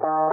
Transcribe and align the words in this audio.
Hallo 0.00 0.31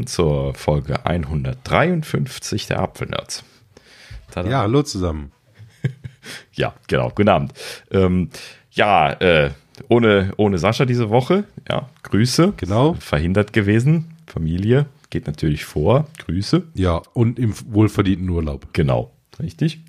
willkommen 0.00 0.06
zur 0.06 0.54
Folge 0.54 1.04
153 1.04 2.66
der 2.66 2.80
Apfelnerds. 2.80 3.44
Tada. 4.30 4.48
Ja, 4.48 4.60
hallo 4.60 4.82
zusammen. 4.82 5.32
ja, 6.52 6.74
genau, 6.86 7.10
guten 7.10 7.28
Abend. 7.28 7.52
Ähm, 7.90 8.30
ja, 8.70 9.12
äh, 9.12 9.50
ohne, 9.88 10.32
ohne 10.36 10.58
Sascha 10.58 10.84
diese 10.86 11.10
Woche. 11.10 11.44
Ja, 11.68 11.90
Grüße. 12.02 12.54
Genau. 12.56 12.94
Verhindert 12.94 13.52
gewesen. 13.52 14.14
Familie 14.26 14.86
geht 15.10 15.26
natürlich 15.26 15.64
vor. 15.64 16.06
Grüße. 16.24 16.62
Ja, 16.74 17.02
und 17.12 17.38
im 17.38 17.52
wohlverdienten 17.66 18.28
Urlaub. 18.30 18.68
Genau, 18.72 19.12
richtig. 19.38 19.80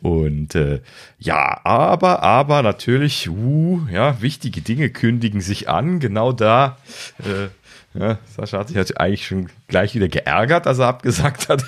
Und 0.00 0.54
äh, 0.54 0.80
ja, 1.18 1.60
aber, 1.64 2.22
aber 2.22 2.62
natürlich, 2.62 3.28
uh, 3.28 3.80
ja, 3.92 4.22
wichtige 4.22 4.62
Dinge 4.62 4.88
kündigen 4.90 5.42
sich 5.42 5.68
an. 5.68 6.00
Genau 6.00 6.32
da 6.32 6.78
äh, 7.18 7.48
ja, 7.94 8.18
Sascha 8.24 8.58
hat 8.58 8.68
sich 8.68 8.76
halt 8.76 9.00
eigentlich 9.00 9.26
schon 9.26 9.48
gleich 9.66 9.94
wieder 9.94 10.08
geärgert, 10.08 10.66
als 10.66 10.78
er 10.78 10.86
abgesagt 10.86 11.48
hat. 11.48 11.64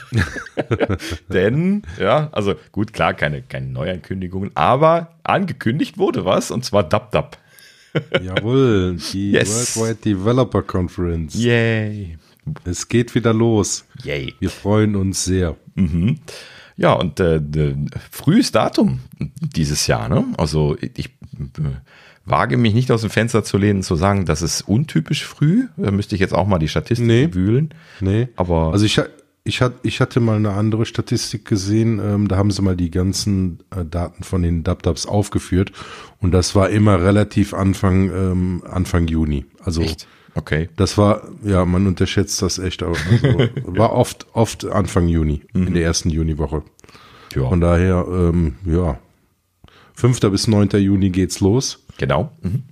Denn, 1.29 1.83
ja, 1.99 2.29
also 2.33 2.55
gut, 2.71 2.93
klar, 2.93 3.15
keine, 3.15 3.43
keine 3.43 3.67
Neuankündigungen, 3.67 4.53
aber 4.55 5.15
angekündigt 5.25 5.99
wurde 5.99 6.25
was 6.25 6.51
und 6.51 6.65
zwar 6.65 6.85
DubDub. 6.85 7.39
Jawohl, 8.23 8.97
die 9.13 9.33
yes. 9.33 9.77
Worldwide 9.77 10.01
Developer 10.03 10.63
Conference. 10.63 11.35
Yay. 11.35 12.17
Es 12.65 12.89
geht 12.89 13.15
wieder 13.15 13.35
los. 13.35 13.85
Yay. 14.03 14.35
Wir 14.39 14.51
freuen 14.51 14.97
uns 14.97 15.25
sehr. 15.25 15.57
Mhm. 15.75 16.21
Ja, 16.77 16.95
und 16.95 17.21
äh, 17.21 17.41
frühes 18.11 18.51
Datum 18.51 19.01
dieses 19.41 19.87
Jahr, 19.87 20.09
ne? 20.09 20.25
Also 20.39 20.77
ich 20.81 21.11
wage 22.25 22.57
mich 22.57 22.75
nicht 22.75 22.91
aus 22.91 23.01
dem 23.01 23.11
Fenster 23.11 23.45
zu 23.45 23.59
lehnen, 23.59 23.83
zu 23.83 23.97
sagen, 23.97 24.27
das 24.27 24.43
ist 24.43 24.63
untypisch 24.63 25.25
früh. 25.25 25.67
Da 25.77 25.91
müsste 25.91 26.15
ich 26.15 26.21
jetzt 26.21 26.35
auch 26.35 26.47
mal 26.47 26.59
die 26.59 26.69
Statistik 26.69 27.07
nee, 27.07 27.29
wühlen. 27.33 27.75
Nee. 28.01 28.29
Aber 28.37 28.73
also 28.73 28.85
ich, 28.85 29.01
ich, 29.45 29.61
ich 29.83 30.01
hatte 30.01 30.21
mal 30.21 30.37
eine 30.37 30.53
andere 30.53 30.87
Statistik 30.87 31.45
gesehen. 31.45 32.01
Ähm, 32.03 32.29
da 32.29 32.37
haben 32.37 32.51
sie 32.51 32.63
mal 32.63 32.77
die 32.77 32.91
ganzen 32.91 33.61
äh, 33.75 33.85
Daten 33.85 34.23
von 34.23 34.43
den 34.43 34.63
Dubdubs 34.63 35.07
aufgeführt. 35.07 35.73
Und 36.21 36.33
das 36.33 36.55
war 36.55 36.71
immer 36.71 37.03
relativ 37.03 37.55
Anfang, 37.55 38.11
ähm, 38.11 38.63
Anfang 38.69 39.09
Juni. 39.09 39.45
Also 39.65 39.83
echt? 39.83 40.07
Okay. 40.35 40.69
Das 40.77 40.97
war, 40.97 41.29
ja, 41.43 41.65
man 41.65 41.87
unterschätzt 41.87 42.41
das 42.41 42.59
echt, 42.59 42.83
aber 42.83 42.97
also, 43.11 43.49
war 43.77 43.93
oft, 43.93 44.27
oft 44.33 44.65
Anfang 44.65 45.09
Juni, 45.09 45.43
mhm. 45.53 45.67
in 45.67 45.75
der 45.75 45.83
ersten 45.85 46.09
Juniwoche. 46.09 46.63
Ja. 47.35 47.49
Von 47.49 47.61
daher, 47.61 48.07
ähm, 48.09 48.55
ja, 48.65 48.99
5. 49.95 50.21
bis 50.21 50.49
9. 50.49 50.71
Juni 50.81 51.11
geht's 51.11 51.41
los. 51.41 51.82
Genau. 51.99 52.33
Mhm. 52.43 52.63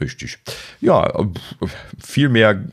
Richtig. 0.00 0.38
Ja, 0.80 1.12
viel 2.02 2.28
mehr 2.28 2.64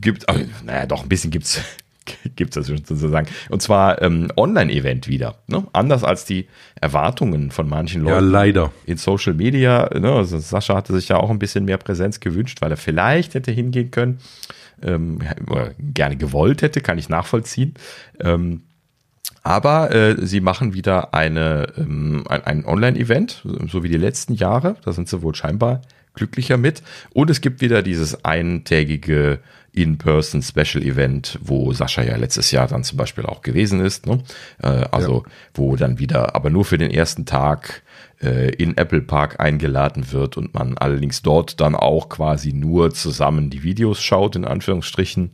gibt, 0.00 0.28
also, 0.28 0.44
naja, 0.64 0.86
doch 0.86 1.02
ein 1.02 1.08
bisschen 1.08 1.30
gibt's 1.30 1.60
gibt 2.36 2.56
es 2.56 2.66
sozusagen. 2.66 3.28
Und 3.48 3.62
zwar 3.62 4.02
ähm, 4.02 4.28
Online-Event 4.36 5.08
wieder. 5.08 5.36
Ne? 5.46 5.64
Anders 5.72 6.04
als 6.04 6.24
die 6.24 6.48
Erwartungen 6.80 7.50
von 7.50 7.68
manchen 7.68 8.02
Leuten. 8.02 8.14
Ja, 8.14 8.20
leider. 8.20 8.72
In 8.86 8.96
Social 8.96 9.34
Media. 9.34 9.88
Ne? 9.98 10.12
Also 10.12 10.38
Sascha 10.38 10.74
hatte 10.74 10.92
sich 10.94 11.08
ja 11.08 11.18
auch 11.18 11.30
ein 11.30 11.38
bisschen 11.38 11.64
mehr 11.64 11.78
Präsenz 11.78 12.20
gewünscht, 12.20 12.60
weil 12.60 12.70
er 12.70 12.76
vielleicht 12.76 13.34
hätte 13.34 13.52
hingehen 13.52 13.90
können. 13.90 14.18
Ähm, 14.82 15.20
gerne 15.78 16.16
gewollt 16.16 16.62
hätte, 16.62 16.80
kann 16.80 16.98
ich 16.98 17.08
nachvollziehen. 17.08 17.74
Ähm, 18.20 18.62
aber 19.42 19.92
äh, 19.92 20.24
sie 20.24 20.40
machen 20.40 20.74
wieder 20.74 21.14
eine, 21.14 21.66
ähm, 21.76 22.24
ein, 22.28 22.44
ein 22.44 22.64
Online-Event, 22.64 23.44
so 23.68 23.82
wie 23.82 23.88
die 23.88 23.96
letzten 23.96 24.34
Jahre. 24.34 24.76
Da 24.84 24.92
sind 24.92 25.08
sie 25.08 25.22
wohl 25.22 25.34
scheinbar 25.34 25.82
glücklicher 26.14 26.56
mit. 26.56 26.82
Und 27.12 27.30
es 27.30 27.40
gibt 27.40 27.60
wieder 27.60 27.82
dieses 27.82 28.24
eintägige 28.24 29.40
In-Person 29.72 30.42
Special 30.42 30.84
Event, 30.84 31.38
wo 31.42 31.72
Sascha 31.72 32.02
ja 32.02 32.16
letztes 32.16 32.50
Jahr 32.50 32.68
dann 32.68 32.84
zum 32.84 32.98
Beispiel 32.98 33.24
auch 33.24 33.40
gewesen 33.40 33.80
ist. 33.80 34.06
Ne? 34.06 34.22
Äh, 34.62 34.84
also 34.90 35.24
ja. 35.24 35.32
wo 35.54 35.76
dann 35.76 35.98
wieder, 35.98 36.34
aber 36.34 36.50
nur 36.50 36.64
für 36.64 36.78
den 36.78 36.90
ersten 36.90 37.24
Tag 37.24 37.82
äh, 38.22 38.50
in 38.54 38.76
Apple 38.76 39.00
Park 39.00 39.40
eingeladen 39.40 40.12
wird 40.12 40.36
und 40.36 40.54
man 40.54 40.76
allerdings 40.78 41.22
dort 41.22 41.60
dann 41.60 41.74
auch 41.74 42.08
quasi 42.08 42.52
nur 42.52 42.92
zusammen 42.92 43.50
die 43.50 43.62
Videos 43.62 44.02
schaut, 44.02 44.36
in 44.36 44.44
Anführungsstrichen. 44.44 45.30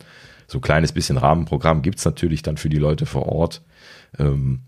So 0.46 0.58
ein 0.58 0.62
kleines 0.62 0.92
bisschen 0.92 1.18
Rahmenprogramm 1.18 1.82
gibt's 1.82 2.06
natürlich 2.06 2.42
dann 2.42 2.56
für 2.56 2.70
die 2.70 2.78
Leute 2.78 3.04
vor 3.04 3.26
Ort. 3.26 3.60
Ähm, 4.18 4.60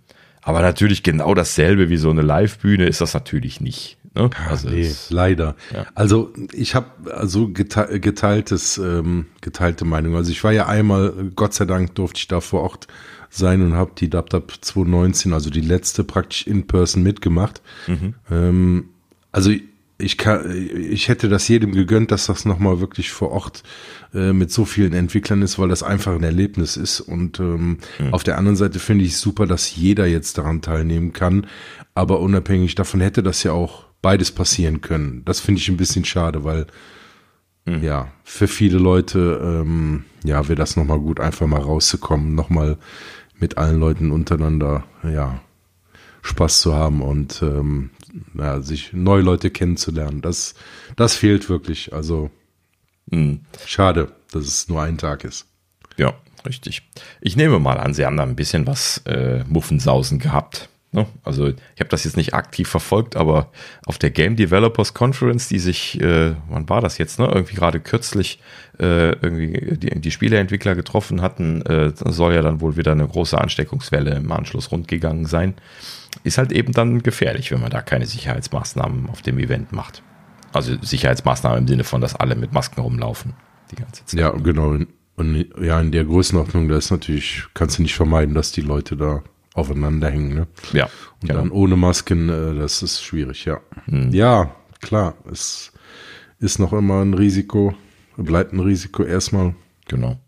aber 0.42 0.62
natürlich 0.62 1.02
genau 1.02 1.34
dasselbe 1.34 1.90
wie 1.90 1.96
so 1.96 2.10
eine 2.10 2.22
Live-Bühne 2.22 2.86
ist 2.86 3.00
das 3.00 3.14
natürlich 3.14 3.60
nicht. 3.60 3.98
Ne? 4.14 4.30
Also 4.48 4.68
nee, 4.70 4.80
es, 4.80 5.10
leider. 5.10 5.54
Ja. 5.72 5.86
Also 5.94 6.32
ich 6.52 6.74
habe 6.74 7.14
also 7.14 7.48
geteiltes, 7.48 8.78
ähm, 8.78 9.26
geteilte 9.40 9.84
Meinung. 9.84 10.16
Also 10.16 10.32
ich 10.32 10.42
war 10.42 10.52
ja 10.52 10.66
einmal, 10.66 11.30
Gott 11.36 11.54
sei 11.54 11.66
Dank 11.66 11.94
durfte 11.94 12.18
ich 12.18 12.28
da 12.28 12.40
vor 12.40 12.62
Ort 12.62 12.88
sein 13.28 13.62
und 13.62 13.74
habe 13.74 13.92
die 13.96 14.10
DubDub 14.10 14.52
2019, 14.60 15.32
also 15.32 15.50
die 15.50 15.60
letzte 15.60 16.02
praktisch 16.02 16.46
in 16.46 16.66
Person 16.66 17.02
mitgemacht. 17.02 17.62
Mhm. 17.86 18.14
Ähm, 18.30 18.88
also 19.30 19.52
ich 20.00 20.18
kann, 20.18 20.68
ich 20.90 21.08
hätte 21.08 21.28
das 21.28 21.48
jedem 21.48 21.72
gegönnt, 21.72 22.10
dass 22.10 22.26
das 22.26 22.44
nochmal 22.44 22.80
wirklich 22.80 23.10
vor 23.10 23.30
Ort 23.30 23.62
äh, 24.14 24.32
mit 24.32 24.50
so 24.50 24.64
vielen 24.64 24.92
Entwicklern 24.92 25.42
ist, 25.42 25.58
weil 25.58 25.68
das 25.68 25.82
einfach 25.82 26.14
ein 26.14 26.22
Erlebnis 26.22 26.76
ist. 26.76 27.00
Und 27.00 27.40
ähm, 27.40 27.78
mhm. 27.98 28.12
auf 28.12 28.24
der 28.24 28.38
anderen 28.38 28.56
Seite 28.56 28.78
finde 28.78 29.04
ich 29.04 29.16
super, 29.16 29.46
dass 29.46 29.74
jeder 29.74 30.06
jetzt 30.06 30.38
daran 30.38 30.62
teilnehmen 30.62 31.12
kann. 31.12 31.46
Aber 31.94 32.20
unabhängig 32.20 32.74
davon 32.74 33.00
hätte 33.00 33.22
das 33.22 33.42
ja 33.42 33.52
auch 33.52 33.84
beides 34.02 34.32
passieren 34.32 34.80
können. 34.80 35.22
Das 35.24 35.40
finde 35.40 35.60
ich 35.60 35.68
ein 35.68 35.76
bisschen 35.76 36.04
schade, 36.04 36.44
weil 36.44 36.66
mhm. 37.66 37.82
ja, 37.82 38.08
für 38.24 38.48
viele 38.48 38.78
Leute, 38.78 39.40
ähm, 39.42 40.04
ja, 40.24 40.48
wäre 40.48 40.56
das 40.56 40.76
nochmal 40.76 40.98
gut, 40.98 41.20
einfach 41.20 41.46
mal 41.46 41.60
rauszukommen, 41.60 42.34
nochmal 42.34 42.78
mit 43.38 43.58
allen 43.58 43.80
Leuten 43.80 44.10
untereinander, 44.10 44.84
ja, 45.02 45.40
Spaß 46.22 46.60
zu 46.60 46.74
haben 46.74 47.00
und 47.00 47.40
ähm, 47.42 47.90
ja, 48.36 48.60
sich 48.60 48.92
neue 48.92 49.22
Leute 49.22 49.50
kennenzulernen. 49.50 50.20
Das, 50.20 50.54
das 50.96 51.14
fehlt 51.14 51.48
wirklich. 51.48 51.92
Also 51.92 52.30
mhm. 53.06 53.40
schade, 53.66 54.12
dass 54.32 54.44
es 54.46 54.68
nur 54.68 54.82
ein 54.82 54.98
Tag 54.98 55.24
ist. 55.24 55.46
Ja, 55.96 56.14
richtig. 56.46 56.82
Ich 57.20 57.36
nehme 57.36 57.58
mal 57.58 57.78
an, 57.78 57.94
Sie 57.94 58.04
haben 58.04 58.16
da 58.16 58.22
ein 58.22 58.36
bisschen 58.36 58.66
was 58.66 58.98
äh, 59.06 59.44
Muffensausen 59.44 60.18
gehabt. 60.18 60.68
Ne? 60.92 61.06
Also 61.22 61.46
ich 61.46 61.80
habe 61.80 61.88
das 61.88 62.02
jetzt 62.02 62.16
nicht 62.16 62.34
aktiv 62.34 62.68
verfolgt, 62.68 63.14
aber 63.14 63.52
auf 63.86 63.98
der 63.98 64.10
Game 64.10 64.34
Developers 64.34 64.92
Conference, 64.92 65.46
die 65.46 65.60
sich, 65.60 66.00
äh, 66.00 66.34
wann 66.48 66.68
war 66.68 66.80
das 66.80 66.98
jetzt, 66.98 67.20
ne? 67.20 67.26
Irgendwie 67.32 67.54
gerade 67.54 67.78
kürzlich 67.78 68.40
äh, 68.80 69.10
irgendwie 69.10 69.76
die, 69.76 70.00
die 70.00 70.10
Spieleentwickler 70.10 70.74
getroffen 70.74 71.22
hatten, 71.22 71.62
äh, 71.62 71.92
soll 71.94 72.34
ja 72.34 72.42
dann 72.42 72.60
wohl 72.60 72.76
wieder 72.76 72.90
eine 72.90 73.06
große 73.06 73.38
Ansteckungswelle 73.38 74.16
im 74.16 74.32
Anschluss 74.32 74.72
rundgegangen 74.72 75.26
sein. 75.26 75.54
Ist 76.24 76.38
halt 76.38 76.52
eben 76.52 76.72
dann 76.72 77.02
gefährlich, 77.02 77.50
wenn 77.50 77.60
man 77.60 77.70
da 77.70 77.82
keine 77.82 78.06
Sicherheitsmaßnahmen 78.06 79.08
auf 79.08 79.22
dem 79.22 79.38
Event 79.38 79.72
macht. 79.72 80.02
Also 80.52 80.76
Sicherheitsmaßnahmen 80.80 81.60
im 81.60 81.68
Sinne 81.68 81.84
von, 81.84 82.00
dass 82.00 82.16
alle 82.16 82.34
mit 82.34 82.52
Masken 82.52 82.80
rumlaufen 82.80 83.34
die 83.70 83.76
ganze 83.76 84.04
Zeit. 84.04 84.20
Ja, 84.20 84.30
genau. 84.30 84.76
Und 85.16 85.46
ja, 85.60 85.80
in 85.80 85.92
der 85.92 86.04
Größenordnung, 86.04 86.68
da 86.68 86.76
ist 86.76 86.90
natürlich, 86.90 87.44
kannst 87.54 87.78
du 87.78 87.82
nicht 87.82 87.94
vermeiden, 87.94 88.34
dass 88.34 88.52
die 88.52 88.62
Leute 88.62 88.96
da 88.96 89.22
aufeinander 89.54 90.10
hängen. 90.10 90.34
Ne? 90.34 90.46
Ja. 90.72 90.88
Und 91.20 91.28
genau. 91.28 91.40
dann 91.40 91.50
ohne 91.50 91.76
Masken, 91.76 92.28
äh, 92.28 92.54
das 92.54 92.82
ist 92.82 93.02
schwierig, 93.02 93.44
ja. 93.44 93.60
Mhm. 93.86 94.10
Ja, 94.12 94.54
klar, 94.80 95.14
es 95.30 95.72
ist 96.38 96.58
noch 96.58 96.72
immer 96.72 97.02
ein 97.02 97.14
Risiko, 97.14 97.74
bleibt 98.16 98.52
ein 98.52 98.60
Risiko 98.60 99.04
erstmal. 99.04 99.54
Genau. 99.88 100.18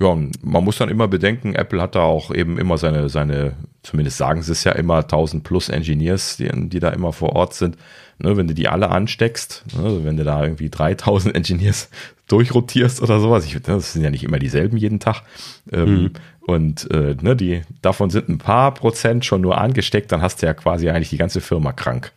Ja, 0.00 0.16
man 0.42 0.64
muss 0.64 0.78
dann 0.78 0.88
immer 0.88 1.08
bedenken, 1.08 1.54
Apple 1.54 1.80
hat 1.80 1.94
da 1.94 2.00
auch 2.00 2.34
eben 2.34 2.58
immer 2.58 2.78
seine, 2.78 3.10
seine, 3.10 3.52
zumindest 3.82 4.16
sagen 4.16 4.40
sie 4.40 4.52
es 4.52 4.64
ja 4.64 4.72
immer, 4.72 5.00
1000 5.00 5.44
plus 5.44 5.68
Engineers, 5.68 6.38
die, 6.38 6.50
die 6.70 6.80
da 6.80 6.88
immer 6.88 7.12
vor 7.12 7.36
Ort 7.36 7.52
sind. 7.52 7.76
Ne, 8.18 8.36
wenn 8.36 8.48
du 8.48 8.54
die 8.54 8.68
alle 8.68 8.90
ansteckst, 8.90 9.64
ne, 9.76 10.04
wenn 10.04 10.16
du 10.16 10.24
da 10.24 10.42
irgendwie 10.42 10.70
3000 10.70 11.34
Engineers 11.36 11.90
durchrotierst 12.28 13.02
oder 13.02 13.20
sowas, 13.20 13.44
ich, 13.44 13.60
das 13.60 13.92
sind 13.92 14.02
ja 14.02 14.10
nicht 14.10 14.24
immer 14.24 14.38
dieselben 14.38 14.78
jeden 14.78 15.00
Tag. 15.00 15.22
Ähm, 15.70 16.02
mhm. 16.02 16.10
Und 16.40 16.90
äh, 16.90 17.16
ne, 17.20 17.36
die, 17.36 17.62
davon 17.82 18.08
sind 18.08 18.28
ein 18.30 18.38
paar 18.38 18.72
Prozent 18.72 19.26
schon 19.26 19.42
nur 19.42 19.58
angesteckt, 19.58 20.12
dann 20.12 20.22
hast 20.22 20.40
du 20.40 20.46
ja 20.46 20.54
quasi 20.54 20.88
eigentlich 20.88 21.10
die 21.10 21.18
ganze 21.18 21.42
Firma 21.42 21.72
krank. 21.72 22.12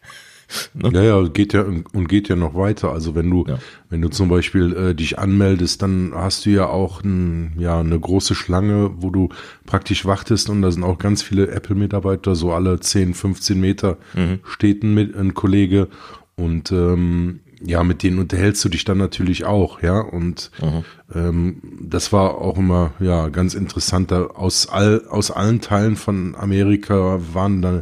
Ne? 0.74 0.90
Ja, 0.94 1.04
ja, 1.04 1.28
geht 1.28 1.54
ja 1.54 1.64
und 1.64 2.10
geht 2.10 2.30
ja 2.30 2.36
noch 2.36 2.56
weiter. 2.56 2.92
Also 2.92 3.16
wenn 3.16 3.30
du, 3.30 3.46
ja. 3.48 3.58
wenn 3.90 4.02
du 4.02 4.10
zum 4.10 4.30
Beispiel 4.30 4.74
äh, 4.74 4.96
dich 4.96 5.20
anmeldest, 5.20 5.82
dann 5.82 6.12
hast 6.14 6.46
du 6.46 6.50
ja 6.50 6.68
auch 6.68 7.04
ein, 7.04 7.54
ja, 7.58 7.80
eine 7.80 8.00
große 8.00 8.36
Schlange, 8.36 8.92
wo 8.98 9.10
du 9.10 9.30
praktisch 9.66 10.06
wartest 10.06 10.50
und 10.50 10.62
da 10.62 10.72
sind 10.72 10.84
auch 10.84 10.98
ganz 10.98 11.22
viele 11.22 11.50
Apple-Mitarbeiter, 11.50 12.36
so 12.36 12.54
alle 12.54 12.80
10, 12.80 13.14
15 13.14 13.60
Meter 13.60 13.98
mhm. 14.14 14.40
steht 14.44 14.84
ein, 14.84 14.98
ein 14.98 15.34
Kollege 15.34 15.88
und 16.36 16.72
ähm, 16.72 17.42
ja, 17.66 17.84
mit 17.84 18.04
denen 18.04 18.20
unterhältst 18.20 18.64
du 18.66 18.70
dich 18.70 18.84
dann 18.84 18.98
natürlich 18.98 19.46
auch, 19.46 19.82
ja. 19.82 20.00
Und 20.00 20.52
mhm. 20.62 20.84
ähm, 21.16 21.62
das 21.82 22.12
war 22.12 22.36
auch 22.36 22.58
immer 22.58 22.94
ja 23.00 23.30
ganz 23.30 23.54
interessant. 23.54 24.12
Da 24.12 24.26
aus 24.26 24.68
all 24.70 25.06
aus 25.10 25.32
allen 25.32 25.62
Teilen 25.62 25.96
von 25.96 26.36
Amerika 26.36 27.20
waren 27.34 27.62
dann 27.62 27.82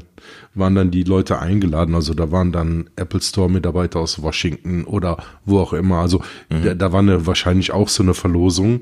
waren 0.54 0.76
dann 0.76 0.92
die 0.92 1.04
Leute 1.04 1.40
eingeladen. 1.40 1.96
Also 1.96 2.14
da 2.14 2.32
waren 2.32 2.52
dann 2.52 2.90
Apple 2.96 3.22
Store 3.22 3.50
Mitarbeiter 3.50 4.00
aus 4.00 4.22
Washington 4.22 4.84
oder 4.84 5.18
wo 5.46 5.60
auch 5.60 5.74
immer. 5.74 5.98
Also 5.98 6.22
mhm. 6.50 6.64
da, 6.64 6.74
da 6.76 6.92
war 6.92 7.00
eine 7.00 7.26
wahrscheinlich 7.26 7.72
auch 7.72 7.90
so 7.90 8.04
eine 8.04 8.14
Verlosung, 8.14 8.82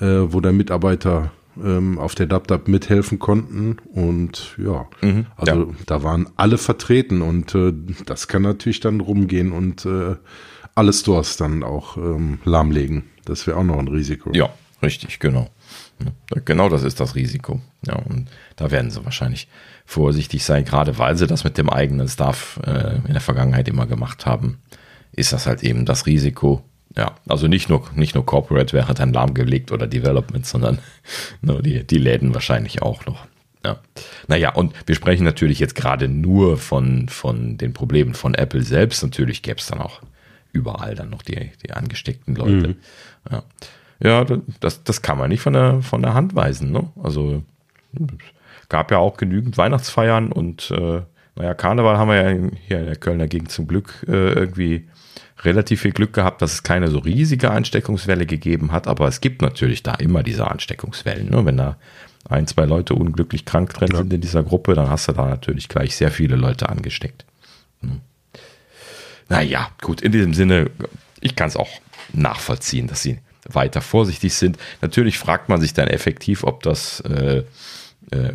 äh, 0.00 0.06
wo 0.06 0.40
der 0.40 0.52
Mitarbeiter 0.52 1.32
ähm, 1.56 1.98
auf 1.98 2.14
der 2.14 2.26
DubDub 2.26 2.68
mithelfen 2.68 3.18
konnten. 3.18 3.78
Und 3.92 4.56
ja, 4.58 4.86
mhm, 5.02 5.26
also 5.36 5.70
ja. 5.70 5.76
da 5.86 6.02
waren 6.02 6.28
alle 6.36 6.58
vertreten 6.58 7.22
und 7.22 7.54
äh, 7.54 7.72
das 8.06 8.28
kann 8.28 8.42
natürlich 8.42 8.80
dann 8.80 9.00
rumgehen 9.00 9.52
und 9.52 9.84
äh, 9.86 10.16
alle 10.74 10.92
Stores 10.92 11.36
dann 11.36 11.62
auch 11.62 11.96
ähm, 11.96 12.38
lahmlegen. 12.44 13.04
Das 13.24 13.46
wäre 13.46 13.58
auch 13.58 13.64
noch 13.64 13.78
ein 13.78 13.88
Risiko. 13.88 14.30
Ja, 14.32 14.50
richtig, 14.82 15.18
genau. 15.18 15.50
Genau 16.46 16.68
das 16.68 16.82
ist 16.82 17.00
das 17.00 17.14
Risiko. 17.14 17.60
Ja, 17.86 17.96
und 17.96 18.28
da 18.56 18.70
werden 18.70 18.90
sie 18.90 19.04
wahrscheinlich 19.04 19.48
vorsichtig 19.84 20.44
sein, 20.44 20.64
gerade 20.64 20.98
weil 20.98 21.16
sie 21.16 21.26
das 21.26 21.44
mit 21.44 21.58
dem 21.58 21.68
eigenen 21.68 22.08
Staff 22.08 22.58
äh, 22.64 22.96
in 23.06 23.12
der 23.12 23.20
Vergangenheit 23.20 23.68
immer 23.68 23.86
gemacht 23.86 24.24
haben, 24.24 24.58
ist 25.12 25.32
das 25.32 25.46
halt 25.46 25.62
eben 25.62 25.84
das 25.84 26.06
Risiko, 26.06 26.64
ja, 26.96 27.14
also 27.28 27.46
nicht 27.46 27.68
nur, 27.68 27.88
nicht 27.94 28.14
nur 28.14 28.26
Corporate 28.26 28.72
wäre 28.72 28.94
dann 28.94 29.12
lahmgelegt 29.12 29.70
oder 29.72 29.86
Development, 29.86 30.44
sondern 30.44 30.78
nur 31.40 31.62
die, 31.62 31.84
die 31.86 31.98
Läden 31.98 32.34
wahrscheinlich 32.34 32.82
auch 32.82 33.06
noch. 33.06 33.26
Ja. 33.64 33.78
Naja, 34.26 34.54
und 34.54 34.74
wir 34.86 34.94
sprechen 34.94 35.24
natürlich 35.24 35.58
jetzt 35.58 35.74
gerade 35.74 36.08
nur 36.08 36.56
von, 36.56 37.08
von 37.08 37.58
den 37.58 37.74
Problemen 37.74 38.14
von 38.14 38.34
Apple 38.34 38.62
selbst. 38.62 39.02
Natürlich 39.02 39.42
gäbe 39.42 39.58
es 39.58 39.66
dann 39.66 39.80
auch 39.80 40.00
überall 40.52 40.94
dann 40.94 41.10
noch 41.10 41.22
die, 41.22 41.52
die 41.64 41.72
angesteckten 41.72 42.34
Leute. 42.34 42.68
Mhm. 42.68 42.76
Ja, 43.30 43.42
ja 44.02 44.26
das, 44.60 44.82
das 44.82 45.02
kann 45.02 45.18
man 45.18 45.28
nicht 45.28 45.42
von 45.42 45.52
der, 45.52 45.82
von 45.82 46.02
der 46.02 46.14
Hand 46.14 46.34
weisen. 46.34 46.72
Ne? 46.72 46.88
Also 47.02 47.44
gab 48.68 48.90
ja 48.90 48.98
auch 48.98 49.16
genügend 49.16 49.58
Weihnachtsfeiern 49.58 50.32
und 50.32 50.70
äh, 50.70 51.02
naja, 51.36 51.54
Karneval 51.54 51.98
haben 51.98 52.08
wir 52.08 52.16
ja 52.16 52.50
hier 52.66 52.80
in 52.80 52.86
der 52.86 52.96
Kölner 52.96 53.28
Gegend 53.28 53.50
zum 53.50 53.66
Glück 53.66 54.04
äh, 54.08 54.32
irgendwie 54.32 54.88
relativ 55.44 55.82
viel 55.82 55.92
Glück 55.92 56.12
gehabt, 56.12 56.42
dass 56.42 56.52
es 56.52 56.62
keine 56.62 56.88
so 56.88 56.98
riesige 56.98 57.50
Ansteckungswelle 57.50 58.26
gegeben 58.26 58.72
hat, 58.72 58.86
aber 58.86 59.08
es 59.08 59.20
gibt 59.20 59.42
natürlich 59.42 59.82
da 59.82 59.94
immer 59.94 60.22
diese 60.22 60.50
Ansteckungswellen. 60.50 61.30
Ne? 61.30 61.44
Wenn 61.44 61.56
da 61.56 61.76
ein, 62.28 62.46
zwei 62.46 62.64
Leute 62.64 62.94
unglücklich 62.94 63.44
krank 63.44 63.72
drin 63.72 63.90
ja. 63.92 63.98
sind 63.98 64.12
in 64.12 64.20
dieser 64.20 64.42
Gruppe, 64.42 64.74
dann 64.74 64.90
hast 64.90 65.08
du 65.08 65.12
da 65.12 65.26
natürlich 65.26 65.68
gleich 65.68 65.96
sehr 65.96 66.10
viele 66.10 66.36
Leute 66.36 66.68
angesteckt. 66.68 67.24
Hm. 67.80 68.00
Naja, 69.28 69.70
gut, 69.80 70.00
in 70.00 70.12
diesem 70.12 70.34
Sinne, 70.34 70.70
ich 71.20 71.36
kann 71.36 71.48
es 71.48 71.56
auch 71.56 71.70
nachvollziehen, 72.12 72.88
dass 72.88 73.02
sie 73.02 73.18
weiter 73.48 73.80
vorsichtig 73.80 74.34
sind. 74.34 74.58
Natürlich 74.82 75.18
fragt 75.18 75.48
man 75.48 75.60
sich 75.60 75.72
dann 75.72 75.88
effektiv, 75.88 76.44
ob 76.44 76.62
das, 76.62 77.00
äh, 77.00 77.44
äh, 78.10 78.32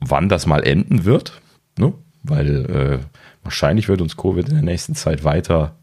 wann 0.00 0.28
das 0.28 0.46
mal 0.46 0.64
enden 0.64 1.04
wird, 1.04 1.40
ne? 1.78 1.92
weil 2.22 2.64
äh, 2.66 2.98
wahrscheinlich 3.44 3.88
wird 3.88 4.00
uns 4.00 4.16
Covid 4.16 4.48
in 4.48 4.54
der 4.54 4.64
nächsten 4.64 4.94
Zeit 4.94 5.22
weiter 5.22 5.76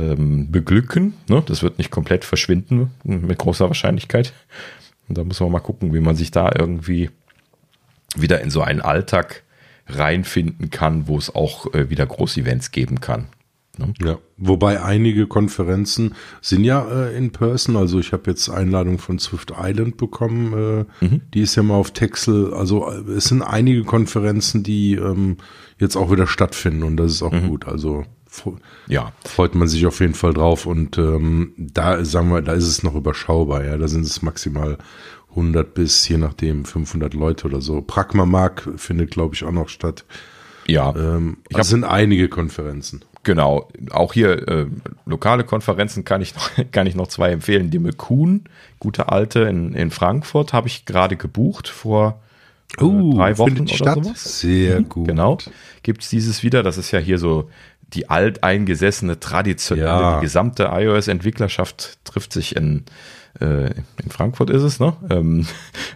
ähm, 0.00 0.50
beglücken. 0.50 1.14
Ne? 1.28 1.42
Das 1.46 1.62
wird 1.62 1.78
nicht 1.78 1.90
komplett 1.90 2.24
verschwinden 2.24 2.90
mit 3.04 3.38
großer 3.38 3.66
Wahrscheinlichkeit. 3.66 4.32
Und 5.08 5.18
da 5.18 5.24
muss 5.24 5.40
man 5.40 5.52
mal 5.52 5.60
gucken, 5.60 5.92
wie 5.92 6.00
man 6.00 6.16
sich 6.16 6.30
da 6.30 6.50
irgendwie 6.56 7.10
wieder 8.16 8.40
in 8.40 8.50
so 8.50 8.62
einen 8.62 8.80
Alltag 8.80 9.42
reinfinden 9.86 10.70
kann, 10.70 11.08
wo 11.08 11.18
es 11.18 11.34
auch 11.34 11.72
äh, 11.74 11.90
wieder 11.90 12.06
Großevents 12.06 12.70
geben 12.70 13.00
kann. 13.00 13.26
Ne? 13.78 13.94
Ja, 14.02 14.18
wobei 14.36 14.82
einige 14.82 15.26
Konferenzen 15.26 16.14
sind 16.40 16.64
ja 16.64 16.86
äh, 16.88 17.16
in 17.16 17.32
Person. 17.32 17.76
Also 17.76 17.98
ich 17.98 18.12
habe 18.12 18.30
jetzt 18.30 18.48
Einladung 18.48 18.98
von 18.98 19.18
Swift 19.18 19.52
Island 19.58 19.96
bekommen. 19.96 20.86
Äh, 21.00 21.04
mhm. 21.04 21.20
Die 21.34 21.40
ist 21.40 21.56
ja 21.56 21.62
mal 21.62 21.74
auf 21.74 21.92
Texel. 21.92 22.52
Also 22.54 22.88
äh, 22.90 23.12
es 23.12 23.24
sind 23.24 23.42
einige 23.42 23.84
Konferenzen, 23.84 24.62
die 24.62 24.94
ähm, 24.94 25.38
jetzt 25.78 25.96
auch 25.96 26.10
wieder 26.10 26.26
stattfinden 26.26 26.82
und 26.82 26.96
das 26.96 27.12
ist 27.12 27.22
auch 27.22 27.32
mhm. 27.32 27.48
gut. 27.48 27.66
Also 27.66 28.04
ja. 28.86 29.12
freut 29.24 29.54
man 29.54 29.68
sich 29.68 29.86
auf 29.86 30.00
jeden 30.00 30.14
Fall 30.14 30.32
drauf. 30.32 30.66
Und 30.66 30.98
ähm, 30.98 31.52
da 31.56 32.04
sagen 32.04 32.30
wir, 32.30 32.42
da 32.42 32.52
ist 32.52 32.66
es 32.66 32.82
noch 32.82 32.94
überschaubar. 32.94 33.64
Ja, 33.64 33.76
da 33.76 33.88
sind 33.88 34.04
es 34.06 34.22
maximal 34.22 34.78
100 35.30 35.74
bis 35.74 36.08
je 36.08 36.18
nachdem 36.18 36.64
500 36.64 37.14
Leute 37.14 37.46
oder 37.46 37.60
so. 37.60 37.80
Pragma 37.80 38.26
Mark 38.26 38.68
findet, 38.76 39.10
glaube 39.10 39.34
ich, 39.34 39.44
auch 39.44 39.52
noch 39.52 39.68
statt. 39.68 40.04
Ja, 40.66 40.94
ähm, 40.96 41.38
ich 41.48 41.56
das 41.56 41.68
sind 41.68 41.84
einige 41.84 42.28
Konferenzen. 42.28 43.04
Genau, 43.22 43.68
auch 43.90 44.14
hier 44.14 44.48
äh, 44.48 44.66
lokale 45.04 45.44
Konferenzen 45.44 46.04
kann 46.04 46.22
ich 46.22 46.34
noch, 46.36 46.50
kann 46.72 46.86
ich 46.86 46.94
noch 46.94 47.08
zwei 47.08 47.30
empfehlen. 47.32 47.70
Die 47.70 47.78
McCoon, 47.78 48.44
gute 48.78 49.08
alte 49.10 49.40
in, 49.40 49.74
in 49.74 49.90
Frankfurt, 49.90 50.52
habe 50.52 50.68
ich 50.68 50.86
gerade 50.86 51.16
gebucht 51.16 51.68
vor 51.68 52.20
äh, 52.78 52.84
uh, 52.84 53.14
drei 53.14 53.36
Wochen 53.38 53.62
oder 53.62 53.74
statt? 53.74 54.04
sowas. 54.04 54.40
Sehr 54.40 54.80
mhm, 54.80 54.88
gut. 54.88 55.08
Genau, 55.08 55.38
gibt 55.82 56.02
es 56.02 56.08
dieses 56.08 56.42
wieder. 56.42 56.62
Das 56.62 56.78
ist 56.78 56.92
ja 56.92 56.98
hier 56.98 57.18
so 57.18 57.50
die 57.92 58.08
alteingesessene, 58.08 59.20
traditionelle, 59.20 59.88
ja. 59.88 60.16
die 60.16 60.22
gesamte 60.22 60.70
iOS-Entwicklerschaft 60.72 61.98
trifft 62.04 62.32
sich 62.32 62.56
in, 62.56 62.84
äh, 63.40 63.66
in 64.02 64.10
Frankfurt 64.10 64.50
ist 64.50 64.62
es, 64.62 64.80
ne? 64.80 64.94
Ähm, 65.08 65.46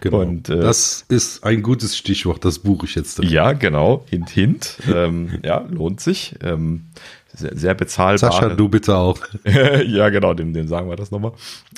genau. 0.01 0.21
Und, 0.21 0.49
äh, 0.49 0.59
das 0.59 1.05
ist 1.07 1.43
ein 1.43 1.63
gutes 1.63 1.97
Stichwort, 1.97 2.43
das 2.43 2.59
buche 2.59 2.85
ich 2.85 2.95
jetzt. 2.95 3.19
Dann. 3.19 3.27
Ja, 3.27 3.53
genau, 3.53 4.05
hint, 4.09 4.29
hint. 4.29 4.77
ähm, 4.93 5.39
ja, 5.43 5.65
lohnt 5.69 6.01
sich. 6.01 6.35
Ähm, 6.43 6.87
sehr, 7.33 7.57
sehr 7.57 7.73
bezahlbar. 7.73 8.31
Sascha, 8.31 8.49
du 8.49 8.69
bitte 8.69 8.95
auch. 8.95 9.19
ja, 9.45 10.09
genau, 10.09 10.33
dem, 10.33 10.53
dem 10.53 10.67
sagen 10.67 10.89
wir 10.89 10.95
das 10.95 11.11
nochmal. 11.11 11.33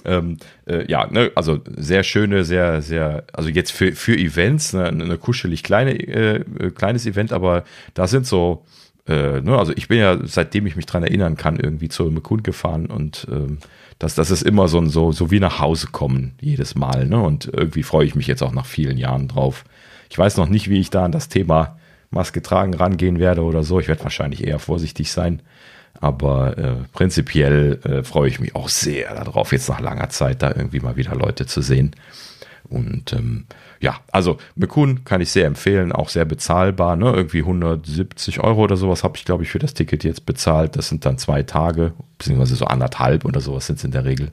Ähm, 0.06 0.38
äh, 0.66 0.90
ja, 0.90 1.08
ne, 1.08 1.32
also 1.36 1.60
sehr 1.76 2.04
schöne, 2.04 2.44
sehr, 2.44 2.82
sehr, 2.82 3.24
also 3.34 3.50
jetzt 3.50 3.72
für, 3.72 3.94
für 3.94 4.16
Events, 4.16 4.74
ne, 4.74 4.86
eine 4.86 5.18
kuschelig 5.18 5.64
kleine, 5.64 5.94
äh, 5.94 6.44
kleines 6.72 7.06
Event, 7.06 7.34
aber 7.34 7.64
da 7.96 8.08
sind 8.08 8.28
so 8.28 8.66
äh, 9.08 9.42
ne, 9.42 9.58
also 9.58 9.74
ich 9.76 9.88
bin 9.88 10.00
ja, 10.00 10.18
seitdem 10.24 10.66
ich 10.68 10.76
mich 10.76 10.86
dran 10.86 11.04
erinnern 11.04 11.38
kann, 11.38 11.60
irgendwie 11.60 11.90
zur 11.90 12.12
McCune 12.12 12.42
gefahren 12.42 12.88
und 12.88 13.28
ähm, 13.32 13.60
das, 14.00 14.16
das 14.16 14.30
ist 14.30 14.44
immer 14.44 14.68
so, 14.68 14.86
so, 14.86 15.12
so 15.12 15.32
wie 15.32 15.40
nach 15.40 15.60
Hause 15.60 15.88
kommen, 15.92 16.36
jedes 16.40 16.76
Mal. 16.76 17.08
Ne? 17.08 17.20
Und 17.20 17.50
irgendwie 17.52 17.84
freue 17.84 18.06
ich 18.06 18.16
mich 18.16 18.28
jetzt 18.28 18.44
auch 18.44 18.52
nach 18.52 18.66
vielen 18.66 18.98
Jahren 18.98 19.28
drauf. 19.28 19.66
Ich 20.10 20.18
weiß 20.18 20.38
noch 20.38 20.50
nicht, 20.50 20.70
wie 20.70 20.80
ich 20.80 20.90
da 20.90 21.06
an 21.06 21.12
das 21.12 21.30
Thema 21.30 21.78
Maske 22.12 22.42
tragen 22.42 22.74
rangehen 22.74 23.20
werde 23.20 23.42
oder 23.42 23.64
so. 23.64 23.80
Ich 23.80 23.88
werde 23.88 24.04
wahrscheinlich 24.04 24.46
eher 24.46 24.60
vorsichtig 24.60 25.12
sein. 25.12 25.42
Aber 26.00 26.58
äh, 26.60 26.76
prinzipiell 26.94 27.80
äh, 27.84 28.04
freue 28.04 28.30
ich 28.30 28.40
mich 28.40 28.56
auch 28.56 28.70
sehr 28.70 29.16
darauf, 29.16 29.52
jetzt 29.52 29.68
nach 29.68 29.80
langer 29.80 30.10
Zeit 30.10 30.44
da 30.44 30.50
irgendwie 30.50 30.80
mal 30.80 30.96
wieder 30.96 31.16
Leute 31.16 31.48
zu 31.48 31.62
sehen. 31.62 31.96
Und 32.70 33.14
ähm, 33.14 33.46
ja, 33.80 34.00
also 34.12 34.38
McCoon 34.56 35.06
kann 35.06 35.22
ich 35.22 35.32
sehr 35.32 35.46
empfehlen, 35.46 35.92
auch 35.92 36.10
sehr 36.10 36.26
bezahlbar. 36.26 36.96
Ne? 36.96 37.12
Irgendwie 37.12 37.40
170 37.40 38.40
Euro 38.40 38.64
oder 38.64 38.78
sowas 38.78 39.04
habe 39.04 39.18
ich, 39.18 39.26
glaube 39.26 39.44
ich, 39.44 39.50
für 39.50 39.60
das 39.60 39.74
Ticket 39.74 40.04
jetzt 40.04 40.26
bezahlt. 40.26 40.76
Das 40.76 40.90
sind 40.90 41.06
dann 41.06 41.18
zwei 41.18 41.44
Tage, 41.44 41.94
beziehungsweise 42.18 42.56
so 42.56 42.66
anderthalb 42.66 43.26
oder 43.26 43.40
sowas 43.40 43.68
sind 43.68 43.78
es 43.78 43.84
in 43.84 43.92
der 43.92 44.06
Regel. 44.06 44.32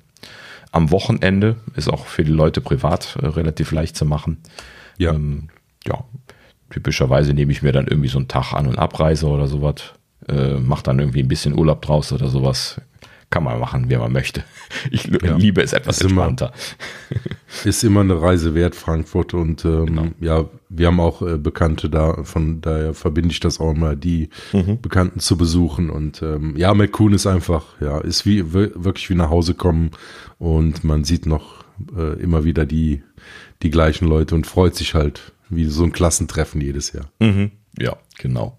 Am 0.73 0.91
Wochenende 0.91 1.57
ist 1.77 1.89
auch 1.89 2.07
für 2.07 2.25
die 2.25 2.33
Leute 2.33 2.61
privat 2.61 3.17
äh, 3.21 3.27
relativ 3.27 3.71
leicht 3.71 3.97
zu 3.97 4.05
machen. 4.05 4.39
Ja. 4.99 5.13
Ähm, 5.13 5.49
ja, 5.87 6.03
typischerweise 6.71 7.35
nehme 7.35 7.53
ich 7.53 7.63
mir 7.63 7.73
dann 7.73 7.87
irgendwie 7.87 8.09
so 8.09 8.19
einen 8.19 8.29
Tag 8.29 8.55
An- 8.55 8.67
und 8.67 8.79
Abreise 8.79 9.27
oder 9.27 9.47
sowas. 9.47 9.93
Äh, 10.29 10.55
mache 10.55 10.83
dann 10.83 10.99
irgendwie 10.99 11.23
ein 11.23 11.29
bisschen 11.29 11.57
Urlaub 11.57 11.83
draus 11.83 12.11
oder 12.13 12.29
sowas 12.29 12.81
kann 13.35 13.43
man 13.43 13.59
machen, 13.59 13.91
wie 13.91 13.97
man 13.97 14.13
möchte. 14.13 14.45
Ich 14.93 15.07
ja. 15.07 15.37
liebe 15.37 15.61
es 15.61 15.73
etwas 15.73 15.97
ist 15.97 16.05
entspannter. 16.05 16.53
Immer, 17.11 17.21
ist 17.65 17.83
immer 17.83 18.01
eine 18.01 18.23
Reise 18.23 18.55
wert, 18.55 18.77
Frankfurt. 18.77 19.35
Und 19.35 19.65
ähm, 19.65 19.87
genau. 19.87 20.07
ja, 20.21 20.45
wir 20.69 20.87
haben 20.87 21.01
auch 21.01 21.21
äh, 21.21 21.37
Bekannte 21.37 21.91
da, 21.91 22.23
von 22.23 22.61
daher 22.61 22.95
verbinde 22.95 23.33
ich 23.33 23.41
das 23.41 23.59
auch 23.59 23.73
immer, 23.73 23.97
die 23.97 24.29
mhm. 24.53 24.81
Bekannten 24.81 25.19
zu 25.19 25.37
besuchen. 25.37 25.91
Und 25.91 26.23
ähm, 26.23 26.55
ja, 26.57 26.73
McCoon 26.75 27.13
ist 27.13 27.27
einfach, 27.27 27.65
ja, 27.81 27.99
ist 27.99 28.25
wie 28.25 28.53
wirklich 28.53 29.11
wie 29.11 29.17
nach 29.17 29.31
Hause 29.31 29.55
kommen 29.55 29.91
und 30.39 30.85
man 30.85 31.03
sieht 31.03 31.27
noch 31.27 31.65
äh, 31.97 32.13
immer 32.23 32.45
wieder 32.45 32.67
die, 32.67 33.03
die 33.65 33.71
gleichen 33.71 34.07
Leute 34.07 34.37
und 34.37 34.47
freut 34.47 34.77
sich 34.77 34.95
halt 34.95 35.33
wie 35.49 35.65
so 35.65 35.83
ein 35.83 35.91
Klassentreffen 35.91 36.61
jedes 36.61 36.93
Jahr. 36.93 37.07
Mhm. 37.19 37.51
Ja, 37.79 37.97
genau. 38.19 38.59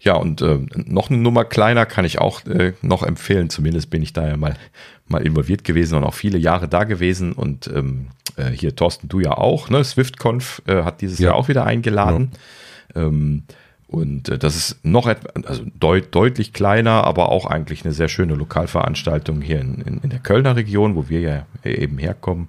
Ja, 0.00 0.14
und 0.14 0.42
äh, 0.42 0.58
noch 0.74 1.10
eine 1.10 1.18
Nummer 1.18 1.44
kleiner 1.44 1.86
kann 1.86 2.04
ich 2.04 2.18
auch 2.18 2.44
äh, 2.46 2.72
noch 2.82 3.02
empfehlen. 3.02 3.50
Zumindest 3.50 3.90
bin 3.90 4.02
ich 4.02 4.12
da 4.12 4.26
ja 4.26 4.36
mal, 4.36 4.56
mal 5.06 5.24
involviert 5.24 5.64
gewesen 5.64 5.96
und 5.96 6.04
auch 6.04 6.14
viele 6.14 6.38
Jahre 6.38 6.68
da 6.68 6.84
gewesen. 6.84 7.32
Und 7.32 7.66
ähm, 7.68 8.08
äh, 8.36 8.50
hier, 8.50 8.76
Thorsten, 8.76 9.08
du 9.08 9.20
ja 9.20 9.32
auch, 9.32 9.70
ne? 9.70 9.82
SwiftConf 9.82 10.62
äh, 10.66 10.82
hat 10.82 11.00
dieses 11.00 11.18
ja. 11.18 11.28
Jahr 11.28 11.36
auch 11.36 11.48
wieder 11.48 11.64
eingeladen. 11.64 12.32
Ja. 12.94 13.02
Ähm, 13.02 13.44
Und 13.86 14.28
äh, 14.28 14.38
das 14.38 14.56
ist 14.56 14.84
noch 14.84 15.06
also 15.06 15.62
deut, 15.78 16.14
deutlich 16.14 16.52
kleiner, 16.52 17.04
aber 17.04 17.28
auch 17.28 17.46
eigentlich 17.46 17.84
eine 17.84 17.94
sehr 17.94 18.08
schöne 18.08 18.34
Lokalveranstaltung 18.34 19.40
hier 19.40 19.60
in, 19.60 19.82
in, 19.82 20.00
in 20.02 20.10
der 20.10 20.18
Kölner 20.18 20.56
Region, 20.56 20.96
wo 20.96 21.08
wir 21.08 21.20
ja 21.20 21.46
eben 21.64 21.98
herkommen. 21.98 22.48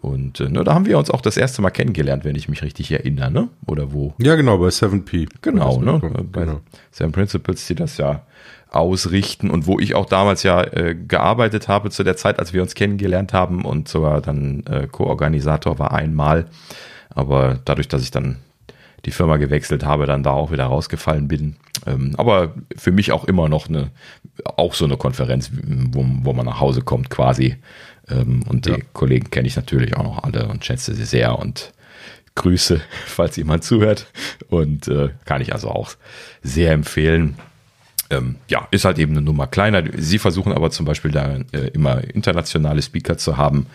Und 0.00 0.40
äh, 0.40 0.48
ne, 0.48 0.64
da 0.64 0.74
haben 0.74 0.86
wir 0.86 0.98
uns 0.98 1.10
auch 1.10 1.20
das 1.20 1.36
erste 1.36 1.60
Mal 1.60 1.70
kennengelernt, 1.70 2.24
wenn 2.24 2.36
ich 2.36 2.48
mich 2.48 2.62
richtig 2.62 2.90
erinnere, 2.90 3.30
ne? 3.30 3.48
Oder 3.66 3.92
wo? 3.92 4.14
Ja, 4.18 4.34
genau, 4.34 4.56
bei 4.58 4.68
7P. 4.68 5.28
Genau, 5.42 5.80
ne? 5.80 6.00
Bei 6.32 6.44
genau. 6.44 6.60
Seven 6.90 7.12
Principles, 7.12 7.66
die 7.66 7.74
das 7.74 7.98
ja 7.98 8.22
ausrichten 8.70 9.50
und 9.50 9.66
wo 9.66 9.78
ich 9.78 9.94
auch 9.94 10.06
damals 10.06 10.42
ja 10.42 10.62
äh, 10.62 10.94
gearbeitet 10.94 11.68
habe 11.68 11.90
zu 11.90 12.04
der 12.04 12.16
Zeit, 12.16 12.38
als 12.38 12.52
wir 12.52 12.62
uns 12.62 12.74
kennengelernt 12.74 13.32
haben 13.32 13.64
und 13.64 13.88
sogar 13.88 14.20
dann 14.20 14.64
äh, 14.66 14.86
Co-Organisator 14.86 15.78
war 15.78 15.92
einmal. 15.92 16.46
Aber 17.10 17.58
dadurch, 17.64 17.88
dass 17.88 18.02
ich 18.02 18.10
dann 18.10 18.36
die 19.04 19.10
Firma 19.10 19.38
gewechselt 19.38 19.84
habe, 19.84 20.06
dann 20.06 20.22
da 20.22 20.30
auch 20.30 20.50
wieder 20.50 20.64
rausgefallen 20.64 21.28
bin. 21.28 21.56
Ähm, 21.86 22.14
aber 22.16 22.54
für 22.76 22.92
mich 22.92 23.12
auch 23.12 23.24
immer 23.24 23.48
noch 23.48 23.68
eine, 23.68 23.90
auch 24.44 24.74
so 24.74 24.84
eine 24.84 24.96
Konferenz, 24.96 25.50
wo, 25.52 26.04
wo 26.22 26.32
man 26.32 26.46
nach 26.46 26.60
Hause 26.60 26.82
kommt 26.82 27.10
quasi. 27.10 27.56
Ähm, 28.10 28.42
und 28.48 28.66
die 28.66 28.70
ja. 28.70 28.78
Kollegen 28.92 29.30
kenne 29.30 29.48
ich 29.48 29.56
natürlich 29.56 29.96
auch 29.96 30.04
noch 30.04 30.22
alle 30.22 30.48
und 30.48 30.64
schätze 30.64 30.94
sie 30.94 31.04
sehr 31.04 31.38
und 31.38 31.72
Grüße, 32.34 32.80
falls 33.06 33.36
jemand 33.36 33.64
zuhört. 33.64 34.06
Und 34.48 34.88
äh, 34.88 35.10
kann 35.24 35.42
ich 35.42 35.52
also 35.52 35.70
auch 35.70 35.92
sehr 36.42 36.72
empfehlen. 36.72 37.36
Ähm, 38.12 38.36
ja, 38.48 38.66
ist 38.72 38.84
halt 38.84 38.98
eben 38.98 39.12
eine 39.12 39.22
Nummer 39.22 39.46
kleiner. 39.46 39.84
Sie 39.96 40.18
versuchen 40.18 40.52
aber 40.52 40.70
zum 40.70 40.84
Beispiel 40.84 41.12
da 41.12 41.38
äh, 41.52 41.68
immer 41.68 42.02
internationale 42.12 42.82
Speaker 42.82 43.16
zu 43.16 43.36
haben. 43.36 43.66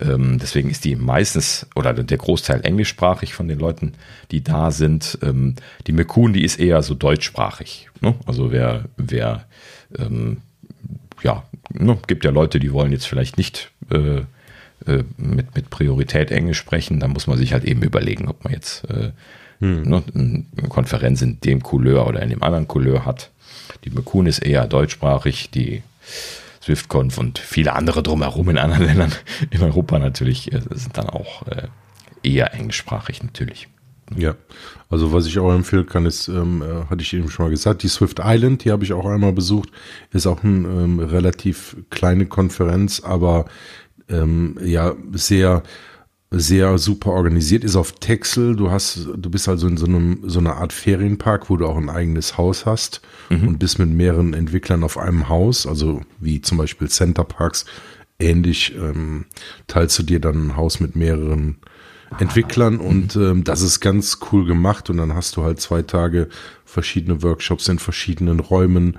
Ähm, 0.00 0.38
deswegen 0.40 0.70
ist 0.70 0.86
die 0.86 0.96
meistens 0.96 1.66
oder 1.74 1.92
der 1.92 2.16
Großteil 2.16 2.64
englischsprachig 2.64 3.34
von 3.34 3.48
den 3.48 3.58
Leuten, 3.58 3.92
die 4.30 4.42
da 4.42 4.70
sind. 4.70 5.18
Ähm, 5.22 5.56
die 5.86 5.92
Mekun, 5.92 6.32
die 6.32 6.42
ist 6.42 6.58
eher 6.58 6.82
so 6.82 6.94
deutschsprachig. 6.94 7.90
Ne? 8.00 8.14
Also 8.24 8.50
wer, 8.50 8.86
wer, 8.96 9.44
ähm, 9.98 10.38
ja, 11.22 11.44
ne? 11.70 11.98
gibt 12.06 12.24
ja 12.24 12.30
Leute, 12.30 12.60
die 12.60 12.72
wollen 12.72 12.92
jetzt 12.92 13.06
vielleicht 13.06 13.36
nicht 13.36 13.71
äh, 13.92 14.24
äh, 14.86 15.04
mit, 15.16 15.54
mit 15.54 15.70
Priorität 15.70 16.30
Englisch 16.30 16.58
sprechen. 16.58 17.00
Da 17.00 17.08
muss 17.08 17.26
man 17.26 17.38
sich 17.38 17.52
halt 17.52 17.64
eben 17.64 17.82
überlegen, 17.82 18.28
ob 18.28 18.42
man 18.44 18.52
jetzt 18.52 18.88
äh, 18.90 19.12
hm. 19.60 19.82
ne, 19.82 20.02
eine 20.14 20.68
Konferenz 20.68 21.22
in 21.22 21.40
dem 21.40 21.62
Couleur 21.62 22.06
oder 22.06 22.22
in 22.22 22.30
dem 22.30 22.42
anderen 22.42 22.66
Couleur 22.66 23.06
hat. 23.06 23.30
Die 23.84 23.90
Mekun 23.90 24.26
ist 24.26 24.40
eher 24.40 24.66
deutschsprachig, 24.66 25.50
die 25.50 25.82
SwiftConf 26.62 27.18
und 27.18 27.38
viele 27.38 27.74
andere 27.74 28.02
drumherum 28.02 28.48
in 28.50 28.58
anderen 28.58 28.84
Ländern 28.86 29.12
in 29.50 29.62
Europa 29.62 29.98
natürlich 29.98 30.52
äh, 30.52 30.60
sind 30.70 30.96
dann 30.96 31.08
auch 31.08 31.46
äh, 31.46 31.68
eher 32.22 32.54
englischsprachig 32.54 33.22
natürlich. 33.22 33.68
Ja, 34.16 34.34
also 34.90 35.12
was 35.12 35.26
ich 35.26 35.38
auch 35.38 35.52
empfehlen 35.52 35.86
kann, 35.86 36.06
ist, 36.06 36.28
ähm, 36.28 36.62
äh, 36.62 36.90
hatte 36.90 37.02
ich 37.02 37.12
eben 37.14 37.30
schon 37.30 37.46
mal 37.46 37.50
gesagt, 37.50 37.82
die 37.82 37.88
Swift 37.88 38.20
Island, 38.22 38.64
die 38.64 38.70
habe 38.70 38.84
ich 38.84 38.92
auch 38.92 39.06
einmal 39.06 39.32
besucht, 39.32 39.70
ist 40.10 40.26
auch 40.26 40.44
eine 40.44 40.68
ähm, 40.68 40.98
relativ 40.98 41.76
kleine 41.88 42.26
Konferenz, 42.26 43.00
aber 43.00 43.46
ähm, 44.12 44.58
ja, 44.62 44.94
sehr 45.12 45.62
sehr 46.34 46.78
super 46.78 47.10
organisiert, 47.10 47.62
ist 47.62 47.76
auf 47.76 47.92
Texel. 47.92 48.56
Du 48.56 48.70
hast, 48.70 49.06
du 49.16 49.30
bist 49.30 49.48
also 49.48 49.68
in 49.68 49.76
so 49.76 49.84
einem, 49.84 50.20
so 50.24 50.38
einer 50.38 50.56
Art 50.56 50.72
Ferienpark, 50.72 51.50
wo 51.50 51.58
du 51.58 51.66
auch 51.66 51.76
ein 51.76 51.90
eigenes 51.90 52.38
Haus 52.38 52.64
hast 52.64 53.02
mhm. 53.28 53.48
und 53.48 53.58
bist 53.58 53.78
mit 53.78 53.90
mehreren 53.90 54.32
Entwicklern 54.32 54.82
auf 54.82 54.96
einem 54.96 55.28
Haus, 55.28 55.66
also 55.66 56.00
wie 56.20 56.40
zum 56.40 56.56
Beispiel 56.56 56.88
Center 56.88 57.24
Parks. 57.24 57.66
Ähnlich 58.18 58.74
ähm, 58.74 59.26
teilst 59.66 59.98
du 59.98 60.04
dir 60.04 60.20
dann 60.20 60.48
ein 60.48 60.56
Haus 60.56 60.80
mit 60.80 60.96
mehreren 60.96 61.58
Entwicklern 62.18 62.78
und 62.78 63.16
ähm, 63.16 63.44
das 63.44 63.60
ist 63.62 63.80
ganz 63.80 64.18
cool 64.30 64.46
gemacht 64.46 64.88
und 64.90 64.98
dann 64.98 65.14
hast 65.14 65.36
du 65.36 65.42
halt 65.42 65.60
zwei 65.60 65.82
Tage 65.82 66.28
verschiedene 66.64 67.22
Workshops 67.22 67.68
in 67.68 67.78
verschiedenen 67.78 68.40
Räumen 68.40 68.98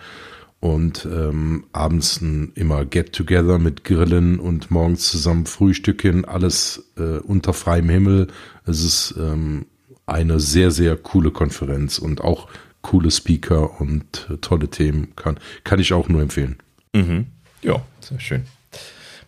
und 0.64 1.04
ähm, 1.04 1.66
abends 1.74 2.22
ein, 2.22 2.54
immer 2.56 2.86
Get-Together 2.86 3.60
mit 3.60 3.84
Grillen 3.84 4.40
und 4.40 4.72
morgens 4.72 5.12
zusammen 5.12 5.46
Frühstücken, 5.46 6.24
alles 6.24 6.86
äh, 6.96 7.18
unter 7.18 7.52
freiem 7.52 7.90
Himmel. 7.90 8.28
Es 8.66 8.82
ist 8.82 9.14
ähm, 9.20 9.66
eine 10.06 10.40
sehr, 10.40 10.72
sehr 10.72 10.96
coole 10.96 11.32
Konferenz 11.32 12.00
und 12.00 12.22
auch 12.22 12.48
coole 12.82 13.12
Speaker 13.12 13.82
und 13.82 14.30
äh, 14.32 14.38
tolle 14.38 14.70
Themen. 14.70 15.14
Kann, 15.18 15.38
kann 15.66 15.80
ich 15.80 15.92
auch 15.92 16.08
nur 16.08 16.22
empfehlen. 16.22 16.56
Mhm. 16.94 17.26
Ja, 17.62 17.84
sehr 18.00 18.22
schön. 18.22 18.44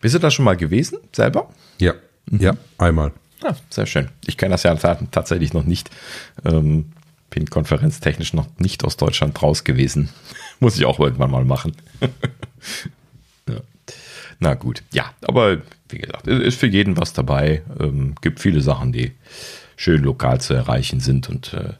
Bist 0.00 0.14
du 0.14 0.18
da 0.18 0.30
schon 0.30 0.46
mal 0.46 0.56
gewesen, 0.56 0.96
selber? 1.12 1.50
Ja, 1.78 1.92
mhm. 2.30 2.40
ja, 2.40 2.56
einmal. 2.78 3.12
Ah, 3.42 3.54
sehr 3.68 3.84
schön. 3.84 4.08
Ich 4.26 4.38
kenne 4.38 4.52
das 4.52 4.62
ja 4.62 4.74
tatsächlich 4.74 5.52
noch 5.52 5.64
nicht. 5.64 5.90
Ähm, 6.46 6.92
bin 7.36 7.50
konferenztechnisch 7.50 8.32
noch 8.32 8.46
nicht 8.58 8.82
aus 8.82 8.96
Deutschland 8.96 9.40
raus 9.42 9.62
gewesen. 9.62 10.08
Muss 10.60 10.78
ich 10.78 10.86
auch 10.86 10.98
irgendwann 10.98 11.30
mal 11.30 11.44
machen. 11.44 11.76
ja. 13.48 13.60
Na 14.38 14.54
gut, 14.54 14.82
ja, 14.90 15.12
aber 15.20 15.58
wie 15.90 15.98
gesagt, 15.98 16.26
ist 16.26 16.58
für 16.58 16.66
jeden 16.66 16.96
was 16.96 17.12
dabei. 17.12 17.62
Ähm, 17.78 18.14
gibt 18.22 18.40
viele 18.40 18.62
Sachen, 18.62 18.90
die 18.90 19.12
schön 19.76 20.02
lokal 20.02 20.40
zu 20.40 20.54
erreichen 20.54 21.00
sind 21.00 21.28
und 21.28 21.52
äh, 21.52 21.74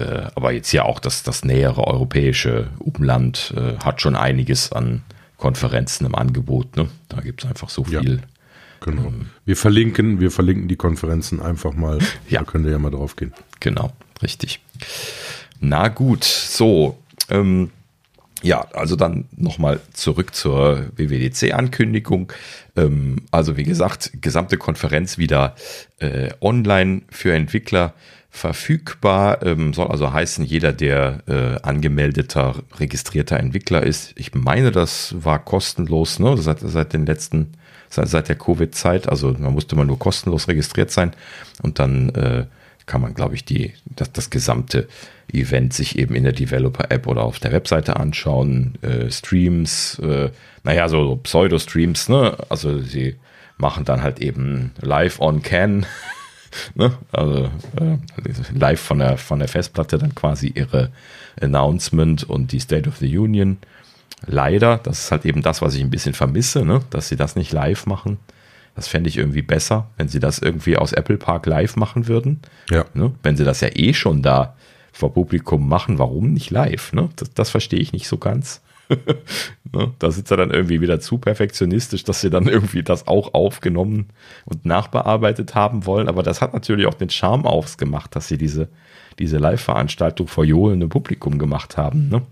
äh, 0.00 0.30
aber 0.36 0.52
jetzt 0.52 0.70
ja 0.70 0.84
auch 0.84 1.00
das, 1.00 1.24
das 1.24 1.44
nähere 1.44 1.84
europäische 1.88 2.70
Umland 2.78 3.52
äh, 3.56 3.78
hat 3.82 4.00
schon 4.00 4.14
einiges 4.14 4.70
an 4.70 5.02
Konferenzen 5.38 6.06
im 6.06 6.14
Angebot. 6.14 6.76
Ne? 6.76 6.88
Da 7.08 7.20
gibt 7.20 7.42
es 7.42 7.50
einfach 7.50 7.68
so 7.68 7.82
viel. 7.82 8.16
Ja, 8.16 8.22
genau. 8.80 9.08
Ähm, 9.08 9.26
wir 9.44 9.56
verlinken, 9.56 10.20
wir 10.20 10.30
verlinken 10.30 10.68
die 10.68 10.76
Konferenzen 10.76 11.42
einfach 11.42 11.74
mal. 11.74 11.98
Ja. 12.28 12.40
Da 12.40 12.44
könnt 12.44 12.64
ihr 12.64 12.70
ja 12.70 12.78
mal 12.78 12.90
drauf 12.90 13.16
gehen. 13.16 13.34
Genau, 13.58 13.92
richtig. 14.22 14.60
Na 15.60 15.88
gut, 15.88 16.24
so. 16.24 16.98
Ähm, 17.30 17.70
ja, 18.42 18.66
also 18.72 18.94
dann 18.94 19.24
nochmal 19.36 19.80
zurück 19.92 20.34
zur 20.34 20.86
WWDC-Ankündigung. 20.96 22.32
Ähm, 22.76 23.16
also 23.32 23.56
wie 23.56 23.64
gesagt, 23.64 24.12
gesamte 24.20 24.56
Konferenz 24.56 25.18
wieder 25.18 25.56
äh, 25.98 26.30
online 26.40 27.02
für 27.10 27.34
Entwickler 27.34 27.94
verfügbar. 28.30 29.42
Ähm, 29.44 29.72
soll 29.72 29.88
also 29.88 30.12
heißen, 30.12 30.44
jeder, 30.44 30.72
der 30.72 31.22
äh, 31.26 31.60
angemeldeter, 31.66 32.54
registrierter 32.78 33.38
Entwickler 33.40 33.82
ist. 33.82 34.12
Ich 34.16 34.34
meine, 34.34 34.70
das 34.70 35.14
war 35.18 35.44
kostenlos, 35.44 36.20
ne? 36.20 36.36
Seit, 36.36 36.60
seit 36.60 36.92
den 36.92 37.06
letzten, 37.06 37.54
seit, 37.88 38.08
seit 38.08 38.28
der 38.28 38.36
Covid-Zeit. 38.36 39.08
Also 39.08 39.34
man 39.36 39.52
musste 39.52 39.74
mal 39.74 39.86
nur 39.86 39.98
kostenlos 39.98 40.46
registriert 40.46 40.92
sein 40.92 41.12
und 41.62 41.80
dann 41.80 42.10
äh, 42.10 42.46
kann 42.88 43.00
man, 43.00 43.14
glaube 43.14 43.36
ich, 43.36 43.44
die, 43.44 43.74
das, 43.94 44.12
das 44.12 44.30
gesamte 44.30 44.88
Event 45.32 45.72
sich 45.72 45.98
eben 45.98 46.16
in 46.16 46.24
der 46.24 46.32
Developer-App 46.32 47.06
oder 47.06 47.22
auf 47.22 47.38
der 47.38 47.52
Webseite 47.52 47.96
anschauen. 47.96 48.74
Äh, 48.82 49.10
Streams, 49.10 50.00
äh, 50.00 50.30
naja, 50.64 50.88
so, 50.88 51.04
so 51.04 51.16
Pseudo-Streams, 51.16 52.08
ne? 52.08 52.36
Also 52.48 52.80
sie 52.80 53.16
machen 53.58 53.84
dann 53.84 54.02
halt 54.02 54.20
eben 54.20 54.72
live 54.80 55.20
on 55.20 55.42
can, 55.42 55.86
ne? 56.74 56.92
Also 57.12 57.50
äh, 57.78 57.98
live 58.52 58.80
von 58.80 58.98
der, 58.98 59.18
von 59.18 59.38
der 59.38 59.48
Festplatte 59.48 59.98
dann 59.98 60.14
quasi 60.14 60.52
ihre 60.54 60.90
Announcement 61.40 62.24
und 62.24 62.50
die 62.52 62.60
State 62.60 62.88
of 62.88 62.96
the 62.96 63.18
Union. 63.18 63.58
Leider, 64.26 64.78
das 64.78 65.04
ist 65.04 65.12
halt 65.12 65.24
eben 65.26 65.42
das, 65.42 65.62
was 65.62 65.74
ich 65.74 65.82
ein 65.82 65.90
bisschen 65.90 66.14
vermisse, 66.14 66.64
ne? 66.64 66.80
dass 66.90 67.08
sie 67.08 67.16
das 67.16 67.36
nicht 67.36 67.52
live 67.52 67.86
machen. 67.86 68.18
Das 68.78 68.86
fände 68.86 69.08
ich 69.08 69.18
irgendwie 69.18 69.42
besser, 69.42 69.90
wenn 69.96 70.06
sie 70.06 70.20
das 70.20 70.38
irgendwie 70.38 70.76
aus 70.76 70.92
Apple 70.92 71.16
Park 71.16 71.46
live 71.46 71.74
machen 71.74 72.06
würden. 72.06 72.38
Ja. 72.70 72.84
Ne? 72.94 73.12
Wenn 73.24 73.36
sie 73.36 73.42
das 73.42 73.60
ja 73.60 73.70
eh 73.74 73.92
schon 73.92 74.22
da 74.22 74.54
vor 74.92 75.12
Publikum 75.12 75.68
machen, 75.68 75.98
warum 75.98 76.32
nicht 76.32 76.52
live? 76.52 76.92
Ne? 76.92 77.08
Das, 77.16 77.34
das 77.34 77.50
verstehe 77.50 77.80
ich 77.80 77.92
nicht 77.92 78.06
so 78.06 78.18
ganz. 78.18 78.62
ne? 79.72 79.92
Da 79.98 80.12
sind 80.12 80.28
sie 80.28 80.36
dann 80.36 80.52
irgendwie 80.52 80.80
wieder 80.80 81.00
zu 81.00 81.18
perfektionistisch, 81.18 82.04
dass 82.04 82.20
sie 82.20 82.30
dann 82.30 82.46
irgendwie 82.46 82.84
das 82.84 83.08
auch 83.08 83.34
aufgenommen 83.34 84.10
und 84.44 84.64
nachbearbeitet 84.64 85.56
haben 85.56 85.84
wollen. 85.84 86.06
Aber 86.08 86.22
das 86.22 86.40
hat 86.40 86.54
natürlich 86.54 86.86
auch 86.86 86.94
den 86.94 87.10
Charme 87.10 87.46
ausgemacht, 87.46 88.14
dass 88.14 88.28
sie 88.28 88.38
diese, 88.38 88.68
diese 89.18 89.38
Live-Veranstaltung 89.38 90.28
vor 90.28 90.44
johlendem 90.44 90.88
Publikum 90.88 91.40
gemacht 91.40 91.76
haben. 91.76 92.10
Ne? 92.10 92.22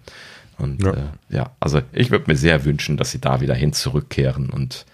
Und 0.59 0.81
ja. 0.85 0.93
Äh, 0.93 1.07
ja, 1.29 1.51
also 1.59 1.81
ich 1.91 2.13
würde 2.13 2.27
mir 2.29 2.37
sehr 2.37 2.65
wünschen, 2.65 2.97
dass 2.97 3.11
sie 3.11 3.21
da 3.21 3.41
wieder 3.41 3.55
hin 3.57 3.73
zurückkehren 3.73 4.49
und 4.51 4.87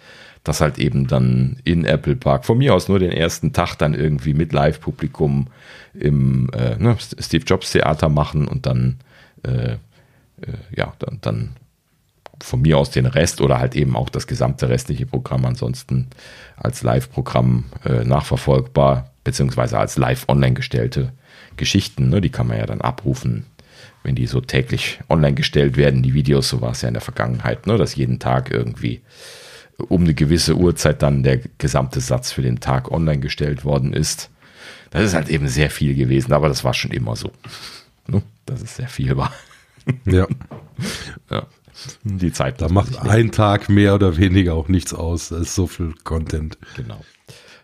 das 0.45 0.61
halt 0.61 0.79
eben 0.79 1.07
dann 1.07 1.57
in 1.65 1.85
Apple 1.85 2.17
Park, 2.17 2.45
von 2.45 2.59
mir 2.59 2.75
aus 2.75 2.89
nur 2.89 2.99
den 2.99 3.13
ersten 3.13 3.53
Tag 3.53 3.77
dann 3.77 3.95
irgendwie 3.95 4.35
mit 4.35 4.53
Live-Publikum 4.53 5.47
im 5.95 6.51
äh, 6.51 6.77
ne, 6.77 6.97
Steve 6.99 7.45
Jobs 7.45 7.71
Theater 7.73 8.09
machen 8.09 8.49
und 8.49 8.67
dann, 8.67 8.99
äh, 9.45 9.73
äh, 9.73 9.79
ja, 10.75 10.95
dann, 10.99 11.19
dann 11.21 11.51
von 12.41 12.61
mir 12.61 12.77
aus 12.77 12.91
den 12.91 13.07
Rest 13.07 13.41
oder 13.41 13.59
halt 13.59 13.77
eben 13.77 13.97
auch 13.97 14.09
das 14.09 14.27
gesamte 14.27 14.69
restliche 14.69 15.07
Programm 15.07 15.45
ansonsten 15.45 16.09
als 16.57 16.83
Live-Programm 16.83 17.65
äh, 17.85 18.05
nachverfolgbar, 18.05 19.11
beziehungsweise 19.23 19.79
als 19.79 19.97
live 19.97 20.29
online 20.29 20.55
gestellte 20.55 21.13
Geschichten, 21.57 22.09
ne, 22.09 22.21
die 22.21 22.31
kann 22.31 22.49
man 22.49 22.59
ja 22.59 22.67
dann 22.67 22.81
abrufen, 22.81 23.47
wenn 24.03 24.17
die 24.17 24.27
so 24.27 24.41
täglich 24.41 24.99
online 25.09 25.35
gestellt 25.35 25.77
werden, 25.77 26.03
die 26.03 26.15
Videos, 26.15 26.49
so 26.49 26.61
war 26.61 26.73
es 26.73 26.83
ja 26.83 26.89
in 26.89 26.95
der 26.95 27.01
Vergangenheit, 27.01 27.69
ne, 27.69 27.77
dass 27.77 27.95
jeden 27.95 28.19
Tag 28.19 28.51
irgendwie 28.51 29.03
um 29.89 30.03
eine 30.03 30.15
gewisse 30.15 30.57
Uhrzeit 30.57 31.03
dann 31.03 31.23
der 31.23 31.39
gesamte 31.59 32.01
Satz 32.01 32.33
für 32.33 32.43
den 32.43 32.61
Tag 32.61 32.91
online 32.91 33.21
gestellt 33.21 33.65
worden 33.65 33.93
ist. 33.93 34.31
Das 34.91 35.03
ist 35.03 35.15
halt 35.15 35.29
eben 35.29 35.49
sehr 35.49 35.71
viel 35.71 35.95
gewesen, 35.95 36.33
aber 36.33 36.49
das 36.49 36.65
war 36.65 36.75
schon 36.75 36.91
immer 36.91 37.17
so. 37.17 37.33
Ne? 38.07 38.23
dass 38.47 38.62
es 38.62 38.77
sehr 38.77 38.89
viel 38.89 39.17
war. 39.17 39.33
Ja. 40.05 40.27
ja. 41.31 41.47
Die 42.05 42.33
Zeit. 42.33 42.61
Da 42.61 42.69
macht 42.69 42.99
ein 43.01 43.33
Tag 43.33 43.69
mehr 43.69 43.95
oder 43.95 44.17
weniger 44.17 44.55
auch 44.55 44.69
nichts 44.69 44.95
aus. 44.95 45.31
Da 45.31 45.39
ist 45.39 45.55
so 45.55 45.67
viel 45.67 45.95
Content. 46.05 46.59
Genau. 46.77 47.01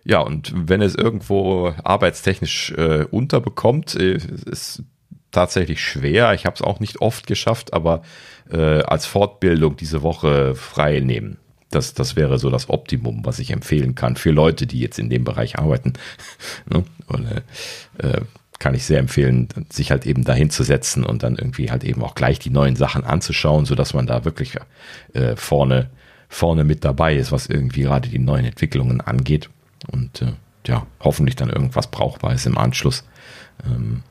Ja, 0.04 0.20
und 0.20 0.52
wenn 0.54 0.80
es 0.80 0.94
irgendwo 0.94 1.74
arbeitstechnisch 1.84 2.72
äh, 2.72 3.04
unterbekommt, 3.10 3.94
äh, 3.94 4.18
ist 4.46 4.82
tatsächlich 5.30 5.82
schwer. 5.82 6.32
Ich 6.32 6.46
habe 6.46 6.54
es 6.54 6.62
auch 6.62 6.80
nicht 6.80 7.00
oft 7.00 7.26
geschafft, 7.26 7.74
aber 7.74 8.02
äh, 8.50 8.80
als 8.82 9.04
Fortbildung 9.04 9.76
diese 9.76 10.02
Woche 10.02 10.54
frei 10.54 11.00
nehmen. 11.00 11.36
Das, 11.70 11.94
das 11.94 12.16
wäre 12.16 12.38
so 12.38 12.50
das 12.50 12.70
Optimum, 12.70 13.24
was 13.24 13.38
ich 13.38 13.50
empfehlen 13.50 13.94
kann 13.94 14.16
für 14.16 14.30
Leute, 14.30 14.66
die 14.66 14.80
jetzt 14.80 14.98
in 14.98 15.10
dem 15.10 15.24
Bereich 15.24 15.58
arbeiten. 15.58 15.92
ne? 16.66 16.84
Und, 17.06 17.26
äh, 17.26 17.42
äh, 17.98 18.22
kann 18.58 18.74
ich 18.74 18.84
sehr 18.84 18.98
empfehlen, 18.98 19.48
sich 19.70 19.90
halt 19.90 20.04
eben 20.04 20.24
dahin 20.24 20.50
zu 20.50 20.64
setzen 20.64 21.04
und 21.04 21.22
dann 21.22 21.36
irgendwie 21.36 21.70
halt 21.70 21.84
eben 21.84 22.02
auch 22.02 22.14
gleich 22.14 22.38
die 22.38 22.50
neuen 22.50 22.74
Sachen 22.74 23.04
anzuschauen, 23.04 23.66
so 23.66 23.74
dass 23.74 23.94
man 23.94 24.06
da 24.06 24.24
wirklich 24.24 24.56
äh, 25.12 25.36
vorne, 25.36 25.90
vorne 26.28 26.64
mit 26.64 26.84
dabei 26.84 27.14
ist, 27.14 27.30
was 27.30 27.46
irgendwie 27.46 27.82
gerade 27.82 28.08
die 28.08 28.18
neuen 28.18 28.44
Entwicklungen 28.44 29.00
angeht. 29.00 29.48
Und 29.92 30.22
äh, 30.22 30.32
ja, 30.66 30.86
hoffentlich 31.00 31.36
dann 31.36 31.50
irgendwas 31.50 31.86
Brauchbares 31.90 32.46
im 32.46 32.58
Anschluss. 32.58 33.04
Ähm, 33.64 34.02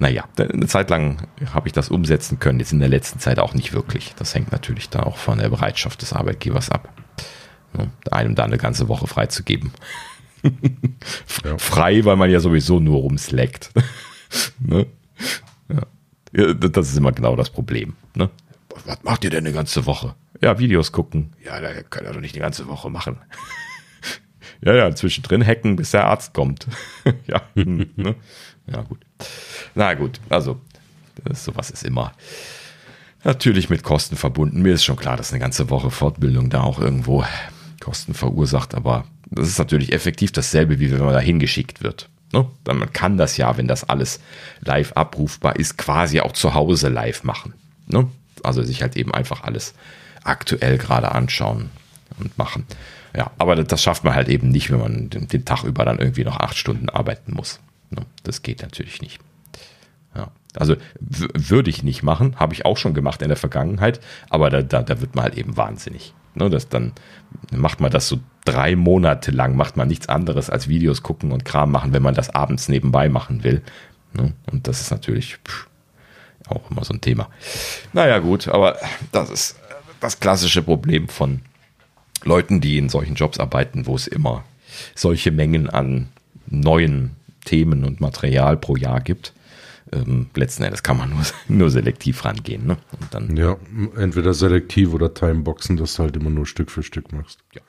naja, 0.00 0.24
eine 0.38 0.66
Zeit 0.66 0.88
lang 0.88 1.28
habe 1.52 1.68
ich 1.68 1.74
das 1.74 1.90
umsetzen 1.90 2.38
können, 2.38 2.58
jetzt 2.58 2.72
in 2.72 2.80
der 2.80 2.88
letzten 2.88 3.18
Zeit 3.20 3.38
auch 3.38 3.52
nicht 3.52 3.74
wirklich. 3.74 4.14
Das 4.16 4.34
hängt 4.34 4.50
natürlich 4.50 4.88
da 4.88 5.02
auch 5.02 5.18
von 5.18 5.38
der 5.38 5.50
Bereitschaft 5.50 6.00
des 6.00 6.14
Arbeitgebers 6.14 6.70
ab. 6.70 6.88
Ne, 7.74 7.90
einem 8.10 8.34
da 8.34 8.44
eine 8.44 8.56
ganze 8.56 8.88
Woche 8.88 9.06
freizugeben. 9.06 9.72
ja. 11.44 11.58
Frei, 11.58 12.04
weil 12.06 12.16
man 12.16 12.30
ja 12.30 12.40
sowieso 12.40 12.80
nur 12.80 12.96
rumslackt. 13.00 13.72
ne? 14.58 14.86
ja. 15.68 16.54
Das 16.54 16.88
ist 16.88 16.96
immer 16.96 17.12
genau 17.12 17.36
das 17.36 17.50
Problem. 17.50 17.94
Ne? 18.14 18.30
Was 18.86 19.02
macht 19.02 19.22
ihr 19.24 19.30
denn 19.30 19.44
eine 19.44 19.54
ganze 19.54 19.84
Woche? 19.84 20.14
Ja, 20.40 20.58
Videos 20.58 20.92
gucken. 20.92 21.34
Ja, 21.44 21.60
da 21.60 21.74
könnt 21.82 22.08
ihr 22.08 22.14
doch 22.14 22.20
nicht 22.20 22.34
die 22.34 22.40
ganze 22.40 22.66
Woche 22.68 22.88
machen. 22.88 23.18
ja, 24.62 24.72
ja, 24.74 24.94
zwischendrin 24.94 25.44
hacken, 25.44 25.76
bis 25.76 25.90
der 25.90 26.06
Arzt 26.06 26.32
kommt. 26.32 26.66
ja, 27.26 27.42
ne? 27.54 28.14
Ja, 28.72 28.82
gut. 28.82 29.00
Na 29.74 29.94
gut, 29.94 30.20
also 30.28 30.60
sowas 31.32 31.70
ist 31.70 31.84
immer 31.84 32.12
natürlich 33.24 33.70
mit 33.70 33.82
Kosten 33.82 34.16
verbunden. 34.16 34.62
Mir 34.62 34.74
ist 34.74 34.84
schon 34.84 34.96
klar, 34.96 35.16
dass 35.16 35.32
eine 35.32 35.40
ganze 35.40 35.70
Woche 35.70 35.90
Fortbildung 35.90 36.50
da 36.50 36.62
auch 36.62 36.78
irgendwo 36.78 37.24
Kosten 37.80 38.14
verursacht, 38.14 38.74
aber 38.74 39.04
das 39.30 39.48
ist 39.48 39.58
natürlich 39.58 39.92
effektiv 39.92 40.32
dasselbe, 40.32 40.80
wie 40.80 40.90
wenn 40.90 41.04
man 41.04 41.14
da 41.14 41.20
hingeschickt 41.20 41.82
wird. 41.82 42.08
Ne? 42.32 42.46
Man 42.66 42.92
kann 42.92 43.16
das 43.16 43.36
ja, 43.36 43.56
wenn 43.56 43.68
das 43.68 43.88
alles 43.88 44.20
live 44.60 44.92
abrufbar 44.92 45.56
ist, 45.56 45.78
quasi 45.78 46.20
auch 46.20 46.32
zu 46.32 46.54
Hause 46.54 46.88
live 46.88 47.24
machen. 47.24 47.54
Ne? 47.86 48.08
Also 48.42 48.62
sich 48.62 48.82
halt 48.82 48.96
eben 48.96 49.12
einfach 49.12 49.42
alles 49.42 49.74
aktuell 50.22 50.78
gerade 50.78 51.12
anschauen 51.12 51.70
und 52.18 52.36
machen. 52.38 52.66
Ja, 53.16 53.30
aber 53.38 53.56
das 53.56 53.82
schafft 53.82 54.04
man 54.04 54.14
halt 54.14 54.28
eben 54.28 54.50
nicht, 54.50 54.70
wenn 54.70 54.78
man 54.78 55.10
den, 55.10 55.44
Tag 55.44 55.64
über 55.64 55.84
dann 55.84 55.98
irgendwie 55.98 56.24
noch 56.24 56.38
acht 56.38 56.56
Stunden 56.56 56.88
arbeiten 56.88 57.34
muss. 57.34 57.58
Ne? 57.90 58.02
Das 58.22 58.42
geht 58.42 58.62
natürlich 58.62 59.02
nicht. 59.02 59.20
Ja. 60.14 60.30
Also 60.56 60.76
würde 61.08 61.70
ich 61.70 61.82
nicht 61.82 62.02
machen, 62.02 62.36
habe 62.36 62.54
ich 62.54 62.64
auch 62.64 62.76
schon 62.76 62.94
gemacht 62.94 63.22
in 63.22 63.28
der 63.28 63.36
Vergangenheit, 63.36 64.00
aber 64.28 64.50
da, 64.50 64.62
da, 64.62 64.82
da 64.82 65.00
wird 65.00 65.14
man 65.14 65.24
halt 65.24 65.36
eben 65.36 65.56
wahnsinnig. 65.56 66.14
Ne, 66.34 66.48
das 66.48 66.68
dann 66.68 66.92
macht 67.52 67.80
man 67.80 67.90
das 67.90 68.06
so 68.06 68.20
drei 68.44 68.76
Monate 68.76 69.32
lang, 69.32 69.56
macht 69.56 69.76
man 69.76 69.88
nichts 69.88 70.08
anderes 70.08 70.48
als 70.48 70.68
Videos 70.68 71.02
gucken 71.02 71.32
und 71.32 71.44
Kram 71.44 71.72
machen, 71.72 71.92
wenn 71.92 72.02
man 72.02 72.14
das 72.14 72.30
abends 72.30 72.68
nebenbei 72.68 73.08
machen 73.08 73.42
will. 73.42 73.62
Ne? 74.12 74.32
Und 74.50 74.68
das 74.68 74.80
ist 74.80 74.90
natürlich 74.90 75.38
pff, 75.44 75.66
auch 76.48 76.70
immer 76.70 76.84
so 76.84 76.94
ein 76.94 77.00
Thema. 77.00 77.28
Naja, 77.92 78.18
gut, 78.18 78.48
aber 78.48 78.76
das 79.12 79.30
ist 79.30 79.58
das 80.00 80.20
klassische 80.20 80.62
Problem 80.62 81.08
von 81.08 81.42
Leuten, 82.24 82.60
die 82.60 82.78
in 82.78 82.88
solchen 82.88 83.14
Jobs 83.14 83.40
arbeiten, 83.40 83.86
wo 83.86 83.96
es 83.96 84.06
immer 84.06 84.44
solche 84.94 85.30
Mengen 85.30 85.68
an 85.68 86.08
neuen 86.46 87.16
Themen 87.44 87.84
und 87.84 88.00
Material 88.00 88.56
pro 88.56 88.76
Jahr 88.76 89.00
gibt 89.00 89.32
ähm, 89.92 90.30
letzten 90.34 90.62
Endes 90.62 90.82
kann 90.82 90.96
man 90.96 91.10
nur, 91.10 91.24
nur 91.48 91.70
selektiv 91.70 92.24
rangehen. 92.24 92.66
Ne? 92.66 92.76
Und 93.00 93.14
dann, 93.14 93.36
ja, 93.36 93.56
entweder 93.96 94.34
selektiv 94.34 94.92
oder 94.92 95.12
Timeboxen, 95.14 95.76
dass 95.76 95.94
du 95.94 96.04
halt 96.04 96.16
immer 96.16 96.30
nur 96.30 96.46
Stück 96.46 96.70
für 96.70 96.82
Stück 96.82 97.12
machst. 97.12 97.40
Ja. 97.54 97.62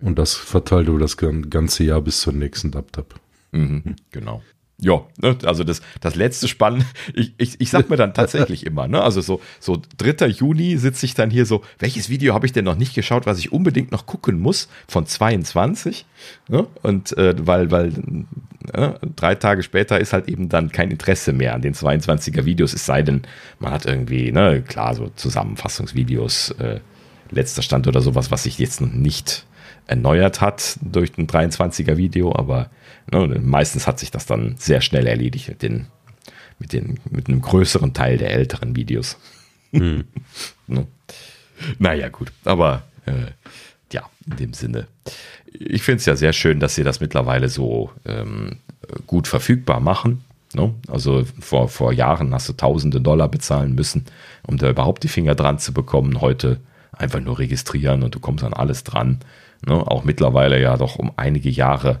Und 0.00 0.18
das 0.18 0.34
verteilt 0.34 0.88
über 0.88 0.98
das 0.98 1.16
ganze 1.16 1.84
Jahr 1.84 2.02
bis 2.02 2.20
zur 2.20 2.32
nächsten 2.32 2.70
DubTab. 2.70 3.18
Mhm, 3.52 3.96
genau. 4.12 4.42
Ja, 4.78 5.04
ne, 5.22 5.38
also 5.44 5.64
das, 5.64 5.80
das 6.02 6.16
letzte 6.16 6.48
Spannende, 6.48 6.84
ich, 7.14 7.32
ich, 7.38 7.60
ich 7.60 7.70
sag 7.70 7.88
mir 7.88 7.96
dann 7.96 8.12
tatsächlich 8.12 8.66
immer, 8.66 8.86
ne, 8.88 9.02
also 9.02 9.22
so, 9.22 9.40
so 9.58 9.80
3. 9.96 10.26
Juni 10.26 10.76
sitze 10.76 11.06
ich 11.06 11.14
dann 11.14 11.30
hier 11.30 11.46
so, 11.46 11.62
welches 11.78 12.10
Video 12.10 12.34
habe 12.34 12.44
ich 12.44 12.52
denn 12.52 12.66
noch 12.66 12.76
nicht 12.76 12.94
geschaut, 12.94 13.24
was 13.24 13.38
ich 13.38 13.52
unbedingt 13.52 13.90
noch 13.90 14.04
gucken 14.04 14.38
muss, 14.38 14.68
von 14.86 15.06
22, 15.06 16.04
ne, 16.48 16.66
und 16.82 17.16
äh, 17.16 17.34
weil, 17.46 17.70
weil 17.70 17.92
äh, 18.74 18.92
drei 19.16 19.34
Tage 19.34 19.62
später 19.62 19.98
ist 19.98 20.12
halt 20.12 20.28
eben 20.28 20.50
dann 20.50 20.70
kein 20.70 20.90
Interesse 20.90 21.32
mehr 21.32 21.54
an 21.54 21.62
den 21.62 21.72
22er 21.72 22.44
Videos, 22.44 22.74
es 22.74 22.84
sei 22.84 23.00
denn, 23.00 23.22
man 23.58 23.72
hat 23.72 23.86
irgendwie, 23.86 24.30
ne, 24.30 24.60
klar, 24.60 24.94
so 24.94 25.10
Zusammenfassungsvideos, 25.16 26.50
äh, 26.58 26.80
letzter 27.30 27.62
Stand 27.62 27.88
oder 27.88 28.02
sowas, 28.02 28.30
was 28.30 28.44
ich 28.44 28.58
jetzt 28.58 28.82
noch 28.82 28.92
nicht 28.92 29.46
erneuert 29.86 30.42
hat 30.42 30.78
durch 30.82 31.16
ein 31.16 31.26
23er 31.26 31.96
Video, 31.96 32.34
aber 32.34 32.68
ne, 33.10 33.40
meistens 33.40 33.86
hat 33.86 33.98
sich 33.98 34.10
das 34.10 34.26
dann 34.26 34.56
sehr 34.58 34.80
schnell 34.80 35.06
erledigt 35.06 35.48
mit, 35.48 35.62
den, 35.62 35.86
mit, 36.58 36.72
den, 36.72 36.98
mit 37.10 37.28
einem 37.28 37.40
größeren 37.40 37.92
Teil 37.94 38.18
der 38.18 38.30
älteren 38.32 38.76
Videos. 38.76 39.18
Mhm. 39.72 40.04
ne? 40.66 40.86
Naja, 41.78 42.08
gut, 42.08 42.32
aber 42.44 42.84
äh, 43.06 43.32
ja, 43.92 44.02
in 44.30 44.36
dem 44.36 44.52
Sinne. 44.52 44.88
Ich 45.52 45.82
finde 45.82 46.00
es 46.00 46.06
ja 46.06 46.16
sehr 46.16 46.32
schön, 46.32 46.60
dass 46.60 46.74
sie 46.74 46.84
das 46.84 47.00
mittlerweile 47.00 47.48
so 47.48 47.90
ähm, 48.04 48.58
gut 49.06 49.26
verfügbar 49.28 49.80
machen. 49.80 50.24
Ne? 50.54 50.74
Also 50.88 51.24
vor, 51.40 51.68
vor 51.68 51.92
Jahren 51.92 52.34
hast 52.34 52.48
du 52.48 52.52
tausende 52.52 53.00
Dollar 53.00 53.28
bezahlen 53.28 53.74
müssen, 53.74 54.06
um 54.46 54.58
da 54.58 54.68
überhaupt 54.68 55.02
die 55.02 55.08
Finger 55.08 55.34
dran 55.34 55.58
zu 55.58 55.72
bekommen. 55.72 56.20
Heute 56.20 56.60
einfach 56.92 57.20
nur 57.20 57.38
registrieren 57.38 58.02
und 58.02 58.14
du 58.14 58.20
kommst 58.20 58.44
an 58.44 58.52
alles 58.52 58.84
dran. 58.84 59.20
Ne? 59.66 59.74
Auch 59.74 60.04
mittlerweile 60.04 60.60
ja 60.60 60.76
doch 60.76 60.96
um 60.96 61.12
einige 61.16 61.50
Jahre 61.50 62.00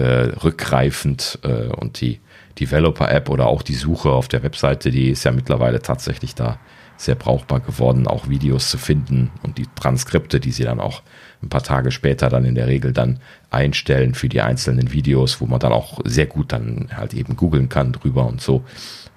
rückgreifend 0.00 1.38
äh, 1.42 1.68
und 1.68 2.00
die 2.00 2.20
Developer-App 2.58 3.28
oder 3.28 3.46
auch 3.46 3.62
die 3.62 3.74
Suche 3.74 4.10
auf 4.10 4.28
der 4.28 4.42
Webseite, 4.42 4.90
die 4.90 5.10
ist 5.10 5.24
ja 5.24 5.32
mittlerweile 5.32 5.80
tatsächlich 5.80 6.34
da 6.34 6.58
sehr 6.96 7.14
brauchbar 7.14 7.60
geworden, 7.60 8.06
auch 8.06 8.28
Videos 8.28 8.70
zu 8.70 8.78
finden 8.78 9.30
und 9.42 9.58
die 9.58 9.66
Transkripte, 9.74 10.38
die 10.38 10.52
sie 10.52 10.64
dann 10.64 10.80
auch 10.80 11.02
ein 11.42 11.48
paar 11.48 11.62
Tage 11.62 11.90
später 11.90 12.28
dann 12.28 12.44
in 12.44 12.54
der 12.54 12.68
Regel 12.68 12.92
dann 12.92 13.18
einstellen 13.50 14.14
für 14.14 14.28
die 14.28 14.40
einzelnen 14.40 14.92
Videos, 14.92 15.40
wo 15.40 15.46
man 15.46 15.58
dann 15.58 15.72
auch 15.72 15.98
sehr 16.04 16.26
gut 16.26 16.52
dann 16.52 16.88
halt 16.94 17.14
eben 17.14 17.36
googeln 17.36 17.68
kann 17.68 17.92
drüber 17.92 18.26
und 18.26 18.40
so. 18.40 18.64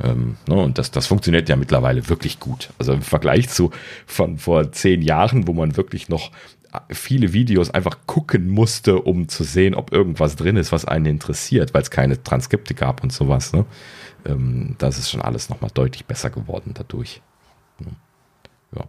Ähm, 0.03 0.37
ne, 0.47 0.55
und 0.55 0.77
das, 0.77 0.91
das 0.91 1.07
funktioniert 1.07 1.47
ja 1.47 1.55
mittlerweile 1.55 2.09
wirklich 2.09 2.39
gut. 2.39 2.69
Also 2.79 2.93
im 2.93 3.01
Vergleich 3.01 3.49
zu 3.49 3.71
von 4.05 4.37
vor 4.37 4.71
zehn 4.71 5.01
Jahren, 5.01 5.47
wo 5.47 5.53
man 5.53 5.77
wirklich 5.77 6.09
noch 6.09 6.31
viele 6.89 7.33
Videos 7.33 7.69
einfach 7.71 7.99
gucken 8.05 8.49
musste, 8.49 9.01
um 9.01 9.27
zu 9.27 9.43
sehen, 9.43 9.75
ob 9.75 9.91
irgendwas 9.91 10.35
drin 10.35 10.57
ist, 10.57 10.71
was 10.71 10.85
einen 10.85 11.05
interessiert, 11.05 11.73
weil 11.73 11.81
es 11.81 11.91
keine 11.91 12.21
Transkripte 12.21 12.73
gab 12.73 13.03
und 13.03 13.11
sowas. 13.11 13.53
Ne? 13.53 13.65
Ähm, 14.25 14.75
das 14.77 14.97
ist 14.97 15.09
schon 15.09 15.21
alles 15.21 15.49
nochmal 15.49 15.71
deutlich 15.73 16.05
besser 16.05 16.29
geworden 16.29 16.71
dadurch. 16.73 17.21
Ja. 18.75 18.85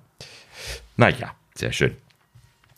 Naja, 0.96 1.34
sehr 1.54 1.72
schön. 1.72 1.96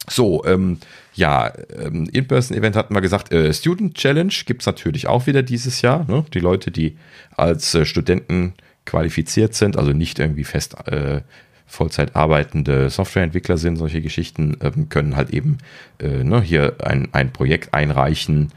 So, 0.08 0.44
ähm, 0.44 0.78
ja, 1.14 1.52
ähm, 1.76 2.08
In-Person-Event 2.12 2.76
hatten 2.76 2.94
wir 2.94 3.00
gesagt, 3.00 3.32
äh, 3.32 3.52
Student 3.52 3.94
Challenge 3.94 4.32
gibt 4.46 4.62
es 4.62 4.66
natürlich 4.66 5.06
auch 5.06 5.26
wieder 5.26 5.42
dieses 5.42 5.82
Jahr. 5.82 6.06
Ne? 6.08 6.24
Die 6.32 6.40
Leute, 6.40 6.70
die 6.70 6.96
als 7.36 7.74
äh, 7.74 7.84
Studenten 7.84 8.54
qualifiziert 8.86 9.54
sind, 9.54 9.76
also 9.76 9.92
nicht 9.92 10.18
irgendwie 10.18 10.44
fest 10.44 10.76
äh, 10.86 11.20
Vollzeit 11.68 12.16
arbeitende 12.16 12.90
Softwareentwickler 12.90 13.58
sind, 13.58 13.76
solche 13.76 14.02
Geschichten, 14.02 14.56
ähm, 14.60 14.88
können 14.88 15.16
halt 15.16 15.30
eben 15.30 15.58
äh, 16.00 16.24
ne, 16.24 16.40
hier 16.40 16.76
ein, 16.82 17.08
ein 17.12 17.32
Projekt 17.32 17.74
einreichen 17.74 18.50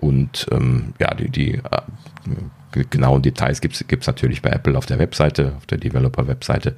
und 0.00 0.46
ähm, 0.50 0.94
ja, 0.98 1.14
die, 1.14 1.30
die 1.30 1.54
äh, 1.54 2.84
genauen 2.90 3.22
Details 3.22 3.60
gibt 3.60 3.74
es 3.74 4.06
natürlich 4.06 4.42
bei 4.42 4.50
Apple 4.50 4.76
auf 4.76 4.86
der 4.86 4.98
Webseite, 4.98 5.54
auf 5.56 5.66
der 5.66 5.78
Developer-Webseite. 5.78 6.76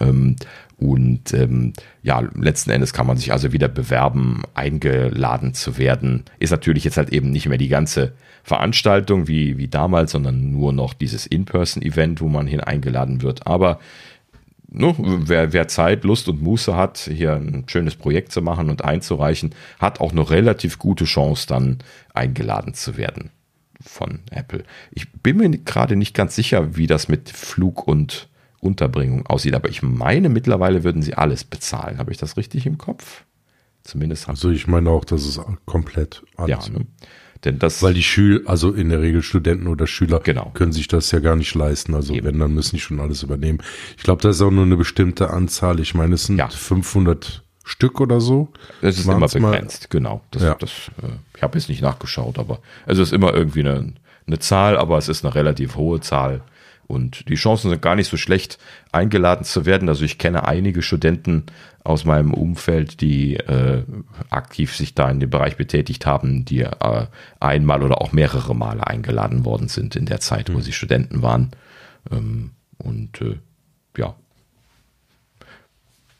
Ähm, 0.00 0.36
und 0.78 1.32
ähm, 1.34 1.72
ja, 2.02 2.22
letzten 2.34 2.70
Endes 2.70 2.92
kann 2.92 3.06
man 3.06 3.16
sich 3.16 3.32
also 3.32 3.52
wieder 3.52 3.68
bewerben, 3.68 4.42
eingeladen 4.54 5.54
zu 5.54 5.76
werden. 5.76 6.24
Ist 6.38 6.50
natürlich 6.50 6.84
jetzt 6.84 6.96
halt 6.96 7.12
eben 7.12 7.30
nicht 7.30 7.48
mehr 7.48 7.58
die 7.58 7.68
ganze 7.68 8.12
Veranstaltung 8.44 9.26
wie, 9.28 9.58
wie 9.58 9.68
damals, 9.68 10.12
sondern 10.12 10.52
nur 10.52 10.72
noch 10.72 10.94
dieses 10.94 11.26
In-Person-Event, 11.26 12.20
wo 12.20 12.28
man 12.28 12.46
hin 12.46 12.60
eingeladen 12.60 13.22
wird. 13.22 13.46
Aber 13.46 13.80
ne, 14.68 14.94
wer, 14.98 15.52
wer 15.52 15.68
Zeit, 15.68 16.04
Lust 16.04 16.28
und 16.28 16.42
Muße 16.42 16.76
hat, 16.76 16.98
hier 16.98 17.34
ein 17.34 17.64
schönes 17.66 17.96
Projekt 17.96 18.32
zu 18.32 18.42
machen 18.42 18.70
und 18.70 18.84
einzureichen, 18.84 19.54
hat 19.78 20.00
auch 20.00 20.12
eine 20.12 20.28
relativ 20.30 20.78
gute 20.78 21.04
Chance, 21.04 21.46
dann 21.46 21.78
eingeladen 22.14 22.74
zu 22.74 22.96
werden. 22.96 23.30
von 23.80 24.20
Apple. 24.30 24.64
Ich 24.90 25.10
bin 25.12 25.36
mir 25.36 25.50
gerade 25.50 25.96
nicht 25.96 26.14
ganz 26.14 26.34
sicher, 26.34 26.76
wie 26.76 26.86
das 26.86 27.08
mit 27.08 27.30
Flug 27.30 27.86
und 27.86 28.28
Unterbringung 28.60 29.26
aussieht, 29.26 29.54
aber 29.54 29.68
ich 29.68 29.82
meine, 29.82 30.28
mittlerweile 30.28 30.82
würden 30.82 31.02
sie 31.02 31.14
alles 31.14 31.44
bezahlen. 31.44 31.98
Habe 31.98 32.10
ich 32.10 32.18
das 32.18 32.36
richtig 32.36 32.66
im 32.66 32.76
Kopf? 32.76 33.24
Zumindest. 33.84 34.28
Also 34.28 34.50
ich 34.50 34.66
meine 34.66 34.90
auch, 34.90 35.04
dass 35.04 35.24
es 35.24 35.40
komplett 35.64 36.24
alles. 36.36 36.66
Ja, 36.66 36.72
ne? 36.72 36.86
Denn 37.44 37.58
das 37.58 37.82
Weil 37.82 37.94
die 37.94 38.02
Schüler, 38.02 38.48
also 38.48 38.72
in 38.72 38.88
der 38.88 39.00
Regel 39.00 39.22
Studenten 39.22 39.68
oder 39.68 39.86
Schüler, 39.86 40.20
genau. 40.20 40.50
können 40.54 40.72
sich 40.72 40.88
das 40.88 41.10
ja 41.12 41.20
gar 41.20 41.36
nicht 41.36 41.54
leisten. 41.54 41.94
Also 41.94 42.14
Eben. 42.14 42.26
wenn, 42.26 42.38
dann 42.38 42.54
müssen 42.54 42.76
die 42.76 42.80
schon 42.80 43.00
alles 43.00 43.22
übernehmen. 43.22 43.58
Ich 43.96 44.02
glaube, 44.02 44.22
das 44.22 44.36
ist 44.36 44.42
auch 44.42 44.50
nur 44.50 44.64
eine 44.64 44.76
bestimmte 44.76 45.30
Anzahl. 45.30 45.78
Ich 45.80 45.94
meine, 45.94 46.16
es 46.16 46.24
sind 46.24 46.38
ja. 46.38 46.48
500 46.48 47.44
Stück 47.64 48.00
oder 48.00 48.20
so. 48.20 48.48
Es 48.80 48.98
ist 48.98 49.04
immer 49.04 49.28
begrenzt, 49.28 49.82
mal. 49.82 49.88
genau. 49.90 50.20
Das, 50.30 50.42
ja. 50.42 50.54
das, 50.54 50.70
äh, 51.02 51.10
ich 51.36 51.42
habe 51.42 51.58
jetzt 51.58 51.68
nicht 51.68 51.82
nachgeschaut, 51.82 52.38
aber 52.38 52.60
es 52.86 52.98
ist 52.98 53.12
immer 53.12 53.34
irgendwie 53.34 53.60
eine, 53.60 53.92
eine 54.26 54.38
Zahl, 54.38 54.76
aber 54.76 54.98
es 54.98 55.08
ist 55.08 55.24
eine 55.24 55.34
relativ 55.34 55.76
hohe 55.76 56.00
Zahl. 56.00 56.40
Und 56.88 57.28
die 57.28 57.34
Chancen 57.34 57.68
sind 57.70 57.82
gar 57.82 57.94
nicht 57.94 58.08
so 58.08 58.16
schlecht, 58.16 58.58
eingeladen 58.92 59.44
zu 59.44 59.66
werden. 59.66 59.90
Also 59.90 60.04
ich 60.04 60.16
kenne 60.16 60.48
einige 60.48 60.80
Studenten 60.80 61.44
aus 61.84 62.06
meinem 62.06 62.32
Umfeld, 62.32 63.02
die 63.02 63.36
äh, 63.36 63.84
aktiv 64.30 64.74
sich 64.74 64.94
da 64.94 65.10
in 65.10 65.20
dem 65.20 65.28
Bereich 65.28 65.56
betätigt 65.56 66.06
haben, 66.06 66.46
die 66.46 66.62
äh, 66.62 67.06
einmal 67.40 67.82
oder 67.82 68.00
auch 68.00 68.12
mehrere 68.12 68.54
Male 68.56 68.86
eingeladen 68.86 69.44
worden 69.44 69.68
sind 69.68 69.96
in 69.96 70.06
der 70.06 70.20
Zeit, 70.20 70.50
wo 70.50 70.56
mhm. 70.56 70.62
sie 70.62 70.72
Studenten 70.72 71.22
waren. 71.22 71.50
Ähm, 72.10 72.52
und 72.78 73.20
äh, 73.20 73.36
ja, 73.96 74.14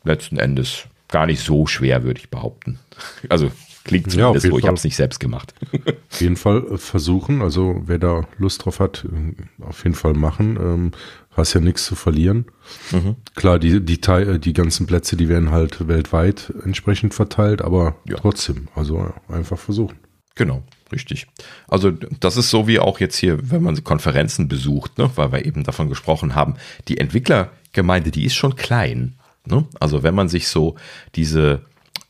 letzten 0.05 0.39
Endes 0.39 0.85
gar 1.09 1.25
nicht 1.25 1.43
so 1.43 1.67
schwer, 1.67 2.03
würde 2.03 2.21
ich 2.21 2.31
behaupten. 2.31 2.79
Also 3.29 3.51
klingt 3.89 4.11
zumindest 4.11 4.45
ja, 4.45 4.51
so. 4.51 4.59
Ich 4.59 4.67
habe 4.67 4.77
es 4.77 4.85
nicht 4.85 4.97
selbst 4.97 5.19
gemacht. 5.19 5.55
Auf 6.11 6.21
jeden 6.21 6.37
Fall 6.37 6.65
äh, 6.71 6.79
versuchen. 6.79 7.43
Also 7.43 7.83
wer 7.87 7.99
da 7.99 8.29
Lust 8.39 8.65
drauf 8.65 8.81
hat, 8.81 9.05
äh, 9.05 9.65
auf 9.65 9.83
jeden 9.85 9.97
Fall 9.97 10.15
machen. 10.15 10.57
Ähm, 10.57 10.93
hast 11.33 11.55
ja 11.55 11.61
nichts 11.61 11.85
zu 11.85 11.95
verlieren. 11.95 12.47
Mhm. 12.93 13.17
Klar, 13.35 13.59
die, 13.59 13.85
die, 13.85 14.01
äh, 14.01 14.39
die 14.39 14.53
ganzen 14.53 14.87
Plätze, 14.87 15.17
die 15.17 15.29
werden 15.29 15.51
halt 15.51 15.89
weltweit 15.89 16.53
entsprechend 16.65 17.15
verteilt, 17.15 17.63
aber 17.63 17.97
ja. 18.09 18.17
trotzdem, 18.17 18.69
also 18.75 19.13
einfach 19.29 19.59
versuchen. 19.59 19.99
Genau, 20.35 20.63
richtig. 20.93 21.27
Also 21.67 21.91
das 21.91 22.37
ist 22.37 22.51
so 22.51 22.69
wie 22.69 22.79
auch 22.79 23.01
jetzt 23.01 23.17
hier, 23.17 23.51
wenn 23.51 23.63
man 23.63 23.83
Konferenzen 23.83 24.49
besucht, 24.49 24.99
ne, 24.99 25.11
weil 25.17 25.33
wir 25.33 25.45
eben 25.45 25.65
davon 25.65 25.89
gesprochen 25.89 26.35
haben, 26.35 26.55
die 26.87 26.99
Entwicklergemeinde, 26.99 28.11
die 28.11 28.25
ist 28.25 28.35
schon 28.35 28.55
klein. 28.55 29.17
Ne? 29.47 29.67
Also 29.81 30.03
wenn 30.03 30.15
man 30.15 30.29
sich 30.29 30.49
so 30.49 30.77
diese 31.15 31.63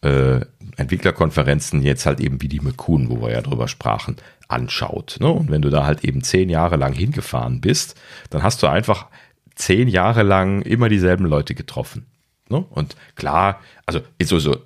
äh, 0.02 0.40
Entwicklerkonferenzen 0.78 1.82
jetzt 1.82 2.06
halt 2.06 2.20
eben 2.20 2.40
wie 2.40 2.48
die 2.48 2.60
McCoon, 2.60 3.10
wo 3.10 3.20
wir 3.20 3.32
ja 3.32 3.42
drüber 3.42 3.68
sprachen, 3.68 4.16
anschaut. 4.46 5.18
Ne? 5.20 5.28
Und 5.28 5.50
wenn 5.50 5.62
du 5.62 5.70
da 5.70 5.84
halt 5.84 6.04
eben 6.04 6.22
zehn 6.22 6.48
Jahre 6.48 6.76
lang 6.76 6.92
hingefahren 6.92 7.60
bist, 7.60 8.00
dann 8.30 8.42
hast 8.42 8.62
du 8.62 8.68
einfach 8.68 9.08
zehn 9.54 9.88
Jahre 9.88 10.22
lang 10.22 10.62
immer 10.62 10.88
dieselben 10.88 11.26
Leute 11.26 11.54
getroffen. 11.54 12.06
Ne? 12.48 12.64
Und 12.70 12.96
klar, 13.16 13.60
also 13.86 14.00
so, 14.22 14.38
so 14.38 14.56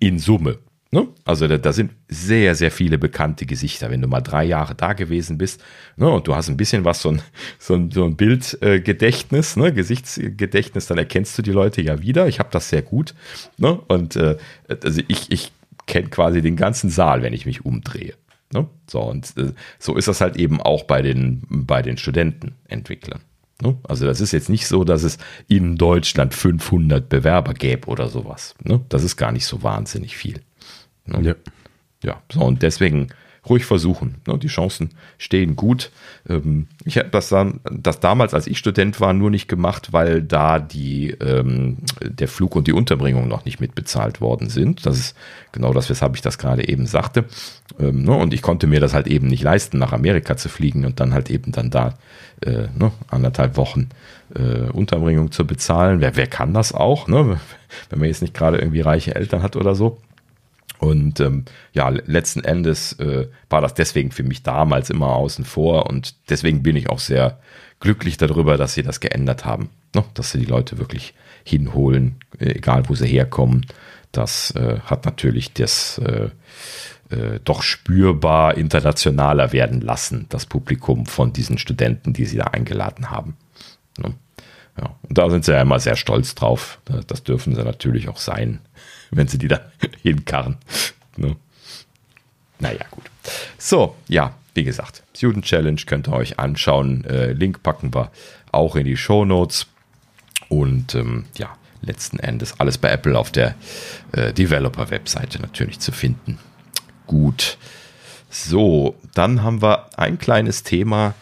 in 0.00 0.18
Summe, 0.18 0.58
Ne? 0.94 1.08
Also 1.24 1.48
da, 1.48 1.56
da, 1.56 1.72
sind 1.72 1.92
sehr, 2.08 2.54
sehr 2.54 2.70
viele 2.70 2.98
bekannte 2.98 3.46
Gesichter. 3.46 3.90
Wenn 3.90 4.02
du 4.02 4.08
mal 4.08 4.20
drei 4.20 4.44
Jahre 4.44 4.74
da 4.74 4.92
gewesen 4.92 5.38
bist 5.38 5.64
ne, 5.96 6.06
und 6.10 6.28
du 6.28 6.34
hast 6.34 6.50
ein 6.50 6.58
bisschen 6.58 6.84
was, 6.84 7.00
so 7.00 7.12
ein, 7.12 7.22
so 7.58 7.74
ein, 7.74 7.90
so 7.90 8.04
ein 8.04 8.14
Bildgedächtnis, 8.14 9.56
ne, 9.56 9.72
Gesichtsgedächtnis, 9.72 10.86
dann 10.86 10.98
erkennst 10.98 11.38
du 11.38 11.42
die 11.42 11.50
Leute 11.50 11.80
ja 11.80 12.02
wieder. 12.02 12.28
Ich 12.28 12.38
habe 12.40 12.50
das 12.52 12.68
sehr 12.68 12.82
gut. 12.82 13.14
Ne? 13.56 13.80
Und 13.88 14.16
äh, 14.16 14.36
also 14.68 15.00
ich, 15.08 15.32
ich 15.32 15.52
kenne 15.86 16.10
quasi 16.10 16.42
den 16.42 16.56
ganzen 16.56 16.90
Saal, 16.90 17.22
wenn 17.22 17.32
ich 17.32 17.46
mich 17.46 17.64
umdrehe. 17.64 18.12
Ne? 18.52 18.68
So, 18.86 19.00
und 19.00 19.32
äh, 19.38 19.54
so 19.78 19.96
ist 19.96 20.08
das 20.08 20.20
halt 20.20 20.36
eben 20.36 20.60
auch 20.60 20.82
bei 20.84 21.00
den, 21.00 21.42
bei 21.48 21.80
den 21.80 21.96
Studentenentwicklern. 21.96 23.22
Ne? 23.62 23.78
Also 23.84 24.04
das 24.04 24.20
ist 24.20 24.32
jetzt 24.32 24.50
nicht 24.50 24.66
so, 24.66 24.84
dass 24.84 25.04
es 25.04 25.16
in 25.48 25.76
Deutschland 25.76 26.34
500 26.34 27.08
Bewerber 27.08 27.54
gäbe 27.54 27.88
oder 27.88 28.08
sowas. 28.08 28.54
Ne? 28.62 28.84
Das 28.90 29.04
ist 29.04 29.16
gar 29.16 29.32
nicht 29.32 29.46
so 29.46 29.62
wahnsinnig 29.62 30.18
viel. 30.18 30.42
Ne? 31.06 31.20
Ja. 31.22 31.34
Ja, 32.04 32.20
so 32.32 32.40
und 32.40 32.62
deswegen 32.62 33.08
ruhig 33.48 33.64
versuchen. 33.64 34.16
Ne? 34.26 34.38
Die 34.38 34.48
Chancen 34.48 34.90
stehen 35.18 35.56
gut. 35.56 35.90
Ähm, 36.28 36.68
ich 36.84 36.98
habe 36.98 37.08
das 37.10 37.28
dann, 37.28 37.60
das 37.70 37.98
damals, 38.00 38.34
als 38.34 38.46
ich 38.46 38.58
Student 38.58 39.00
war, 39.00 39.12
nur 39.12 39.30
nicht 39.30 39.48
gemacht, 39.48 39.92
weil 39.92 40.22
da 40.22 40.60
die 40.60 41.10
ähm, 41.20 41.78
der 42.00 42.28
Flug 42.28 42.54
und 42.54 42.68
die 42.68 42.72
Unterbringung 42.72 43.26
noch 43.26 43.44
nicht 43.44 43.60
mitbezahlt 43.60 44.20
worden 44.20 44.48
sind. 44.48 44.86
Das 44.86 44.96
ist 44.98 45.16
genau 45.50 45.72
das, 45.72 45.90
weshalb 45.90 46.14
ich 46.14 46.22
das 46.22 46.38
gerade 46.38 46.68
eben 46.68 46.86
sagte. 46.86 47.24
Ähm, 47.80 48.02
ne? 48.04 48.12
Und 48.12 48.32
ich 48.32 48.42
konnte 48.42 48.66
mir 48.68 48.80
das 48.80 48.94
halt 48.94 49.08
eben 49.08 49.26
nicht 49.26 49.42
leisten, 49.42 49.78
nach 49.78 49.92
Amerika 49.92 50.36
zu 50.36 50.48
fliegen 50.48 50.84
und 50.84 51.00
dann 51.00 51.12
halt 51.12 51.28
eben 51.28 51.50
dann 51.50 51.70
da 51.70 51.94
äh, 52.42 52.68
ne? 52.78 52.92
anderthalb 53.08 53.56
Wochen 53.56 53.88
äh, 54.36 54.70
Unterbringung 54.70 55.32
zu 55.32 55.46
bezahlen. 55.46 56.00
Wer, 56.00 56.16
wer 56.16 56.28
kann 56.28 56.54
das 56.54 56.72
auch, 56.72 57.08
ne? 57.08 57.40
wenn 57.90 57.98
man 57.98 58.08
jetzt 58.08 58.22
nicht 58.22 58.34
gerade 58.34 58.58
irgendwie 58.58 58.82
reiche 58.82 59.16
Eltern 59.16 59.42
hat 59.42 59.56
oder 59.56 59.74
so? 59.74 59.98
Und 60.82 61.20
ähm, 61.20 61.44
ja, 61.74 61.90
letzten 61.90 62.42
Endes 62.42 62.94
äh, 62.94 63.28
war 63.48 63.60
das 63.60 63.74
deswegen 63.74 64.10
für 64.10 64.24
mich 64.24 64.42
damals 64.42 64.90
immer 64.90 65.14
außen 65.14 65.44
vor 65.44 65.86
und 65.88 66.16
deswegen 66.28 66.64
bin 66.64 66.74
ich 66.74 66.90
auch 66.90 66.98
sehr 66.98 67.38
glücklich 67.78 68.16
darüber, 68.16 68.56
dass 68.56 68.74
sie 68.74 68.82
das 68.82 68.98
geändert 68.98 69.44
haben. 69.44 69.70
Ne? 69.94 70.02
Dass 70.14 70.32
sie 70.32 70.40
die 70.40 70.44
Leute 70.44 70.78
wirklich 70.78 71.14
hinholen, 71.44 72.16
egal 72.40 72.88
wo 72.88 72.96
sie 72.96 73.06
herkommen. 73.06 73.64
Das 74.10 74.56
äh, 74.56 74.80
hat 74.80 75.04
natürlich 75.04 75.52
das 75.52 75.98
äh, 75.98 76.30
äh, 77.14 77.38
doch 77.44 77.62
spürbar 77.62 78.56
internationaler 78.56 79.52
werden 79.52 79.82
lassen, 79.82 80.26
das 80.30 80.46
Publikum 80.46 81.06
von 81.06 81.32
diesen 81.32 81.58
Studenten, 81.58 82.12
die 82.12 82.24
sie 82.24 82.38
da 82.38 82.46
eingeladen 82.46 83.08
haben. 83.08 83.36
Ne? 83.98 84.14
Ja, 84.80 84.96
und 85.08 85.16
da 85.16 85.30
sind 85.30 85.44
sie 85.44 85.52
ja 85.52 85.62
immer 85.62 85.78
sehr 85.78 85.96
stolz 85.96 86.34
drauf. 86.34 86.80
Das 87.06 87.22
dürfen 87.22 87.54
sie 87.54 87.62
natürlich 87.62 88.08
auch 88.08 88.16
sein 88.16 88.58
wenn 89.12 89.28
sie 89.28 89.38
die 89.38 89.48
da 89.48 89.60
hinkarren. 90.02 90.56
Ne? 91.16 91.36
Naja, 92.58 92.84
gut. 92.90 93.04
So, 93.58 93.96
ja, 94.08 94.34
wie 94.54 94.64
gesagt, 94.64 95.02
Student 95.16 95.44
Challenge 95.44 95.80
könnt 95.86 96.08
ihr 96.08 96.12
euch 96.12 96.38
anschauen. 96.38 97.04
Äh, 97.04 97.32
Link 97.32 97.62
packen 97.62 97.94
wir 97.94 98.10
auch 98.50 98.76
in 98.76 98.84
die 98.84 98.96
Show 98.96 99.24
Notes. 99.24 99.66
Und 100.48 100.94
ähm, 100.94 101.24
ja, 101.36 101.56
letzten 101.80 102.18
Endes 102.18 102.60
alles 102.60 102.78
bei 102.78 102.90
Apple 102.90 103.18
auf 103.18 103.30
der 103.30 103.54
äh, 104.12 104.32
Developer-Webseite 104.32 105.40
natürlich 105.40 105.80
zu 105.80 105.92
finden. 105.92 106.38
Gut. 107.06 107.58
So, 108.34 108.96
dann 109.12 109.42
haben 109.42 109.60
wir 109.60 109.90
ein 109.98 110.18
kleines 110.18 110.62
Thema 110.62 111.12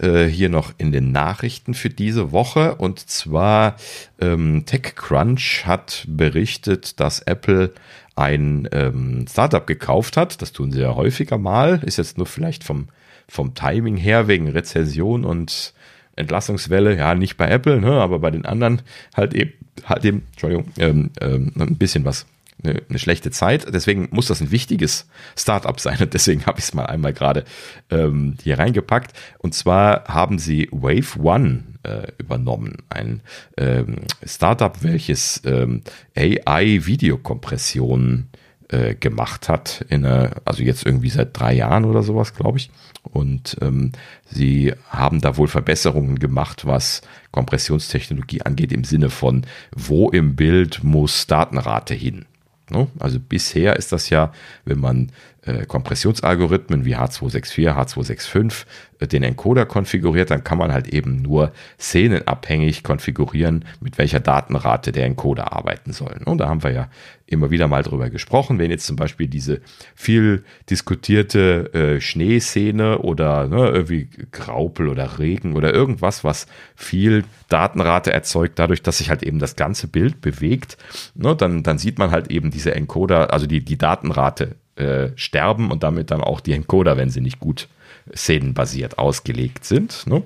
äh, 0.00 0.24
hier 0.24 0.48
noch 0.48 0.72
in 0.76 0.90
den 0.90 1.12
Nachrichten 1.12 1.72
für 1.72 1.88
diese 1.88 2.32
Woche. 2.32 2.74
Und 2.74 2.98
zwar 2.98 3.76
ähm, 4.20 4.64
TechCrunch 4.66 5.66
hat 5.66 6.04
berichtet, 6.08 6.98
dass 6.98 7.20
Apple 7.20 7.70
ein 8.16 8.68
ähm, 8.72 9.26
Startup 9.30 9.64
gekauft 9.68 10.16
hat. 10.16 10.42
Das 10.42 10.50
tun 10.50 10.72
sie 10.72 10.80
ja 10.80 10.96
häufiger 10.96 11.38
mal. 11.38 11.80
Ist 11.86 11.98
jetzt 11.98 12.18
nur 12.18 12.26
vielleicht 12.26 12.64
vom, 12.64 12.88
vom 13.28 13.54
Timing 13.54 13.96
her 13.96 14.26
wegen 14.26 14.48
Rezession 14.48 15.24
und 15.24 15.72
Entlassungswelle. 16.16 16.96
Ja, 16.96 17.14
nicht 17.14 17.36
bei 17.36 17.48
Apple, 17.48 17.80
ne, 17.80 17.92
aber 17.92 18.18
bei 18.18 18.32
den 18.32 18.44
anderen 18.44 18.82
halt 19.14 19.32
eben, 19.32 19.52
halt 19.84 20.04
eben, 20.04 20.26
Entschuldigung, 20.32 20.72
ähm, 20.78 21.10
ähm, 21.20 21.52
ein 21.56 21.76
bisschen 21.76 22.04
was 22.04 22.26
eine, 22.62 22.82
eine 22.88 22.98
schlechte 22.98 23.30
Zeit. 23.30 23.66
Deswegen 23.72 24.08
muss 24.10 24.26
das 24.26 24.40
ein 24.40 24.50
wichtiges 24.50 25.06
Startup 25.36 25.78
sein 25.80 25.98
und 26.00 26.14
deswegen 26.14 26.46
habe 26.46 26.58
ich 26.58 26.66
es 26.66 26.74
mal 26.74 26.86
einmal 26.86 27.12
gerade 27.12 27.44
ähm, 27.90 28.36
hier 28.42 28.58
reingepackt. 28.58 29.12
Und 29.38 29.54
zwar 29.54 30.04
haben 30.04 30.38
sie 30.38 30.68
Wave 30.70 31.20
One 31.20 31.64
äh, 31.82 32.12
übernommen, 32.18 32.76
ein 32.88 33.20
ähm, 33.56 33.96
Startup, 34.24 34.82
welches 34.82 35.42
ähm, 35.44 35.82
AI-Videokompression 36.16 38.28
äh, 38.68 38.94
gemacht 38.94 39.48
hat, 39.48 39.84
in 39.88 40.04
einer, 40.04 40.32
also 40.44 40.62
jetzt 40.62 40.84
irgendwie 40.84 41.10
seit 41.10 41.38
drei 41.38 41.54
Jahren 41.54 41.84
oder 41.84 42.02
sowas, 42.02 42.34
glaube 42.34 42.58
ich. 42.58 42.70
Und 43.02 43.56
ähm, 43.62 43.92
sie 44.26 44.74
haben 44.90 45.20
da 45.20 45.36
wohl 45.36 45.48
Verbesserungen 45.48 46.18
gemacht, 46.18 46.66
was 46.66 47.00
Kompressionstechnologie 47.30 48.42
angeht, 48.42 48.72
im 48.72 48.84
Sinne 48.84 49.08
von, 49.08 49.46
wo 49.74 50.10
im 50.10 50.36
Bild 50.36 50.84
muss 50.84 51.26
Datenrate 51.26 51.94
hin. 51.94 52.26
Ne? 52.70 52.88
Also 52.98 53.18
bisher 53.20 53.76
ist 53.76 53.92
das 53.92 54.10
ja, 54.10 54.32
wenn 54.64 54.78
man 54.78 55.12
äh, 55.48 55.64
Kompressionsalgorithmen 55.66 56.84
wie 56.84 56.96
H264, 56.96 57.72
H265 57.72 58.66
äh, 58.98 59.06
den 59.06 59.22
Encoder 59.22 59.64
konfiguriert, 59.64 60.30
dann 60.30 60.44
kann 60.44 60.58
man 60.58 60.72
halt 60.72 60.88
eben 60.88 61.22
nur 61.22 61.52
szenenabhängig 61.80 62.82
konfigurieren, 62.82 63.64
mit 63.80 63.96
welcher 63.96 64.20
Datenrate 64.20 64.92
der 64.92 65.06
Encoder 65.06 65.52
arbeiten 65.52 65.92
soll. 65.92 66.20
Und 66.26 66.38
da 66.38 66.48
haben 66.48 66.62
wir 66.62 66.72
ja 66.72 66.90
immer 67.26 67.50
wieder 67.50 67.68
mal 67.68 67.82
drüber 67.82 68.10
gesprochen, 68.10 68.58
wenn 68.58 68.70
jetzt 68.70 68.86
zum 68.86 68.96
Beispiel 68.96 69.28
diese 69.28 69.60
viel 69.94 70.44
diskutierte 70.68 71.72
äh, 71.72 72.00
Schneeszene 72.00 72.98
oder 72.98 73.48
ne, 73.48 73.68
irgendwie 73.68 74.08
Graupel 74.30 74.88
oder 74.88 75.18
Regen 75.18 75.54
oder 75.54 75.72
irgendwas, 75.72 76.24
was 76.24 76.46
viel 76.74 77.24
Datenrate 77.48 78.12
erzeugt, 78.12 78.58
dadurch, 78.58 78.82
dass 78.82 78.98
sich 78.98 79.10
halt 79.10 79.22
eben 79.22 79.38
das 79.38 79.56
ganze 79.56 79.88
Bild 79.88 80.20
bewegt, 80.20 80.76
ne, 81.14 81.34
dann, 81.34 81.62
dann 81.62 81.78
sieht 81.78 81.98
man 81.98 82.10
halt 82.10 82.30
eben 82.30 82.50
diese 82.50 82.74
Encoder, 82.74 83.32
also 83.32 83.46
die, 83.46 83.64
die 83.64 83.78
Datenrate 83.78 84.56
äh, 84.78 85.10
sterben 85.16 85.70
und 85.70 85.82
damit 85.82 86.10
dann 86.10 86.20
auch 86.20 86.40
die 86.40 86.52
Encoder, 86.52 86.96
wenn 86.96 87.10
sie 87.10 87.20
nicht 87.20 87.40
gut 87.40 87.68
szenenbasiert 88.14 88.98
ausgelegt 88.98 89.64
sind. 89.64 90.06
Ne? 90.06 90.22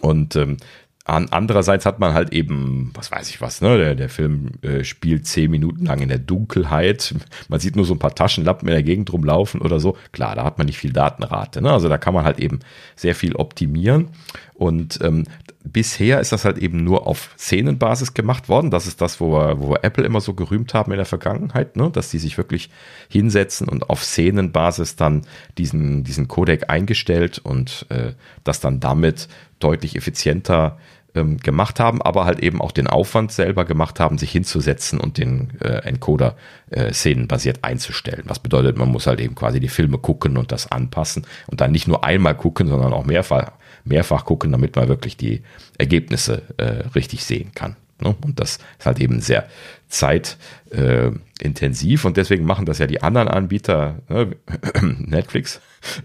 Und 0.00 0.36
ähm, 0.36 0.58
andererseits 1.06 1.86
hat 1.86 2.00
man 2.00 2.14
halt 2.14 2.32
eben, 2.32 2.90
was 2.94 3.12
weiß 3.12 3.30
ich 3.30 3.40
was, 3.40 3.60
ne? 3.60 3.78
Der, 3.78 3.94
der 3.94 4.08
Film 4.08 4.50
äh, 4.62 4.82
spielt 4.82 5.24
zehn 5.24 5.52
Minuten 5.52 5.86
lang 5.86 6.00
in 6.00 6.08
der 6.08 6.18
Dunkelheit. 6.18 7.14
Man 7.48 7.60
sieht 7.60 7.76
nur 7.76 7.84
so 7.84 7.94
ein 7.94 8.00
paar 8.00 8.14
Taschenlappen 8.14 8.66
in 8.66 8.74
der 8.74 8.82
Gegend 8.82 9.12
rumlaufen 9.12 9.60
oder 9.60 9.78
so. 9.78 9.96
Klar, 10.10 10.34
da 10.34 10.42
hat 10.42 10.58
man 10.58 10.66
nicht 10.66 10.78
viel 10.78 10.92
Datenrate. 10.92 11.62
Ne? 11.62 11.70
Also 11.70 11.88
da 11.88 11.96
kann 11.96 12.12
man 12.12 12.24
halt 12.24 12.40
eben 12.40 12.58
sehr 12.96 13.14
viel 13.14 13.36
optimieren. 13.36 14.08
Und 14.54 14.98
ähm, 15.00 15.24
bisher 15.62 16.18
ist 16.20 16.32
das 16.32 16.44
halt 16.44 16.58
eben 16.58 16.82
nur 16.82 17.06
auf 17.06 17.34
Szenenbasis 17.38 18.14
gemacht 18.14 18.48
worden. 18.48 18.70
Das 18.70 18.86
ist 18.86 19.00
das, 19.00 19.20
wo 19.20 19.32
wir, 19.32 19.60
wo 19.60 19.70
wir 19.70 19.84
Apple 19.84 20.04
immer 20.04 20.20
so 20.20 20.34
gerühmt 20.34 20.74
haben 20.74 20.92
in 20.92 20.96
der 20.96 21.06
Vergangenheit, 21.06 21.76
ne? 21.76 21.90
dass 21.90 22.10
die 22.10 22.18
sich 22.18 22.36
wirklich 22.36 22.70
hinsetzen 23.08 23.68
und 23.68 23.90
auf 23.90 24.02
Szenenbasis 24.02 24.96
dann 24.96 25.22
diesen, 25.58 26.02
diesen 26.04 26.26
Codec 26.26 26.68
eingestellt 26.68 27.38
und 27.38 27.86
äh, 27.90 28.12
das 28.44 28.60
dann 28.60 28.80
damit 28.80 29.28
deutlich 29.58 29.96
effizienter 29.96 30.78
ähm, 31.16 31.38
gemacht 31.38 31.80
haben, 31.80 32.02
aber 32.02 32.24
halt 32.24 32.40
eben 32.40 32.60
auch 32.60 32.72
den 32.72 32.86
Aufwand 32.86 33.32
selber 33.32 33.64
gemacht 33.64 33.98
haben, 33.98 34.18
sich 34.18 34.30
hinzusetzen 34.30 35.00
und 35.00 35.18
den 35.18 35.50
äh, 35.60 35.86
Encoder 35.86 36.36
äh, 36.70 36.92
szenenbasiert 36.92 37.60
einzustellen. 37.62 38.24
Was 38.26 38.38
bedeutet, 38.38 38.76
man 38.76 38.88
muss 38.88 39.06
halt 39.06 39.20
eben 39.20 39.34
quasi 39.34 39.58
die 39.58 39.68
Filme 39.68 39.98
gucken 39.98 40.36
und 40.36 40.52
das 40.52 40.70
anpassen 40.70 41.26
und 41.46 41.60
dann 41.60 41.72
nicht 41.72 41.88
nur 41.88 42.04
einmal 42.04 42.36
gucken, 42.36 42.68
sondern 42.68 42.92
auch 42.92 43.06
mehrfach, 43.06 43.52
mehrfach 43.84 44.24
gucken, 44.24 44.52
damit 44.52 44.76
man 44.76 44.88
wirklich 44.88 45.16
die 45.16 45.42
Ergebnisse 45.78 46.42
äh, 46.58 46.88
richtig 46.94 47.24
sehen 47.24 47.52
kann. 47.54 47.76
Ne? 48.00 48.14
Und 48.22 48.38
das 48.38 48.58
ist 48.78 48.86
halt 48.86 49.00
eben 49.00 49.20
sehr 49.20 49.48
zeitintensiv 49.88 52.04
äh, 52.04 52.06
und 52.06 52.16
deswegen 52.16 52.44
machen 52.44 52.66
das 52.66 52.78
ja 52.78 52.86
die 52.86 53.02
anderen 53.02 53.28
Anbieter, 53.28 53.96
ne? 54.08 54.36
Netflix 54.82 55.60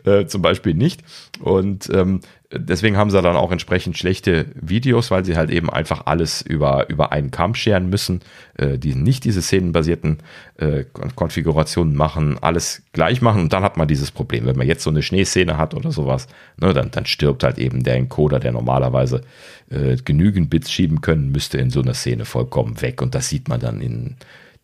äh, 0.06 0.26
zum 0.26 0.42
Beispiel 0.42 0.74
nicht. 0.74 1.04
Und 1.40 1.90
ähm, 1.94 2.22
deswegen 2.54 2.98
haben 2.98 3.10
sie 3.10 3.22
dann 3.22 3.36
auch 3.36 3.52
entsprechend 3.52 3.98
schlechte 3.98 4.48
Videos, 4.56 5.12
weil 5.12 5.24
sie 5.26 5.38
halt 5.38 5.50
eben 5.50 5.70
einfach 5.70 6.06
alles 6.06 6.42
über, 6.42 6.90
über 6.90 7.12
einen 7.12 7.32
Kamm 7.32 7.56
scheren 7.56 7.90
müssen, 7.90 8.22
äh, 8.58 8.78
die 8.78 8.96
nicht 8.96 9.24
diese 9.24 9.42
szenenbasierten 9.42 10.20
äh, 10.58 10.84
Konfigurationen 11.16 11.96
machen, 11.96 12.38
alles 12.42 12.84
gleich 12.94 13.22
machen 13.22 13.42
und 13.44 13.54
dann 13.54 13.64
hat 13.64 13.78
man 13.78 13.88
dieses 13.88 14.12
Problem. 14.12 14.46
Wenn 14.46 14.58
man 14.58 14.68
jetzt 14.68 14.84
so 14.84 14.90
eine 14.90 15.02
Schneeszene 15.02 15.58
hat 15.58 15.74
oder 15.74 15.92
sowas, 15.92 16.28
ne, 16.58 16.74
dann, 16.74 16.92
dann 16.92 17.06
stirbt 17.06 17.44
halt 17.44 17.58
eben 17.58 17.84
der 17.84 17.96
Encoder, 17.96 18.40
der 18.40 18.52
normalerweise 18.52 19.22
äh, 19.70 19.96
genügend 19.96 20.50
Bits 20.50 20.72
schieben 20.72 21.02
können 21.02 21.32
müsste, 21.32 21.58
in 21.58 21.70
so 21.70 21.82
einer 21.82 21.94
Szene 21.94 22.26
vollkommen 22.26 22.82
weg 22.82 23.02
und 23.02 23.16
das 23.16 23.30
sieht 23.30 23.48
man 23.48 23.60
dann 23.60 23.82
in 23.82 24.16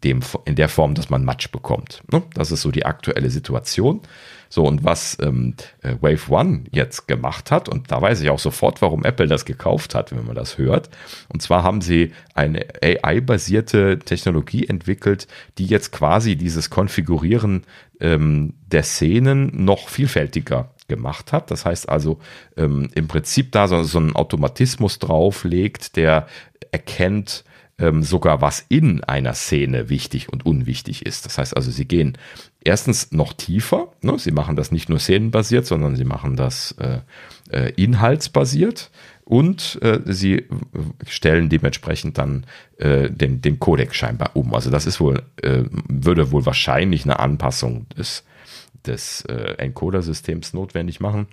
dem, 0.03 0.19
in 0.45 0.55
der 0.55 0.69
Form, 0.69 0.93
dass 0.93 1.09
man 1.09 1.25
Matsch 1.25 1.51
bekommt. 1.51 2.03
Ne? 2.11 2.23
Das 2.33 2.51
ist 2.51 2.61
so 2.61 2.71
die 2.71 2.85
aktuelle 2.85 3.29
Situation. 3.29 4.01
So, 4.49 4.65
und 4.65 4.83
was 4.83 5.17
ähm, 5.21 5.55
äh, 5.81 5.95
Wave 6.01 6.31
One 6.31 6.63
jetzt 6.71 7.07
gemacht 7.07 7.51
hat, 7.51 7.69
und 7.69 7.91
da 7.91 8.01
weiß 8.01 8.21
ich 8.21 8.29
auch 8.29 8.39
sofort, 8.39 8.81
warum 8.81 9.03
Apple 9.03 9.27
das 9.27 9.45
gekauft 9.45 9.95
hat, 9.95 10.11
wenn 10.11 10.25
man 10.25 10.35
das 10.35 10.57
hört. 10.57 10.89
Und 11.29 11.41
zwar 11.41 11.63
haben 11.63 11.81
sie 11.81 12.13
eine 12.33 12.65
AI-basierte 12.81 13.99
Technologie 13.99 14.67
entwickelt, 14.67 15.27
die 15.57 15.65
jetzt 15.65 15.91
quasi 15.91 16.35
dieses 16.35 16.69
Konfigurieren 16.69 17.63
ähm, 17.99 18.53
der 18.67 18.83
Szenen 18.83 19.65
noch 19.65 19.89
vielfältiger 19.89 20.71
gemacht 20.87 21.33
hat. 21.33 21.51
Das 21.51 21.65
heißt 21.65 21.89
also 21.89 22.19
ähm, 22.55 22.89
im 22.95 23.07
Prinzip 23.07 23.51
da 23.51 23.67
so, 23.67 23.83
so 23.83 23.97
einen 23.97 24.15
Automatismus 24.15 24.99
drauflegt, 24.99 25.95
der 25.95 26.27
erkennt, 26.71 27.43
ähm, 27.79 28.03
sogar 28.03 28.41
was 28.41 28.65
in 28.69 29.03
einer 29.03 29.33
Szene 29.33 29.89
wichtig 29.89 30.29
und 30.29 30.45
unwichtig 30.45 31.05
ist. 31.05 31.25
Das 31.25 31.37
heißt 31.37 31.55
also, 31.55 31.71
sie 31.71 31.87
gehen 31.87 32.17
erstens 32.67 33.11
noch 33.11 33.33
tiefer. 33.33 33.91
Ne? 34.01 34.19
Sie 34.19 34.31
machen 34.31 34.55
das 34.55 34.71
nicht 34.71 34.89
nur 34.89 34.99
szenenbasiert, 34.99 35.65
sondern 35.65 35.95
sie 35.95 36.03
machen 36.03 36.35
das 36.35 36.73
äh, 36.73 36.99
äh, 37.49 37.71
inhaltsbasiert 37.75 38.91
und 39.23 39.79
äh, 39.81 39.99
sie 40.05 40.45
stellen 41.07 41.49
dementsprechend 41.49 42.17
dann 42.17 42.45
äh, 42.77 43.09
den, 43.09 43.41
den 43.41 43.59
Codec 43.59 43.95
scheinbar 43.95 44.31
um. 44.35 44.53
Also 44.53 44.69
das 44.69 44.85
ist 44.85 44.99
wohl, 44.99 45.23
äh, 45.41 45.63
würde 45.87 46.31
wohl 46.31 46.45
wahrscheinlich 46.45 47.05
eine 47.05 47.19
Anpassung 47.19 47.87
des, 47.97 48.23
des 48.85 49.21
äh, 49.25 49.55
Encoder-Systems 49.57 50.53
notwendig 50.53 50.99
machen 50.99 51.27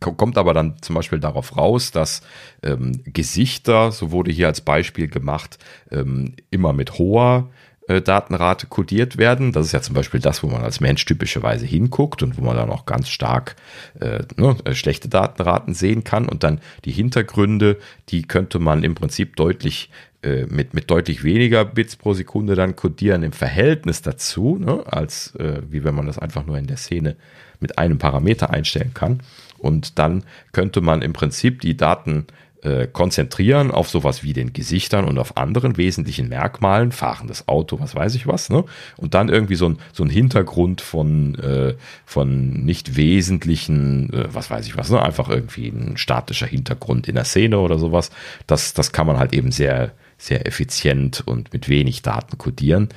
kommt 0.00 0.36
aber 0.36 0.52
dann 0.52 0.76
zum 0.82 0.96
Beispiel 0.96 1.18
darauf 1.18 1.56
raus, 1.56 1.92
dass 1.92 2.20
ähm, 2.62 3.00
Gesichter, 3.04 3.90
so 3.90 4.10
wurde 4.10 4.30
hier 4.30 4.46
als 4.46 4.60
Beispiel 4.60 5.08
gemacht, 5.08 5.58
ähm, 5.90 6.34
immer 6.50 6.74
mit 6.74 6.98
hoher 6.98 7.48
Datenrate 7.88 8.66
kodiert 8.66 9.16
werden. 9.16 9.52
Das 9.52 9.66
ist 9.66 9.72
ja 9.72 9.80
zum 9.80 9.94
Beispiel 9.94 10.20
das, 10.20 10.42
wo 10.42 10.48
man 10.48 10.62
als 10.62 10.80
Mensch 10.80 11.04
typischerweise 11.04 11.66
hinguckt 11.66 12.22
und 12.22 12.36
wo 12.36 12.42
man 12.42 12.56
dann 12.56 12.70
auch 12.70 12.86
ganz 12.86 13.08
stark 13.08 13.56
äh, 14.00 14.20
ne, 14.36 14.56
äh, 14.64 14.74
schlechte 14.74 15.08
Datenraten 15.08 15.74
sehen 15.74 16.04
kann. 16.04 16.28
Und 16.28 16.44
dann 16.44 16.60
die 16.84 16.92
Hintergründe, 16.92 17.78
die 18.10 18.22
könnte 18.22 18.58
man 18.58 18.84
im 18.84 18.94
Prinzip 18.94 19.36
deutlich 19.36 19.90
äh, 20.22 20.46
mit, 20.46 20.74
mit 20.74 20.90
deutlich 20.90 21.24
weniger 21.24 21.64
Bits 21.64 21.96
pro 21.96 22.12
Sekunde 22.12 22.54
dann 22.54 22.76
kodieren 22.76 23.22
im 23.22 23.32
Verhältnis 23.32 24.02
dazu, 24.02 24.58
ne, 24.58 24.82
als 24.86 25.34
äh, 25.36 25.62
wie 25.70 25.84
wenn 25.84 25.94
man 25.94 26.06
das 26.06 26.18
einfach 26.18 26.44
nur 26.44 26.58
in 26.58 26.66
der 26.66 26.76
Szene 26.76 27.16
mit 27.60 27.78
einem 27.78 27.98
Parameter 27.98 28.50
einstellen 28.50 28.92
kann. 28.94 29.22
Und 29.58 29.98
dann 29.98 30.24
könnte 30.52 30.80
man 30.80 31.02
im 31.02 31.12
Prinzip 31.12 31.60
die 31.60 31.76
Daten 31.76 32.26
äh, 32.62 32.86
konzentrieren 32.86 33.70
auf 33.70 33.88
sowas 33.88 34.22
wie 34.22 34.32
den 34.32 34.52
Gesichtern 34.52 35.04
und 35.04 35.18
auf 35.18 35.36
anderen 35.36 35.76
wesentlichen 35.76 36.28
Merkmalen, 36.28 36.92
fahrendes 36.92 37.46
Auto, 37.48 37.80
was 37.80 37.94
weiß 37.94 38.14
ich 38.14 38.26
was, 38.26 38.50
ne? 38.50 38.64
Und 38.96 39.14
dann 39.14 39.28
irgendwie 39.28 39.54
so 39.54 39.68
ein, 39.68 39.78
so 39.92 40.02
ein 40.02 40.10
Hintergrund 40.10 40.80
von, 40.80 41.36
äh, 41.36 41.74
von 42.04 42.64
nicht 42.64 42.96
wesentlichen, 42.96 44.12
äh, 44.12 44.28
was 44.32 44.50
weiß 44.50 44.66
ich 44.66 44.76
was, 44.76 44.90
ne? 44.90 45.02
Einfach 45.02 45.28
irgendwie 45.28 45.68
ein 45.68 45.96
statischer 45.96 46.46
Hintergrund 46.46 47.08
in 47.08 47.14
der 47.14 47.24
Szene 47.24 47.58
oder 47.58 47.78
sowas. 47.78 48.10
Das, 48.46 48.74
das 48.74 48.92
kann 48.92 49.06
man 49.06 49.18
halt 49.18 49.32
eben 49.32 49.52
sehr, 49.52 49.92
sehr 50.16 50.46
effizient 50.46 51.22
und 51.24 51.52
mit 51.52 51.68
wenig 51.68 52.02
Daten 52.02 52.38
codieren, 52.38 52.88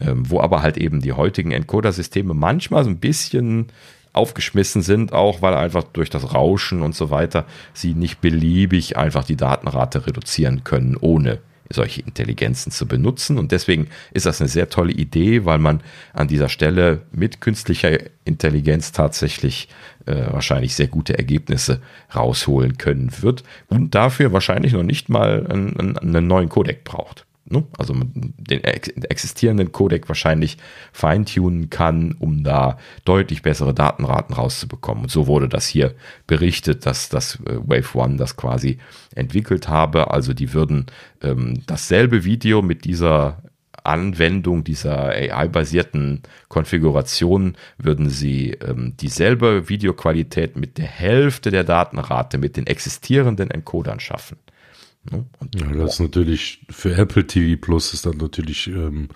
ähm, 0.00 0.28
wo 0.30 0.40
aber 0.40 0.62
halt 0.62 0.78
eben 0.78 1.02
die 1.02 1.12
heutigen 1.12 1.52
Encoder-Systeme 1.52 2.32
manchmal 2.32 2.84
so 2.84 2.90
ein 2.90 3.00
bisschen 3.00 3.66
aufgeschmissen 4.12 4.82
sind, 4.82 5.12
auch 5.12 5.42
weil 5.42 5.54
einfach 5.54 5.84
durch 5.84 6.10
das 6.10 6.34
Rauschen 6.34 6.82
und 6.82 6.94
so 6.94 7.10
weiter 7.10 7.46
sie 7.72 7.94
nicht 7.94 8.20
beliebig 8.20 8.96
einfach 8.96 9.24
die 9.24 9.36
Datenrate 9.36 10.06
reduzieren 10.06 10.64
können, 10.64 10.96
ohne 11.00 11.38
solche 11.72 12.02
Intelligenzen 12.02 12.72
zu 12.72 12.86
benutzen. 12.86 13.38
Und 13.38 13.52
deswegen 13.52 13.88
ist 14.12 14.26
das 14.26 14.40
eine 14.40 14.48
sehr 14.48 14.68
tolle 14.68 14.92
Idee, 14.92 15.44
weil 15.44 15.58
man 15.58 15.82
an 16.12 16.28
dieser 16.28 16.48
Stelle 16.48 17.02
mit 17.12 17.40
künstlicher 17.40 17.98
Intelligenz 18.24 18.92
tatsächlich 18.92 19.68
äh, 20.06 20.32
wahrscheinlich 20.32 20.74
sehr 20.74 20.88
gute 20.88 21.16
Ergebnisse 21.16 21.80
rausholen 22.14 22.76
können 22.76 23.12
wird 23.20 23.44
und 23.68 23.94
dafür 23.94 24.32
wahrscheinlich 24.32 24.72
noch 24.72 24.82
nicht 24.82 25.08
mal 25.08 25.46
einen, 25.46 25.96
einen 25.96 26.26
neuen 26.26 26.48
Codec 26.48 26.82
braucht. 26.84 27.24
Ne? 27.50 27.64
Also 27.76 27.94
den 27.94 28.62
existierenden 28.62 29.72
Codec 29.72 30.08
wahrscheinlich 30.08 30.56
feintunen 30.92 31.68
kann, 31.68 32.14
um 32.18 32.44
da 32.44 32.78
deutlich 33.04 33.42
bessere 33.42 33.74
Datenraten 33.74 34.36
rauszubekommen. 34.36 35.04
Und 35.04 35.10
so 35.10 35.26
wurde 35.26 35.48
das 35.48 35.66
hier 35.66 35.94
berichtet, 36.28 36.86
dass 36.86 37.08
das 37.08 37.40
äh, 37.46 37.56
Wave 37.56 37.98
One 37.98 38.16
das 38.16 38.36
quasi 38.36 38.78
entwickelt 39.16 39.68
habe. 39.68 40.12
Also 40.12 40.32
die 40.32 40.54
würden 40.54 40.86
ähm, 41.22 41.62
dasselbe 41.66 42.24
Video 42.24 42.62
mit 42.62 42.84
dieser 42.84 43.42
Anwendung 43.84 44.62
dieser 44.62 45.08
AI-basierten 45.08 46.22
Konfiguration 46.48 47.56
würden 47.78 48.10
sie 48.10 48.52
ähm, 48.52 48.94
dieselbe 49.00 49.68
Videoqualität 49.68 50.56
mit 50.56 50.78
der 50.78 50.86
Hälfte 50.86 51.50
der 51.50 51.64
Datenrate 51.64 52.38
mit 52.38 52.56
den 52.56 52.66
existierenden 52.66 53.50
Encodern 53.50 54.00
schaffen. 54.00 54.36
Ne? 55.10 55.24
Ja, 55.54 55.72
das 55.72 55.94
ist 55.94 56.00
natürlich 56.00 56.66
für 56.68 56.94
Apple 56.94 57.26
TV 57.26 57.60
Plus 57.60 57.94
ist 57.94 58.04
das 58.04 58.14
natürlich 58.16 58.66
ähm, 58.66 59.08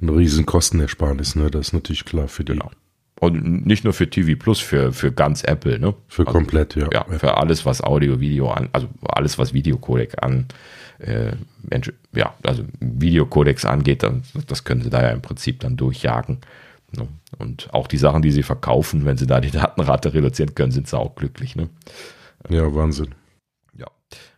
ein 0.00 0.08
riesen 0.08 0.46
Kostenersparnis, 0.46 1.36
ne? 1.36 1.50
Das 1.50 1.68
ist 1.68 1.72
natürlich 1.72 2.04
klar 2.04 2.28
für 2.28 2.44
die. 2.44 2.52
Genau. 2.52 2.70
Und 3.18 3.66
nicht 3.66 3.84
nur 3.84 3.94
für 3.94 4.08
TV 4.08 4.38
Plus, 4.38 4.60
für, 4.60 4.92
für 4.92 5.10
ganz 5.10 5.42
Apple, 5.42 5.78
ne? 5.78 5.94
Für 6.08 6.26
also, 6.26 6.38
komplett, 6.38 6.76
ja. 6.76 6.88
Ja, 6.92 7.04
für 7.18 7.36
alles, 7.36 7.64
was 7.64 7.82
Audio, 7.82 8.20
Video 8.20 8.50
an, 8.50 8.68
also 8.72 8.88
alles, 9.02 9.38
was 9.38 9.54
Videocodec 9.54 10.22
an, 10.22 10.46
äh, 10.98 11.32
ja, 12.14 12.34
also 12.42 12.64
Videocodecs 12.80 13.64
angeht, 13.64 14.02
dann, 14.02 14.22
das 14.46 14.64
können 14.64 14.82
sie 14.82 14.90
da 14.90 15.02
ja 15.02 15.10
im 15.10 15.22
Prinzip 15.22 15.60
dann 15.60 15.76
durchjagen. 15.76 16.38
Ne? 16.96 17.08
Und 17.38 17.72
auch 17.72 17.86
die 17.86 17.98
Sachen, 17.98 18.22
die 18.22 18.30
sie 18.30 18.42
verkaufen, 18.42 19.04
wenn 19.04 19.16
sie 19.16 19.26
da 19.26 19.40
die 19.40 19.50
Datenrate 19.50 20.12
reduzieren 20.12 20.54
können, 20.54 20.72
sind 20.72 20.86
sie 20.86 20.98
auch 20.98 21.14
glücklich, 21.14 21.56
ne? 21.56 21.68
Ja, 22.48 22.74
Wahnsinn. 22.74 23.14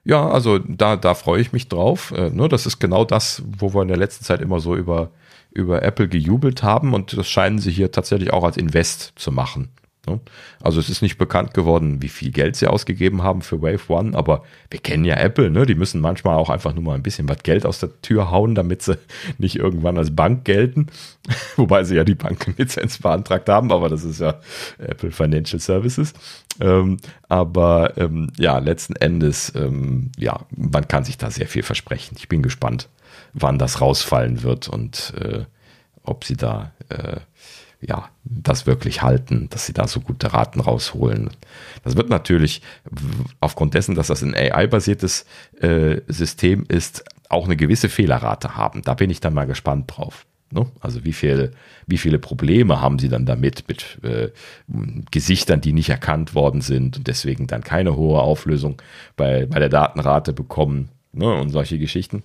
Ja, 0.08 0.26
also 0.26 0.58
da, 0.58 0.96
da 0.96 1.12
freue 1.12 1.42
ich 1.42 1.52
mich 1.52 1.68
drauf. 1.68 2.12
Äh, 2.12 2.30
ne, 2.30 2.48
das 2.48 2.64
ist 2.64 2.78
genau 2.78 3.04
das, 3.04 3.42
wo 3.58 3.74
wir 3.74 3.82
in 3.82 3.88
der 3.88 3.98
letzten 3.98 4.24
Zeit 4.24 4.40
immer 4.40 4.58
so 4.58 4.74
über, 4.74 5.10
über 5.52 5.82
Apple 5.82 6.08
gejubelt 6.08 6.62
haben 6.62 6.94
und 6.94 7.14
das 7.16 7.28
scheinen 7.28 7.58
sie 7.58 7.70
hier 7.70 7.92
tatsächlich 7.92 8.32
auch 8.32 8.42
als 8.42 8.56
Invest 8.56 9.12
zu 9.16 9.30
machen. 9.30 9.68
Ne? 10.08 10.20
Also 10.60 10.80
es 10.80 10.88
ist 10.88 11.02
nicht 11.02 11.18
bekannt 11.18 11.54
geworden, 11.54 12.00
wie 12.00 12.08
viel 12.08 12.30
Geld 12.30 12.56
sie 12.56 12.66
ausgegeben 12.66 13.22
haben 13.22 13.42
für 13.42 13.60
Wave 13.60 13.92
One, 13.92 14.16
aber 14.16 14.42
wir 14.70 14.80
kennen 14.80 15.04
ja 15.04 15.16
Apple, 15.16 15.50
ne? 15.50 15.66
Die 15.66 15.74
müssen 15.74 16.00
manchmal 16.00 16.36
auch 16.36 16.50
einfach 16.50 16.74
nur 16.74 16.82
mal 16.82 16.94
ein 16.94 17.02
bisschen 17.02 17.28
was 17.28 17.42
Geld 17.42 17.66
aus 17.66 17.78
der 17.78 18.00
Tür 18.00 18.30
hauen, 18.30 18.54
damit 18.54 18.82
sie 18.82 18.98
nicht 19.38 19.56
irgendwann 19.56 19.98
als 19.98 20.14
Bank 20.14 20.44
gelten. 20.44 20.86
Wobei 21.56 21.84
sie 21.84 21.96
ja 21.96 22.04
die 22.04 22.14
Bankenlizenz 22.14 22.98
beantragt 23.02 23.48
haben, 23.48 23.70
aber 23.70 23.88
das 23.88 24.04
ist 24.04 24.20
ja 24.20 24.40
Apple 24.78 25.10
Financial 25.10 25.60
Services. 25.60 26.14
Ähm, 26.60 26.96
aber 27.28 27.96
ähm, 27.98 28.32
ja, 28.38 28.58
letzten 28.58 28.96
Endes, 28.96 29.52
ähm, 29.54 30.10
ja, 30.16 30.40
man 30.56 30.88
kann 30.88 31.04
sich 31.04 31.18
da 31.18 31.30
sehr 31.30 31.46
viel 31.46 31.62
versprechen. 31.62 32.16
Ich 32.18 32.28
bin 32.28 32.42
gespannt, 32.42 32.88
wann 33.34 33.58
das 33.58 33.80
rausfallen 33.80 34.42
wird 34.42 34.68
und 34.68 35.12
äh, 35.20 35.44
ob 36.02 36.24
sie 36.24 36.36
da 36.36 36.72
äh, 36.88 37.20
ja, 37.80 38.08
das 38.24 38.66
wirklich 38.66 39.02
halten, 39.02 39.48
dass 39.50 39.66
sie 39.66 39.72
da 39.72 39.86
so 39.86 40.00
gute 40.00 40.32
Raten 40.32 40.60
rausholen. 40.60 41.30
Das 41.84 41.96
wird 41.96 42.10
natürlich 42.10 42.62
aufgrund 43.40 43.74
dessen, 43.74 43.94
dass 43.94 44.08
das 44.08 44.22
ein 44.22 44.34
AI-basiertes 44.34 45.26
äh, 45.60 46.00
System 46.08 46.64
ist, 46.68 47.04
auch 47.28 47.44
eine 47.44 47.56
gewisse 47.56 47.88
Fehlerrate 47.88 48.56
haben. 48.56 48.82
Da 48.82 48.94
bin 48.94 49.10
ich 49.10 49.20
dann 49.20 49.34
mal 49.34 49.46
gespannt 49.46 49.92
drauf. 49.96 50.26
Ne? 50.50 50.66
Also 50.80 51.04
wie 51.04 51.12
viele, 51.12 51.52
wie 51.86 51.98
viele 51.98 52.18
Probleme 52.18 52.80
haben 52.80 52.98
sie 52.98 53.08
dann 53.08 53.26
damit 53.26 53.64
mit 53.68 53.98
äh, 54.02 54.30
Gesichtern, 55.10 55.60
die 55.60 55.72
nicht 55.72 55.90
erkannt 55.90 56.34
worden 56.34 56.62
sind 56.62 56.96
und 56.96 57.06
deswegen 57.06 57.46
dann 57.46 57.62
keine 57.62 57.96
hohe 57.96 58.20
Auflösung 58.20 58.80
bei, 59.16 59.46
bei 59.46 59.58
der 59.58 59.68
Datenrate 59.68 60.32
bekommen 60.32 60.88
ne? 61.12 61.32
und 61.32 61.50
solche 61.50 61.78
Geschichten. 61.78 62.22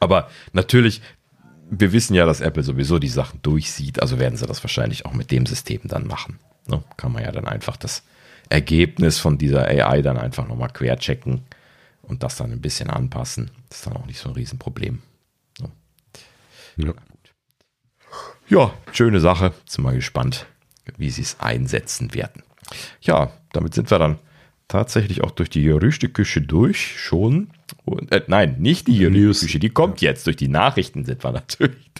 Aber 0.00 0.28
natürlich 0.52 1.02
wir 1.70 1.92
wissen 1.92 2.14
ja, 2.14 2.26
dass 2.26 2.40
Apple 2.40 2.62
sowieso 2.62 2.98
die 2.98 3.08
Sachen 3.08 3.42
durchsieht, 3.42 4.00
also 4.00 4.18
werden 4.18 4.36
sie 4.36 4.46
das 4.46 4.62
wahrscheinlich 4.62 5.06
auch 5.06 5.12
mit 5.12 5.30
dem 5.30 5.46
System 5.46 5.80
dann 5.84 6.06
machen. 6.06 6.38
Ne? 6.66 6.82
Kann 6.96 7.12
man 7.12 7.22
ja 7.22 7.32
dann 7.32 7.46
einfach 7.46 7.76
das 7.76 8.02
Ergebnis 8.48 9.18
von 9.18 9.38
dieser 9.38 9.66
AI 9.66 10.02
dann 10.02 10.16
einfach 10.16 10.46
nochmal 10.46 10.70
querchecken 10.70 11.42
und 12.02 12.22
das 12.22 12.36
dann 12.36 12.52
ein 12.52 12.60
bisschen 12.60 12.90
anpassen. 12.90 13.50
Das 13.68 13.78
ist 13.78 13.86
dann 13.86 13.96
auch 13.96 14.06
nicht 14.06 14.18
so 14.18 14.30
ein 14.30 14.34
Riesenproblem. 14.34 15.02
Ne? 15.60 15.70
Ja. 16.76 16.94
ja, 18.48 18.74
schöne 18.92 19.20
Sache. 19.20 19.52
Sind 19.66 19.84
mal 19.84 19.94
gespannt, 19.94 20.46
wie 20.96 21.10
sie 21.10 21.22
es 21.22 21.38
einsetzen 21.40 22.14
werden. 22.14 22.42
Ja, 23.00 23.32
damit 23.52 23.74
sind 23.74 23.90
wir 23.90 23.98
dann 23.98 24.18
tatsächlich 24.68 25.22
auch 25.22 25.30
durch 25.30 25.50
die 25.50 25.64
Gerüchteküche 25.64 26.42
durch 26.42 27.00
schon. 27.00 27.48
Und, 27.84 28.12
äh, 28.12 28.22
nein, 28.26 28.56
nicht 28.58 28.86
die 28.86 28.98
Gerüchteküche, 28.98 29.58
die 29.58 29.70
kommt 29.70 30.00
ja. 30.00 30.10
jetzt. 30.10 30.26
Durch 30.26 30.36
die 30.36 30.48
Nachrichten 30.48 31.04
sind 31.04 31.24
wir 31.24 31.32
natürlich. 31.32 31.90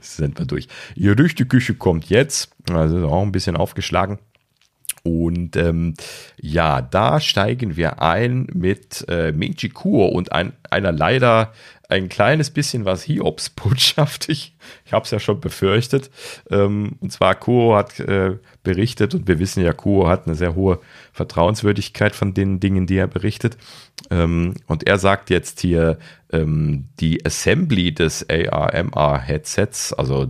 sind 0.00 0.38
wir 0.38 0.46
durch. 0.46 0.68
Die 0.96 1.02
Gerüchteküche 1.02 1.74
kommt 1.74 2.08
jetzt. 2.10 2.54
Also 2.70 3.08
auch 3.08 3.22
ein 3.22 3.32
bisschen 3.32 3.56
aufgeschlagen. 3.56 4.18
Und 5.02 5.56
ähm, 5.56 5.94
ja, 6.38 6.82
da 6.82 7.20
steigen 7.20 7.76
wir 7.76 8.02
ein 8.02 8.48
mit 8.52 9.06
äh, 9.08 9.32
Ming-Chi 9.32 9.70
Kuo 9.70 10.06
und 10.06 10.32
ein, 10.32 10.52
einer 10.70 10.92
leider 10.92 11.54
ein 11.88 12.08
kleines 12.08 12.50
bisschen 12.50 12.84
was 12.84 13.02
Hiobs-Botschaft. 13.04 14.28
Ich, 14.84 14.92
habe 14.92 15.04
es 15.04 15.10
ja 15.10 15.18
schon 15.18 15.40
befürchtet. 15.40 16.10
Ähm, 16.50 16.96
und 17.00 17.12
zwar 17.12 17.34
Kuo 17.34 17.76
hat 17.76 18.00
äh, 18.00 18.36
berichtet 18.62 19.14
und 19.14 19.28
wir 19.28 19.38
wissen 19.38 19.62
ja, 19.62 19.72
Kuo 19.72 20.08
hat 20.08 20.26
eine 20.26 20.34
sehr 20.34 20.54
hohe 20.54 20.80
Vertrauenswürdigkeit 21.12 22.14
von 22.14 22.34
den 22.34 22.60
Dingen, 22.60 22.86
die 22.86 22.96
er 22.96 23.06
berichtet. 23.06 23.56
Ähm, 24.10 24.54
und 24.66 24.86
er 24.86 24.98
sagt 24.98 25.30
jetzt 25.30 25.60
hier, 25.60 25.98
ähm, 26.32 26.88
die 27.00 27.24
Assembly 27.24 27.92
des 27.92 28.26
ARMR-Headsets, 28.28 29.92
also 29.92 30.28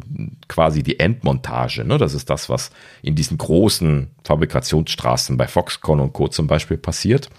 quasi 0.48 0.82
die 0.82 0.98
Endmontage, 0.98 1.84
ne, 1.84 1.98
das 1.98 2.14
ist 2.14 2.30
das, 2.30 2.48
was 2.48 2.70
in 3.02 3.14
diesen 3.14 3.38
großen 3.38 4.10
Fabrikationsstraßen 4.24 5.36
bei 5.36 5.46
Foxconn 5.46 6.00
und 6.00 6.12
Co. 6.12 6.28
zum 6.28 6.46
Beispiel 6.46 6.76
passiert. 6.76 7.30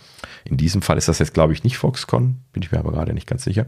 In 0.45 0.57
diesem 0.57 0.81
Fall 0.81 0.97
ist 0.97 1.07
das 1.07 1.19
jetzt, 1.19 1.33
glaube 1.33 1.53
ich, 1.53 1.63
nicht 1.63 1.77
Foxconn, 1.77 2.41
bin 2.53 2.63
ich 2.63 2.71
mir 2.71 2.79
aber 2.79 2.91
gerade 2.91 3.13
nicht 3.13 3.27
ganz 3.27 3.43
sicher. 3.43 3.67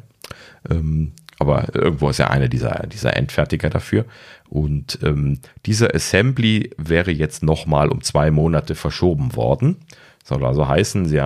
Ähm, 0.70 1.14
aber 1.40 1.74
irgendwo 1.74 2.10
ist 2.10 2.20
ja 2.20 2.30
einer 2.30 2.48
dieser, 2.48 2.86
dieser 2.88 3.16
Endfertiger 3.16 3.70
dafür. 3.70 4.06
Und 4.50 5.00
ähm, 5.04 5.40
diese 5.66 5.94
Assembly 5.94 6.72
wäre 6.78 7.12
jetzt 7.12 7.44
nochmal 7.44 7.90
um 7.90 8.02
zwei 8.02 8.32
Monate 8.32 8.76
verschoben 8.76 9.36
worden. 9.36 9.78
Soll 10.24 10.46
also 10.46 10.68
heißen, 10.68 11.06
sie 11.06 11.22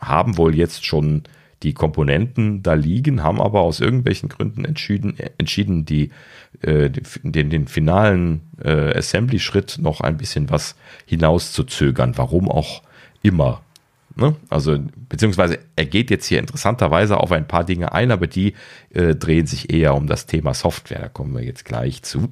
haben 0.00 0.36
wohl 0.36 0.54
jetzt 0.54 0.84
schon 0.84 1.22
die 1.62 1.72
Komponenten 1.72 2.62
da 2.62 2.74
liegen, 2.74 3.22
haben 3.22 3.40
aber 3.40 3.62
aus 3.62 3.80
irgendwelchen 3.80 4.28
Gründen 4.28 4.64
entschieden, 4.64 5.16
entschieden 5.38 5.84
die, 5.86 6.10
äh, 6.60 6.90
den, 7.22 7.48
den 7.48 7.66
finalen 7.68 8.42
äh, 8.62 8.96
Assembly-Schritt 8.96 9.78
noch 9.80 10.02
ein 10.02 10.18
bisschen 10.18 10.50
was 10.50 10.76
hinauszuzögern. 11.06 12.18
Warum 12.18 12.50
auch 12.50 12.82
immer. 13.22 13.62
Ne? 14.16 14.36
Also, 14.48 14.78
beziehungsweise 15.08 15.58
er 15.76 15.86
geht 15.86 16.10
jetzt 16.10 16.26
hier 16.26 16.38
interessanterweise 16.38 17.18
auf 17.18 17.32
ein 17.32 17.48
paar 17.48 17.64
Dinge 17.64 17.92
ein, 17.92 18.10
aber 18.10 18.26
die 18.26 18.54
äh, 18.90 19.14
drehen 19.14 19.46
sich 19.46 19.72
eher 19.72 19.94
um 19.94 20.06
das 20.06 20.26
Thema 20.26 20.54
Software. 20.54 21.00
Da 21.00 21.08
kommen 21.08 21.34
wir 21.34 21.42
jetzt 21.42 21.64
gleich 21.64 22.02
zu. 22.02 22.28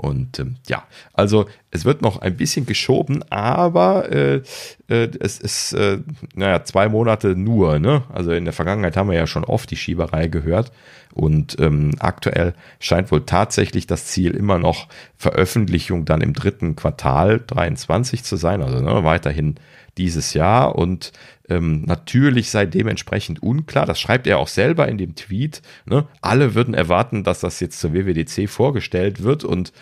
Und 0.00 0.38
ähm, 0.38 0.54
ja, 0.68 0.84
also 1.12 1.46
es 1.72 1.84
wird 1.84 2.02
noch 2.02 2.20
ein 2.22 2.36
bisschen 2.36 2.66
geschoben, 2.66 3.24
aber 3.30 4.12
äh, 4.12 4.42
äh, 4.88 5.10
es 5.18 5.40
ist, 5.40 5.72
äh, 5.72 5.98
naja, 6.34 6.62
zwei 6.62 6.88
Monate 6.88 7.34
nur. 7.34 7.80
Ne? 7.80 8.04
Also 8.12 8.30
in 8.30 8.44
der 8.44 8.54
Vergangenheit 8.54 8.96
haben 8.96 9.10
wir 9.10 9.16
ja 9.16 9.26
schon 9.26 9.44
oft 9.44 9.68
die 9.72 9.76
Schieberei 9.76 10.28
gehört. 10.28 10.70
Und 11.12 11.58
ähm, 11.58 11.96
aktuell 11.98 12.54
scheint 12.78 13.10
wohl 13.10 13.26
tatsächlich 13.26 13.88
das 13.88 14.06
Ziel 14.06 14.36
immer 14.36 14.60
noch 14.60 14.86
Veröffentlichung 15.16 16.04
dann 16.04 16.20
im 16.20 16.32
dritten 16.32 16.76
Quartal 16.76 17.40
23 17.44 18.22
zu 18.22 18.36
sein. 18.36 18.62
Also 18.62 18.80
ne, 18.80 19.02
weiterhin 19.02 19.56
dieses 19.98 20.34
Jahr 20.34 20.76
und 20.76 21.12
ähm, 21.48 21.82
natürlich 21.82 22.50
sei 22.50 22.66
dementsprechend 22.66 23.42
unklar, 23.42 23.86
das 23.86 24.00
schreibt 24.00 24.26
er 24.26 24.38
auch 24.38 24.48
selber 24.48 24.88
in 24.88 24.98
dem 24.98 25.14
Tweet, 25.14 25.62
ne? 25.86 26.06
alle 26.20 26.54
würden 26.54 26.74
erwarten, 26.74 27.24
dass 27.24 27.40
das 27.40 27.60
jetzt 27.60 27.80
zur 27.80 27.94
WWDC 27.94 28.48
vorgestellt 28.48 29.22
wird 29.22 29.44
und 29.44 29.72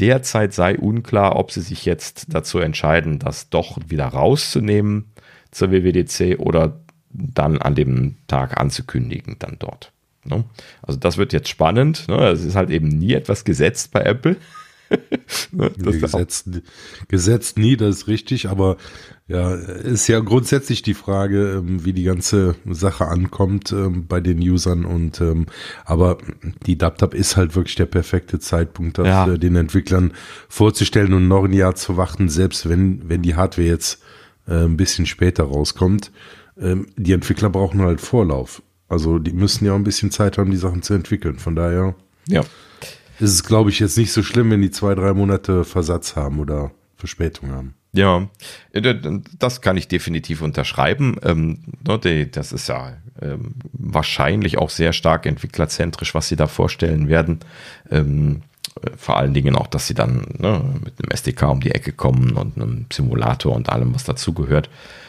derzeit 0.00 0.52
sei 0.52 0.78
unklar, 0.78 1.36
ob 1.36 1.50
sie 1.50 1.60
sich 1.60 1.84
jetzt 1.84 2.26
dazu 2.28 2.58
entscheiden, 2.58 3.18
das 3.18 3.50
doch 3.50 3.78
wieder 3.86 4.06
rauszunehmen 4.06 5.06
zur 5.50 5.70
WWDC 5.70 6.38
oder 6.38 6.80
dann 7.10 7.58
an 7.58 7.74
dem 7.74 8.16
Tag 8.26 8.60
anzukündigen, 8.60 9.36
dann 9.38 9.56
dort. 9.58 9.92
Ne? 10.24 10.44
Also 10.82 10.98
das 10.98 11.16
wird 11.16 11.32
jetzt 11.32 11.48
spannend. 11.48 12.06
Ne? 12.08 12.28
Es 12.28 12.44
ist 12.44 12.54
halt 12.54 12.70
eben 12.70 12.88
nie 12.88 13.14
etwas 13.14 13.44
gesetzt 13.44 13.92
bei 13.92 14.02
Apple. 14.02 14.36
ne, 15.52 15.70
gesetzt, 15.70 16.48
gesetzt 17.08 17.58
nie, 17.58 17.76
das 17.76 17.96
ist 17.96 18.08
richtig, 18.08 18.48
aber 18.48 18.78
ja, 19.28 19.54
ist 19.54 20.08
ja 20.08 20.20
grundsätzlich 20.20 20.82
die 20.82 20.94
Frage, 20.94 21.58
ähm, 21.58 21.84
wie 21.84 21.92
die 21.92 22.02
ganze 22.02 22.56
Sache 22.68 23.06
ankommt 23.06 23.72
ähm, 23.72 24.06
bei 24.06 24.20
den 24.20 24.38
Usern 24.38 24.84
und 24.84 25.20
ähm, 25.20 25.46
aber 25.84 26.18
die 26.66 26.76
DubDub 26.76 27.14
ist 27.14 27.36
halt 27.36 27.54
wirklich 27.54 27.76
der 27.76 27.86
perfekte 27.86 28.38
Zeitpunkt, 28.38 28.98
das 28.98 29.06
ja. 29.06 29.32
Äh, 29.32 29.38
den 29.38 29.56
Entwicklern 29.56 30.12
vorzustellen 30.48 31.12
und 31.12 31.28
noch 31.28 31.44
ein 31.44 31.52
Jahr 31.52 31.74
zu 31.74 31.96
warten, 31.96 32.28
selbst 32.28 32.68
wenn, 32.68 33.08
wenn 33.08 33.22
die 33.22 33.36
Hardware 33.36 33.68
jetzt 33.68 34.02
äh, 34.46 34.64
ein 34.64 34.76
bisschen 34.76 35.06
später 35.06 35.44
rauskommt. 35.44 36.10
Die 36.60 37.12
Entwickler 37.12 37.50
brauchen 37.50 37.82
halt 37.82 38.00
Vorlauf. 38.00 38.64
Also 38.88 39.20
die 39.20 39.32
müssen 39.32 39.64
ja 39.64 39.70
auch 39.70 39.76
ein 39.76 39.84
bisschen 39.84 40.10
Zeit 40.10 40.38
haben, 40.38 40.50
die 40.50 40.56
Sachen 40.56 40.82
zu 40.82 40.92
entwickeln. 40.92 41.38
Von 41.38 41.54
daher. 41.54 41.94
Ja 42.26 42.42
ist 43.20 43.32
es, 43.32 43.44
glaube 43.44 43.70
ich, 43.70 43.80
jetzt 43.80 43.98
nicht 43.98 44.12
so 44.12 44.22
schlimm, 44.22 44.50
wenn 44.50 44.62
die 44.62 44.70
zwei, 44.70 44.94
drei 44.94 45.12
Monate 45.12 45.64
Versatz 45.64 46.16
haben 46.16 46.38
oder 46.38 46.70
Verspätung 46.96 47.50
haben. 47.50 47.74
Ja, 47.92 48.28
äh, 48.72 48.94
das 49.38 49.60
kann 49.60 49.76
ich 49.76 49.88
definitiv 49.88 50.42
unterschreiben. 50.42 51.16
Ähm, 51.22 51.58
ne, 51.86 52.26
das 52.26 52.52
ist 52.52 52.68
ja 52.68 52.96
ähm, 53.20 53.54
wahrscheinlich 53.72 54.58
auch 54.58 54.70
sehr 54.70 54.92
stark 54.92 55.26
entwicklerzentrisch, 55.26 56.14
was 56.14 56.28
sie 56.28 56.36
da 56.36 56.46
vorstellen 56.46 57.08
werden. 57.08 57.40
Ähm, 57.90 58.42
vor 58.96 59.16
allen 59.16 59.34
Dingen 59.34 59.56
auch, 59.56 59.66
dass 59.66 59.86
sie 59.86 59.94
dann 59.94 60.26
ne, 60.38 60.62
mit 60.84 60.94
einem 61.02 61.10
SDK 61.10 61.50
um 61.50 61.60
die 61.60 61.72
Ecke 61.72 61.92
kommen 61.92 62.32
und 62.32 62.56
einem 62.56 62.86
Simulator 62.92 63.54
und 63.54 63.68
allem, 63.70 63.94
was 63.94 64.04
dazugehört 64.04 64.68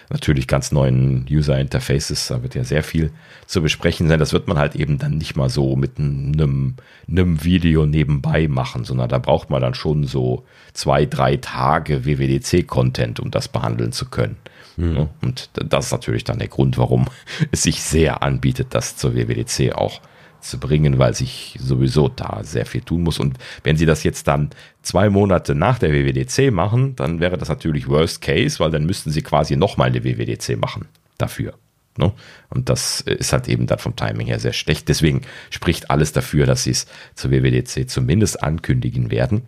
natürlich 0.10 0.48
ganz 0.48 0.72
neuen 0.72 1.26
User 1.30 1.60
Interfaces. 1.60 2.28
Da 2.28 2.42
wird 2.42 2.56
ja 2.56 2.64
sehr 2.64 2.84
viel 2.84 3.12
zu 3.46 3.62
besprechen 3.62 4.08
sein. 4.08 4.20
Das 4.20 4.34
wird 4.34 4.48
man 4.48 4.58
halt 4.58 4.76
eben 4.76 4.98
dann 4.98 5.18
nicht 5.18 5.36
mal 5.36 5.50
so 5.50 5.76
mit 5.76 6.00
einem, 6.00 6.76
einem 7.08 7.44
Video 7.44 7.86
nebenbei 7.86 8.48
machen, 8.48 8.86
sondern 8.86 9.10
da 9.10 9.20
braucht 9.20 9.50
man 9.50 9.62
dann 9.62 9.76
schon 9.76 10.06
so 10.06 10.46
zwei, 10.74 11.06
drei 11.06 11.38
Tage 11.38 12.06
WWDC-Content, 12.06 13.20
um 13.20 13.32
das 13.32 13.48
behandeln 13.48 13.92
zu 13.92 14.10
können. 14.10 14.38
Mhm. 14.78 15.10
Und 15.22 15.50
das 15.54 15.88
ist 15.88 15.92
natürlich 15.92 16.24
dann 16.24 16.40
der 16.40 16.48
Grund, 16.48 16.78
warum 16.78 17.06
es 17.52 17.64
sich 17.64 17.82
sehr 17.82 18.24
anbietet, 18.24 18.68
das 18.72 18.96
zur 18.96 19.16
WWDC 19.16 19.74
auch 19.74 20.02
zu 20.42 20.60
bringen, 20.60 20.98
weil 20.98 21.14
sich 21.14 21.58
sowieso 21.60 22.08
da 22.08 22.42
sehr 22.44 22.66
viel 22.66 22.82
tun 22.82 23.04
muss. 23.04 23.20
Und 23.20 23.38
wenn 23.64 23.78
sie 23.78 23.86
das 23.86 24.04
jetzt 24.04 24.28
dann 24.28 24.50
zwei 24.82 25.10
Monate 25.10 25.56
nach 25.56 25.80
der 25.80 25.92
WWDC 25.92 26.52
machen, 26.52 26.96
dann 26.96 27.20
wäre 27.20 27.38
das 27.38 27.50
natürlich 27.50 27.88
Worst 27.88 28.22
Case, 28.22 28.60
weil 28.60 28.72
dann 28.72 28.86
müssten 28.86 29.12
sie 29.12 29.22
quasi 29.22 29.56
nochmal 29.56 29.90
eine 29.90 30.04
WWDC 30.04 30.58
machen 30.58 30.88
dafür. 31.18 31.54
Ne? 31.98 32.14
Und 32.50 32.70
das 32.70 33.02
ist 33.02 33.34
halt 33.34 33.48
eben 33.50 33.68
dann 33.68 33.80
vom 33.80 33.96
Timing 33.96 34.28
her 34.28 34.40
sehr 34.40 34.54
schlecht. 34.54 34.88
Deswegen 34.88 35.22
spricht 35.50 35.92
alles 35.92 36.14
dafür, 36.14 36.46
dass 36.46 36.64
sie 36.64 36.72
es 36.72 36.88
zur 37.14 37.32
WWDC 37.32 37.90
zumindest 37.90 38.42
ankündigen 38.42 39.12
werden. 39.12 39.44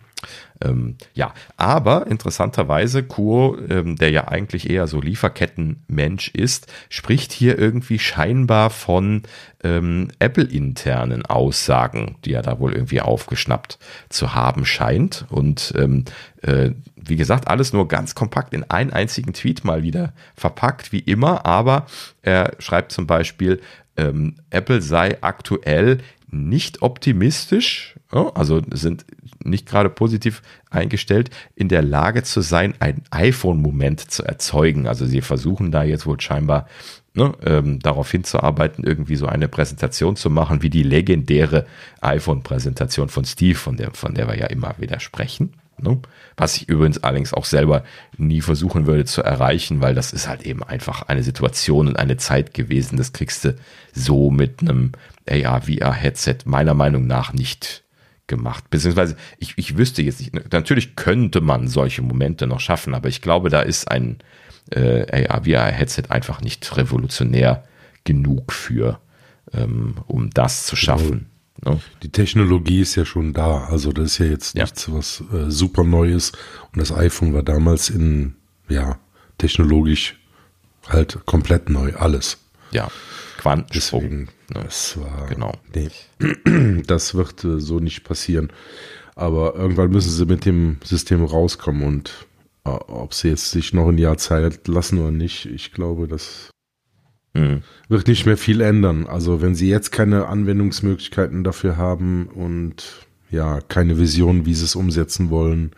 Ähm, 0.62 0.96
ja, 1.14 1.34
aber 1.56 2.06
interessanterweise, 2.06 3.02
Kuo, 3.02 3.56
ähm, 3.68 3.96
der 3.96 4.10
ja 4.10 4.28
eigentlich 4.28 4.70
eher 4.70 4.86
so 4.86 5.00
Lieferkettenmensch 5.00 6.28
ist, 6.28 6.72
spricht 6.88 7.32
hier 7.32 7.58
irgendwie 7.58 7.98
scheinbar 7.98 8.70
von 8.70 9.22
ähm, 9.64 10.08
Apple-internen 10.18 11.26
Aussagen, 11.26 12.16
die 12.24 12.32
er 12.32 12.42
da 12.42 12.58
wohl 12.58 12.72
irgendwie 12.72 13.00
aufgeschnappt 13.00 13.78
zu 14.08 14.34
haben 14.34 14.64
scheint. 14.64 15.26
Und 15.30 15.72
ähm, 15.76 16.04
äh, 16.42 16.70
wie 16.96 17.16
gesagt, 17.16 17.48
alles 17.48 17.72
nur 17.72 17.88
ganz 17.88 18.14
kompakt 18.14 18.54
in 18.54 18.68
einen 18.70 18.92
einzigen 18.92 19.32
Tweet 19.32 19.64
mal 19.64 19.82
wieder 19.82 20.12
verpackt, 20.36 20.92
wie 20.92 21.00
immer. 21.00 21.46
Aber 21.46 21.86
er 22.22 22.52
schreibt 22.58 22.92
zum 22.92 23.06
Beispiel, 23.06 23.60
ähm, 23.96 24.36
Apple 24.50 24.80
sei 24.80 25.18
aktuell 25.20 25.98
nicht 26.32 26.82
optimistisch, 26.82 27.94
also 28.10 28.60
sind 28.72 29.04
nicht 29.44 29.68
gerade 29.68 29.90
positiv 29.90 30.42
eingestellt, 30.70 31.30
in 31.54 31.68
der 31.68 31.82
Lage 31.82 32.22
zu 32.22 32.40
sein, 32.40 32.74
ein 32.80 33.02
iPhone-Moment 33.10 34.10
zu 34.10 34.24
erzeugen. 34.24 34.86
Also 34.86 35.06
sie 35.06 35.20
versuchen 35.20 35.70
da 35.70 35.82
jetzt 35.82 36.06
wohl 36.06 36.20
scheinbar 36.20 36.66
ne, 37.14 37.32
ähm, 37.44 37.80
darauf 37.80 38.10
hinzuarbeiten, 38.10 38.84
irgendwie 38.84 39.16
so 39.16 39.26
eine 39.26 39.48
Präsentation 39.48 40.16
zu 40.16 40.30
machen, 40.30 40.62
wie 40.62 40.70
die 40.70 40.82
legendäre 40.82 41.66
iPhone-Präsentation 42.00 43.08
von 43.08 43.24
Steve, 43.24 43.58
von 43.58 43.76
der, 43.76 43.92
von 43.92 44.14
der 44.14 44.26
wir 44.26 44.38
ja 44.38 44.46
immer 44.46 44.74
wieder 44.78 45.00
sprechen. 45.00 45.52
Ne? 45.78 46.00
Was 46.36 46.56
ich 46.56 46.68
übrigens 46.68 47.02
allerdings 47.02 47.34
auch 47.34 47.44
selber 47.44 47.84
nie 48.16 48.40
versuchen 48.40 48.86
würde 48.86 49.04
zu 49.04 49.22
erreichen, 49.22 49.80
weil 49.80 49.94
das 49.94 50.12
ist 50.12 50.28
halt 50.28 50.42
eben 50.42 50.62
einfach 50.62 51.02
eine 51.02 51.22
Situation 51.22 51.88
und 51.88 51.98
eine 51.98 52.16
Zeit 52.16 52.54
gewesen, 52.54 52.96
das 52.96 53.12
kriegst 53.12 53.44
du 53.44 53.56
so 53.92 54.30
mit 54.30 54.60
einem 54.60 54.92
AR-VR-Headset 55.28 56.38
meiner 56.44 56.74
Meinung 56.74 57.06
nach 57.06 57.32
nicht 57.32 57.84
gemacht. 58.26 58.70
Beziehungsweise 58.70 59.16
ich, 59.38 59.54
ich 59.56 59.76
wüsste 59.76 60.02
jetzt 60.02 60.20
nicht, 60.20 60.52
natürlich 60.52 60.96
könnte 60.96 61.40
man 61.40 61.68
solche 61.68 62.02
Momente 62.02 62.46
noch 62.46 62.60
schaffen, 62.60 62.94
aber 62.94 63.08
ich 63.08 63.20
glaube, 63.20 63.50
da 63.50 63.60
ist 63.60 63.90
ein 63.90 64.18
äh, 64.70 65.26
AR-VR-Headset 65.28 66.04
einfach 66.08 66.40
nicht 66.40 66.76
revolutionär 66.76 67.64
genug 68.04 68.52
für, 68.52 69.00
ähm, 69.52 69.96
um 70.06 70.30
das 70.30 70.66
zu 70.66 70.76
schaffen. 70.76 71.26
No. 71.64 71.72
Ne? 71.72 71.80
Die 72.02 72.10
Technologie 72.10 72.80
ist 72.80 72.96
ja 72.96 73.04
schon 73.04 73.32
da, 73.32 73.64
also 73.64 73.92
das 73.92 74.12
ist 74.12 74.18
ja 74.18 74.26
jetzt 74.26 74.56
ja. 74.56 74.64
nichts 74.64 74.90
was 74.90 75.22
äh, 75.32 75.50
super 75.50 75.84
Neues 75.84 76.32
und 76.72 76.80
das 76.80 76.92
iPhone 76.92 77.34
war 77.34 77.42
damals 77.42 77.90
in, 77.90 78.34
ja, 78.68 78.98
technologisch 79.38 80.16
halt 80.88 81.20
komplett 81.26 81.68
neu, 81.68 81.94
alles. 81.94 82.38
Ja, 82.72 82.88
Quantensprung. 83.42 84.02
Deswegen, 84.02 84.24
ne? 84.54 84.64
Das 84.64 84.98
war, 85.00 85.26
genau. 85.26 85.52
Nee, 85.74 86.82
das 86.86 87.14
wird 87.14 87.44
äh, 87.44 87.60
so 87.60 87.80
nicht 87.80 88.04
passieren. 88.04 88.52
Aber 89.14 89.56
irgendwann 89.56 89.90
müssen 89.90 90.10
sie 90.10 90.26
mit 90.26 90.46
dem 90.46 90.78
System 90.84 91.24
rauskommen 91.24 91.82
und 91.82 92.26
äh, 92.64 92.70
ob 92.70 93.12
sie 93.14 93.28
jetzt 93.28 93.50
sich 93.50 93.74
noch 93.74 93.88
ein 93.88 93.98
Jahr 93.98 94.16
Zeit 94.16 94.68
lassen 94.68 94.98
oder 95.00 95.10
nicht, 95.10 95.46
ich 95.46 95.72
glaube, 95.72 96.06
das 96.06 96.50
mhm. 97.34 97.62
wird 97.88 98.06
nicht 98.06 98.26
mehr 98.26 98.36
viel 98.36 98.60
ändern. 98.60 99.06
Also 99.06 99.42
wenn 99.42 99.56
sie 99.56 99.68
jetzt 99.68 99.90
keine 99.90 100.28
Anwendungsmöglichkeiten 100.28 101.42
dafür 101.42 101.76
haben 101.76 102.28
und 102.28 103.06
ja, 103.30 103.60
keine 103.60 103.98
Vision, 103.98 104.46
wie 104.46 104.54
sie 104.54 104.64
es 104.64 104.76
umsetzen 104.76 105.30
wollen, 105.30 105.72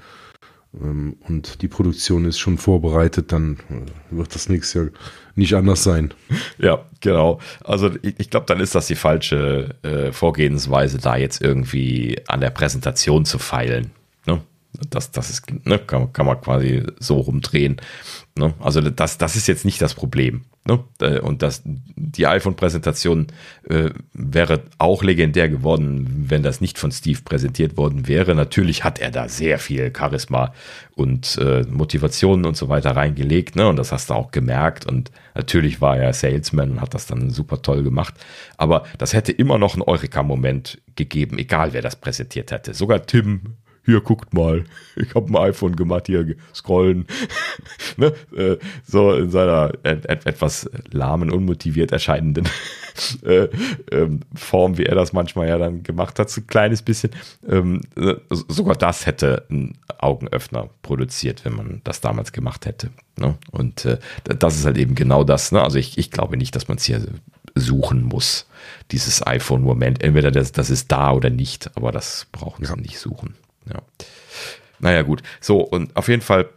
ähm, 0.81 1.17
und 1.27 1.63
die 1.63 1.69
Produktion 1.69 2.25
ist 2.25 2.39
schon 2.39 2.59
vorbereitet, 2.59 3.33
dann 3.33 3.59
äh, 3.71 4.17
wird 4.17 4.35
das 4.35 4.49
nächstes 4.49 4.75
Jahr 4.75 4.91
nicht 5.37 5.55
anders 5.55 5.83
sein. 5.83 6.15
Ja, 6.59 6.85
genau. 7.01 7.41
Also 7.65 7.91
ich, 8.03 8.15
ich 8.19 8.31
glaube, 8.31 8.47
dann 8.47 8.61
ist 8.61 8.75
das 8.75 8.87
die 8.87 8.95
falsche 8.95 9.75
äh, 9.83 10.13
Vorgehensweise, 10.13 10.99
da 10.99 11.17
jetzt 11.17 11.43
irgendwie 11.43 12.21
an 12.29 12.41
der 12.41 12.51
Präsentation 12.51 13.25
zu 13.25 13.39
feilen. 13.39 13.91
Das, 14.91 15.13
das 15.13 15.31
ist, 15.31 15.67
ne, 15.67 15.79
kann, 15.79 16.13
kann 16.13 16.27
man 16.27 16.41
quasi 16.41 16.83
so 16.99 17.17
rumdrehen. 17.17 17.81
Ne? 18.37 18.55
Also 18.59 18.81
das, 18.81 19.19
das 19.19 19.37
ist 19.37 19.47
jetzt 19.47 19.65
nicht 19.65 19.81
das 19.81 19.95
Problem. 19.95 20.45
Ne? 20.67 20.83
Äh, 21.01 21.21
und 21.21 21.43
das, 21.43 21.63
die 21.65 22.27
iPhone-Präsentation 22.27 23.29
äh, 23.69 23.91
wäre 24.13 24.65
auch 24.79 25.05
legendär 25.05 25.49
geworden, 25.49 26.25
wenn 26.29 26.43
das 26.43 26.61
nicht 26.61 26.79
von 26.79 26.91
Steve 26.91 27.21
präsentiert 27.25 27.77
worden 27.77 28.09
wäre. 28.09 28.35
Natürlich 28.35 28.83
hat 28.83 28.99
er 28.99 29.13
da 29.13 29.29
sehr 29.29 29.61
viel 29.61 29.93
Charisma 29.97 30.53
und 30.97 31.39
äh, 31.39 31.63
Motivation 31.63 32.45
und 32.45 32.57
so 32.57 32.69
weiter 32.69 32.97
reingelegt, 32.97 33.55
ne? 33.55 33.69
Und 33.69 33.77
das 33.77 33.93
hast 33.93 34.11
du 34.11 34.15
auch 34.15 34.33
gemerkt. 34.33 34.85
Und 34.87 35.13
natürlich 35.35 35.81
war 35.81 35.97
er 35.97 36.13
Salesman 36.13 36.73
und 36.73 36.81
hat 36.81 36.95
das 36.95 37.07
dann 37.07 37.31
super 37.31 37.63
toll 37.63 37.85
gemacht. 37.85 38.15
Aber 38.57 38.85
das 38.99 39.13
hätte 39.13 39.31
immer 39.31 39.59
noch 39.59 39.75
einen 39.75 39.83
Eureka-Moment 39.83 40.81
gegeben, 40.97 41.39
egal 41.39 41.73
wer 41.73 41.83
das 41.83 41.97
präsentiert 41.97 42.51
hätte. 42.51 42.75
Sogar 42.75 43.07
Tim 43.07 43.57
hier 43.85 44.01
guckt 44.01 44.33
mal, 44.33 44.65
ich 44.97 45.15
habe 45.15 45.31
ein 45.31 45.51
iPhone 45.51 45.77
gemacht, 45.77 46.07
hier 46.07 46.37
scrollen. 46.55 47.07
ne? 47.97 48.13
äh, 48.37 48.57
so 48.87 49.13
in 49.13 49.31
seiner 49.31 49.73
et 49.83 50.07
etwas 50.07 50.71
lahmen, 50.91 51.31
unmotiviert 51.31 51.93
erscheinenden 51.93 52.49
äh, 53.25 53.49
ähm, 53.91 54.21
Form, 54.35 54.79
wie 54.79 54.87
er 54.87 54.95
das 54.95 55.13
manchmal 55.13 55.49
ja 55.49 55.59
dann 55.59 55.83
gemacht 55.83 56.19
hat, 56.19 56.31
so 56.31 56.41
ein 56.41 56.47
kleines 56.47 56.83
bisschen. 56.83 57.11
Ähm, 57.49 57.81
äh, 57.97 58.15
sogar 58.31 58.77
das 58.77 59.07
hätte 59.07 59.45
einen 59.51 59.79
Augenöffner 59.99 60.71
produziert, 60.83 61.45
wenn 61.45 61.55
man 61.55 61.81
das 61.85 62.01
damals 62.01 62.33
gemacht 62.33 62.67
hätte. 62.67 62.91
Ne? 63.17 63.37
Und 63.51 63.85
äh, 63.85 63.99
das 64.25 64.57
ist 64.57 64.65
halt 64.65 64.79
eben 64.79 64.95
genau 64.95 65.25
das. 65.25 65.53
Ne? 65.53 65.63
Also 65.63 65.79
ich, 65.79 65.99
ich 65.99 66.11
glaube 66.11 66.37
nicht, 66.37 66.57
dass 66.57 66.69
man 66.69 66.79
es 66.79 66.85
hier 66.85 67.03
suchen 67.55 68.03
muss, 68.03 68.47
dieses 68.91 69.27
iPhone-Moment. 69.27 70.03
Entweder 70.03 70.31
das, 70.31 70.53
das 70.53 70.71
ist 70.71 70.91
da 70.91 71.13
oder 71.13 71.31
nicht, 71.31 71.71
aber 71.77 71.93
das 71.93 72.27
brauchen 72.33 72.65
sie 72.65 72.77
nicht 72.77 72.99
suchen. 72.99 73.35
Ja. 73.73 73.83
Naja, 74.79 75.03
gut. 75.03 75.23
So, 75.41 75.61
und 75.61 75.95
auf 75.97 76.09
jeden 76.09 76.23
Fall, 76.23 76.49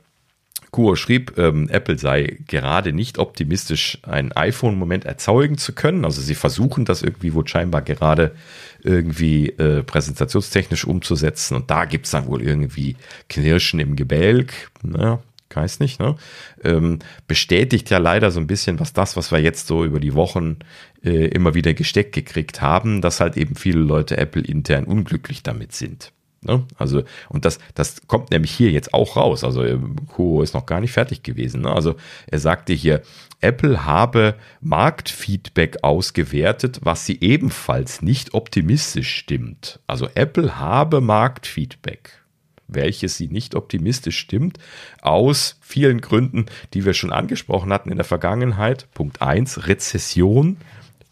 Kuo 0.72 0.96
schrieb, 0.96 1.38
ähm, 1.38 1.70
Apple 1.70 1.98
sei 1.98 2.40
gerade 2.48 2.92
nicht 2.92 3.20
optimistisch, 3.20 4.00
einen 4.04 4.34
iPhone-Moment 4.34 5.06
erzeugen 5.06 5.58
zu 5.58 5.74
können. 5.74 6.04
Also 6.04 6.22
sie 6.22 6.36
versuchen 6.36 6.84
das 6.84 7.02
irgendwie 7.02 7.34
wohl 7.34 7.48
scheinbar 7.48 7.82
gerade 7.82 8.36
irgendwie 8.84 9.50
äh, 9.50 9.84
präsentationstechnisch 9.84 10.86
umzusetzen. 10.86 11.56
Und 11.56 11.72
da 11.72 11.86
gibt 11.86 12.06
es 12.06 12.12
dann 12.12 12.28
wohl 12.28 12.42
irgendwie 12.42 12.98
Knirschen 13.30 13.80
im 13.80 13.96
Gebälk. 13.96 14.72
Ne? 14.84 15.20
weiß 15.58 15.80
nicht, 15.80 16.00
ne? 16.00 16.16
Ähm, 16.64 17.00
bestätigt 17.28 17.90
ja 17.90 17.98
leider 17.98 18.32
so 18.32 18.40
ein 18.40 18.48
bisschen, 18.48 18.80
was 18.80 18.94
das, 18.94 19.18
was 19.18 19.32
wir 19.32 19.40
jetzt 19.40 19.68
so 19.68 19.84
über 19.84 20.00
die 20.00 20.14
Wochen 20.14 20.58
äh, 21.04 21.28
immer 21.28 21.54
wieder 21.54 21.74
gesteckt 21.74 22.14
gekriegt 22.14 22.62
haben, 22.62 23.02
dass 23.02 23.20
halt 23.20 23.38
eben 23.38 23.56
viele 23.56 23.80
Leute 23.80 24.18
Apple 24.18 24.44
intern 24.44 24.86
unglücklich 24.86 25.44
damit 25.44 25.74
sind. 25.74 26.14
Ne? 26.42 26.66
Also, 26.78 27.04
und 27.30 27.46
das, 27.46 27.60
das 27.74 28.08
kommt 28.08 28.32
nämlich 28.32 28.52
hier 28.52 28.72
jetzt 28.72 28.94
auch 28.94 29.16
raus. 29.16 29.44
Also, 29.44 29.64
Kuo 30.08 30.42
ist 30.42 30.54
noch 30.54 30.66
gar 30.66 30.82
nicht 30.82 30.92
fertig 30.92 31.24
gewesen. 31.24 31.62
Ne? 31.62 31.72
Also, 31.72 31.96
er 32.28 32.40
sagte 32.40 32.74
hier, 32.74 33.02
Apple 33.42 33.86
habe 33.86 34.36
Marktfeedback 34.62 35.84
ausgewertet, 35.84 36.80
was 36.84 37.06
sie 37.06 37.20
ebenfalls 37.22 38.02
nicht 38.02 38.34
optimistisch 38.34 39.16
stimmt. 39.16 39.80
Also, 39.88 40.08
Apple 40.16 40.60
habe 40.60 41.02
Marktfeedback 41.02 42.22
welches 42.68 43.18
sie 43.18 43.28
nicht 43.30 43.56
optimistisch 43.56 44.18
stimmt, 44.18 44.58
aus 45.02 45.58
vielen 45.62 46.02
Gründen, 46.02 46.48
die 46.74 46.86
wir 46.86 46.94
schon 46.94 47.14
angesprochen 47.14 47.72
hatten 47.72 47.90
in 47.90 47.98
der 47.98 48.06
Vergangenheit. 48.06 48.88
Punkt 48.94 49.22
1, 49.22 49.68
Rezession. 49.68 50.58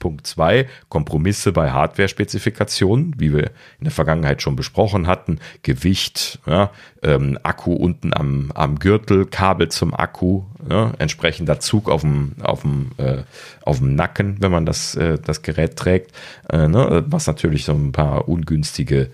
Punkt 0.05 0.27
2, 0.27 0.67
Kompromisse 0.87 1.51
bei 1.51 1.71
Hardware-Spezifikationen, 1.71 3.15
wie 3.17 3.33
wir 3.33 3.45
in 3.79 3.85
der 3.85 3.91
Vergangenheit 3.91 4.39
schon 4.43 4.55
besprochen 4.55 5.07
hatten. 5.07 5.39
Gewicht, 5.63 6.37
ja, 6.45 6.69
ähm, 7.01 7.39
Akku 7.41 7.73
unten 7.73 8.13
am, 8.13 8.51
am 8.53 8.77
Gürtel, 8.77 9.25
Kabel 9.25 9.69
zum 9.69 9.95
Akku, 9.95 10.43
ja, 10.69 10.91
entsprechender 10.99 11.59
Zug 11.59 11.89
auf 11.89 12.01
dem, 12.01 12.33
auf 12.43 12.61
dem, 12.61 12.91
äh, 12.97 13.23
auf 13.63 13.79
dem 13.79 13.95
Nacken, 13.95 14.37
wenn 14.41 14.51
man 14.51 14.67
das, 14.67 14.93
äh, 14.93 15.17
das 15.17 15.41
Gerät 15.41 15.75
trägt, 15.75 16.11
äh, 16.51 16.67
ne, 16.67 17.03
was 17.07 17.25
natürlich 17.25 17.65
so 17.65 17.71
ein 17.71 17.91
paar 17.91 18.29
ungünstige 18.29 19.09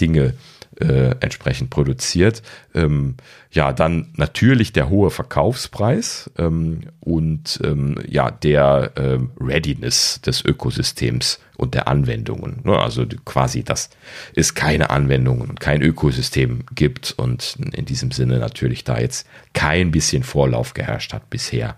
Dinge 0.00 0.24
äh, 0.24 0.32
entsprechend 0.78 1.70
produziert. 1.70 2.42
Ähm, 2.74 3.16
ja, 3.50 3.72
dann 3.72 4.08
natürlich 4.16 4.72
der 4.72 4.88
hohe 4.88 5.10
Verkaufspreis 5.10 6.30
ähm, 6.38 6.80
und 7.00 7.60
ähm, 7.62 7.98
ja, 8.08 8.30
der 8.30 8.92
ähm, 8.96 9.30
Readiness 9.38 10.20
des 10.22 10.44
Ökosystems 10.44 11.38
und 11.56 11.74
der 11.74 11.88
Anwendungen. 11.88 12.60
Ne? 12.64 12.78
Also 12.78 13.04
quasi, 13.24 13.62
dass 13.62 13.90
es 14.34 14.54
keine 14.54 14.90
Anwendungen 14.90 15.50
und 15.50 15.60
kein 15.60 15.82
Ökosystem 15.82 16.64
gibt 16.74 17.12
und 17.12 17.56
in 17.72 17.84
diesem 17.84 18.10
Sinne 18.10 18.38
natürlich 18.38 18.84
da 18.84 18.98
jetzt 18.98 19.26
kein 19.52 19.90
bisschen 19.90 20.22
Vorlauf 20.22 20.74
geherrscht 20.74 21.12
hat 21.12 21.28
bisher. 21.30 21.76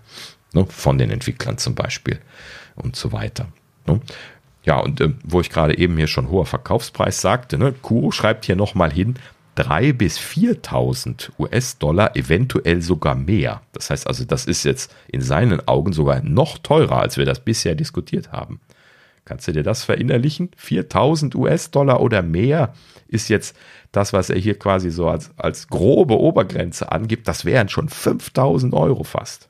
Ne? 0.53 0.65
Von 0.69 0.97
den 0.97 1.11
Entwicklern 1.11 1.57
zum 1.57 1.75
Beispiel 1.75 2.19
und 2.75 2.95
so 2.95 3.11
weiter. 3.11 3.47
Ja, 4.65 4.79
und 4.79 4.99
äh, 4.99 5.11
wo 5.23 5.41
ich 5.41 5.49
gerade 5.49 5.77
eben 5.77 5.95
hier 5.95 6.07
schon 6.07 6.29
hoher 6.29 6.45
Verkaufspreis 6.45 7.21
sagte, 7.21 7.57
ne, 7.57 7.73
Kuo 7.81 8.11
schreibt 8.11 8.45
hier 8.45 8.55
nochmal 8.55 8.91
hin, 8.91 9.15
3.000 9.57 9.93
bis 9.93 10.19
4.000 10.19 11.29
US-Dollar, 11.39 12.15
eventuell 12.15 12.81
sogar 12.81 13.15
mehr. 13.15 13.61
Das 13.71 13.89
heißt 13.89 14.07
also, 14.07 14.25
das 14.25 14.45
ist 14.45 14.65
jetzt 14.65 14.93
in 15.07 15.21
seinen 15.21 15.65
Augen 15.67 15.93
sogar 15.93 16.21
noch 16.21 16.57
teurer, 16.57 16.99
als 16.99 17.17
wir 17.17 17.25
das 17.25 17.39
bisher 17.39 17.75
diskutiert 17.75 18.33
haben. 18.33 18.59
Kannst 19.23 19.47
du 19.47 19.53
dir 19.53 19.63
das 19.63 19.83
verinnerlichen? 19.83 20.51
4000 20.57 21.35
US-Dollar 21.35 22.01
oder 22.01 22.21
mehr 22.21 22.73
ist 23.07 23.29
jetzt 23.29 23.55
das, 23.91 24.13
was 24.13 24.29
er 24.29 24.37
hier 24.37 24.59
quasi 24.59 24.91
so 24.91 25.07
als, 25.07 25.31
als 25.37 25.67
grobe 25.67 26.19
Obergrenze 26.19 26.91
angibt. 26.91 27.27
Das 27.27 27.45
wären 27.45 27.69
schon 27.69 27.87
5000 27.87 28.73
Euro 28.73 29.03
fast. 29.03 29.49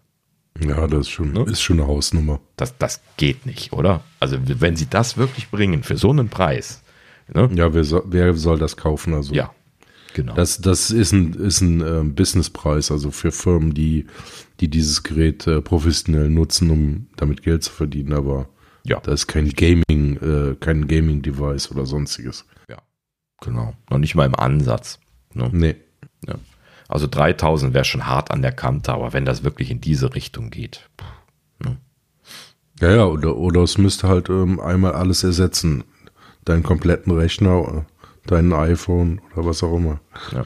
Ja, 0.59 0.87
das 0.87 1.01
ist 1.01 1.09
schon, 1.09 1.33
ne? 1.33 1.43
ist 1.43 1.61
schon 1.61 1.79
eine 1.79 1.87
Hausnummer. 1.87 2.39
Das, 2.55 2.77
das 2.77 3.01
geht 3.17 3.45
nicht, 3.45 3.73
oder? 3.73 4.03
Also, 4.19 4.37
wenn 4.41 4.75
sie 4.75 4.87
das 4.87 5.17
wirklich 5.17 5.49
bringen 5.49 5.83
für 5.83 5.97
so 5.97 6.11
einen 6.11 6.29
Preis. 6.29 6.81
Ne? 7.33 7.49
Ja, 7.53 7.73
wer 7.73 7.83
soll, 7.83 8.03
wer 8.05 8.33
soll 8.35 8.57
das 8.57 8.77
kaufen? 8.77 9.13
Also, 9.13 9.33
ja, 9.33 9.53
genau. 10.13 10.33
Das, 10.33 10.61
das 10.61 10.91
ist 10.91 11.11
ein, 11.11 11.33
ist 11.33 11.61
ein 11.61 11.81
äh, 11.81 12.03
Businesspreis, 12.03 12.89
also 12.89 13.11
für 13.11 13.31
Firmen, 13.31 13.73
die, 13.73 14.05
die 14.61 14.69
dieses 14.69 15.03
Gerät 15.03 15.45
äh, 15.45 15.61
professionell 15.61 16.29
nutzen, 16.29 16.69
um 16.69 17.07
damit 17.17 17.43
Geld 17.43 17.63
zu 17.63 17.73
verdienen, 17.73 18.13
aber 18.13 18.47
ja. 18.85 18.99
das 19.01 19.21
ist 19.21 19.27
kein 19.27 19.49
Gaming, 19.49 20.17
äh, 20.21 20.55
kein 20.59 20.87
Gaming-Device 20.87 21.71
oder 21.71 21.85
sonstiges. 21.85 22.45
Ja, 22.69 22.77
genau. 23.41 23.73
Noch 23.89 23.97
nicht 23.97 24.15
mal 24.15 24.25
im 24.25 24.35
Ansatz. 24.35 24.99
Ne? 25.33 25.49
Nee. 25.51 25.75
Ja. 26.27 26.35
Also 26.87 27.07
3000 27.07 27.73
wäre 27.73 27.85
schon 27.85 28.05
hart 28.05 28.31
an 28.31 28.41
der 28.41 28.51
Kante, 28.51 28.93
aber 28.93 29.13
wenn 29.13 29.25
das 29.25 29.43
wirklich 29.43 29.71
in 29.71 29.81
diese 29.81 30.13
Richtung 30.13 30.49
geht. 30.49 30.89
Ne? 31.59 31.77
Ja, 32.79 32.91
ja, 32.95 33.05
oder, 33.05 33.35
oder 33.35 33.61
es 33.61 33.77
müsste 33.77 34.07
halt 34.07 34.29
ähm, 34.29 34.59
einmal 34.59 34.93
alles 34.93 35.23
ersetzen. 35.23 35.83
Deinen 36.43 36.63
kompletten 36.63 37.11
Rechner, 37.11 37.85
dein 38.27 38.53
iPhone 38.53 39.19
oder 39.33 39.47
was 39.47 39.63
auch 39.63 39.75
immer. 39.75 39.99
Ja, 40.31 40.45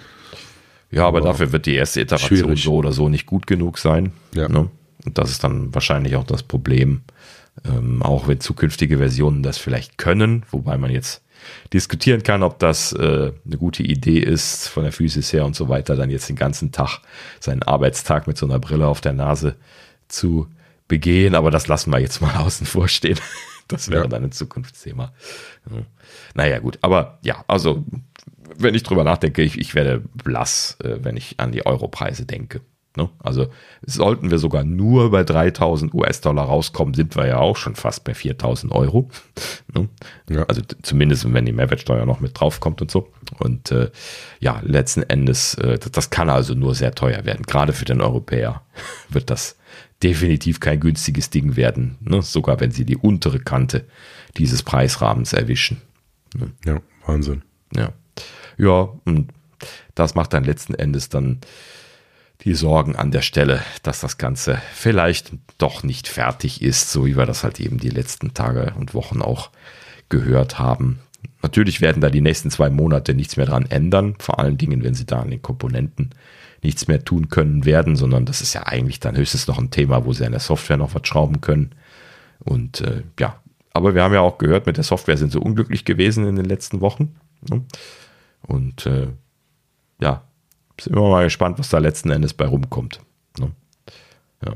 ja 0.92 1.08
aber, 1.08 1.18
aber 1.18 1.28
dafür 1.28 1.52
wird 1.52 1.66
die 1.66 1.76
erste 1.76 2.00
Iteration 2.02 2.40
schwierig. 2.40 2.64
so 2.64 2.76
oder 2.76 2.94
so 2.94 3.10
nicht 3.10 3.26
gut 3.26 3.48
genug 3.48 3.78
sein. 3.78 4.14
Ja. 4.34 4.48
Ne? 4.48 4.70
Und 5.06 5.18
das 5.18 5.32
ist 5.32 5.44
dann 5.44 5.74
wahrscheinlich 5.74 6.16
auch 6.16 6.24
das 6.24 6.44
Problem. 6.44 7.02
Ähm, 7.66 8.02
auch 8.02 8.28
wenn 8.28 8.40
zukünftige 8.40 8.98
Versionen 8.98 9.44
das 9.44 9.58
vielleicht 9.58 9.98
können, 9.98 10.44
wobei 10.52 10.78
man 10.78 10.92
jetzt 10.92 11.22
diskutieren 11.74 12.24
kann, 12.24 12.44
ob 12.44 12.60
das 12.60 12.94
äh, 12.94 13.32
eine 13.46 13.58
gute 13.58 13.84
Idee 13.84 14.20
ist, 14.20 14.68
von 14.68 14.84
der 14.84 14.92
Physis 14.92 15.32
her 15.34 15.46
und 15.46 15.56
so 15.56 15.70
weiter, 15.70 15.96
dann 15.96 16.10
jetzt 16.10 16.30
den 16.30 16.36
ganzen 16.36 16.72
Tag 16.72 17.00
seinen 17.40 17.64
Arbeitstag 17.64 18.28
mit 18.28 18.38
so 18.38 18.46
einer 18.46 18.60
Brille 18.60 18.88
auf 18.88 19.02
der 19.02 19.14
Nase 19.14 19.56
zu 20.08 20.48
begehen. 20.88 21.36
Aber 21.36 21.52
das 21.52 21.68
lassen 21.68 21.92
wir 21.92 22.00
jetzt 22.00 22.22
mal 22.22 22.36
außen 22.38 22.66
vor 22.66 22.88
stehen. 22.88 23.20
Das 23.68 23.90
wäre 23.90 24.04
ja. 24.04 24.08
dann 24.08 24.24
ein 24.24 24.32
Zukunftsthema. 24.32 25.14
Naja, 26.34 26.60
gut. 26.60 26.80
Aber 26.82 27.20
ja, 27.22 27.44
also, 27.48 27.86
wenn 28.58 28.74
ich 28.74 28.84
drüber 28.84 29.04
nachdenke, 29.04 29.44
ich, 29.44 29.60
ich 29.60 29.76
werde 29.76 30.02
blass, 30.24 30.78
äh, 30.84 30.98
wenn 31.02 31.16
ich 31.16 31.40
an 31.40 31.52
die 31.52 31.66
Europreise 31.66 32.26
denke. 32.26 32.62
Ne? 32.98 33.10
Also 33.20 33.48
sollten 33.86 34.32
wir 34.32 34.40
sogar 34.40 34.64
nur 34.64 35.12
bei 35.12 35.24
3000 35.24 35.94
US-Dollar 35.94 36.46
rauskommen, 36.46 36.94
sind 36.94 37.16
wir 37.16 37.28
ja 37.28 37.38
auch 37.38 37.56
schon 37.56 37.76
fast 37.76 38.04
bei 38.04 38.14
4000 38.14 38.72
Euro. 38.72 39.10
Ne? 39.72 39.88
Ja. 40.32 40.46
Also 40.46 40.64
zumindest, 40.82 41.32
wenn 41.32 41.46
die 41.46 41.52
Mehrwertsteuer 41.52 42.08
noch 42.08 42.22
mit 42.22 42.40
draufkommt 42.40 42.82
und 42.82 42.90
so. 42.90 43.14
Und 43.38 43.70
äh, 43.70 43.92
ja, 44.40 44.60
letzten 44.64 45.04
Endes, 45.04 45.54
äh, 45.54 45.78
das 45.78 46.10
kann 46.10 46.28
also 46.32 46.56
nur 46.56 46.74
sehr 46.74 46.96
teuer 46.96 47.24
werden. 47.24 47.44
Gerade 47.46 47.72
für 47.72 47.86
den 47.86 48.02
Europäer 48.02 48.64
wird 49.10 49.30
das 49.30 49.58
definitiv 50.02 50.60
kein 50.60 50.80
günstiges 50.80 51.30
Ding 51.30 51.56
werden. 51.56 51.98
Ne? 52.02 52.24
Sogar 52.24 52.60
wenn 52.60 52.72
sie 52.72 52.84
die 52.84 52.98
untere 52.98 53.40
Kante 53.40 53.86
dieses 54.38 54.64
Preisrahmens 54.64 55.34
erwischen. 55.34 55.84
Ne? 56.36 56.52
Ja, 56.66 56.82
Wahnsinn. 57.06 57.44
Ja. 57.76 57.94
Ja, 58.58 58.90
und 59.06 59.32
das 59.94 60.16
macht 60.16 60.34
dann 60.34 60.44
letzten 60.44 60.74
Endes 60.74 61.10
dann 61.10 61.42
die 62.42 62.54
Sorgen 62.54 62.96
an 62.96 63.12
der 63.12 63.22
Stelle, 63.22 63.62
dass 63.84 64.00
das 64.00 64.18
Ganze 64.18 64.62
vielleicht 64.74 65.34
doch 65.58 65.84
nicht 65.84 66.08
fertig 66.08 66.62
ist, 66.62 66.92
so 66.92 67.06
wie 67.06 67.18
wir 67.18 67.26
das 67.26 67.44
halt 67.44 67.60
eben 67.60 67.78
die 67.78 67.90
letzten 67.90 68.34
Tage 68.34 68.74
und 68.78 68.94
Wochen 68.94 69.22
auch 69.22 69.50
gehört 70.08 70.58
haben. 70.58 71.00
Natürlich 71.42 71.82
werden 71.82 72.02
da 72.02 72.10
die 72.10 72.22
nächsten 72.22 72.50
zwei 72.50 72.70
Monate 72.70 73.14
nichts 73.14 73.38
mehr 73.38 73.46
dran 73.46 73.66
ändern, 73.66 74.16
vor 74.20 74.40
allen 74.40 74.58
Dingen, 74.58 74.84
wenn 74.84 74.94
sie 74.94 75.06
da 75.06 75.20
an 75.20 75.32
den 75.32 75.42
Komponenten 75.42 76.12
nichts 76.62 76.88
mehr 76.88 77.04
tun 77.04 77.30
können 77.30 77.66
werden, 77.66 77.96
sondern 77.96 78.26
das 78.26 78.42
ist 78.42 78.54
ja 78.54 78.68
eigentlich 78.68 79.00
dann 79.00 79.16
höchstens 79.16 79.48
noch 79.48 79.58
ein 79.58 79.72
Thema, 79.72 80.06
wo 80.06 80.14
sie 80.14 80.26
an 80.26 80.32
der 80.32 80.42
Software 80.42 80.78
noch 80.78 80.96
was 80.96 81.08
schrauben 81.08 81.42
können. 81.42 81.72
Und 82.40 82.82
äh, 82.82 83.04
ja, 83.20 83.40
aber 83.74 83.96
wir 83.96 84.04
haben 84.04 84.14
ja 84.14 84.22
auch 84.22 84.38
gehört, 84.38 84.66
mit 84.66 84.78
der 84.78 84.84
Software 84.84 85.18
sind 85.18 85.32
sie 85.32 85.40
unglücklich 85.40 85.86
gewesen 85.86 86.26
in 86.28 86.36
den 86.36 86.46
letzten 86.46 86.82
Wochen. 86.82 87.16
Ne? 87.50 87.64
Und 88.42 88.86
äh, 88.86 89.08
ja, 90.02 90.24
sind 90.80 90.96
wir 90.96 91.10
mal 91.10 91.24
gespannt, 91.24 91.60
was 91.60 91.70
da 91.70 91.78
letzten 91.78 92.10
Endes 92.12 92.34
bei 92.34 92.46
rumkommt. 92.46 93.02
Ne? 93.40 93.52
Ja. 94.46 94.54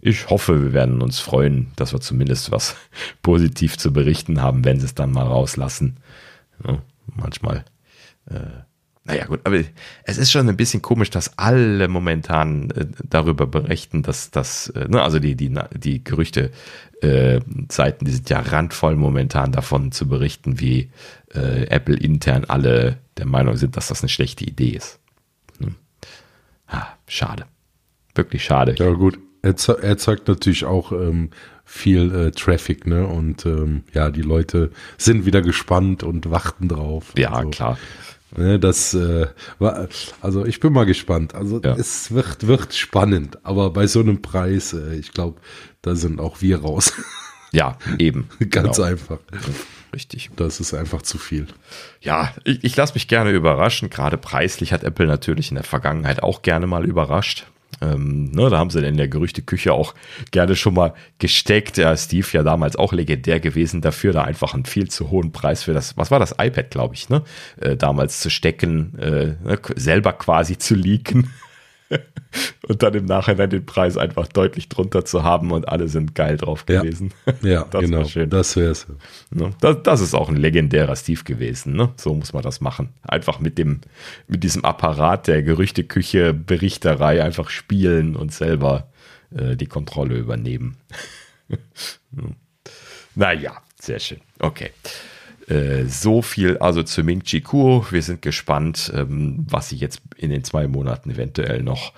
Ich 0.00 0.28
hoffe, 0.30 0.62
wir 0.62 0.72
werden 0.72 1.02
uns 1.02 1.20
freuen, 1.20 1.72
dass 1.76 1.92
wir 1.92 2.00
zumindest 2.00 2.50
was 2.50 2.76
positiv 3.22 3.78
zu 3.78 3.92
berichten 3.92 4.42
haben, 4.42 4.64
wenn 4.64 4.80
sie 4.80 4.86
es 4.86 4.94
dann 4.94 5.12
mal 5.12 5.26
rauslassen. 5.26 5.98
Ne? 6.64 6.82
Manchmal, 7.14 7.64
äh, 8.26 8.62
naja 9.04 9.26
gut, 9.26 9.40
aber 9.42 9.58
es 10.04 10.16
ist 10.16 10.30
schon 10.30 10.48
ein 10.48 10.56
bisschen 10.56 10.80
komisch, 10.80 11.10
dass 11.10 11.36
alle 11.36 11.88
momentan 11.88 12.70
äh, 12.70 12.86
darüber 13.02 13.46
berichten, 13.48 14.02
dass 14.02 14.30
das, 14.30 14.68
äh, 14.68 14.86
ne, 14.88 15.02
also 15.02 15.18
die, 15.18 15.34
die, 15.34 15.52
die 15.74 16.04
Gerüchte 16.04 16.52
äh, 17.02 17.40
Seiten, 17.70 18.04
die 18.04 18.12
sind 18.12 18.30
ja 18.30 18.38
randvoll 18.38 18.94
momentan 18.94 19.50
davon 19.50 19.90
zu 19.90 20.08
berichten, 20.08 20.60
wie 20.60 20.90
äh, 21.34 21.66
Apple 21.66 21.96
intern 21.96 22.44
alle 22.44 22.98
der 23.16 23.26
Meinung 23.26 23.56
sind, 23.56 23.76
dass 23.76 23.88
das 23.88 24.02
eine 24.02 24.08
schlechte 24.08 24.44
Idee 24.44 24.70
ist. 24.70 25.00
Ah, 26.72 26.88
schade. 27.06 27.44
Wirklich 28.14 28.44
schade. 28.44 28.74
Ja, 28.78 28.90
gut. 28.90 29.18
Er, 29.42 29.54
erzeugt 29.82 30.28
natürlich 30.28 30.64
auch 30.64 30.92
ähm, 30.92 31.30
viel 31.64 32.14
äh, 32.14 32.30
Traffic, 32.30 32.86
ne? 32.86 33.06
Und 33.06 33.44
ähm, 33.44 33.84
ja, 33.92 34.10
die 34.10 34.22
Leute 34.22 34.70
sind 34.98 35.26
wieder 35.26 35.42
gespannt 35.42 36.02
und 36.02 36.30
warten 36.30 36.68
drauf. 36.68 37.12
Ja, 37.16 37.32
also, 37.32 37.50
klar. 37.50 37.78
Ne, 38.34 38.58
das 38.58 38.94
äh, 38.94 39.26
war, 39.58 39.88
also 40.22 40.46
ich 40.46 40.58
bin 40.60 40.72
mal 40.72 40.86
gespannt. 40.86 41.34
Also 41.34 41.60
ja. 41.62 41.74
es 41.74 42.12
wird, 42.12 42.46
wird 42.46 42.72
spannend, 42.72 43.44
aber 43.44 43.70
bei 43.70 43.86
so 43.86 44.00
einem 44.00 44.22
Preis, 44.22 44.72
äh, 44.72 44.94
ich 44.94 45.12
glaube, 45.12 45.40
da 45.82 45.94
sind 45.94 46.20
auch 46.20 46.40
wir 46.40 46.60
raus. 46.60 46.94
Ja, 47.52 47.76
eben. 47.98 48.28
Ganz 48.50 48.76
genau. 48.76 48.88
einfach. 48.88 49.18
Richtig. 49.92 50.30
Das 50.36 50.58
ist 50.58 50.72
einfach 50.72 51.02
zu 51.02 51.18
viel. 51.18 51.46
Ja, 52.00 52.32
ich, 52.44 52.64
ich 52.64 52.76
lasse 52.76 52.94
mich 52.94 53.08
gerne 53.08 53.30
überraschen. 53.30 53.90
Gerade 53.90 54.16
preislich 54.16 54.72
hat 54.72 54.84
Apple 54.84 55.06
natürlich 55.06 55.50
in 55.50 55.56
der 55.56 55.64
Vergangenheit 55.64 56.22
auch 56.22 56.42
gerne 56.42 56.66
mal 56.66 56.84
überrascht. 56.86 57.46
Ähm, 57.82 58.30
ne, 58.30 58.48
da 58.48 58.58
haben 58.58 58.70
sie 58.70 58.86
in 58.86 58.96
der 58.96 59.08
Gerüchteküche 59.08 59.72
auch 59.72 59.94
gerne 60.30 60.56
schon 60.56 60.74
mal 60.74 60.94
gesteckt. 61.18 61.78
Ja, 61.78 61.96
Steve 61.96 62.26
ja 62.32 62.42
damals 62.42 62.76
auch 62.76 62.92
legendär 62.92 63.40
gewesen 63.40 63.80
dafür, 63.80 64.12
da 64.12 64.22
einfach 64.22 64.54
einen 64.54 64.64
viel 64.64 64.88
zu 64.88 65.10
hohen 65.10 65.32
Preis 65.32 65.64
für 65.64 65.72
das, 65.72 65.96
was 65.96 66.10
war 66.10 66.18
das 66.18 66.36
iPad, 66.38 66.70
glaube 66.70 66.94
ich, 66.94 67.08
ne? 67.08 67.22
Äh, 67.60 67.76
damals 67.76 68.20
zu 68.20 68.30
stecken, 68.30 68.98
äh, 68.98 69.34
ne, 69.42 69.58
selber 69.74 70.12
quasi 70.12 70.58
zu 70.58 70.74
leaken. 70.74 71.30
und 72.68 72.82
dann 72.82 72.94
im 72.94 73.04
Nachhinein 73.06 73.50
den 73.50 73.66
Preis 73.66 73.96
einfach 73.96 74.26
deutlich 74.28 74.68
drunter 74.68 75.04
zu 75.04 75.22
haben 75.22 75.52
und 75.52 75.68
alle 75.68 75.88
sind 75.88 76.14
geil 76.14 76.36
drauf 76.36 76.66
gewesen. 76.66 77.12
Ja, 77.42 77.48
ja 77.48 77.64
das 77.70 77.80
genau. 77.82 78.04
Schön. 78.04 78.30
Das 78.30 78.56
wäre 78.56 78.70
es. 78.70 78.86
Ne? 79.30 79.50
Das, 79.60 79.76
das, 79.82 80.00
ist 80.00 80.14
auch 80.14 80.28
ein 80.28 80.36
legendärer 80.36 80.96
Steve 80.96 81.24
gewesen. 81.24 81.74
Ne? 81.74 81.90
So 81.96 82.14
muss 82.14 82.32
man 82.32 82.42
das 82.42 82.60
machen. 82.60 82.90
Einfach 83.02 83.40
mit 83.40 83.58
dem, 83.58 83.80
mit 84.28 84.42
diesem 84.44 84.64
Apparat 84.64 85.26
der 85.26 85.42
Gerüchteküche, 85.42 86.32
Berichterei 86.34 87.22
einfach 87.22 87.50
spielen 87.50 88.16
und 88.16 88.32
selber 88.32 88.88
äh, 89.34 89.56
die 89.56 89.66
Kontrolle 89.66 90.16
übernehmen. 90.16 90.76
naja, 93.14 93.62
sehr 93.80 93.98
schön. 93.98 94.20
Okay. 94.38 94.70
Äh, 95.52 95.86
so 95.86 96.22
viel 96.22 96.56
also 96.58 96.82
zu 96.82 97.02
Ming 97.02 97.22
Chi 97.24 97.42
Kuo. 97.42 97.84
Wir 97.90 98.02
sind 98.02 98.22
gespannt, 98.22 98.90
ähm, 98.94 99.44
was 99.48 99.68
sie 99.68 99.76
jetzt 99.76 100.00
in 100.16 100.30
den 100.30 100.44
zwei 100.44 100.66
Monaten 100.66 101.10
eventuell 101.10 101.62
noch 101.62 101.92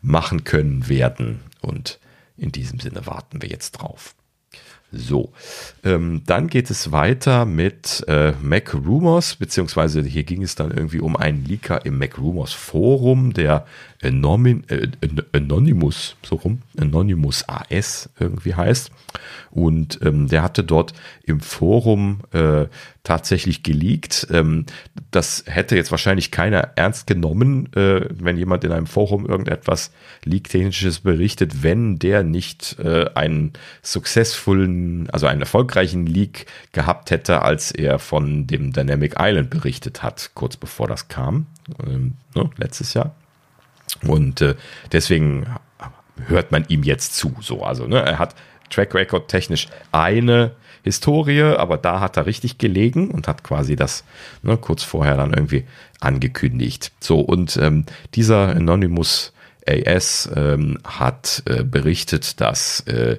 machen 0.00 0.44
können 0.44 0.88
werden. 0.88 1.40
Und 1.60 1.98
in 2.36 2.50
diesem 2.50 2.80
Sinne 2.80 3.06
warten 3.06 3.42
wir 3.42 3.48
jetzt 3.48 3.72
drauf. 3.72 4.14
So, 4.90 5.32
ähm, 5.82 6.22
dann 6.24 6.46
geht 6.46 6.70
es 6.70 6.92
weiter 6.92 7.46
mit 7.46 8.04
äh, 8.06 8.32
Mac 8.40 8.74
Rumors, 8.74 9.34
beziehungsweise 9.34 10.02
hier 10.02 10.22
ging 10.22 10.42
es 10.42 10.54
dann 10.54 10.70
irgendwie 10.70 11.00
um 11.00 11.16
einen 11.16 11.44
Leaker 11.44 11.84
im 11.84 11.98
Mac 11.98 12.16
Rumors 12.16 12.52
Forum, 12.52 13.34
der 13.34 13.66
Anonym, 14.04 14.62
äh, 14.68 14.88
Anonymous, 15.32 16.16
so 16.22 16.36
rum, 16.36 16.62
Anonymous 16.78 17.44
AS 17.48 18.10
irgendwie 18.18 18.54
heißt. 18.54 18.90
Und 19.50 20.00
ähm, 20.02 20.28
der 20.28 20.42
hatte 20.42 20.64
dort 20.64 20.92
im 21.22 21.40
Forum 21.40 22.20
äh, 22.32 22.66
tatsächlich 23.04 23.62
geleakt. 23.62 24.26
Ähm, 24.30 24.66
das 25.10 25.44
hätte 25.46 25.76
jetzt 25.76 25.90
wahrscheinlich 25.90 26.30
keiner 26.30 26.70
ernst 26.74 27.06
genommen, 27.06 27.72
äh, 27.74 28.08
wenn 28.10 28.36
jemand 28.36 28.64
in 28.64 28.72
einem 28.72 28.86
Forum 28.86 29.26
irgendetwas 29.26 29.92
Leak-Technisches 30.24 31.00
berichtet, 31.00 31.62
wenn 31.62 31.98
der 31.98 32.24
nicht 32.24 32.78
äh, 32.80 33.06
einen 33.14 33.52
successfullen, 33.82 35.08
also 35.10 35.26
einen 35.26 35.42
erfolgreichen 35.42 36.06
Leak 36.06 36.46
gehabt 36.72 37.10
hätte, 37.10 37.42
als 37.42 37.70
er 37.70 37.98
von 37.98 38.46
dem 38.46 38.72
Dynamic 38.72 39.14
Island 39.18 39.50
berichtet 39.50 40.02
hat, 40.02 40.30
kurz 40.34 40.56
bevor 40.56 40.88
das 40.88 41.08
kam, 41.08 41.46
ähm, 41.86 42.14
ne, 42.34 42.50
letztes 42.56 42.94
Jahr. 42.94 43.14
Und 44.02 44.40
äh, 44.40 44.54
deswegen 44.92 45.46
hört 46.26 46.52
man 46.52 46.64
ihm 46.68 46.82
jetzt 46.82 47.14
zu. 47.16 47.34
So, 47.40 47.62
also 47.62 47.86
ne, 47.86 48.00
er 48.00 48.18
hat 48.18 48.34
Track 48.70 48.94
Record 48.94 49.28
technisch 49.28 49.68
eine 49.92 50.52
Historie, 50.82 51.42
aber 51.42 51.78
da 51.78 52.00
hat 52.00 52.16
er 52.16 52.26
richtig 52.26 52.58
gelegen 52.58 53.10
und 53.10 53.26
hat 53.26 53.42
quasi 53.42 53.74
das 53.76 54.04
ne, 54.42 54.56
kurz 54.56 54.82
vorher 54.82 55.16
dann 55.16 55.32
irgendwie 55.32 55.64
angekündigt. 56.00 56.92
So, 57.00 57.20
und 57.20 57.56
ähm, 57.56 57.86
dieser 58.14 58.50
Anonymous 58.50 59.32
AS 59.66 60.28
ähm, 60.36 60.78
hat 60.84 61.42
äh, 61.46 61.64
berichtet, 61.64 62.40
dass 62.40 62.80
äh, 62.80 63.18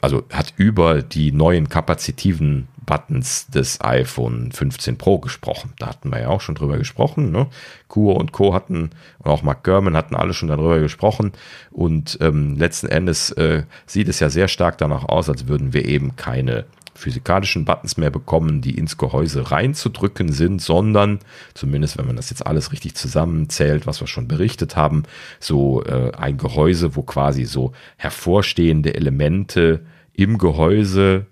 also 0.00 0.24
hat 0.32 0.54
über 0.56 1.02
die 1.02 1.32
neuen 1.32 1.68
kapazitiven 1.68 2.68
Buttons 2.84 3.46
des 3.46 3.80
iPhone 3.82 4.50
15 4.50 4.98
Pro 4.98 5.18
gesprochen. 5.18 5.72
Da 5.78 5.88
hatten 5.88 6.10
wir 6.10 6.20
ja 6.20 6.28
auch 6.28 6.40
schon 6.40 6.56
drüber 6.56 6.76
gesprochen. 6.76 7.30
Ne? 7.30 7.46
Kuo 7.86 8.12
und 8.12 8.32
Co. 8.32 8.52
hatten, 8.52 8.90
und 9.18 9.30
auch 9.30 9.42
Mark 9.42 9.62
Gurman 9.62 9.96
hatten 9.96 10.16
alle 10.16 10.34
schon 10.34 10.48
darüber 10.48 10.80
gesprochen. 10.80 11.30
Und 11.70 12.18
ähm, 12.20 12.56
letzten 12.56 12.88
Endes 12.88 13.30
äh, 13.32 13.62
sieht 13.86 14.08
es 14.08 14.18
ja 14.18 14.28
sehr 14.28 14.48
stark 14.48 14.78
danach 14.78 15.04
aus, 15.04 15.28
als 15.28 15.46
würden 15.46 15.72
wir 15.72 15.84
eben 15.84 16.16
keine 16.16 16.64
physikalischen 17.00 17.64
Buttons 17.64 17.96
mehr 17.96 18.10
bekommen, 18.10 18.60
die 18.60 18.76
ins 18.76 18.96
Gehäuse 18.96 19.50
reinzudrücken 19.50 20.30
sind, 20.32 20.62
sondern, 20.62 21.18
zumindest 21.54 21.98
wenn 21.98 22.06
man 22.06 22.16
das 22.16 22.30
jetzt 22.30 22.46
alles 22.46 22.72
richtig 22.72 22.94
zusammenzählt, 22.94 23.86
was 23.86 24.00
wir 24.00 24.06
schon 24.06 24.28
berichtet 24.28 24.76
haben, 24.76 25.04
so 25.40 25.82
äh, 25.84 26.12
ein 26.16 26.36
Gehäuse, 26.36 26.94
wo 26.94 27.02
quasi 27.02 27.44
so 27.44 27.72
hervorstehende 27.96 28.94
Elemente 28.94 29.84
im 30.12 30.38
Gehäuse, 30.38 31.26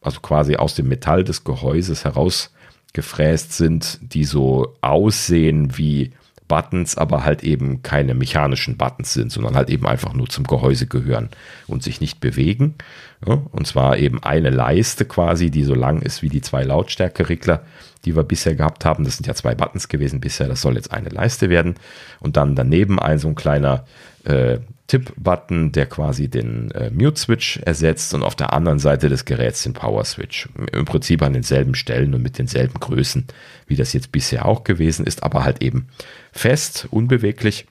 also 0.00 0.20
quasi 0.20 0.56
aus 0.56 0.74
dem 0.74 0.88
Metall 0.88 1.24
des 1.24 1.44
Gehäuses 1.44 2.04
herausgefräst 2.04 3.52
sind, 3.52 4.00
die 4.02 4.24
so 4.24 4.76
aussehen 4.80 5.78
wie 5.78 6.12
Buttons, 6.54 6.96
aber 6.96 7.24
halt 7.24 7.42
eben 7.42 7.82
keine 7.82 8.14
mechanischen 8.14 8.76
Buttons 8.76 9.12
sind, 9.12 9.32
sondern 9.32 9.56
halt 9.56 9.70
eben 9.70 9.88
einfach 9.88 10.14
nur 10.14 10.28
zum 10.28 10.44
Gehäuse 10.46 10.86
gehören 10.86 11.30
und 11.66 11.82
sich 11.82 12.00
nicht 12.00 12.20
bewegen. 12.20 12.76
Ja, 13.26 13.42
und 13.50 13.66
zwar 13.66 13.98
eben 13.98 14.22
eine 14.22 14.50
Leiste 14.50 15.04
quasi, 15.04 15.50
die 15.50 15.64
so 15.64 15.74
lang 15.74 16.00
ist 16.00 16.22
wie 16.22 16.28
die 16.28 16.42
zwei 16.42 16.62
Lautstärkeregler, 16.62 17.64
die 18.04 18.14
wir 18.14 18.22
bisher 18.22 18.54
gehabt 18.54 18.84
haben. 18.84 19.02
Das 19.02 19.16
sind 19.16 19.26
ja 19.26 19.34
zwei 19.34 19.56
Buttons 19.56 19.88
gewesen 19.88 20.20
bisher, 20.20 20.46
das 20.46 20.60
soll 20.60 20.76
jetzt 20.76 20.92
eine 20.92 21.08
Leiste 21.08 21.50
werden. 21.50 21.74
Und 22.20 22.36
dann 22.36 22.54
daneben 22.54 23.00
ein 23.00 23.18
so 23.18 23.26
ein 23.26 23.34
kleiner 23.34 23.84
äh, 24.24 24.58
Tipp-Button, 24.86 25.72
der 25.72 25.86
quasi 25.86 26.28
den 26.28 26.70
äh, 26.72 26.90
Mute-Switch 26.90 27.58
ersetzt 27.58 28.12
und 28.12 28.22
auf 28.22 28.34
der 28.34 28.52
anderen 28.52 28.78
Seite 28.78 29.08
des 29.08 29.24
Geräts 29.24 29.62
den 29.62 29.72
Power-Switch. 29.72 30.48
Im 30.72 30.84
Prinzip 30.84 31.22
an 31.22 31.32
denselben 31.32 31.74
Stellen 31.74 32.14
und 32.14 32.22
mit 32.22 32.38
denselben 32.38 32.78
Größen, 32.78 33.26
wie 33.66 33.76
das 33.76 33.92
jetzt 33.92 34.12
bisher 34.12 34.44
auch 34.44 34.62
gewesen 34.64 35.06
ist, 35.06 35.22
aber 35.22 35.44
halt 35.44 35.62
eben 35.62 35.88
fest, 36.32 36.86
unbeweglich. 36.90 37.66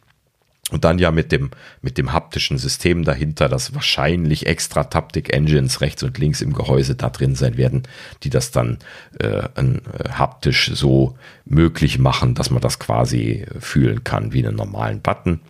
Und 0.71 0.85
dann 0.85 0.97
ja 0.97 1.11
mit 1.11 1.31
dem, 1.31 1.51
mit 1.81 1.99
dem 1.99 2.13
haptischen 2.13 2.57
System 2.57 3.03
dahinter, 3.03 3.47
dass 3.47 3.75
wahrscheinlich 3.75 4.47
extra 4.47 4.85
Taptic 4.85 5.31
Engines 5.31 5.81
rechts 5.81 6.01
und 6.01 6.17
links 6.17 6.41
im 6.41 6.53
Gehäuse 6.53 6.95
da 6.95 7.09
drin 7.09 7.35
sein 7.35 7.57
werden, 7.57 7.83
die 8.23 8.31
das 8.31 8.49
dann 8.49 8.79
äh, 9.19 9.27
äh, 9.27 9.79
haptisch 10.09 10.71
so 10.73 11.15
möglich 11.45 11.99
machen, 11.99 12.33
dass 12.33 12.49
man 12.49 12.61
das 12.61 12.79
quasi 12.79 13.45
fühlen 13.59 14.03
kann 14.03 14.33
wie 14.33 14.43
einen 14.43 14.55
normalen 14.55 15.01
Button. 15.01 15.41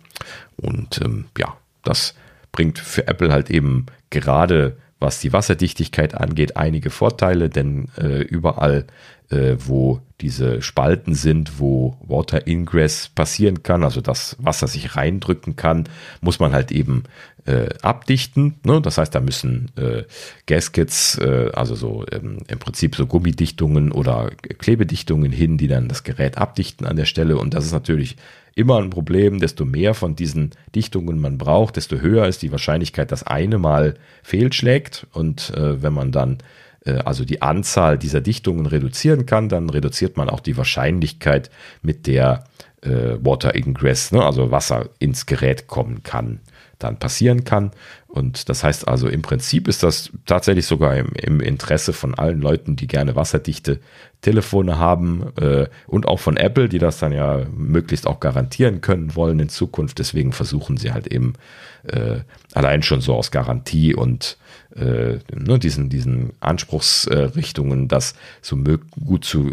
Und 0.56 1.00
ähm, 1.02 1.26
ja, 1.38 1.56
das 1.82 2.14
bringt 2.52 2.78
für 2.78 3.06
Apple 3.06 3.32
halt 3.32 3.50
eben 3.50 3.86
gerade 4.10 4.76
was 5.04 5.20
die 5.20 5.32
Wasserdichtigkeit 5.32 6.14
angeht, 6.14 6.56
einige 6.56 6.90
Vorteile, 6.90 7.50
denn 7.50 7.88
äh, 8.00 8.22
überall, 8.22 8.86
äh, 9.28 9.56
wo 9.58 10.00
diese 10.20 10.62
Spalten 10.62 11.14
sind, 11.14 11.58
wo 11.58 11.96
Water 12.00 12.46
Ingress 12.46 13.10
passieren 13.10 13.62
kann, 13.62 13.84
also 13.84 14.00
das 14.00 14.36
Wasser 14.38 14.66
sich 14.66 14.96
reindrücken 14.96 15.56
kann, 15.56 15.84
muss 16.22 16.40
man 16.40 16.52
halt 16.52 16.72
eben 16.72 17.04
äh, 17.44 17.68
abdichten. 17.82 18.54
Ne? 18.64 18.80
Das 18.80 18.96
heißt, 18.96 19.14
da 19.14 19.20
müssen 19.20 19.70
äh, 19.76 20.04
Gaskets, 20.46 21.18
äh, 21.18 21.50
also 21.52 21.74
so 21.74 22.06
ähm, 22.10 22.38
im 22.48 22.58
Prinzip 22.58 22.96
so 22.96 23.06
Gummidichtungen 23.06 23.92
oder 23.92 24.30
Klebedichtungen 24.58 25.32
hin, 25.32 25.58
die 25.58 25.68
dann 25.68 25.88
das 25.88 26.04
Gerät 26.04 26.38
abdichten 26.38 26.86
an 26.86 26.96
der 26.96 27.04
Stelle. 27.04 27.36
Und 27.36 27.52
das 27.52 27.66
ist 27.66 27.72
natürlich 27.72 28.16
immer 28.54 28.78
ein 28.78 28.90
Problem. 28.90 29.40
Desto 29.40 29.64
mehr 29.64 29.94
von 29.94 30.16
diesen 30.16 30.50
Dichtungen 30.74 31.20
man 31.20 31.38
braucht, 31.38 31.76
desto 31.76 31.96
höher 31.96 32.26
ist 32.26 32.42
die 32.42 32.52
Wahrscheinlichkeit, 32.52 33.12
dass 33.12 33.22
eine 33.22 33.58
mal 33.58 33.94
fehlschlägt. 34.22 35.06
Und 35.12 35.50
äh, 35.50 35.82
wenn 35.82 35.92
man 35.92 36.12
dann 36.12 36.38
äh, 36.84 36.98
also 37.04 37.24
die 37.24 37.42
Anzahl 37.42 37.98
dieser 37.98 38.20
Dichtungen 38.20 38.66
reduzieren 38.66 39.26
kann, 39.26 39.48
dann 39.48 39.70
reduziert 39.70 40.16
man 40.16 40.28
auch 40.28 40.40
die 40.40 40.56
Wahrscheinlichkeit, 40.56 41.50
mit 41.82 42.06
der 42.06 42.44
äh, 42.82 43.16
Water 43.20 43.54
Ingress, 43.54 44.12
ne, 44.12 44.24
also 44.24 44.50
Wasser 44.50 44.90
ins 44.98 45.26
Gerät 45.26 45.66
kommen 45.66 46.02
kann, 46.02 46.40
dann 46.84 46.98
passieren 46.98 47.44
kann. 47.44 47.72
Und 48.06 48.48
das 48.48 48.62
heißt 48.62 48.86
also, 48.86 49.08
im 49.08 49.22
Prinzip 49.22 49.66
ist 49.66 49.82
das 49.82 50.10
tatsächlich 50.24 50.66
sogar 50.66 50.96
im, 50.96 51.08
im 51.16 51.40
Interesse 51.40 51.92
von 51.92 52.14
allen 52.14 52.40
Leuten, 52.40 52.76
die 52.76 52.86
gerne 52.86 53.16
wasserdichte 53.16 53.80
Telefone 54.20 54.78
haben 54.78 55.32
äh, 55.36 55.66
und 55.86 56.06
auch 56.06 56.20
von 56.20 56.36
Apple, 56.36 56.68
die 56.68 56.78
das 56.78 56.98
dann 56.98 57.12
ja 57.12 57.44
möglichst 57.56 58.06
auch 58.06 58.20
garantieren 58.20 58.80
können 58.80 59.16
wollen 59.16 59.40
in 59.40 59.48
Zukunft. 59.48 59.98
Deswegen 59.98 60.32
versuchen 60.32 60.76
sie 60.76 60.92
halt 60.92 61.08
eben 61.08 61.34
äh, 61.84 62.20
allein 62.52 62.82
schon 62.82 63.00
so 63.00 63.14
aus 63.14 63.30
Garantie 63.30 63.94
und 63.94 64.38
äh, 64.76 65.18
ne, 65.34 65.58
diesen, 65.58 65.88
diesen 65.88 66.32
Anspruchsrichtungen, 66.40 67.88
das 67.88 68.14
so 68.40 68.56
gut 69.04 69.24
zu 69.24 69.50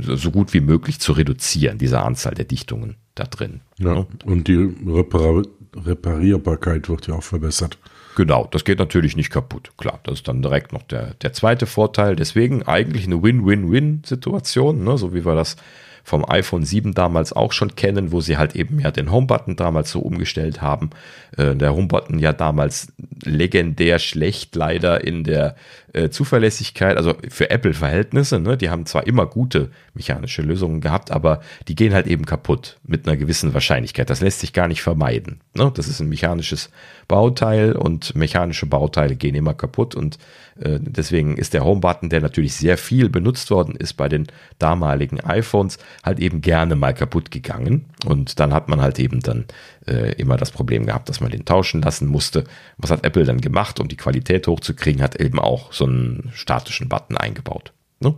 so 0.00 0.30
gut 0.30 0.52
wie 0.54 0.60
möglich 0.60 1.00
zu 1.00 1.12
reduzieren, 1.12 1.78
diese 1.78 2.00
Anzahl 2.00 2.34
der 2.34 2.44
Dichtungen 2.44 2.96
da 3.14 3.24
drin. 3.24 3.60
Ja, 3.78 3.94
ne? 3.94 4.06
und 4.24 4.48
die 4.48 4.74
Repar 4.86 5.42
Reparierbarkeit 5.74 6.88
wird 6.88 7.06
ja 7.06 7.14
auch 7.14 7.22
verbessert. 7.22 7.78
Genau, 8.14 8.46
das 8.50 8.64
geht 8.64 8.78
natürlich 8.78 9.16
nicht 9.16 9.30
kaputt. 9.30 9.72
Klar, 9.78 10.00
das 10.04 10.14
ist 10.14 10.28
dann 10.28 10.42
direkt 10.42 10.72
noch 10.72 10.82
der, 10.82 11.14
der 11.14 11.32
zweite 11.32 11.64
Vorteil. 11.64 12.14
Deswegen 12.14 12.62
eigentlich 12.64 13.06
eine 13.06 13.22
Win-Win-Win-Situation, 13.22 14.84
ne? 14.84 14.98
so 14.98 15.14
wie 15.14 15.24
wir 15.24 15.34
das 15.34 15.56
vom 16.04 16.28
iPhone 16.28 16.64
7 16.64 16.94
damals 16.94 17.32
auch 17.32 17.52
schon 17.52 17.76
kennen, 17.76 18.12
wo 18.12 18.20
sie 18.20 18.36
halt 18.36 18.56
eben 18.56 18.80
ja 18.80 18.90
den 18.90 19.10
Home-Button 19.10 19.56
damals 19.56 19.92
so 19.92 20.00
umgestellt 20.00 20.60
haben. 20.60 20.90
Äh, 21.36 21.54
der 21.54 21.74
Home-Button 21.74 22.18
ja 22.18 22.32
damals 22.32 22.92
legendär 23.24 23.98
schlecht 23.98 24.56
leider 24.56 25.04
in 25.04 25.24
der 25.24 25.54
äh, 25.92 26.10
Zuverlässigkeit, 26.10 26.96
also 26.96 27.14
für 27.28 27.50
Apple-Verhältnisse, 27.50 28.40
ne, 28.40 28.56
die 28.56 28.70
haben 28.70 28.86
zwar 28.86 29.06
immer 29.06 29.26
gute 29.26 29.70
mechanische 29.94 30.42
Lösungen 30.42 30.80
gehabt, 30.80 31.10
aber 31.10 31.40
die 31.68 31.74
gehen 31.74 31.92
halt 31.92 32.06
eben 32.06 32.24
kaputt 32.24 32.78
mit 32.84 33.06
einer 33.06 33.16
gewissen 33.16 33.54
Wahrscheinlichkeit. 33.54 34.08
Das 34.08 34.20
lässt 34.20 34.40
sich 34.40 34.52
gar 34.52 34.68
nicht 34.68 34.82
vermeiden. 34.82 35.40
Ne? 35.54 35.70
Das 35.74 35.88
ist 35.88 36.00
ein 36.00 36.08
mechanisches 36.08 36.70
Bauteil 37.08 37.72
und 37.72 38.14
mechanische 38.14 38.66
Bauteile 38.66 39.16
gehen 39.16 39.34
immer 39.34 39.54
kaputt 39.54 39.94
und 39.94 40.18
äh, 40.60 40.78
deswegen 40.80 41.36
ist 41.36 41.54
der 41.54 41.64
Home-Button, 41.64 42.08
der 42.08 42.20
natürlich 42.20 42.54
sehr 42.54 42.78
viel 42.78 43.08
benutzt 43.08 43.50
worden 43.50 43.76
ist 43.76 43.94
bei 43.94 44.08
den 44.08 44.26
damaligen 44.58 45.20
iPhones, 45.20 45.78
halt 46.02 46.20
eben 46.20 46.40
gerne 46.40 46.74
mal 46.74 46.94
kaputt 46.94 47.30
gegangen 47.30 47.86
und 48.06 48.40
dann 48.40 48.54
hat 48.54 48.68
man 48.68 48.80
halt 48.80 48.98
eben 48.98 49.20
dann 49.20 49.44
äh, 49.86 50.12
immer 50.12 50.36
das 50.36 50.50
Problem 50.50 50.86
gehabt, 50.86 51.08
dass 51.08 51.20
man 51.20 51.30
den 51.30 51.44
tauschen 51.44 51.82
lassen 51.82 52.06
musste. 52.06 52.44
Was 52.76 52.90
hat 52.90 53.04
Apple 53.04 53.24
dann 53.24 53.40
gemacht, 53.40 53.80
um 53.80 53.88
die 53.88 53.96
Qualität 53.96 54.46
hochzukriegen, 54.46 55.02
hat 55.02 55.16
eben 55.16 55.38
auch 55.38 55.72
so 55.72 55.84
einen 55.84 56.30
statischen 56.34 56.88
Button 56.88 57.16
eingebaut. 57.16 57.72
Ne? 58.00 58.14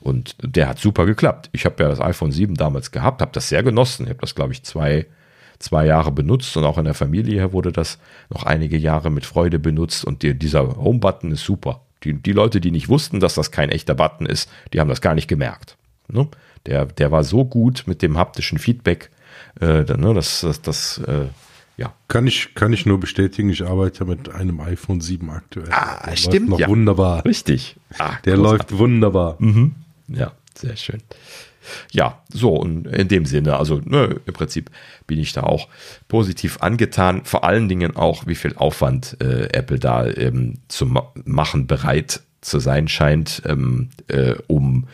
Und 0.00 0.36
der 0.42 0.68
hat 0.68 0.78
super 0.78 1.06
geklappt. 1.06 1.48
Ich 1.52 1.64
habe 1.64 1.82
ja 1.82 1.88
das 1.88 2.00
iPhone 2.00 2.32
7 2.32 2.54
damals 2.54 2.90
gehabt, 2.90 3.20
habe 3.20 3.32
das 3.32 3.48
sehr 3.48 3.62
genossen. 3.62 4.04
Ich 4.04 4.10
habe 4.10 4.20
das, 4.20 4.34
glaube 4.34 4.52
ich, 4.52 4.62
zwei, 4.64 5.06
zwei 5.58 5.86
Jahre 5.86 6.12
benutzt 6.12 6.56
und 6.56 6.64
auch 6.64 6.78
in 6.78 6.84
der 6.84 6.94
Familie 6.94 7.52
wurde 7.52 7.72
das 7.72 7.98
noch 8.30 8.44
einige 8.44 8.76
Jahre 8.76 9.10
mit 9.10 9.26
Freude 9.26 9.58
benutzt 9.58 10.04
und 10.04 10.22
die, 10.22 10.34
dieser 10.34 10.76
Home-Button 10.76 11.32
ist 11.32 11.44
super. 11.44 11.82
Die, 12.04 12.14
die 12.14 12.32
Leute, 12.32 12.60
die 12.60 12.70
nicht 12.70 12.88
wussten, 12.88 13.20
dass 13.20 13.34
das 13.34 13.50
kein 13.50 13.70
echter 13.70 13.94
Button 13.94 14.26
ist, 14.26 14.50
die 14.72 14.80
haben 14.80 14.88
das 14.88 15.00
gar 15.00 15.14
nicht 15.14 15.28
gemerkt. 15.28 15.76
Ne? 16.08 16.28
Der, 16.66 16.86
der 16.86 17.10
war 17.10 17.24
so 17.24 17.44
gut 17.44 17.84
mit 17.86 18.02
dem 18.02 18.16
haptischen 18.18 18.58
Feedback, 18.58 19.10
äh, 19.60 19.84
ne, 19.96 20.14
das, 20.14 20.40
das, 20.42 20.62
das 20.62 20.98
äh, 21.06 21.26
ja. 21.76 21.94
Kann 22.08 22.26
ich, 22.26 22.54
kann 22.54 22.72
ich 22.72 22.86
nur 22.86 22.98
bestätigen, 22.98 23.50
ich 23.50 23.64
arbeite 23.64 24.04
mit 24.04 24.28
einem 24.30 24.60
iPhone 24.60 25.00
7 25.00 25.30
aktuell. 25.30 25.68
Ah, 25.70 26.10
Der 26.10 26.16
stimmt. 26.16 26.48
noch 26.48 26.58
ja. 26.58 26.68
wunderbar. 26.68 27.24
Richtig. 27.24 27.76
Ah, 27.98 28.16
Der 28.24 28.34
großartig. 28.34 28.70
läuft 28.70 28.78
wunderbar. 28.78 29.36
Mhm. 29.38 29.76
Ja, 30.08 30.32
sehr 30.56 30.76
schön. 30.76 31.00
Ja, 31.92 32.22
so 32.32 32.54
und 32.54 32.86
in 32.86 33.08
dem 33.08 33.26
Sinne, 33.26 33.56
also 33.56 33.80
ne, 33.84 34.20
im 34.24 34.32
Prinzip 34.34 34.70
bin 35.06 35.18
ich 35.18 35.32
da 35.32 35.42
auch 35.42 35.68
positiv 36.08 36.58
angetan. 36.62 37.24
Vor 37.24 37.44
allen 37.44 37.68
Dingen 37.68 37.94
auch, 37.96 38.26
wie 38.26 38.34
viel 38.34 38.56
Aufwand 38.56 39.16
äh, 39.20 39.48
Apple 39.52 39.78
da 39.78 40.06
ähm, 40.06 40.58
zu 40.68 40.86
ma 40.86 41.12
machen 41.24 41.66
bereit 41.66 42.22
zu 42.40 42.60
sein 42.60 42.88
scheint, 42.88 43.42
ähm, 43.46 43.90
äh, 44.08 44.34
um 44.46 44.86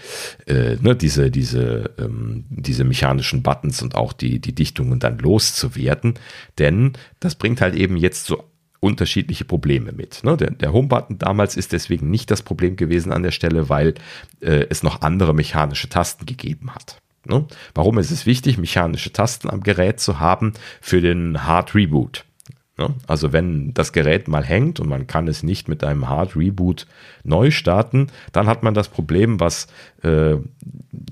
äh, 0.46 0.76
ne, 0.80 0.96
diese, 0.96 1.30
diese, 1.30 1.90
ähm, 1.98 2.44
diese 2.48 2.84
mechanischen 2.84 3.42
Buttons 3.42 3.82
und 3.82 3.94
auch 3.94 4.12
die, 4.12 4.38
die 4.38 4.54
Dichtungen 4.54 4.98
dann 4.98 5.18
loszuwerden. 5.18 6.14
Denn 6.58 6.92
das 7.20 7.34
bringt 7.34 7.60
halt 7.60 7.74
eben 7.74 7.96
jetzt 7.96 8.26
so 8.26 8.44
unterschiedliche 8.80 9.44
Probleme 9.44 9.92
mit. 9.92 10.22
Ne? 10.24 10.36
Der, 10.36 10.50
der 10.50 10.72
Home-Button 10.72 11.18
damals 11.18 11.56
ist 11.56 11.72
deswegen 11.72 12.10
nicht 12.10 12.30
das 12.30 12.42
Problem 12.42 12.76
gewesen 12.76 13.12
an 13.12 13.22
der 13.22 13.30
Stelle, 13.30 13.68
weil 13.68 13.94
äh, 14.40 14.66
es 14.68 14.82
noch 14.82 15.00
andere 15.00 15.34
mechanische 15.34 15.88
Tasten 15.88 16.26
gegeben 16.26 16.74
hat. 16.74 16.98
Ne? 17.24 17.46
Warum 17.74 17.98
ist 17.98 18.10
es 18.10 18.26
wichtig, 18.26 18.58
mechanische 18.58 19.12
Tasten 19.12 19.48
am 19.48 19.62
Gerät 19.62 20.00
zu 20.00 20.20
haben 20.20 20.52
für 20.80 21.00
den 21.00 21.44
Hard 21.44 21.74
Reboot? 21.74 22.24
Ne? 22.76 22.88
Also 23.06 23.32
wenn 23.32 23.72
das 23.72 23.92
Gerät 23.92 24.26
mal 24.26 24.44
hängt 24.44 24.80
und 24.80 24.88
man 24.88 25.06
kann 25.06 25.28
es 25.28 25.42
nicht 25.42 25.68
mit 25.68 25.84
einem 25.84 26.08
Hard 26.08 26.36
Reboot 26.36 26.86
neu 27.22 27.50
starten, 27.50 28.08
dann 28.32 28.46
hat 28.48 28.62
man 28.62 28.74
das 28.74 28.88
Problem, 28.88 29.38
was 29.38 29.68
äh, 30.02 30.36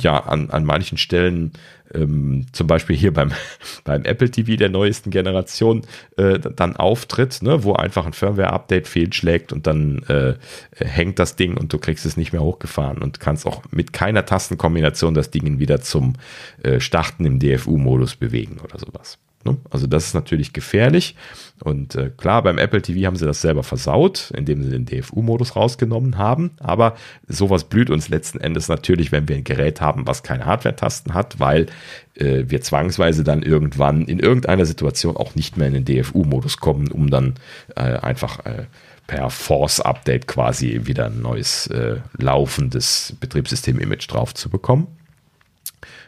ja 0.00 0.18
an, 0.18 0.50
an 0.50 0.64
manchen 0.64 0.98
Stellen 0.98 1.52
ähm, 1.94 2.46
zum 2.52 2.66
Beispiel 2.66 2.96
hier 2.96 3.12
beim, 3.12 3.30
beim 3.84 4.04
Apple 4.04 4.30
TV 4.30 4.56
der 4.56 4.70
neuesten 4.70 5.10
Generation 5.10 5.82
äh, 6.16 6.40
dann 6.40 6.76
auftritt, 6.76 7.42
ne, 7.42 7.62
wo 7.62 7.74
einfach 7.74 8.06
ein 8.06 8.12
Firmware-Update 8.12 8.88
fehlschlägt 8.88 9.52
und 9.52 9.66
dann 9.68 10.02
äh, 10.08 10.34
hängt 10.76 11.20
das 11.20 11.36
Ding 11.36 11.56
und 11.56 11.72
du 11.72 11.78
kriegst 11.78 12.06
es 12.06 12.16
nicht 12.16 12.32
mehr 12.32 12.42
hochgefahren 12.42 12.98
und 12.98 13.20
kannst 13.20 13.46
auch 13.46 13.62
mit 13.70 13.92
keiner 13.92 14.26
Tastenkombination 14.26 15.14
das 15.14 15.30
Ding 15.30 15.60
wieder 15.60 15.80
zum 15.80 16.14
äh, 16.62 16.80
Starten 16.80 17.24
im 17.24 17.38
DFU-Modus 17.38 18.16
bewegen 18.16 18.58
oder 18.64 18.78
sowas. 18.78 19.18
Ne? 19.44 19.56
Also 19.70 19.86
das 19.86 20.06
ist 20.06 20.14
natürlich 20.14 20.52
gefährlich. 20.52 21.16
Und 21.62 21.94
äh, 21.94 22.10
klar, 22.10 22.42
beim 22.42 22.58
Apple 22.58 22.82
TV 22.82 23.06
haben 23.06 23.16
sie 23.16 23.26
das 23.26 23.40
selber 23.40 23.62
versaut, 23.62 24.32
indem 24.36 24.62
sie 24.62 24.70
den 24.70 24.84
DFU-Modus 24.84 25.54
rausgenommen 25.54 26.18
haben. 26.18 26.52
Aber 26.58 26.96
sowas 27.28 27.64
blüht 27.64 27.90
uns 27.90 28.08
letzten 28.08 28.40
Endes 28.40 28.68
natürlich, 28.68 29.12
wenn 29.12 29.28
wir 29.28 29.36
ein 29.36 29.44
Gerät 29.44 29.80
haben, 29.80 30.06
was 30.06 30.22
keine 30.22 30.46
Hardware-Tasten 30.46 31.14
hat, 31.14 31.38
weil 31.38 31.66
äh, 32.14 32.44
wir 32.46 32.60
zwangsweise 32.60 33.24
dann 33.24 33.42
irgendwann 33.42 34.06
in 34.06 34.18
irgendeiner 34.18 34.66
Situation 34.66 35.16
auch 35.16 35.34
nicht 35.34 35.56
mehr 35.56 35.68
in 35.68 35.84
den 35.84 35.84
DFU-Modus 35.84 36.58
kommen, 36.58 36.88
um 36.88 37.10
dann 37.10 37.34
äh, 37.76 37.80
einfach 37.80 38.44
äh, 38.44 38.64
per 39.06 39.30
Force-Update 39.30 40.26
quasi 40.26 40.80
wieder 40.84 41.06
ein 41.06 41.20
neues 41.20 41.66
äh, 41.68 41.96
laufendes 42.18 43.16
Betriebssystem-Image 43.20 44.10
drauf 44.10 44.34
zu 44.34 44.48
bekommen. 44.48 44.86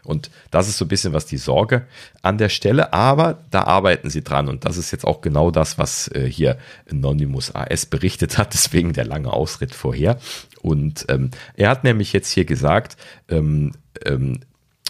Und 0.05 0.31
das 0.51 0.69
ist 0.69 0.79
so 0.79 0.85
ein 0.85 0.89
bisschen 0.89 1.13
was 1.13 1.27
die 1.27 1.39
Sorge 1.39 1.87
an 2.23 2.39
der 2.39 2.49
Stelle, 2.49 2.93
aber 2.93 3.45
da 3.51 3.63
arbeiten 3.65 4.11
sie 4.11 4.23
dran. 4.23 4.49
Und 4.49 4.65
das 4.65 4.77
ist 4.77 4.91
jetzt 4.91 5.07
auch 5.07 5.21
genau 5.21 5.51
das, 5.51 5.79
was 5.79 6.09
äh, 6.09 6.29
hier 6.29 6.59
Anonymous 6.91 7.55
AS 7.55 7.87
berichtet 7.87 8.39
hat, 8.39 8.53
deswegen 8.55 8.93
der 8.93 9.07
lange 9.07 9.33
Ausritt 9.33 9.75
vorher. 9.75 10.19
Und 10.61 11.07
ähm, 11.09 11.31
er 11.55 11.71
hat 11.71 11.85
nämlich 11.85 12.13
jetzt 12.13 12.31
hier 12.31 12.45
gesagt, 12.45 12.97
ähm, 13.29 13.73
ähm, 14.05 14.41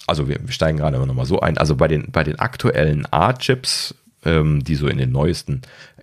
also 0.06 0.28
wir, 0.28 0.38
steigen 0.48 0.78
gerade 0.78 0.98
nochmal 0.98 1.26
so 1.26 1.40
ein, 1.40 1.58
also 1.58 1.76
bei 1.76 1.88
den, 1.88 2.10
bei 2.10 2.24
den 2.24 2.38
aktuellen 2.38 3.06
A-Chips, 3.10 3.94
ähm, 4.24 4.62
die 4.62 4.74
so 4.74 4.86
in 4.86 4.98
den 4.98 5.12
neuesten 5.12 5.62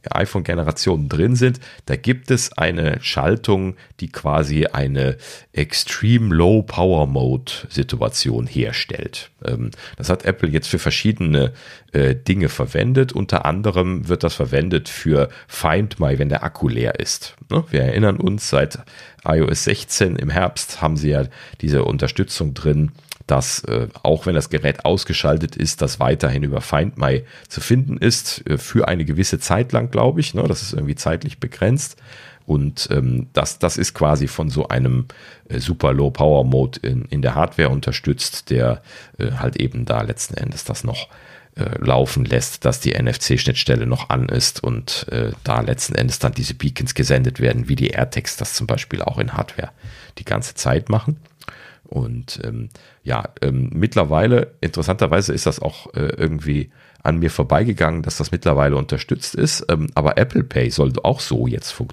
iPhone-Generationen 0.10 1.10
drin 1.10 1.36
sind, 1.36 1.60
da 1.86 1.96
gibt 1.96 2.32
es 2.32 2.52
eine 2.58 2.98
Schaltung, 3.02 3.76
die 4.00 4.12
quasi 4.12 4.66
eine 4.66 5.18
Extreme 5.54 6.34
Low 6.34 6.64
Power 6.64 7.08
Mode 7.08 7.52
Situation 7.70 8.48
herstellt. 8.48 9.32
Ähm, 9.46 9.72
das 9.98 10.10
hat 10.10 10.26
Apple 10.26 10.50
jetzt 10.50 10.68
für 10.68 10.80
verschiedene 10.80 11.54
äh, 11.92 12.16
Dinge 12.16 12.50
verwendet. 12.50 13.14
Unter 13.14 13.46
anderem 13.46 14.08
wird 14.08 14.24
das 14.24 14.34
verwendet 14.34 14.90
für 14.90 15.30
Find 15.48 16.00
My, 16.00 16.18
wenn 16.18 16.30
der 16.30 16.44
Akku 16.44 16.68
leer 16.68 17.00
ist. 17.00 17.36
Ne? 17.50 17.64
Wir 17.70 17.82
erinnern 17.82 18.18
uns, 18.18 18.50
seit 18.50 18.80
iOS 19.24 19.66
16 19.66 20.16
im 20.16 20.30
Herbst 20.30 20.82
haben 20.82 20.98
sie 20.98 21.10
ja 21.10 21.26
diese 21.62 21.84
Unterstützung 21.84 22.54
drin, 22.54 22.92
dass 23.28 23.64
äh, 23.66 23.88
auch 24.04 24.26
wenn 24.26 24.36
das 24.36 24.50
Gerät 24.50 24.86
ausgeschaltet 24.86 25.56
ist, 25.56 25.82
das 25.82 26.00
weiterhin 26.00 26.44
über 26.44 26.62
Find 26.62 26.98
My 26.98 27.24
zu 27.48 27.62
finden 27.62 27.98
ist, 27.98 28.44
äh, 28.50 28.58
für 28.58 28.88
eine 28.88 29.06
gewisse 29.06 29.40
Zeit 29.40 29.72
lang, 29.72 29.92
glaube 29.92 30.20
ich. 30.20 30.34
Ne? 30.34 30.44
Das 30.48 30.62
ist 30.62 30.74
irgendwie 30.74 30.96
zeitlich 30.96 31.40
begrenzt. 31.40 31.98
Und 32.46 32.90
ähm, 32.92 33.28
das, 33.34 33.60
das 33.60 33.78
ist 33.78 33.94
quasi 33.94 34.28
von 34.28 34.50
so 34.50 34.68
einem 34.68 35.06
äh, 35.48 35.60
Super 35.60 35.94
Low 35.94 36.10
Power 36.10 36.44
Mode 36.44 36.80
in, 36.82 37.06
in 37.06 37.22
der 37.22 37.36
Hardware 37.36 37.70
unterstützt, 37.70 38.50
der 38.50 38.82
äh, 39.18 39.32
halt 39.32 39.58
eben 39.58 39.86
da 39.86 40.02
letzten 40.02 40.36
Endes 40.36 40.64
das 40.64 40.84
noch 40.84 41.08
äh, 41.56 41.78
laufen 41.80 42.26
lässt, 42.26 42.66
dass 42.66 42.80
die 42.80 42.94
NFC-Schnittstelle 42.94 43.86
noch 43.86 44.10
an 44.10 44.30
ist 44.30 44.64
und 44.64 45.08
äh, 45.12 45.32
da 45.44 45.62
letzten 45.62 45.96
Endes 45.96 46.20
dann 46.20 46.34
diese 46.34 46.54
Beacons 46.54 46.94
gesendet 46.94 47.40
werden, 47.40 47.68
wie 47.68 47.76
die 47.76 47.90
AirTags 47.90 48.38
das 48.38 48.54
zum 48.54 48.68
Beispiel 48.68 49.02
auch 49.02 49.18
in 49.18 49.34
Hardware 49.34 49.72
die 50.18 50.26
ganze 50.26 50.56
Zeit 50.56 50.90
machen. 50.90 51.18
Und 51.84 52.40
ähm, 52.46 52.70
ja, 53.04 53.30
ähm, 53.42 53.70
mittlerweile, 53.74 54.56
interessanterweise 54.62 55.34
ist 55.34 55.48
das 55.48 55.60
auch 55.60 55.94
äh, 55.96 56.14
irgendwie 56.18 56.72
an 57.04 57.18
mir 57.18 57.32
vorbeigegangen, 57.32 58.04
dass 58.04 58.18
das 58.18 58.32
mittlerweile 58.32 58.76
unterstützt 58.76 59.34
ist. 59.34 59.66
Ähm, 59.70 59.88
aber 59.96 60.18
Apple 60.18 60.44
Pay 60.44 60.70
soll 60.70 60.94
auch 61.02 61.20
so 61.20 61.48
jetzt 61.48 61.72
fun 61.72 61.88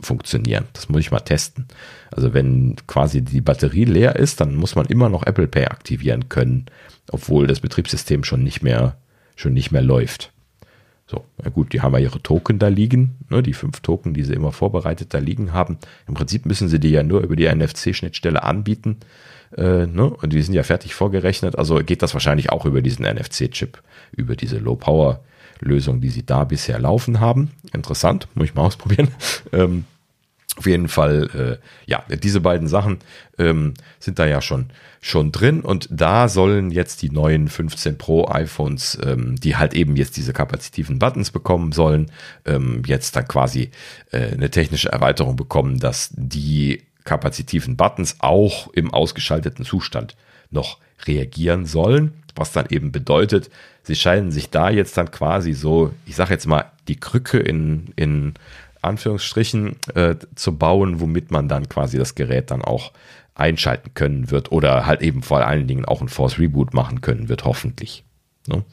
funktionieren. 0.00 0.64
Das 0.72 0.88
muss 0.88 1.00
ich 1.00 1.10
mal 1.10 1.20
testen. 1.20 1.66
Also 2.10 2.32
wenn 2.32 2.76
quasi 2.86 3.20
die 3.20 3.42
Batterie 3.42 3.84
leer 3.84 4.16
ist, 4.16 4.40
dann 4.40 4.54
muss 4.54 4.74
man 4.74 4.86
immer 4.86 5.10
noch 5.10 5.26
Apple 5.26 5.46
Pay 5.46 5.66
aktivieren 5.66 6.30
können, 6.30 6.66
obwohl 7.10 7.46
das 7.46 7.60
Betriebssystem 7.60 8.24
schon 8.24 8.42
nicht 8.42 8.62
mehr, 8.62 8.96
schon 9.34 9.52
nicht 9.52 9.72
mehr 9.72 9.82
läuft. 9.82 10.32
So, 11.06 11.24
na 11.40 11.50
gut, 11.50 11.72
die 11.72 11.82
haben 11.82 11.92
ja 11.92 12.00
ihre 12.00 12.20
Token 12.20 12.58
da 12.58 12.66
liegen, 12.68 13.18
ne, 13.28 13.42
die 13.42 13.52
fünf 13.52 13.80
Token, 13.80 14.12
die 14.12 14.24
sie 14.24 14.32
immer 14.32 14.50
vorbereitet 14.50 15.14
da 15.14 15.18
liegen 15.18 15.52
haben. 15.52 15.78
Im 16.08 16.14
Prinzip 16.14 16.46
müssen 16.46 16.68
sie 16.68 16.80
die 16.80 16.90
ja 16.90 17.02
nur 17.02 17.20
über 17.20 17.36
die 17.36 17.46
NFC-Schnittstelle 17.46 18.42
anbieten 18.42 18.96
äh, 19.56 19.86
ne? 19.86 20.10
Und 20.10 20.32
die 20.32 20.42
sind 20.42 20.54
ja 20.54 20.62
fertig 20.62 20.94
vorgerechnet. 20.94 21.56
Also 21.56 21.76
geht 21.76 22.02
das 22.02 22.14
wahrscheinlich 22.14 22.50
auch 22.50 22.64
über 22.64 22.82
diesen 22.82 23.04
NFC-Chip, 23.04 23.82
über 24.12 24.36
diese 24.36 24.58
Low-Power-Lösung, 24.58 26.00
die 26.00 26.10
sie 26.10 26.24
da 26.24 26.44
bisher 26.44 26.78
laufen 26.78 27.20
haben. 27.20 27.50
Interessant, 27.72 28.28
muss 28.34 28.46
ich 28.46 28.54
mal 28.54 28.62
ausprobieren. 28.66 29.08
Ähm, 29.52 29.84
auf 30.56 30.66
jeden 30.66 30.88
Fall, 30.88 31.58
äh, 31.60 31.90
ja, 31.90 32.02
diese 32.08 32.40
beiden 32.40 32.66
Sachen 32.66 32.98
ähm, 33.38 33.74
sind 33.98 34.18
da 34.18 34.26
ja 34.26 34.40
schon, 34.40 34.70
schon 35.02 35.30
drin 35.30 35.60
und 35.60 35.86
da 35.90 36.28
sollen 36.28 36.70
jetzt 36.70 37.02
die 37.02 37.10
neuen 37.10 37.48
15 37.48 37.98
Pro 37.98 38.26
iPhones, 38.28 38.98
ähm, 39.04 39.36
die 39.36 39.56
halt 39.56 39.74
eben 39.74 39.96
jetzt 39.96 40.16
diese 40.16 40.32
kapazitiven 40.32 40.98
Buttons 40.98 41.30
bekommen 41.30 41.72
sollen, 41.72 42.10
ähm, 42.46 42.82
jetzt 42.86 43.16
dann 43.16 43.28
quasi 43.28 43.70
äh, 44.12 44.32
eine 44.32 44.50
technische 44.50 44.90
Erweiterung 44.90 45.36
bekommen, 45.36 45.78
dass 45.78 46.10
die 46.16 46.82
kapazitiven 47.06 47.76
Buttons 47.76 48.16
auch 48.18 48.68
im 48.74 48.92
ausgeschalteten 48.92 49.64
Zustand 49.64 50.16
noch 50.50 50.78
reagieren 51.06 51.64
sollen, 51.64 52.12
was 52.34 52.52
dann 52.52 52.66
eben 52.68 52.92
bedeutet, 52.92 53.50
sie 53.82 53.94
scheinen 53.94 54.30
sich 54.30 54.50
da 54.50 54.68
jetzt 54.68 54.96
dann 54.98 55.10
quasi 55.10 55.54
so, 55.54 55.92
ich 56.04 56.16
sage 56.16 56.32
jetzt 56.34 56.46
mal, 56.46 56.70
die 56.88 57.00
Krücke 57.00 57.38
in, 57.38 57.92
in 57.96 58.34
Anführungsstrichen 58.82 59.76
äh, 59.94 60.16
zu 60.34 60.56
bauen, 60.56 61.00
womit 61.00 61.30
man 61.30 61.48
dann 61.48 61.68
quasi 61.68 61.98
das 61.98 62.14
Gerät 62.14 62.50
dann 62.50 62.62
auch 62.62 62.92
einschalten 63.34 63.92
können 63.94 64.30
wird 64.30 64.52
oder 64.52 64.86
halt 64.86 65.02
eben 65.02 65.22
vor 65.22 65.46
allen 65.46 65.66
Dingen 65.66 65.84
auch 65.84 66.00
ein 66.00 66.08
Force 66.08 66.38
Reboot 66.38 66.74
machen 66.74 67.00
können 67.00 67.28
wird, 67.28 67.44
hoffentlich. 67.44 68.04
Ne? 68.46 68.64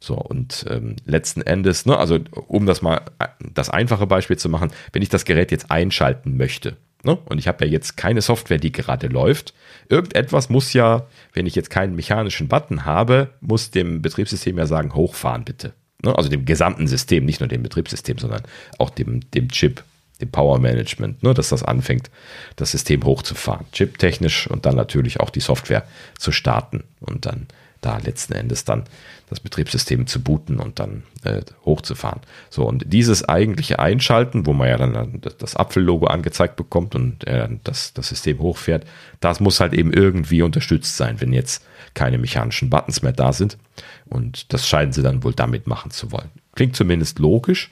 So, 0.00 0.14
und 0.14 0.64
ähm, 0.70 0.96
letzten 1.04 1.42
Endes, 1.42 1.84
ne, 1.84 1.98
also 1.98 2.20
um 2.46 2.66
das 2.66 2.82
mal 2.82 3.00
das 3.40 3.68
einfache 3.68 4.06
Beispiel 4.06 4.36
zu 4.36 4.48
machen, 4.48 4.70
wenn 4.92 5.02
ich 5.02 5.08
das 5.08 5.24
Gerät 5.24 5.50
jetzt 5.50 5.70
einschalten 5.72 6.36
möchte, 6.36 6.76
Ne? 7.04 7.16
Und 7.26 7.38
ich 7.38 7.46
habe 7.46 7.64
ja 7.64 7.70
jetzt 7.70 7.96
keine 7.96 8.20
Software, 8.20 8.58
die 8.58 8.72
gerade 8.72 9.06
läuft. 9.06 9.54
Irgendetwas 9.88 10.48
muss 10.48 10.72
ja, 10.72 11.06
wenn 11.32 11.46
ich 11.46 11.54
jetzt 11.54 11.70
keinen 11.70 11.94
mechanischen 11.94 12.48
Button 12.48 12.84
habe, 12.84 13.30
muss 13.40 13.70
dem 13.70 14.02
Betriebssystem 14.02 14.58
ja 14.58 14.66
sagen, 14.66 14.94
hochfahren 14.94 15.44
bitte. 15.44 15.74
Ne? 16.02 16.16
Also 16.16 16.28
dem 16.28 16.44
gesamten 16.44 16.88
System, 16.88 17.24
nicht 17.24 17.40
nur 17.40 17.48
dem 17.48 17.62
Betriebssystem, 17.62 18.18
sondern 18.18 18.42
auch 18.78 18.90
dem, 18.90 19.30
dem 19.30 19.48
Chip, 19.48 19.84
dem 20.20 20.30
Power 20.30 20.58
Management, 20.58 21.22
ne? 21.22 21.34
dass 21.34 21.50
das 21.50 21.62
anfängt, 21.62 22.10
das 22.56 22.72
System 22.72 23.04
hochzufahren. 23.04 23.66
Chip-technisch 23.72 24.48
und 24.48 24.66
dann 24.66 24.74
natürlich 24.74 25.20
auch 25.20 25.30
die 25.30 25.40
Software 25.40 25.86
zu 26.18 26.32
starten 26.32 26.82
und 27.00 27.26
dann 27.26 27.46
da 27.80 27.98
letzten 27.98 28.32
Endes 28.32 28.64
dann 28.64 28.84
das 29.28 29.40
Betriebssystem 29.40 30.06
zu 30.06 30.22
booten 30.22 30.58
und 30.58 30.78
dann 30.78 31.02
äh, 31.24 31.42
hochzufahren. 31.64 32.20
So, 32.50 32.64
und 32.64 32.84
dieses 32.86 33.28
eigentliche 33.28 33.78
Einschalten, 33.78 34.46
wo 34.46 34.52
man 34.52 34.68
ja 34.68 34.76
dann 34.76 35.20
das 35.38 35.56
Apfellogo 35.56 36.06
angezeigt 36.06 36.56
bekommt 36.56 36.94
und 36.94 37.26
äh, 37.26 37.48
das, 37.64 37.92
das 37.92 38.08
System 38.08 38.38
hochfährt, 38.38 38.86
das 39.20 39.40
muss 39.40 39.60
halt 39.60 39.74
eben 39.74 39.92
irgendwie 39.92 40.42
unterstützt 40.42 40.96
sein, 40.96 41.20
wenn 41.20 41.32
jetzt 41.32 41.64
keine 41.94 42.18
mechanischen 42.18 42.70
Buttons 42.70 43.02
mehr 43.02 43.12
da 43.12 43.32
sind. 43.32 43.58
Und 44.06 44.52
das 44.52 44.66
scheinen 44.68 44.92
sie 44.92 45.02
dann 45.02 45.24
wohl 45.24 45.34
damit 45.34 45.66
machen 45.66 45.90
zu 45.90 46.12
wollen. 46.12 46.30
Klingt 46.54 46.76
zumindest 46.76 47.18
logisch. 47.18 47.70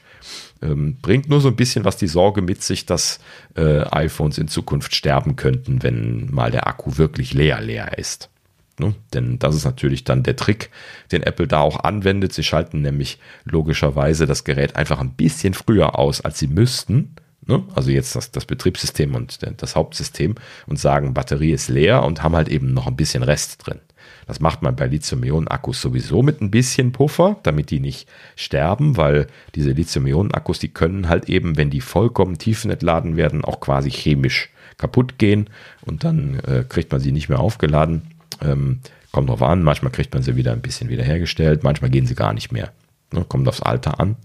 Ähm, 0.63 0.97
bringt 1.01 1.29
nur 1.29 1.41
so 1.41 1.49
ein 1.49 1.57
bisschen 1.57 1.85
was 1.85 1.97
die 1.97 2.09
Sorge 2.09 2.43
mit 2.43 2.63
sich, 2.63 2.87
dass 2.87 3.21
äh, 3.57 3.83
iPhones 3.91 4.39
in 4.39 4.49
Zukunft 4.49 4.95
sterben 4.95 5.37
könnten, 5.37 5.83
wenn 5.83 6.33
mal 6.33 6.51
der 6.51 6.67
Akku 6.67 6.97
wirklich 6.97 7.35
leer 7.35 7.61
leer 7.61 7.99
ist. 7.99 8.31
Ne? 8.79 8.95
Denn 9.15 9.39
das 9.39 9.55
ist 9.55 9.65
natürlich 9.65 10.05
dann 10.05 10.23
der 10.23 10.37
Trick, 10.37 10.71
den 11.11 11.23
Apple 11.23 11.47
da 11.47 11.61
auch 11.61 11.81
anwendet. 11.81 12.33
Sie 12.33 12.43
schalten 12.43 12.83
nämlich 12.83 13.19
logischerweise 13.45 14.27
das 14.27 14.45
Gerät 14.45 14.77
einfach 14.77 15.01
ein 15.01 15.15
bisschen 15.15 15.55
früher 15.55 15.99
aus, 15.99 16.21
als 16.21 16.39
sie 16.39 16.49
müssten. 16.49 17.15
Ne? 17.47 17.63
Also 17.75 17.91
jetzt 17.91 18.17
das, 18.17 18.33
das 18.33 18.45
Betriebssystem 18.45 19.15
und 19.15 19.39
das 19.59 19.77
Hauptsystem 19.77 20.35
und 20.67 20.79
sagen, 20.79 21.15
Batterie 21.15 21.53
ist 21.53 21.69
leer 21.69 22.03
und 22.03 22.23
haben 22.23 22.37
halt 22.37 22.49
eben 22.49 22.75
noch 22.75 22.87
ein 22.87 22.97
bisschen 22.97 23.23
Rest 23.23 23.67
drin. 23.67 23.81
Das 24.27 24.41
macht 24.41 24.61
man 24.61 24.75
bei 24.75 24.87
Lithium-Ionen-Akkus 24.89 25.81
sowieso 25.81 26.23
mit 26.23 26.41
ein 26.41 26.51
bisschen 26.51 26.91
Puffer, 26.91 27.37
damit 27.45 27.71
die 27.71 27.79
nicht 27.79 28.09
sterben, 28.35 28.97
weil 28.97 29.29
diese 29.55 29.71
Lithium-Ionen-Akkus, 29.71 30.59
die 30.59 30.69
können 30.69 31.09
halt 31.09 31.29
eben, 31.29 31.57
wenn 31.57 31.71
die 31.71 31.81
vollkommen 31.81 32.37
tiefenentladen 32.37 33.17
werden, 33.17 33.45
auch 33.45 33.61
quasi 33.61 33.91
chemisch 33.91 34.51
kaputt 34.79 35.19
gehen 35.19 35.49
und 35.83 36.05
dann 36.05 36.41
äh, 36.41 36.65
kriegt 36.69 36.91
man 36.91 37.01
sie 37.01 37.13
nicht 37.13 37.29
mehr 37.29 37.39
aufgeladen. 37.39 38.03
Ähm, 38.43 38.81
kommt 39.13 39.29
drauf 39.29 39.43
an, 39.43 39.63
manchmal 39.63 39.93
kriegt 39.93 40.13
man 40.13 40.23
sie 40.23 40.37
wieder 40.37 40.53
ein 40.53 40.61
bisschen 40.61 40.89
wiederhergestellt, 40.89 41.63
manchmal 41.63 41.91
gehen 41.91 42.07
sie 42.07 42.15
gar 42.15 42.33
nicht 42.33 42.53
mehr. 42.53 42.73
Ne, 43.13 43.25
kommt 43.27 43.49
aufs 43.49 43.63
Alter 43.63 44.01
an. 44.01 44.17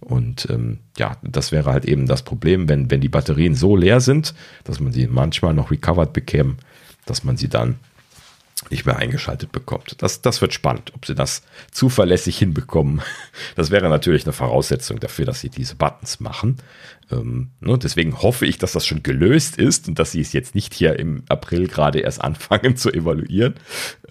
Und 0.00 0.48
ähm, 0.50 0.78
ja, 0.98 1.16
das 1.22 1.52
wäre 1.52 1.72
halt 1.72 1.84
eben 1.84 2.06
das 2.06 2.22
Problem, 2.22 2.68
wenn, 2.68 2.90
wenn 2.90 3.00
die 3.00 3.08
Batterien 3.08 3.54
so 3.54 3.76
leer 3.76 4.00
sind, 4.00 4.34
dass 4.64 4.80
man 4.80 4.92
sie 4.92 5.06
manchmal 5.06 5.52
noch 5.52 5.70
recovered 5.70 6.12
bekäme, 6.12 6.56
dass 7.06 7.24
man 7.24 7.36
sie 7.36 7.48
dann 7.48 7.76
nicht 8.70 8.86
mehr 8.86 8.96
eingeschaltet 8.96 9.52
bekommt. 9.52 9.96
Das, 9.98 10.22
das 10.22 10.40
wird 10.40 10.54
spannend, 10.54 10.92
ob 10.94 11.06
sie 11.06 11.14
das 11.14 11.42
zuverlässig 11.70 12.38
hinbekommen. 12.38 13.02
Das 13.56 13.70
wäre 13.70 13.88
natürlich 13.88 14.24
eine 14.24 14.32
Voraussetzung 14.32 15.00
dafür, 15.00 15.24
dass 15.24 15.40
sie 15.40 15.50
diese 15.50 15.74
Buttons 15.74 16.20
machen. 16.20 16.56
Ähm, 17.10 17.50
ne, 17.60 17.76
deswegen 17.78 18.22
hoffe 18.22 18.46
ich, 18.46 18.58
dass 18.58 18.72
das 18.72 18.86
schon 18.86 19.02
gelöst 19.02 19.56
ist 19.56 19.88
und 19.88 19.98
dass 19.98 20.12
sie 20.12 20.20
es 20.20 20.32
jetzt 20.32 20.54
nicht 20.54 20.74
hier 20.74 20.98
im 20.98 21.24
April 21.28 21.66
gerade 21.66 22.00
erst 22.00 22.20
anfangen 22.24 22.76
zu 22.76 22.90
evaluieren. 22.92 23.54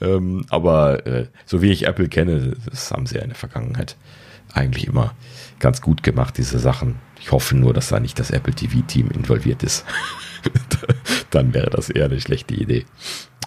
Ähm, 0.01 0.45
aber 0.49 1.05
äh, 1.07 1.28
so 1.45 1.62
wie 1.62 1.72
ich 1.72 1.88
Apple 1.88 2.10
kenne, 2.10 2.55
das 2.70 2.91
haben 2.91 3.05
sie 3.05 3.16
ja 3.16 3.22
in 3.22 3.30
der 3.30 3.38
Vergangenheit 3.38 3.95
eigentlich 4.53 4.88
immer 4.88 5.16
ganz 5.60 5.82
gut 5.82 6.03
gemacht, 6.03 6.38
diese 6.38 6.60
Sachen. 6.60 6.95
Ich 7.20 7.32
hoffe 7.32 7.55
nur, 7.55 7.74
dass 7.74 7.89
da 7.89 7.99
nicht 7.99 8.20
das 8.20 8.32
Apple 8.32 8.53
TV-Team 8.53 9.12
involviert 9.12 9.64
ist. 9.64 9.86
Dann 11.32 11.53
wäre 11.53 11.70
das 11.70 11.89
eher 11.89 12.05
eine 12.05 12.20
schlechte 12.20 12.55
Idee. 12.55 12.86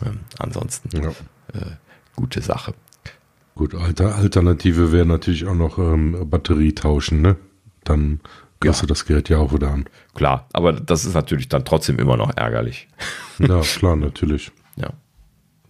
Ähm, 0.05 0.21
ansonsten 0.39 0.91
ja. 1.03 1.11
äh, 1.55 1.77
gute 2.17 2.41
Sache. 2.41 2.75
Gut, 3.55 3.75
Alter, 3.75 4.17
Alternative 4.17 4.93
wäre 4.93 5.07
natürlich 5.07 5.47
auch 5.47 5.55
noch 5.55 5.79
ähm, 5.79 6.29
Batterie 6.29 6.75
tauschen, 6.75 7.21
ne? 7.21 7.37
Dann 7.85 8.21
kriegst 8.61 8.81
ja. 8.81 8.87
du 8.87 8.87
das 8.87 9.05
Gerät 9.05 9.29
ja 9.29 9.39
auch 9.39 9.53
wieder 9.53 9.71
an. 9.71 9.85
Klar, 10.15 10.49
aber 10.53 10.73
das 10.73 11.05
ist 11.05 11.15
natürlich 11.15 11.49
dann 11.49 11.65
trotzdem 11.65 11.99
immer 11.99 12.17
noch 12.17 12.37
ärgerlich. 12.37 12.89
Ja, 13.39 13.61
klar, 13.61 13.97
natürlich. 13.97 14.53
ja. 14.77 14.91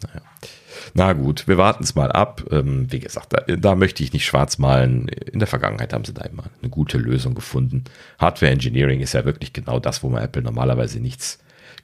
Naja. 0.03 0.20
Na 0.95 1.12
gut, 1.12 1.49
wir 1.49 1.57
warten 1.57 1.85
es 1.85 1.95
mal 1.95 2.11
ab. 2.12 2.45
Ähm, 2.51 2.91
wie 2.91 2.99
gesagt, 2.99 3.33
da, 3.33 3.39
da, 3.57 3.74
möchte 3.74 4.03
ich 4.03 4.12
nicht 4.12 4.26
schwarz 4.26 4.59
malen. 4.59 5.09
In 5.09 5.39
der 5.39 5.49
Vergangenheit 5.49 5.93
haben 5.93 6.05
sie 6.05 6.12
da 6.12 6.24
immer 6.24 6.45
eine 6.61 6.70
gute 6.70 6.99
Lösung 6.99 7.35
gefunden. 7.35 7.85
Hardware 8.18 8.53
Engineering 8.53 9.01
ist 9.01 9.14
ja 9.14 9.24
wirklich 9.24 9.53
genau 9.53 9.78
das, 9.78 10.03
wo 10.03 10.09
man 10.09 10.22
Apple 10.22 10.43
normalerweise 10.43 11.01
nichts 11.01 11.39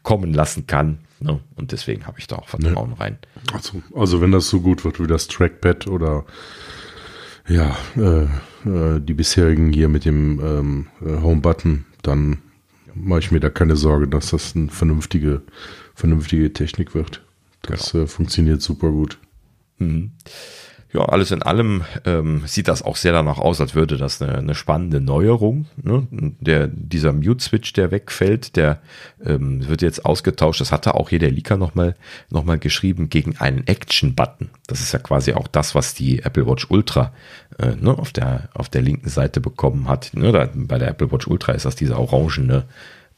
kommen 0.08 0.32
lassen 0.32 0.66
kann. 0.66 1.00
Ne? 1.20 1.38
Und 1.54 1.72
deswegen 1.72 2.06
habe 2.06 2.18
ich 2.18 2.26
da 2.26 2.36
auch 2.36 2.48
Vertrauen 2.48 2.92
ja. 2.92 2.96
rein. 2.96 3.18
Also, 3.52 3.82
also 3.94 4.22
wenn 4.22 4.32
das 4.32 4.48
so 4.48 4.62
gut 4.62 4.82
wird 4.86 4.98
wie 5.00 5.06
das 5.06 5.28
Trackpad 5.28 5.86
oder 5.86 6.24
ja, 7.46 7.76
äh, 7.94 8.22
äh, 8.66 9.00
die 9.00 9.12
bisherigen 9.12 9.70
hier 9.70 9.90
mit 9.90 10.06
dem 10.06 10.40
ähm, 10.40 10.86
äh, 11.04 11.20
Home-Button, 11.20 11.84
dann 12.00 12.38
mache 12.94 13.20
ich 13.20 13.30
mir 13.30 13.40
da 13.40 13.50
keine 13.50 13.76
Sorge, 13.76 14.08
dass 14.08 14.30
das 14.30 14.56
eine 14.56 14.68
vernünftige, 14.68 15.42
vernünftige 15.94 16.54
Technik 16.54 16.94
wird. 16.94 17.22
Das 17.60 17.92
genau. 17.92 18.04
äh, 18.04 18.06
funktioniert 18.06 18.62
super 18.62 18.90
gut. 18.90 19.18
Mhm 19.76 20.12
ja, 20.90 21.02
alles 21.02 21.32
in 21.32 21.42
allem 21.42 21.84
ähm, 22.06 22.42
sieht 22.46 22.66
das 22.66 22.80
auch 22.82 22.96
sehr 22.96 23.12
danach 23.12 23.38
aus, 23.38 23.60
als 23.60 23.74
würde 23.74 23.98
das 23.98 24.22
eine, 24.22 24.38
eine 24.38 24.54
spannende 24.54 25.02
Neuerung. 25.02 25.66
Ne? 25.76 26.06
Der, 26.10 26.66
dieser 26.66 27.12
Mute-Switch, 27.12 27.74
der 27.74 27.90
wegfällt, 27.90 28.56
der 28.56 28.80
ähm, 29.22 29.68
wird 29.68 29.82
jetzt 29.82 30.06
ausgetauscht. 30.06 30.62
Das 30.62 30.72
hatte 30.72 30.94
auch 30.94 31.10
hier 31.10 31.18
der 31.18 31.30
Leaker 31.30 31.58
nochmal 31.58 31.94
noch 32.30 32.44
mal 32.44 32.58
geschrieben 32.58 33.10
gegen 33.10 33.36
einen 33.36 33.66
Action-Button. 33.66 34.48
Das 34.66 34.80
ist 34.80 34.92
ja 34.92 34.98
quasi 34.98 35.34
auch 35.34 35.46
das, 35.46 35.74
was 35.74 35.92
die 35.92 36.20
Apple 36.20 36.46
Watch 36.46 36.70
Ultra 36.70 37.12
äh, 37.58 37.74
ne, 37.78 37.90
auf, 37.90 38.12
der, 38.12 38.48
auf 38.54 38.70
der 38.70 38.80
linken 38.80 39.10
Seite 39.10 39.42
bekommen 39.42 39.88
hat. 39.88 40.12
Ne? 40.14 40.32
Da, 40.32 40.48
bei 40.54 40.78
der 40.78 40.88
Apple 40.88 41.12
Watch 41.12 41.26
Ultra 41.26 41.52
ist 41.52 41.66
das 41.66 41.76
dieser 41.76 41.98
orangene 41.98 42.64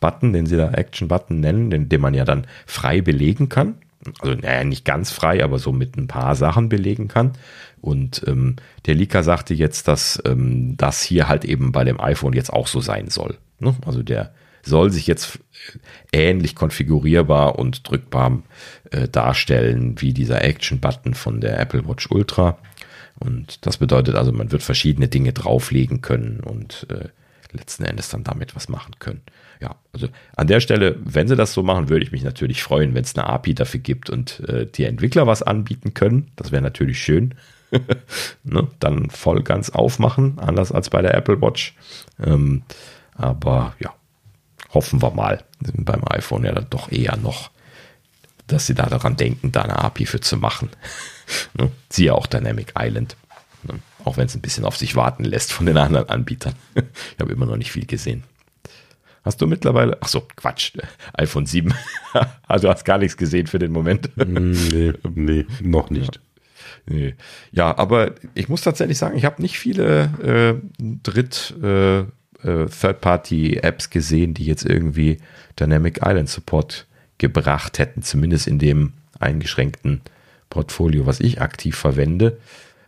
Button, 0.00 0.32
den 0.32 0.46
sie 0.46 0.56
da 0.56 0.72
Action-Button 0.72 1.38
nennen, 1.38 1.70
den, 1.70 1.88
den 1.88 2.00
man 2.00 2.14
ja 2.14 2.24
dann 2.24 2.48
frei 2.66 3.00
belegen 3.00 3.48
kann 3.48 3.76
also 4.20 4.34
naja, 4.34 4.64
nicht 4.64 4.84
ganz 4.84 5.10
frei, 5.10 5.44
aber 5.44 5.58
so 5.58 5.72
mit 5.72 5.96
ein 5.96 6.06
paar 6.06 6.34
Sachen 6.34 6.68
belegen 6.68 7.08
kann. 7.08 7.32
Und 7.80 8.22
ähm, 8.26 8.56
der 8.86 8.94
Leaker 8.94 9.22
sagte 9.22 9.54
jetzt, 9.54 9.88
dass 9.88 10.22
ähm, 10.26 10.76
das 10.76 11.02
hier 11.02 11.28
halt 11.28 11.44
eben 11.44 11.72
bei 11.72 11.84
dem 11.84 12.00
iPhone 12.00 12.32
jetzt 12.32 12.52
auch 12.52 12.66
so 12.66 12.80
sein 12.80 13.08
soll. 13.08 13.38
Ne? 13.58 13.74
Also 13.86 14.02
der 14.02 14.32
soll 14.62 14.90
sich 14.90 15.06
jetzt 15.06 15.38
ähnlich 16.12 16.54
konfigurierbar 16.54 17.58
und 17.58 17.88
drückbar 17.88 18.42
äh, 18.90 19.08
darstellen 19.08 20.00
wie 20.00 20.12
dieser 20.12 20.44
Action-Button 20.44 21.14
von 21.14 21.40
der 21.40 21.58
Apple 21.58 21.86
Watch 21.88 22.10
Ultra. 22.10 22.58
Und 23.18 23.66
das 23.66 23.78
bedeutet 23.78 24.14
also, 24.14 24.32
man 24.32 24.52
wird 24.52 24.62
verschiedene 24.62 25.08
Dinge 25.08 25.32
drauflegen 25.32 26.00
können 26.00 26.40
und 26.40 26.86
äh, 26.90 27.08
letzten 27.52 27.84
Endes 27.84 28.08
dann 28.08 28.24
damit 28.24 28.56
was 28.56 28.68
machen 28.68 28.94
können 28.98 29.22
ja, 29.60 29.76
also 29.92 30.08
an 30.36 30.46
der 30.46 30.60
Stelle, 30.60 30.96
wenn 31.04 31.28
sie 31.28 31.36
das 31.36 31.52
so 31.52 31.62
machen, 31.62 31.90
würde 31.90 32.04
ich 32.04 32.12
mich 32.12 32.22
natürlich 32.22 32.62
freuen, 32.62 32.94
wenn 32.94 33.04
es 33.04 33.14
eine 33.14 33.26
API 33.26 33.54
dafür 33.54 33.80
gibt 33.80 34.08
und 34.08 34.40
äh, 34.48 34.66
die 34.66 34.84
Entwickler 34.84 35.26
was 35.26 35.42
anbieten 35.42 35.92
können. 35.92 36.30
Das 36.36 36.50
wäre 36.50 36.62
natürlich 36.62 37.00
schön. 37.00 37.34
ne? 38.44 38.68
Dann 38.80 39.10
voll 39.10 39.42
ganz 39.42 39.70
aufmachen, 39.70 40.38
anders 40.38 40.72
als 40.72 40.88
bei 40.88 41.02
der 41.02 41.14
Apple 41.14 41.40
Watch. 41.42 41.74
Ähm, 42.22 42.62
aber 43.14 43.74
ja, 43.80 43.92
hoffen 44.72 45.02
wir 45.02 45.10
mal. 45.10 45.44
Beim 45.74 46.02
iPhone 46.08 46.44
ja 46.44 46.52
dann 46.52 46.66
doch 46.70 46.90
eher 46.90 47.16
noch, 47.18 47.50
dass 48.46 48.66
sie 48.66 48.74
da 48.74 48.86
daran 48.86 49.16
denken, 49.16 49.52
da 49.52 49.62
eine 49.62 49.78
API 49.78 50.06
für 50.06 50.20
zu 50.20 50.38
machen. 50.38 50.70
ne? 51.54 51.70
Siehe 51.90 52.14
auch 52.14 52.26
Dynamic 52.26 52.72
Island. 52.78 53.14
Ne? 53.64 53.74
Auch 54.04 54.16
wenn 54.16 54.26
es 54.26 54.34
ein 54.34 54.40
bisschen 54.40 54.64
auf 54.64 54.78
sich 54.78 54.96
warten 54.96 55.24
lässt 55.24 55.52
von 55.52 55.66
den 55.66 55.76
anderen 55.76 56.08
Anbietern. 56.08 56.54
ich 56.74 57.20
habe 57.20 57.32
immer 57.32 57.44
noch 57.44 57.56
nicht 57.56 57.72
viel 57.72 57.84
gesehen. 57.84 58.24
Hast 59.30 59.40
du 59.40 59.46
mittlerweile, 59.46 59.96
ach 60.00 60.08
so, 60.08 60.26
Quatsch, 60.34 60.72
iPhone 61.12 61.46
7. 61.46 61.72
also 62.48 62.68
hast 62.68 62.84
gar 62.84 62.98
nichts 62.98 63.16
gesehen 63.16 63.46
für 63.46 63.60
den 63.60 63.70
Moment. 63.70 64.10
Mm, 64.16 64.50
nee, 64.72 64.92
nee 65.14 65.46
noch 65.62 65.88
nicht. 65.88 66.16
Ja. 66.16 66.20
Nee. 66.86 67.14
ja, 67.52 67.78
aber 67.78 68.16
ich 68.34 68.48
muss 68.48 68.62
tatsächlich 68.62 68.98
sagen, 68.98 69.16
ich 69.16 69.24
habe 69.24 69.40
nicht 69.40 69.56
viele 69.56 70.60
äh, 70.80 70.82
Dritt- 71.04 71.54
äh, 71.62 72.00
äh, 72.00 72.06
Third-Party-Apps 72.42 73.90
gesehen, 73.90 74.34
die 74.34 74.46
jetzt 74.46 74.64
irgendwie 74.64 75.18
Dynamic 75.60 76.00
Island 76.04 76.28
Support 76.28 76.88
gebracht 77.18 77.78
hätten, 77.78 78.02
zumindest 78.02 78.48
in 78.48 78.58
dem 78.58 78.94
eingeschränkten 79.20 80.00
Portfolio, 80.48 81.06
was 81.06 81.20
ich 81.20 81.40
aktiv 81.40 81.76
verwende. 81.76 82.38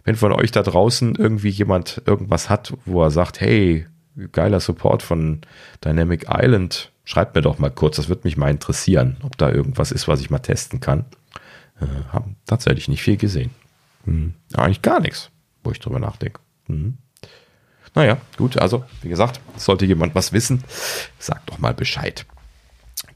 Wenn 0.02 0.16
von 0.16 0.32
euch 0.32 0.50
da 0.50 0.64
draußen 0.64 1.14
irgendwie 1.14 1.50
jemand 1.50 2.02
irgendwas 2.04 2.50
hat, 2.50 2.72
wo 2.84 3.00
er 3.04 3.12
sagt, 3.12 3.40
hey, 3.40 3.86
geiler 4.32 4.60
Support 4.60 5.02
von 5.02 5.40
Dynamic 5.84 6.26
Island. 6.28 6.90
Schreibt 7.04 7.34
mir 7.34 7.42
doch 7.42 7.58
mal 7.58 7.70
kurz, 7.70 7.96
das 7.96 8.08
würde 8.08 8.22
mich 8.24 8.36
mal 8.36 8.50
interessieren, 8.50 9.16
ob 9.22 9.36
da 9.36 9.50
irgendwas 9.50 9.92
ist, 9.92 10.08
was 10.08 10.20
ich 10.20 10.30
mal 10.30 10.38
testen 10.38 10.80
kann. 10.80 11.04
Äh, 11.80 11.86
haben 12.12 12.36
tatsächlich 12.46 12.88
nicht 12.88 13.02
viel 13.02 13.16
gesehen. 13.16 13.50
Hm. 14.04 14.34
Eigentlich 14.54 14.82
gar 14.82 15.00
nichts, 15.00 15.30
wo 15.64 15.70
ich 15.70 15.80
drüber 15.80 15.98
nachdenke. 15.98 16.40
Hm. 16.66 16.98
Naja, 17.94 18.18
gut, 18.38 18.56
also 18.56 18.84
wie 19.02 19.08
gesagt, 19.08 19.40
sollte 19.56 19.84
jemand 19.84 20.14
was 20.14 20.32
wissen, 20.32 20.64
sagt 21.18 21.50
doch 21.50 21.58
mal 21.58 21.74
Bescheid. 21.74 22.24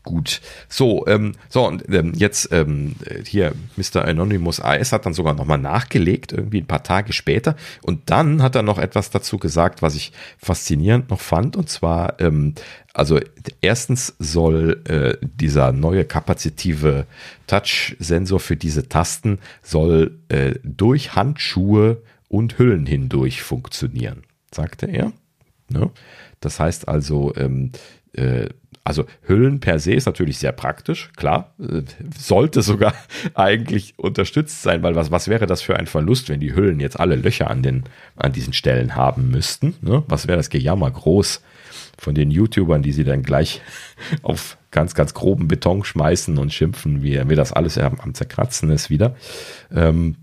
Gut. 0.06 0.40
So, 0.68 1.04
ähm, 1.08 1.32
so 1.48 1.66
und 1.66 1.92
ähm, 1.92 2.12
jetzt 2.14 2.52
ähm, 2.52 2.94
hier 3.24 3.54
Mr. 3.76 4.04
Anonymous 4.04 4.60
AS 4.60 4.92
hat 4.92 5.04
dann 5.04 5.14
sogar 5.14 5.34
nochmal 5.34 5.58
nachgelegt, 5.58 6.30
irgendwie 6.30 6.60
ein 6.60 6.68
paar 6.68 6.84
Tage 6.84 7.12
später. 7.12 7.56
Und 7.82 8.08
dann 8.08 8.40
hat 8.40 8.54
er 8.54 8.62
noch 8.62 8.78
etwas 8.78 9.10
dazu 9.10 9.36
gesagt, 9.36 9.82
was 9.82 9.96
ich 9.96 10.12
faszinierend 10.38 11.10
noch 11.10 11.20
fand. 11.20 11.56
Und 11.56 11.68
zwar, 11.68 12.20
ähm, 12.20 12.54
also 12.94 13.18
erstens 13.60 14.14
soll 14.20 14.80
äh, 14.88 15.16
dieser 15.26 15.72
neue 15.72 16.04
kapazitive 16.04 17.06
Touch-Sensor 17.48 18.38
für 18.38 18.56
diese 18.56 18.88
Tasten 18.88 19.40
soll 19.60 20.20
äh, 20.28 20.54
durch 20.62 21.16
Handschuhe 21.16 22.00
und 22.28 22.60
Hüllen 22.60 22.86
hindurch 22.86 23.42
funktionieren, 23.42 24.22
sagte 24.52 24.86
er. 24.86 25.12
Ne? 25.68 25.90
Das 26.38 26.60
heißt 26.60 26.86
also, 26.86 27.34
ähm, 27.34 27.72
äh, 28.12 28.48
also 28.86 29.04
Hüllen 29.26 29.58
per 29.58 29.80
se 29.80 29.94
ist 29.94 30.06
natürlich 30.06 30.38
sehr 30.38 30.52
praktisch, 30.52 31.10
klar, 31.16 31.52
äh, 31.58 31.82
sollte 32.16 32.62
sogar 32.62 32.94
eigentlich 33.34 33.94
unterstützt 33.98 34.62
sein, 34.62 34.82
weil 34.82 34.94
was, 34.94 35.10
was 35.10 35.26
wäre 35.26 35.46
das 35.46 35.60
für 35.60 35.76
ein 35.76 35.88
Verlust, 35.88 36.28
wenn 36.28 36.40
die 36.40 36.54
Hüllen 36.54 36.78
jetzt 36.78 37.00
alle 37.00 37.16
Löcher 37.16 37.50
an, 37.50 37.62
den, 37.62 37.84
an 38.14 38.32
diesen 38.32 38.52
Stellen 38.52 38.94
haben 38.94 39.30
müssten? 39.30 39.74
Ne? 39.80 40.04
Was 40.06 40.28
wäre 40.28 40.36
das 40.36 40.50
Gejammer 40.50 40.90
groß 40.90 41.42
von 41.98 42.14
den 42.14 42.30
YouTubern, 42.30 42.82
die 42.82 42.92
sie 42.92 43.04
dann 43.04 43.22
gleich 43.22 43.60
auf 44.22 44.56
ganz, 44.70 44.94
ganz 44.94 45.14
groben 45.14 45.48
Beton 45.48 45.82
schmeißen 45.82 46.38
und 46.38 46.52
schimpfen, 46.52 47.02
wie, 47.02 47.20
wie 47.28 47.34
das 47.34 47.52
alles 47.52 47.78
am, 47.78 48.14
Zerkratzen 48.14 48.70
ist 48.70 48.88
wieder. 48.88 49.16
Ähm, 49.74 50.16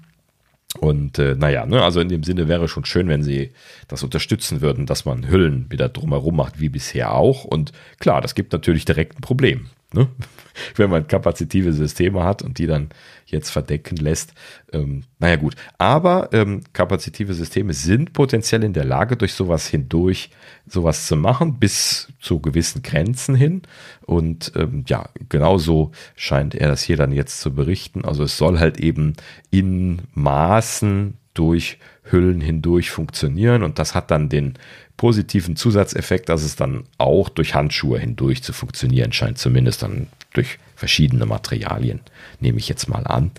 und 0.79 1.19
äh, 1.19 1.35
naja, 1.35 1.65
ne, 1.65 1.83
also 1.83 1.99
in 1.99 2.09
dem 2.09 2.23
Sinne 2.23 2.47
wäre 2.47 2.67
schon 2.67 2.85
schön, 2.85 3.07
wenn 3.07 3.23
sie 3.23 3.51
das 3.87 4.03
unterstützen 4.03 4.61
würden, 4.61 4.85
dass 4.85 5.05
man 5.05 5.29
Hüllen 5.29 5.67
wieder 5.69 5.87
drumherum 5.89 6.35
macht, 6.35 6.59
wie 6.59 6.69
bisher 6.69 7.13
auch. 7.13 7.43
Und 7.43 7.71
klar, 7.99 8.21
das 8.21 8.35
gibt 8.35 8.53
natürlich 8.53 8.85
direkt 8.85 9.17
ein 9.17 9.21
Problem. 9.21 9.67
Ne? 9.93 10.07
Wenn 10.75 10.89
man 10.89 11.07
kapazitive 11.07 11.73
Systeme 11.73 12.23
hat 12.23 12.41
und 12.41 12.57
die 12.57 12.67
dann 12.67 12.89
jetzt 13.25 13.49
verdecken 13.49 13.97
lässt. 13.97 14.33
Ähm, 14.71 15.03
naja 15.19 15.35
gut, 15.37 15.55
aber 15.77 16.29
ähm, 16.31 16.61
kapazitive 16.73 17.33
Systeme 17.33 17.73
sind 17.73 18.13
potenziell 18.13 18.63
in 18.63 18.73
der 18.73 18.85
Lage, 18.85 19.17
durch 19.17 19.33
sowas 19.33 19.67
hindurch 19.67 20.29
sowas 20.67 21.07
zu 21.07 21.15
machen, 21.15 21.59
bis 21.59 22.13
zu 22.19 22.39
gewissen 22.39 22.81
Grenzen 22.83 23.35
hin. 23.35 23.63
Und 24.05 24.51
ähm, 24.55 24.85
ja, 24.87 25.09
genauso 25.29 25.91
scheint 26.15 26.55
er 26.55 26.69
das 26.69 26.83
hier 26.83 26.97
dann 26.97 27.11
jetzt 27.11 27.41
zu 27.41 27.53
berichten. 27.53 28.05
Also 28.05 28.23
es 28.23 28.37
soll 28.37 28.59
halt 28.59 28.79
eben 28.79 29.13
in 29.49 30.03
Maßen 30.13 31.17
durch 31.33 31.77
Hüllen 32.03 32.41
hindurch 32.41 32.91
funktionieren 32.91 33.63
und 33.63 33.79
das 33.79 33.95
hat 33.95 34.11
dann 34.11 34.29
den 34.29 34.53
positiven 34.97 35.55
Zusatzeffekt, 35.55 36.29
dass 36.29 36.43
es 36.43 36.55
dann 36.55 36.83
auch 36.97 37.29
durch 37.29 37.55
Handschuhe 37.55 37.99
hindurch 37.99 38.43
zu 38.43 38.53
funktionieren 38.53 39.11
scheint, 39.11 39.37
zumindest 39.37 39.83
dann 39.83 40.07
durch 40.33 40.59
verschiedene 40.75 41.25
Materialien, 41.25 42.01
nehme 42.39 42.59
ich 42.59 42.69
jetzt 42.69 42.87
mal 42.87 43.05
an. 43.07 43.31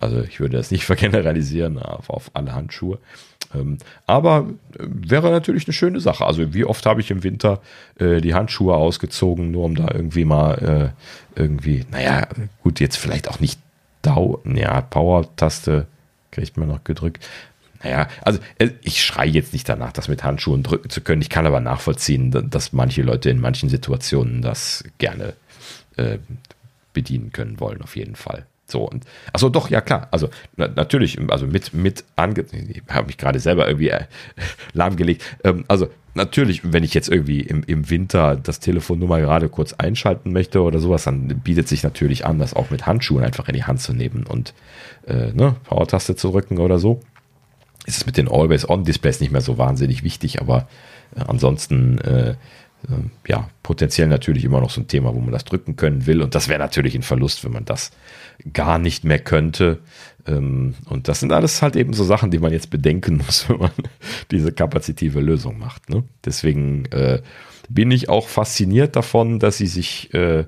Also 0.00 0.20
ich 0.22 0.40
würde 0.40 0.56
das 0.56 0.70
nicht 0.70 0.84
vergeneralisieren 0.86 1.78
auf, 1.78 2.10
auf 2.10 2.30
alle 2.34 2.54
Handschuhe. 2.54 2.98
Ähm, 3.54 3.78
aber 4.06 4.48
äh, 4.78 4.84
wäre 4.88 5.30
natürlich 5.30 5.66
eine 5.66 5.72
schöne 5.72 6.00
Sache. 6.00 6.26
Also 6.26 6.52
wie 6.52 6.64
oft 6.64 6.84
habe 6.86 7.00
ich 7.00 7.10
im 7.10 7.22
Winter 7.22 7.60
äh, 7.98 8.20
die 8.20 8.34
Handschuhe 8.34 8.74
ausgezogen, 8.74 9.50
nur 9.50 9.64
um 9.64 9.74
da 9.74 9.88
irgendwie 9.92 10.24
mal 10.24 10.94
äh, 11.36 11.40
irgendwie, 11.40 11.86
naja, 11.90 12.26
gut, 12.62 12.80
jetzt 12.80 12.96
vielleicht 12.96 13.28
auch 13.28 13.40
nicht 13.40 13.60
Dau, 14.02 14.40
ja, 14.44 14.82
Power-Taste 14.82 15.86
kriegt 16.36 16.56
man 16.56 16.68
noch 16.68 16.84
gedrückt. 16.84 17.26
Naja, 17.82 18.08
also 18.22 18.38
äh, 18.58 18.70
ich 18.82 19.04
schreie 19.04 19.30
jetzt 19.30 19.52
nicht 19.52 19.68
danach, 19.68 19.92
das 19.92 20.08
mit 20.08 20.22
Handschuhen 20.22 20.62
drücken 20.62 20.90
zu 20.90 21.00
können. 21.00 21.22
Ich 21.22 21.30
kann 21.30 21.46
aber 21.46 21.60
nachvollziehen, 21.60 22.30
dass 22.50 22.72
manche 22.72 23.02
Leute 23.02 23.30
in 23.30 23.40
manchen 23.40 23.68
Situationen 23.68 24.42
das 24.42 24.84
gerne 24.98 25.34
äh, 25.96 26.18
bedienen 26.92 27.32
können 27.32 27.58
wollen, 27.60 27.82
auf 27.82 27.96
jeden 27.96 28.16
Fall. 28.16 28.46
So 28.66 28.82
und 28.82 29.04
achso, 29.32 29.48
doch, 29.48 29.70
ja 29.70 29.80
klar. 29.80 30.08
Also 30.10 30.28
na, 30.56 30.68
natürlich, 30.68 31.18
also 31.30 31.46
mit, 31.46 31.72
mit 31.72 32.04
ange. 32.16 32.44
Ich 32.52 32.82
habe 32.88 33.06
mich 33.06 33.16
gerade 33.16 33.38
selber 33.38 33.66
irgendwie 33.68 33.90
äh, 33.90 34.04
lahmgelegt. 34.72 35.22
Ähm, 35.44 35.64
also 35.68 35.88
natürlich, 36.14 36.72
wenn 36.72 36.82
ich 36.82 36.92
jetzt 36.94 37.08
irgendwie 37.08 37.40
im, 37.40 37.62
im 37.66 37.88
Winter 37.90 38.36
das 38.36 38.58
Telefon 38.58 38.98
nur 38.98 39.08
mal 39.08 39.20
gerade 39.20 39.48
kurz 39.48 39.74
einschalten 39.74 40.32
möchte 40.32 40.62
oder 40.62 40.80
sowas, 40.80 41.04
dann 41.04 41.28
bietet 41.28 41.68
sich 41.68 41.84
natürlich 41.84 42.26
an, 42.26 42.38
das 42.40 42.54
auch 42.54 42.70
mit 42.70 42.86
Handschuhen 42.86 43.22
einfach 43.22 43.48
in 43.48 43.54
die 43.54 43.64
Hand 43.64 43.80
zu 43.80 43.92
nehmen 43.92 44.24
und 44.26 44.52
äh, 45.06 45.32
ne, 45.32 45.54
Power-Taste 45.64 46.16
zu 46.16 46.30
drücken 46.30 46.58
oder 46.58 46.78
so. 46.78 47.00
Ist 47.84 47.98
es 47.98 48.06
mit 48.06 48.16
den 48.16 48.28
Always-On-Displays 48.28 49.20
nicht 49.20 49.30
mehr 49.30 49.42
so 49.42 49.58
wahnsinnig 49.58 50.02
wichtig, 50.02 50.40
aber 50.40 50.66
äh, 51.14 51.20
ansonsten 51.28 51.98
äh, 51.98 52.34
ja, 53.26 53.48
potenziell 53.62 54.08
natürlich 54.08 54.44
immer 54.44 54.60
noch 54.60 54.70
so 54.70 54.80
ein 54.80 54.88
Thema, 54.88 55.14
wo 55.14 55.20
man 55.20 55.32
das 55.32 55.44
drücken 55.44 55.76
können 55.76 56.06
will. 56.06 56.22
Und 56.22 56.34
das 56.34 56.48
wäre 56.48 56.58
natürlich 56.58 56.94
ein 56.94 57.02
Verlust, 57.02 57.44
wenn 57.44 57.52
man 57.52 57.64
das 57.64 57.90
gar 58.52 58.78
nicht 58.78 59.04
mehr 59.04 59.18
könnte. 59.18 59.80
Ähm, 60.26 60.74
und 60.88 61.08
das 61.08 61.20
sind 61.20 61.32
alles 61.32 61.62
halt 61.62 61.76
eben 61.76 61.92
so 61.92 62.04
Sachen, 62.04 62.30
die 62.30 62.38
man 62.38 62.52
jetzt 62.52 62.70
bedenken 62.70 63.16
muss, 63.26 63.48
wenn 63.48 63.58
man 63.58 63.72
diese 64.30 64.52
kapazitive 64.52 65.20
Lösung 65.20 65.58
macht. 65.58 65.90
Ne? 65.90 66.04
Deswegen 66.24 66.86
äh, 66.86 67.22
bin 67.68 67.90
ich 67.90 68.08
auch 68.08 68.28
fasziniert 68.28 68.94
davon, 68.96 69.38
dass 69.38 69.58
sie 69.58 69.66
sich 69.66 70.12
äh, 70.14 70.40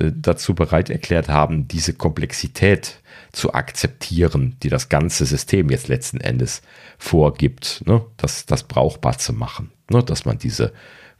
äh, 0.00 0.12
dazu 0.14 0.54
bereit 0.54 0.90
erklärt 0.90 1.28
haben, 1.28 1.68
diese 1.68 1.94
Komplexität 1.94 3.00
zu 3.32 3.54
akzeptieren, 3.54 4.56
die 4.62 4.68
das 4.68 4.88
ganze 4.88 5.24
System 5.24 5.70
jetzt 5.70 5.88
letzten 5.88 6.20
Endes 6.20 6.62
vorgibt, 6.98 7.82
ne? 7.86 8.04
das, 8.16 8.46
das 8.46 8.64
brauchbar 8.64 9.18
zu 9.18 9.32
machen, 9.32 9.70
ne? 9.90 10.02
dass 10.02 10.24
man 10.24 10.38
diese 10.38 10.72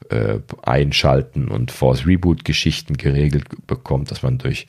äh, 0.09 0.39
Einschalten 0.63 1.47
und 1.47 1.71
Force 1.71 2.05
Reboot 2.05 2.45
Geschichten 2.45 2.97
geregelt 2.97 3.45
bekommt, 3.67 4.11
dass 4.11 4.23
man 4.23 4.37
durch, 4.37 4.67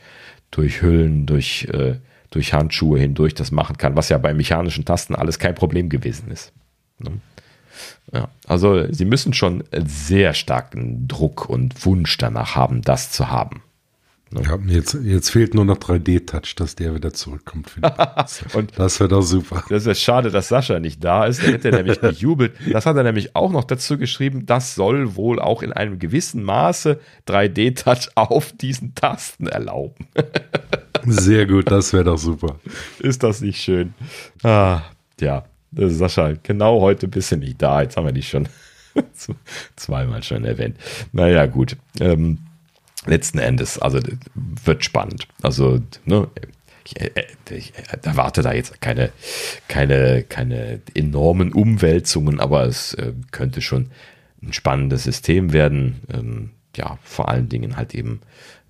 durch 0.51 0.83
Hüllen, 0.83 1.27
durch, 1.27 1.69
äh, 1.73 1.97
durch 2.31 2.53
Handschuhe 2.53 2.99
hindurch 2.99 3.35
das 3.35 3.51
machen 3.51 3.77
kann, 3.77 3.97
was 3.97 4.09
ja 4.09 4.19
bei 4.19 4.35
mechanischen 4.35 4.85
Tasten 4.85 5.15
alles 5.15 5.39
kein 5.39 5.55
Problem 5.55 5.89
gewesen 5.89 6.31
ist. 6.31 6.53
Ne? 6.99 7.13
Ja, 8.13 8.29
also 8.47 8.93
sie 8.93 9.05
müssen 9.05 9.33
schon 9.33 9.65
sehr 9.87 10.35
starken 10.35 11.09
Druck 11.09 11.49
und 11.49 11.85
Wunsch 11.87 12.19
danach 12.19 12.55
haben, 12.55 12.83
das 12.83 13.11
zu 13.11 13.31
haben. 13.31 13.63
Ne? 14.33 14.43
Ja, 14.45 14.59
jetzt, 14.67 14.97
jetzt 15.03 15.31
fehlt 15.31 15.55
nur 15.55 15.65
noch 15.65 15.79
3D-Touch, 15.79 16.55
dass 16.57 16.75
der 16.75 16.95
wieder 16.95 17.13
zurückkommt. 17.13 17.73
und 18.55 18.79
das 18.79 19.01
wäre 19.01 19.09
doch 19.09 19.23
super. 19.23 19.65
Das 19.69 19.87
ist 19.87 20.01
schade, 20.01 20.31
dass 20.31 20.49
Sascha 20.49 20.81
nicht 20.81 21.03
da 21.03 21.27
ist. 21.27 21.43
Der 21.43 21.53
hätte 21.53 21.71
nämlich 21.71 22.01
gejubelt. 22.01 22.55
Das 22.71 22.87
hat 22.87 22.97
er 22.97 23.03
nämlich 23.03 23.37
auch 23.37 23.51
noch 23.51 23.65
dazu 23.65 23.99
geschrieben. 23.99 24.47
Das 24.47 24.75
soll 24.75 25.17
wohl 25.17 25.41
auch 25.41 25.63
in 25.63 25.73
einem 25.73 25.99
gewissen 25.99 26.43
Maße 26.43 27.01
3D-Touch 27.29 28.11
auf 28.15 28.53
diesen 28.53 28.95
Tasten 28.95 29.47
erlauben. 29.47 30.07
Sehr 31.07 31.47
gut, 31.47 31.71
das 31.71 31.93
wäre 31.93 32.05
doch 32.05 32.19
super. 32.19 32.61
Ist 33.01 33.23
das 33.23 33.41
nicht 33.41 33.61
schön? 33.61 33.95
Ah, 34.43 34.83
ja, 35.21 35.45
Sascha, 35.73 36.35
genau 36.43 36.81
heute 36.81 37.09
bist 37.09 37.33
du 37.33 37.37
nicht 37.37 37.61
da. 37.61 37.83
Jetzt 37.83 37.97
haben 37.97 38.07
wir 38.07 38.13
dich 38.13 38.29
schon 38.29 38.49
zweimal 39.77 40.23
schon 40.23 40.45
erwähnt. 40.45 40.77
Naja, 41.13 41.47
gut. 41.47 41.77
Ähm, 42.01 42.39
letzten 43.07 43.39
Endes, 43.39 43.79
also 43.79 43.99
wird 44.35 44.85
spannend. 44.85 45.27
Also, 45.43 45.81
ne, 46.05 46.29
ich, 46.85 47.01
äh, 47.01 47.11
ich 47.51 47.73
erwarte 48.03 48.43
da 48.43 48.53
jetzt 48.53 48.81
keine, 48.81 49.11
keine, 49.69 50.23
keine 50.23 50.81
enormen 50.95 51.53
Umwälzungen, 51.53 52.41
aber 52.41 52.65
es 52.65 52.95
äh, 52.95 53.13
könnte 53.31 53.61
schon 53.61 53.91
ein 54.43 54.53
spannendes 54.53 55.05
System 55.05 55.53
werden. 55.53 56.01
Ähm, 56.13 56.51
ja, 56.77 56.99
vor 57.03 57.29
allen 57.29 57.49
Dingen 57.49 57.77
halt 57.77 57.95
eben, 57.95 58.21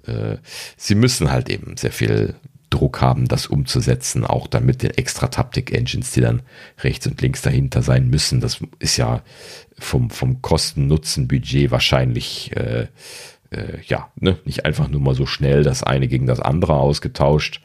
äh, 0.06 0.36
sie 0.76 0.94
müssen 0.94 1.30
halt 1.30 1.48
eben 1.48 1.76
sehr 1.76 1.92
viel 1.92 2.34
Druck 2.72 3.00
haben, 3.00 3.28
das 3.28 3.46
umzusetzen, 3.46 4.24
auch 4.24 4.46
dann 4.46 4.64
mit 4.64 4.82
den 4.82 4.92
extra 4.92 5.28
Taptic-Engines, 5.28 6.12
die 6.12 6.22
dann 6.22 6.42
rechts 6.78 7.06
und 7.06 7.20
links 7.20 7.42
dahinter 7.42 7.82
sein 7.82 8.08
müssen. 8.08 8.40
Das 8.40 8.60
ist 8.78 8.96
ja 8.96 9.22
vom, 9.78 10.10
vom 10.10 10.40
Kosten-Nutzen-Budget 10.40 11.70
wahrscheinlich 11.70 12.56
äh, 12.56 12.86
äh, 13.52 13.80
ja, 13.86 14.10
ne, 14.16 14.38
nicht 14.44 14.64
einfach 14.64 14.88
nur 14.88 15.00
mal 15.00 15.14
so 15.14 15.26
schnell 15.26 15.62
das 15.62 15.82
eine 15.82 16.08
gegen 16.08 16.26
das 16.26 16.40
andere 16.40 16.74
ausgetauscht, 16.74 17.60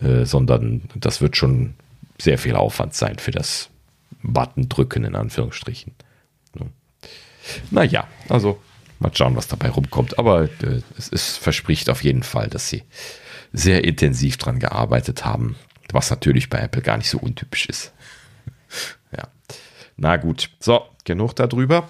äh, 0.00 0.24
sondern 0.24 0.82
das 0.94 1.20
wird 1.20 1.36
schon 1.36 1.74
sehr 2.20 2.38
viel 2.38 2.54
Aufwand 2.54 2.94
sein 2.94 3.18
für 3.18 3.30
das 3.30 3.70
Button 4.22 4.68
drücken, 4.68 5.04
in 5.04 5.16
Anführungsstrichen. 5.16 5.94
Ne. 6.54 6.66
Naja, 7.70 8.06
also 8.28 8.60
mal 8.98 9.10
schauen, 9.14 9.36
was 9.36 9.48
dabei 9.48 9.70
rumkommt. 9.70 10.18
Aber 10.18 10.44
äh, 10.44 10.82
es 10.96 11.08
ist, 11.08 11.38
verspricht 11.38 11.90
auf 11.90 12.04
jeden 12.04 12.22
Fall, 12.22 12.48
dass 12.48 12.68
sie 12.68 12.82
sehr 13.52 13.84
intensiv 13.84 14.36
dran 14.36 14.58
gearbeitet 14.58 15.24
haben, 15.24 15.56
was 15.92 16.10
natürlich 16.10 16.50
bei 16.50 16.58
Apple 16.58 16.82
gar 16.82 16.96
nicht 16.96 17.10
so 17.10 17.18
untypisch 17.18 17.66
ist. 17.66 17.92
ja. 19.16 19.28
Na 19.96 20.16
gut, 20.16 20.50
so, 20.58 20.82
genug 21.04 21.34
darüber 21.36 21.88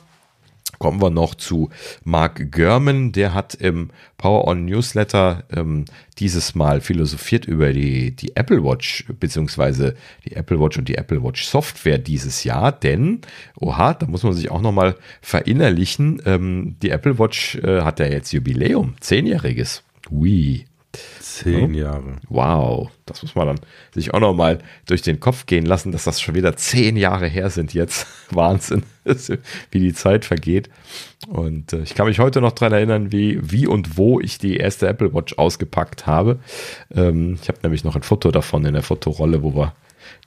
kommen 0.85 1.01
wir 1.01 1.09
noch 1.09 1.35
zu 1.35 1.70
Mark 2.05 2.53
Gurman. 2.53 3.12
Der 3.12 3.32
hat 3.32 3.55
im 3.55 3.89
Power 4.18 4.47
On 4.47 4.66
Newsletter 4.66 5.45
ähm, 5.51 5.87
dieses 6.18 6.55
Mal 6.55 6.82
philosophiert 6.82 7.47
über 7.47 7.72
die, 7.72 8.14
die 8.14 8.37
Apple 8.37 8.62
Watch, 8.62 9.07
beziehungsweise 9.18 9.95
die 10.26 10.37
Apple 10.37 10.61
Watch 10.61 10.76
und 10.76 10.87
die 10.87 10.97
Apple 10.97 11.24
Watch 11.24 11.47
Software 11.47 11.97
dieses 11.97 12.45
Jahr. 12.45 12.70
Denn, 12.70 13.22
oha, 13.59 13.95
da 13.95 14.07
muss 14.07 14.24
man 14.24 14.35
sich 14.35 14.51
auch 14.51 14.61
nochmal 14.61 14.97
verinnerlichen, 15.22 16.20
ähm, 16.26 16.76
die 16.82 16.91
Apple 16.91 17.18
Watch 17.18 17.55
äh, 17.55 17.80
hat 17.80 17.99
ja 17.99 18.05
jetzt 18.05 18.35
Jubiläum, 18.35 18.93
zehnjähriges. 19.01 19.85
Ui. 20.11 20.66
Zehn 21.20 21.74
Jahre. 21.74 22.16
Wow, 22.28 22.90
das 23.07 23.22
muss 23.22 23.34
man 23.34 23.49
dann 23.49 23.61
sich 23.92 24.14
auch 24.14 24.20
noch 24.20 24.34
mal 24.34 24.59
durch 24.86 25.03
den 25.03 25.20
Kopf 25.20 25.47
gehen 25.47 25.66
lassen, 25.66 25.92
dass 25.92 26.05
das 26.05 26.20
schon 26.20 26.34
wieder 26.34 26.57
zehn 26.57 26.97
Jahre 26.97 27.26
her 27.26 27.51
sind 27.51 27.74
jetzt. 27.74 28.07
Wahnsinn, 28.30 28.84
wie 29.70 29.80
die 29.80 29.92
Zeit 29.92 30.24
vergeht. 30.24 30.70
Und 31.28 31.72
äh, 31.72 31.82
ich 31.82 31.95
kann 31.95 32.07
mich 32.07 32.18
heute 32.18 32.40
noch 32.40 32.53
daran 32.53 32.72
erinnern, 32.72 33.12
wie, 33.12 33.38
wie 33.42 33.66
und 33.66 33.97
wo 33.97 34.20
ich 34.20 34.38
die 34.38 34.57
erste 34.57 34.86
Apple 34.88 35.12
Watch 35.12 35.36
ausgepackt 35.38 36.07
habe. 36.07 36.38
Ähm, 36.95 37.38
ich 37.40 37.49
habe 37.49 37.59
nämlich 37.62 37.84
noch 37.84 37.97
ein 37.97 38.03
Foto 38.03 38.30
davon 38.30 38.64
in 38.64 38.74
der 38.74 38.82
Fotorolle, 38.82 39.42
wo 39.42 39.55
wir 39.55 39.74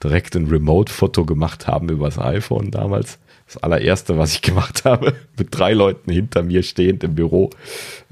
direkt 0.02 0.36
ein 0.36 0.46
Remote-Foto 0.46 1.24
gemacht 1.24 1.66
haben 1.66 1.88
über 1.88 2.06
das 2.06 2.18
iPhone 2.18 2.70
damals. 2.70 3.18
Das 3.46 3.56
allererste, 3.62 4.18
was 4.18 4.34
ich 4.34 4.42
gemacht 4.42 4.84
habe, 4.84 5.14
mit 5.38 5.48
drei 5.50 5.72
Leuten 5.72 6.12
hinter 6.12 6.42
mir 6.42 6.62
stehend 6.62 7.02
im 7.04 7.14
Büro. 7.14 7.50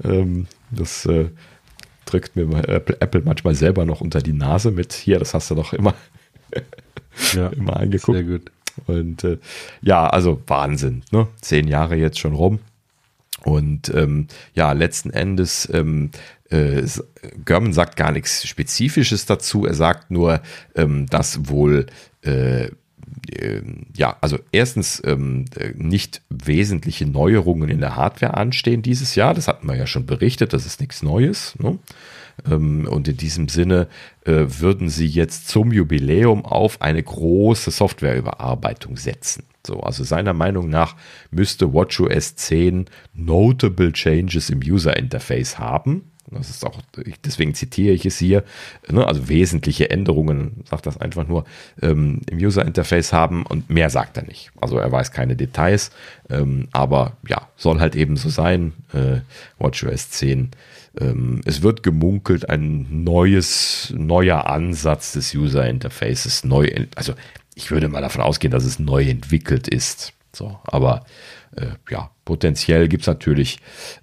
Ähm, 0.03 0.47
das 0.71 1.05
äh, 1.05 1.29
drückt 2.07 2.35
mir 2.35 2.47
Apple 2.67 3.21
manchmal 3.23 3.55
selber 3.55 3.85
noch 3.85 4.01
unter 4.01 4.21
die 4.21 4.33
Nase 4.33 4.71
mit, 4.71 4.93
hier, 4.93 5.19
das 5.19 5.33
hast 5.33 5.51
du 5.51 5.55
doch 5.55 5.73
immer, 5.73 5.93
ja, 7.33 7.47
immer 7.49 7.77
angeguckt. 7.77 8.17
Sehr 8.17 8.23
gut. 8.23 8.51
Und 8.85 9.23
äh, 9.23 9.37
ja, 9.81 10.07
also 10.07 10.41
Wahnsinn, 10.47 11.03
ne? 11.11 11.27
Zehn 11.41 11.67
Jahre 11.67 11.95
jetzt 11.95 12.19
schon 12.19 12.33
rum. 12.33 12.59
Und 13.43 13.89
ähm, 13.93 14.27
ja, 14.53 14.71
letzten 14.73 15.09
Endes, 15.09 15.69
ähm, 15.71 16.11
äh, 16.49 16.83
Görman 17.45 17.73
sagt 17.73 17.95
gar 17.95 18.11
nichts 18.11 18.47
Spezifisches 18.47 19.25
dazu. 19.25 19.65
Er 19.65 19.73
sagt 19.73 20.11
nur, 20.11 20.41
ähm, 20.75 21.07
dass 21.07 21.49
wohl 21.49 21.87
äh, 22.21 22.69
ja, 23.95 24.17
also 24.21 24.39
erstens 24.51 25.01
ähm, 25.05 25.45
nicht 25.75 26.21
wesentliche 26.29 27.05
Neuerungen 27.05 27.69
in 27.69 27.79
der 27.79 27.95
Hardware 27.95 28.35
anstehen 28.35 28.81
dieses 28.81 29.15
Jahr. 29.15 29.33
Das 29.33 29.47
hatten 29.47 29.67
wir 29.67 29.75
ja 29.75 29.87
schon 29.87 30.05
berichtet, 30.05 30.53
das 30.53 30.65
ist 30.65 30.79
nichts 30.79 31.03
Neues. 31.03 31.55
Ne? 31.59 31.77
Ähm, 32.49 32.87
und 32.89 33.07
in 33.07 33.17
diesem 33.17 33.49
Sinne 33.49 33.87
äh, 34.25 34.45
würden 34.47 34.89
sie 34.89 35.07
jetzt 35.07 35.47
zum 35.47 35.71
Jubiläum 35.71 36.45
auf 36.45 36.81
eine 36.81 37.01
große 37.03 37.71
Softwareüberarbeitung 37.71 38.97
setzen. 38.97 39.43
So, 39.65 39.81
also 39.81 40.03
seiner 40.03 40.33
Meinung 40.33 40.69
nach 40.69 40.95
müsste 41.29 41.73
WatchOS 41.73 42.35
10 42.35 42.85
notable 43.13 43.91
changes 43.91 44.49
im 44.49 44.59
User 44.59 44.95
Interface 44.95 45.59
haben. 45.59 46.11
Das 46.29 46.49
ist 46.49 46.65
auch, 46.65 46.81
deswegen 47.23 47.53
zitiere 47.53 47.93
ich 47.93 48.05
es 48.05 48.17
hier, 48.17 48.43
ne, 48.89 49.07
also 49.07 49.29
wesentliche 49.29 49.89
Änderungen, 49.89 50.63
sagt 50.69 50.85
das 50.85 50.99
einfach 50.99 51.27
nur, 51.27 51.45
ähm, 51.81 52.21
im 52.29 52.37
User-Interface 52.37 53.13
haben 53.13 53.45
und 53.45 53.69
mehr 53.69 53.89
sagt 53.89 54.17
er 54.17 54.23
nicht. 54.23 54.51
Also 54.59 54.77
er 54.77 54.91
weiß 54.91 55.11
keine 55.11 55.35
Details, 55.35 55.91
ähm, 56.29 56.67
aber 56.73 57.13
ja, 57.27 57.47
soll 57.55 57.79
halt 57.79 57.95
eben 57.95 58.17
so 58.17 58.29
sein. 58.29 58.73
Äh, 58.93 59.21
WatchOS 59.57 60.09
10 60.11 60.51
ähm, 60.99 61.41
es 61.45 61.61
wird 61.61 61.83
gemunkelt, 61.83 62.49
ein 62.49 63.03
neues, 63.03 63.93
neuer 63.95 64.47
Ansatz 64.47 65.13
des 65.13 65.33
User 65.35 65.67
Interfaces, 65.67 66.43
neu, 66.43 66.69
also 66.95 67.13
ich 67.55 67.71
würde 67.71 67.87
mal 67.87 68.01
davon 68.01 68.21
ausgehen, 68.21 68.51
dass 68.51 68.65
es 68.65 68.79
neu 68.79 69.03
entwickelt 69.03 69.67
ist. 69.67 70.13
So, 70.33 70.59
aber 70.65 71.05
äh, 71.55 71.67
ja, 71.89 72.11
potenziell 72.25 72.87
gibt 72.87 73.03
es 73.03 73.07
natürlich 73.07 73.59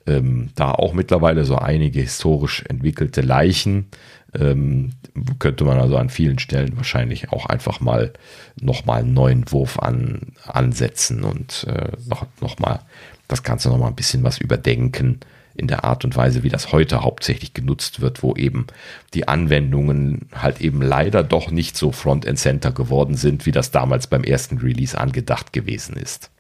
ähm, 0.07 0.51
da 0.55 0.73
auch 0.73 0.93
mittlerweile 0.93 1.45
so 1.45 1.57
einige 1.57 2.01
historisch 2.01 2.65
entwickelte 2.69 3.21
Leichen. 3.21 3.87
Ähm, 4.35 4.93
könnte 5.39 5.65
man 5.65 5.79
also 5.79 5.97
an 5.97 6.11
vielen 6.11 6.39
Stellen 6.39 6.77
wahrscheinlich 6.77 7.31
auch 7.31 7.47
einfach 7.47 7.81
mal 7.81 8.13
nochmal 8.61 9.01
einen 9.01 9.15
neuen 9.15 9.51
Wurf 9.53 9.79
an, 9.79 10.33
ansetzen 10.47 11.23
und 11.23 11.65
äh, 11.69 11.93
noch, 12.07 12.27
noch 12.41 12.59
mal 12.59 12.81
das 13.29 13.43
Ganze 13.43 13.69
nochmal 13.69 13.91
ein 13.91 13.97
bisschen 13.97 14.25
was 14.25 14.39
überdenken 14.39 15.21
in 15.55 15.69
der 15.69 15.85
Art 15.85 16.05
und 16.05 16.17
Weise, 16.17 16.43
wie 16.43 16.49
das 16.49 16.73
heute 16.73 17.03
hauptsächlich 17.03 17.55
genutzt 17.55 18.01
wird, 18.01 18.23
wo 18.23 18.35
eben 18.35 18.67
die 19.15 19.29
Anwendungen 19.29 20.29
halt 20.35 20.61
eben 20.61 20.83
leider 20.83 21.23
doch 21.23 21.51
nicht 21.51 21.77
so 21.77 21.93
Front-End-Center 21.93 22.73
geworden 22.73 23.15
sind, 23.15 23.47
wie 23.47 23.53
das 23.53 23.71
damals 23.71 24.09
beim 24.09 24.25
ersten 24.25 24.59
Release 24.59 24.99
angedacht 24.99 25.53
gewesen 25.53 25.97
ist. 25.97 26.31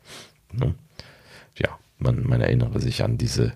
Ne? 0.52 0.74
Man, 1.98 2.24
man 2.24 2.40
erinnere 2.40 2.80
sich 2.80 3.02
an 3.02 3.18
diese, 3.18 3.52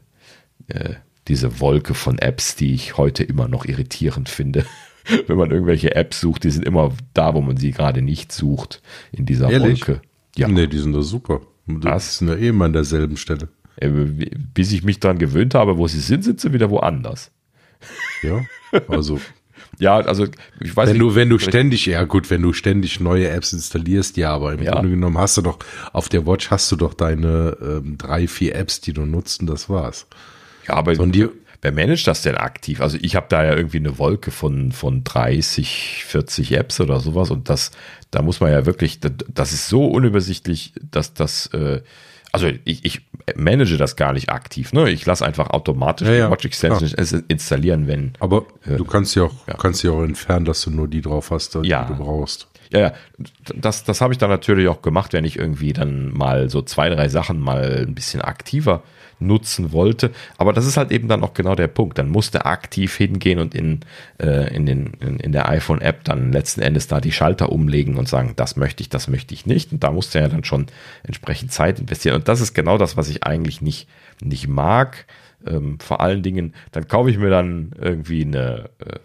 äh, 0.69 0.95
diese 1.27 1.61
Wolke 1.61 1.95
von 1.95 2.19
Apps, 2.19 2.57
die 2.57 2.75
ich 2.75 2.97
heute 2.97 3.25
immer 3.25 3.49
noch 3.49 3.65
irritierend 3.65 4.29
finde. 4.29 4.65
Wenn 5.27 5.39
man 5.39 5.51
irgendwelche 5.51 5.95
Apps 5.95 6.21
sucht, 6.21 6.45
die 6.45 6.51
sind 6.51 6.65
immer 6.65 6.93
da, 7.15 7.35
wo 7.35 7.41
man 7.41 7.57
sie 7.57 7.73
gerade 7.73 8.03
nicht 8.03 8.33
sucht, 8.33 8.83
in 9.13 9.25
dieser 9.27 9.51
Ehrlich? 9.51 9.87
Wolke. 9.87 10.03
Ja. 10.37 10.49
Nee, 10.49 10.67
die 10.67 10.79
sind 10.79 10.93
doch 10.93 11.03
super. 11.03 11.41
Das 11.67 12.19
sind 12.19 12.29
ja 12.29 12.35
eh 12.35 12.49
immer 12.49 12.67
an 12.67 12.73
derselben 12.73 13.17
Stelle. 13.17 13.49
Äh, 13.77 13.89
bis 13.89 14.73
ich 14.73 14.83
mich 14.83 15.01
daran 15.01 15.19
gewöhnt 15.19 15.55
habe, 15.55 15.79
wo 15.79 15.87
sie 15.87 16.01
sind, 16.01 16.25
sind 16.25 16.41
sie 16.41 16.53
wieder 16.53 16.71
woanders. 16.71 17.31
Ja, 18.23 18.45
also. 18.89 19.21
ja, 19.79 19.97
also 19.99 20.27
ich 20.61 20.77
weiß 20.77 20.89
wenn 20.89 20.97
nicht. 20.99 21.03
Du, 21.03 21.15
wenn 21.15 21.29
du 21.31 21.39
ständig, 21.39 21.87
ja 21.87 22.05
gut, 22.05 22.31
wenn 22.31 22.43
du 22.43 22.53
ständig 22.53 23.01
neue 23.01 23.29
Apps 23.29 23.53
installierst, 23.53 24.17
ja, 24.17 24.33
aber 24.35 24.53
im 24.53 24.63
Ja. 24.63 24.73
Grunde 24.73 24.91
genommen 24.91 25.19
hast 25.19 25.37
du 25.37 25.43
doch, 25.43 25.59
auf 25.93 26.09
der 26.09 26.27
Watch 26.27 26.51
hast 26.51 26.71
du 26.73 26.77
doch 26.77 26.95
deine 26.95 27.57
ähm, 27.63 27.97
drei, 27.99 28.27
vier 28.29 28.55
Apps, 28.57 28.81
die 28.81 28.93
du 28.93 29.03
nutzt 29.07 29.41
und 29.41 29.47
das 29.49 29.69
war's. 29.69 30.07
Ja, 30.67 30.75
aber 30.75 30.95
So, 30.95 31.03
und 31.03 31.13
die- 31.15 31.29
wer 31.63 31.73
managt 31.73 32.07
das 32.07 32.23
denn 32.23 32.37
aktiv? 32.37 32.81
Also 32.81 32.99
ich 33.01 33.17
habe 33.17 33.27
da 33.29 33.45
ja 33.45 33.57
irgendwie 33.57 33.79
eine 33.79 33.99
Wolke 33.99 34.31
von, 34.31 34.71
von 34.73 35.03
30, 35.05 36.05
40 36.07 36.53
Apps 36.53 36.81
oder 36.81 37.01
sowas 37.01 37.31
und 37.31 37.49
das, 37.49 37.71
da 38.11 38.23
muss 38.23 38.41
man 38.41 38.53
ja 38.53 38.65
wirklich, 38.67 39.01
das, 39.01 39.13
das 39.29 39.53
ist 39.53 39.69
so 39.69 39.87
unübersichtlich, 39.87 40.73
dass 40.91 41.15
das, 41.15 41.47
äh, 41.49 41.83
also 42.33 42.49
ich, 42.65 42.85
ich 42.85 43.03
manage 43.37 43.77
das 43.77 43.97
gar 43.97 44.13
nicht 44.13 44.31
aktiv, 44.31 44.73
ne? 44.73 44.91
Ich 44.91 45.05
lasse 45.07 45.25
einfach 45.25 45.51
automatisch 45.51 46.09
Ja, 46.09 46.15
ja, 46.15 46.27
die 46.27 46.33
Watch 46.33 46.45
Extensions 46.45 46.93
installieren, 47.29 47.87
wenn, 47.87 48.13
Aber 48.21 48.45
du 48.65 48.85
kannst 48.85 49.15
ja 49.17 49.25
auch, 49.25 49.47
ja. 49.47 49.55
kannst 49.55 49.83
ja 49.83 49.91
auch 49.91 50.03
entfernen, 50.03 50.45
dass 50.45 50.63
du 50.63 50.71
nur 50.71 50.89
die 50.89 51.01
drauf 51.01 51.31
hast, 51.31 51.55
die 51.55 51.69
Ja. 51.69 51.85
du 51.85 51.97
brauchst. 51.97 52.49
Ja, 52.71 52.81
ja, 52.81 52.93
das, 53.55 53.85
das 53.85 54.01
habe 54.03 54.13
ich 54.13 54.19
dann 54.19 54.29
natürlich 54.29 54.69
auch 54.69 54.83
gemacht, 54.83 55.15
wenn 55.15 55.25
ich 55.25 55.39
irgendwie 55.39 55.73
dann 55.73 56.13
mal 56.13 56.51
so 56.51 56.61
zwei, 56.61 56.91
drei 56.91 57.09
Sachen 57.09 57.41
mal 57.41 57.85
ein 57.87 57.95
bisschen 57.95 58.21
aktiver 58.21 58.83
nutzen 59.21 59.73
wollte. 59.73 60.11
Aber 60.37 60.53
das 60.53 60.67
ist 60.67 60.77
halt 60.77 60.91
eben 60.91 61.09
dann 61.09 61.23
auch 61.23 61.35
genau 61.35 61.55
der 61.55 61.69
Punkt. 61.69 61.99
Dann 61.99 62.09
musste 62.09 62.47
aktiv 62.47 62.97
hingehen 62.97 63.39
und 63.39 63.55
in, 63.55 63.81
äh, 64.19 64.55
in, 64.55 64.67
den, 64.67 64.93
in, 65.01 65.19
in 65.21 65.33
der 65.33 65.49
iPhone-App 65.49 66.05
dann 66.05 66.33
letzten 66.33 66.61
Endes 66.61 66.87
da 66.87 67.01
die 67.01 67.13
Schalter 67.13 67.51
umlegen 67.51 67.97
und 67.97 68.09
sagen, 68.09 68.35
das 68.37 68.57
möchte 68.57 68.83
ich, 68.83 68.89
das 68.89 69.09
möchte 69.09 69.35
ich 69.35 69.47
nicht. 69.47 69.73
Und 69.73 69.85
da 69.85 69.91
musste 69.91 70.19
er 70.19 70.27
ja 70.27 70.31
dann 70.31 70.45
schon 70.45 70.67
entsprechend 71.03 71.53
Zeit 71.53 71.81
investieren. 71.81 72.17
Und 72.17 72.29
das 72.29 72.41
ist 72.41 72.55
genau 72.55 72.79
das, 72.79 72.97
was 72.97 73.09
ich 73.09 73.25
eigentlich 73.25 73.61
nicht, 73.61 73.89
nicht 74.23 74.49
mag. 74.49 75.07
Ähm, 75.47 75.79
vor 75.79 76.01
allen 76.01 76.23
Dingen, 76.23 76.55
dann 76.73 76.89
kaufe 76.89 77.11
ich 77.11 77.19
mir 77.19 77.31
dann 77.31 77.73
irgendwie 77.81 78.25
eine, 78.25 78.71
äh, 78.79 78.99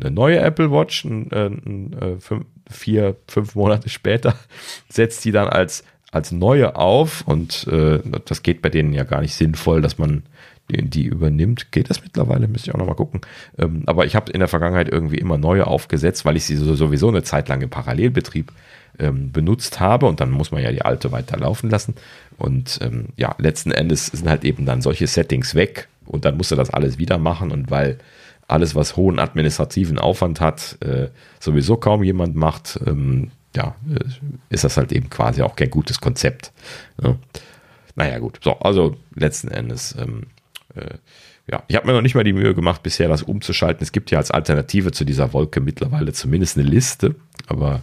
eine 0.00 0.10
neue 0.10 0.38
Apple 0.38 0.70
Watch, 0.70 1.04
ein, 1.04 1.30
äh, 1.30 1.46
ein, 1.46 1.92
äh, 1.92 2.20
fünf, 2.20 2.46
vier, 2.70 3.16
fünf 3.26 3.54
Monate 3.54 3.88
später, 3.88 4.34
setzt 4.88 5.24
die 5.24 5.32
dann 5.32 5.48
als, 5.48 5.84
als 6.10 6.32
neue 6.32 6.76
auf 6.76 7.22
und 7.26 7.66
äh, 7.68 8.00
das 8.24 8.42
geht 8.42 8.62
bei 8.62 8.70
denen 8.70 8.92
ja 8.92 9.04
gar 9.04 9.20
nicht 9.20 9.34
sinnvoll, 9.34 9.82
dass 9.82 9.98
man 9.98 10.22
die, 10.70 11.06
übernimmt. 11.06 11.72
Geht 11.72 11.90
das 11.90 12.02
mittlerweile? 12.02 12.48
Müsste 12.48 12.70
ich 12.70 12.74
auch 12.74 12.78
nochmal 12.78 12.94
gucken. 12.94 13.22
Ähm, 13.58 13.82
aber 13.86 14.06
ich 14.06 14.14
habe 14.14 14.30
in 14.32 14.40
der 14.40 14.48
Vergangenheit 14.48 14.88
irgendwie 14.88 15.18
immer 15.18 15.38
neue 15.38 15.66
aufgesetzt, 15.66 16.24
weil 16.24 16.36
ich 16.36 16.44
sie 16.44 16.56
so, 16.56 16.74
sowieso 16.74 17.08
eine 17.08 17.22
Zeit 17.22 17.48
lang 17.48 17.60
im 17.62 17.70
Parallelbetrieb 17.70 18.52
ähm, 18.98 19.32
benutzt 19.32 19.80
habe 19.80 20.06
und 20.06 20.20
dann 20.20 20.30
muss 20.30 20.50
man 20.50 20.62
ja 20.62 20.70
die 20.70 20.82
alte 20.82 21.12
weiterlaufen 21.12 21.70
lassen. 21.70 21.94
Und 22.36 22.78
ähm, 22.82 23.06
ja, 23.16 23.34
letzten 23.38 23.70
Endes 23.70 24.06
sind 24.06 24.28
halt 24.28 24.44
eben 24.44 24.66
dann 24.66 24.82
solche 24.82 25.06
Settings 25.06 25.54
weg 25.54 25.88
und 26.06 26.24
dann 26.24 26.36
musst 26.36 26.50
du 26.50 26.56
das 26.56 26.70
alles 26.70 26.98
wieder 26.98 27.18
machen 27.18 27.50
und 27.50 27.70
weil 27.70 27.98
alles, 28.46 28.74
was 28.74 28.96
hohen 28.96 29.18
administrativen 29.18 29.98
Aufwand 29.98 30.40
hat, 30.40 30.78
äh, 30.80 31.08
sowieso 31.38 31.76
kaum 31.76 32.02
jemand 32.02 32.34
macht, 32.34 32.80
ähm, 32.86 33.30
ja, 33.56 33.74
äh, 33.90 34.04
ist 34.50 34.64
das 34.64 34.76
halt 34.76 34.92
eben 34.92 35.10
quasi 35.10 35.42
auch 35.42 35.56
kein 35.56 35.70
gutes 35.70 36.00
Konzept. 36.00 36.52
Ja. 37.02 37.16
Naja, 37.94 38.18
gut. 38.18 38.38
So, 38.42 38.58
also 38.60 38.96
letzten 39.14 39.48
Endes, 39.48 39.94
ähm, 39.98 40.26
äh, 40.74 40.94
ja, 41.50 41.62
ich 41.66 41.76
habe 41.76 41.86
mir 41.86 41.94
noch 41.94 42.02
nicht 42.02 42.14
mal 42.14 42.24
die 42.24 42.34
Mühe 42.34 42.54
gemacht, 42.54 42.82
bisher 42.82 43.08
das 43.08 43.22
umzuschalten. 43.22 43.82
Es 43.82 43.92
gibt 43.92 44.10
ja 44.10 44.18
als 44.18 44.30
Alternative 44.30 44.92
zu 44.92 45.04
dieser 45.04 45.32
Wolke 45.32 45.60
mittlerweile 45.60 46.12
zumindest 46.12 46.58
eine 46.58 46.68
Liste, 46.68 47.14
aber 47.46 47.80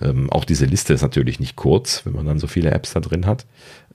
ähm, 0.00 0.30
auch 0.30 0.44
diese 0.44 0.66
Liste 0.66 0.94
ist 0.94 1.02
natürlich 1.02 1.40
nicht 1.40 1.56
kurz, 1.56 2.06
wenn 2.06 2.12
man 2.12 2.26
dann 2.26 2.38
so 2.38 2.46
viele 2.46 2.70
Apps 2.70 2.92
da 2.92 3.00
drin 3.00 3.26
hat, 3.26 3.44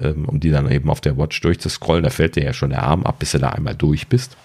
ähm, 0.01 0.25
um 0.25 0.41
die 0.41 0.49
dann 0.49 0.69
eben 0.69 0.89
auf 0.89 0.99
der 0.99 1.17
Watch 1.17 1.39
durchzuscrollen. 1.39 2.03
Da 2.03 2.09
fällt 2.09 2.35
dir 2.35 2.43
ja 2.43 2.53
schon 2.53 2.71
der 2.71 2.83
Arm 2.83 3.03
ab, 3.03 3.19
bis 3.19 3.31
du 3.31 3.39
da 3.39 3.49
einmal 3.49 3.75
durch 3.75 4.07
bist. 4.09 4.35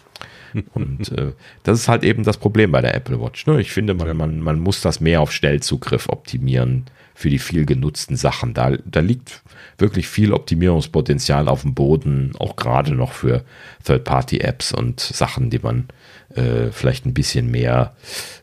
Und 0.74 1.12
äh, 1.12 1.32
das 1.62 1.80
ist 1.80 1.88
halt 1.88 2.04
eben 2.04 2.24
das 2.24 2.36
Problem 2.36 2.72
bei 2.72 2.80
der 2.80 2.94
Apple 2.94 3.20
Watch. 3.20 3.46
Ne? 3.46 3.60
Ich 3.60 3.72
finde, 3.72 3.94
man, 3.94 4.16
man, 4.16 4.40
man 4.40 4.60
muss 4.60 4.80
das 4.80 5.00
mehr 5.00 5.20
auf 5.20 5.32
Schnellzugriff 5.32 6.08
optimieren 6.08 6.86
für 7.14 7.30
die 7.30 7.40
viel 7.40 7.66
genutzten 7.66 8.16
Sachen. 8.16 8.54
Da, 8.54 8.76
da 8.84 9.00
liegt 9.00 9.42
wirklich 9.76 10.08
viel 10.08 10.32
Optimierungspotenzial 10.32 11.48
auf 11.48 11.62
dem 11.62 11.74
Boden, 11.74 12.32
auch 12.38 12.54
gerade 12.54 12.94
noch 12.94 13.12
für 13.12 13.44
Third-Party-Apps 13.84 14.72
und 14.72 15.00
Sachen, 15.00 15.50
die 15.50 15.58
man 15.58 15.88
äh, 16.34 16.70
vielleicht 16.70 17.06
ein 17.06 17.14
bisschen 17.14 17.50
mehr 17.50 17.96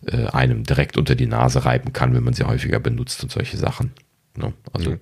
äh, 0.06 0.26
einem 0.28 0.64
direkt 0.64 0.97
unter 0.97 1.16
die 1.16 1.28
Nase 1.28 1.66
reiben 1.66 1.93
kann, 1.93 2.14
wenn 2.14 2.24
man 2.24 2.34
sie 2.34 2.43
häufiger 2.43 2.80
benutzt 2.80 3.24
und 3.24 3.32
solche 3.32 3.58
Sachen. 3.58 3.93
Ne? 4.38 4.54
Also, 4.74 4.98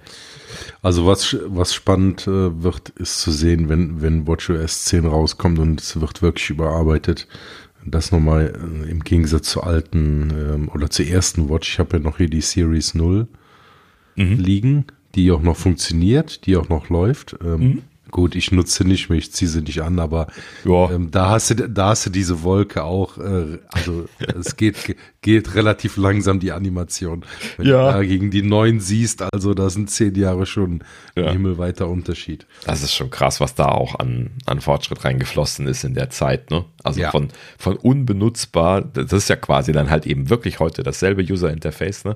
Also 0.82 1.06
was, 1.08 1.38
was 1.46 1.74
spannend 1.74 2.28
äh, 2.28 2.64
wird, 2.64 2.90
ist 2.90 3.20
zu 3.22 3.32
sehen, 3.32 3.70
wenn, 3.70 4.02
wenn 4.02 4.28
WatchOS 4.28 4.86
10 4.86 5.06
rauskommt 5.06 5.60
und 5.60 5.82
es 5.82 6.00
wird 6.00 6.22
wirklich 6.22 6.50
überarbeitet. 6.50 7.28
Das 7.86 8.12
nochmal 8.12 8.54
äh, 8.56 8.90
im 8.90 9.04
Gegensatz 9.04 9.50
zur 9.50 9.66
alten 9.68 10.30
ähm, 10.32 10.70
oder 10.70 10.90
zur 10.90 11.06
ersten 11.06 11.50
Watch. 11.50 11.74
Ich 11.74 11.80
habe 11.80 11.98
ja 11.98 12.04
noch 12.04 12.18
hier 12.18 12.30
die 12.30 12.42
Series 12.42 12.94
0 12.94 13.28
liegen, 14.16 14.86
die 15.16 15.32
auch 15.32 15.42
noch 15.42 15.58
funktioniert, 15.58 16.46
die 16.46 16.56
auch 16.56 16.70
noch 16.70 16.90
läuft. 16.90 17.36
Ähm, 17.44 17.82
Gut, 18.14 18.36
ich 18.36 18.52
nutze 18.52 18.86
nicht 18.86 19.10
mehr, 19.10 19.18
ich 19.18 19.32
ziehe 19.34 19.50
sie 19.50 19.62
nicht 19.64 19.82
an, 19.82 19.98
aber 19.98 20.28
ähm, 20.66 21.10
da 21.10 21.32
hast 21.32 21.50
du, 21.50 21.56
da 21.68 21.88
hast 21.88 22.06
du 22.06 22.12
diese 22.12 22.44
Wolke 22.44 22.84
auch, 22.84 23.18
äh, 23.18 23.58
also 23.72 24.06
es 24.20 24.56
geht, 24.56 24.96
geht 25.24 25.56
relativ 25.56 25.98
langsam 25.98 26.40
die 26.40 26.52
Animation. 26.52 27.26
Wenn 27.58 27.66
Ja. 27.66 27.88
du 27.92 27.98
da 27.98 28.04
gegen 28.04 28.30
die 28.30 28.44
neuen 28.44 28.80
siehst, 28.80 29.24
also 29.34 29.56
da 29.56 29.72
sind 29.72 29.90
zehn 29.90 30.14
Jahre 30.14 30.46
schon 30.46 30.84
Ja. 31.16 31.26
ein 31.26 31.32
himmelweiter 31.34 31.90
Unterschied. 31.90 32.46
Das 32.68 32.84
ist 32.84 32.94
schon 32.94 33.10
krass, 33.10 33.40
was 33.40 33.56
da 33.56 33.66
auch 33.70 33.98
an, 33.98 34.30
an 34.46 34.62
Fortschritt 34.62 35.04
reingeflossen 35.04 35.66
ist 35.66 35.84
in 35.84 35.96
der 35.96 36.12
Zeit. 36.12 36.52
Ne? 36.52 36.66
Also 36.84 37.02
Ja. 37.02 37.10
von, 37.10 37.30
von 37.58 37.78
unbenutzbar, 37.78 38.82
das 38.84 39.12
ist 39.12 39.28
ja 39.30 39.38
quasi 39.38 39.72
dann 39.72 39.90
halt 39.90 40.06
eben 40.06 40.30
wirklich 40.30 40.60
heute 40.60 40.84
dasselbe 40.84 41.24
User-Interface. 41.24 42.06
Ne? 42.06 42.16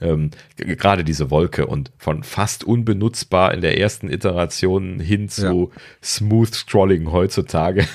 Ähm, 0.00 0.32
Gerade 0.56 1.04
diese 1.04 1.30
Wolke 1.30 1.66
und 1.68 1.92
von 1.98 2.24
fast 2.24 2.64
unbenutzbar 2.64 3.54
in 3.54 3.60
der 3.60 3.78
ersten 3.78 4.10
Iteration 4.10 4.98
hin 4.98 5.28
zu 5.42 5.70
Smooth 6.02 6.54
Scrolling 6.54 7.10
heutzutage. 7.12 7.86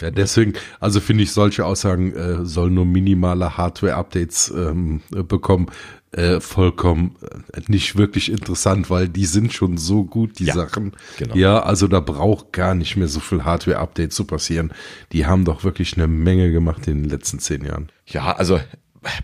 Ja, 0.00 0.10
deswegen, 0.12 0.52
also 0.78 1.00
finde 1.00 1.24
ich 1.24 1.32
solche 1.32 1.64
Aussagen 1.66 2.14
äh, 2.14 2.44
soll 2.44 2.70
nur 2.70 2.86
minimale 2.86 3.56
Hardware-Updates 3.56 4.52
ähm, 4.56 5.00
äh, 5.14 5.22
bekommen. 5.24 5.66
Äh, 6.12 6.40
vollkommen 6.40 7.16
äh, 7.52 7.60
nicht 7.68 7.96
wirklich 7.96 8.30
interessant, 8.30 8.90
weil 8.90 9.08
die 9.08 9.24
sind 9.24 9.52
schon 9.52 9.78
so 9.78 10.04
gut, 10.04 10.38
die 10.38 10.44
Ja, 10.44 10.54
Sachen. 10.54 10.92
genau. 11.16 11.34
Ja, 11.34 11.62
also 11.62 11.88
da 11.88 12.00
braucht 12.00 12.52
gar 12.52 12.74
nicht 12.74 12.96
mehr 12.96 13.08
so 13.08 13.18
viel 13.18 13.44
Hardware-Update 13.44 14.12
zu 14.12 14.24
passieren. 14.24 14.72
Die 15.10 15.26
haben 15.26 15.44
doch 15.44 15.64
wirklich 15.64 15.96
eine 15.96 16.06
Menge 16.06 16.52
gemacht 16.52 16.86
in 16.86 17.02
den 17.02 17.10
letzten 17.10 17.38
zehn 17.38 17.64
Jahren. 17.64 17.90
Ja, 18.06 18.36
also 18.36 18.60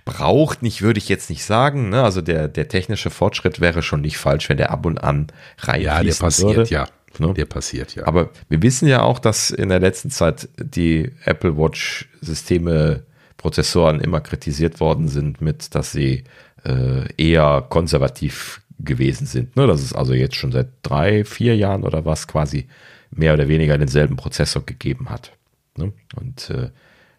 braucht 0.05 0.63
nicht, 0.63 0.83
würde 0.83 0.99
ich 0.99 1.09
jetzt 1.09 1.31
nicht 1.31 1.45
sagen. 1.45 1.91
Ne? 1.91 2.03
Also 2.03 2.21
der, 2.21 2.49
der 2.49 2.69
technische 2.69 3.11
Fortschritt 3.11 3.61
wäre 3.61 3.83
schon 3.83 4.01
nicht 4.01 4.19
falsch, 4.19 4.49
wenn 4.49 4.57
der 4.57 4.71
ab 4.71 4.87
und 4.87 4.99
an 4.99 5.29
rein 5.59 5.83
Ja, 5.83 6.03
der 6.03 6.15
passiert, 6.15 6.71
ja. 6.71 6.89
Ne? 7.21 7.35
Der 7.35 7.45
passiert, 7.45 7.95
ja. 7.95 8.07
Aber 8.07 8.31
wir 8.49 8.63
wissen 8.63 8.89
ja 8.89 9.03
auch, 9.03 9.19
dass 9.19 9.51
in 9.51 9.69
der 9.69 9.81
letzten 9.81 10.11
Zeit 10.11 10.49
die 10.59 11.11
Apple 11.25 11.57
Watch 11.57 12.09
Systeme, 12.21 13.05
Prozessoren 13.37 14.01
immer 14.01 14.21
kritisiert 14.21 14.81
worden 14.81 15.09
sind 15.09 15.41
mit, 15.41 15.75
dass 15.75 15.93
sie 15.93 16.25
äh, 16.65 17.05
eher 17.17 17.65
konservativ 17.69 18.61
gewesen 18.81 19.27
sind. 19.27 19.57
Ne? 19.57 19.67
Das 19.67 19.83
ist 19.83 19.93
also 19.93 20.13
jetzt 20.13 20.35
schon 20.35 20.53
seit 20.53 20.69
drei, 20.83 21.25
vier 21.25 21.57
Jahren 21.57 21.85
oder 21.85 22.05
was 22.05 22.27
quasi 22.27 22.67
mehr 23.11 23.35
oder 23.35 23.49
weniger 23.49 23.79
denselben 23.79 24.17
Prozessor 24.17 24.67
gegeben 24.67 25.09
hat. 25.09 25.33
Ne? 25.77 25.93
Und 26.17 26.51
äh, 26.51 26.71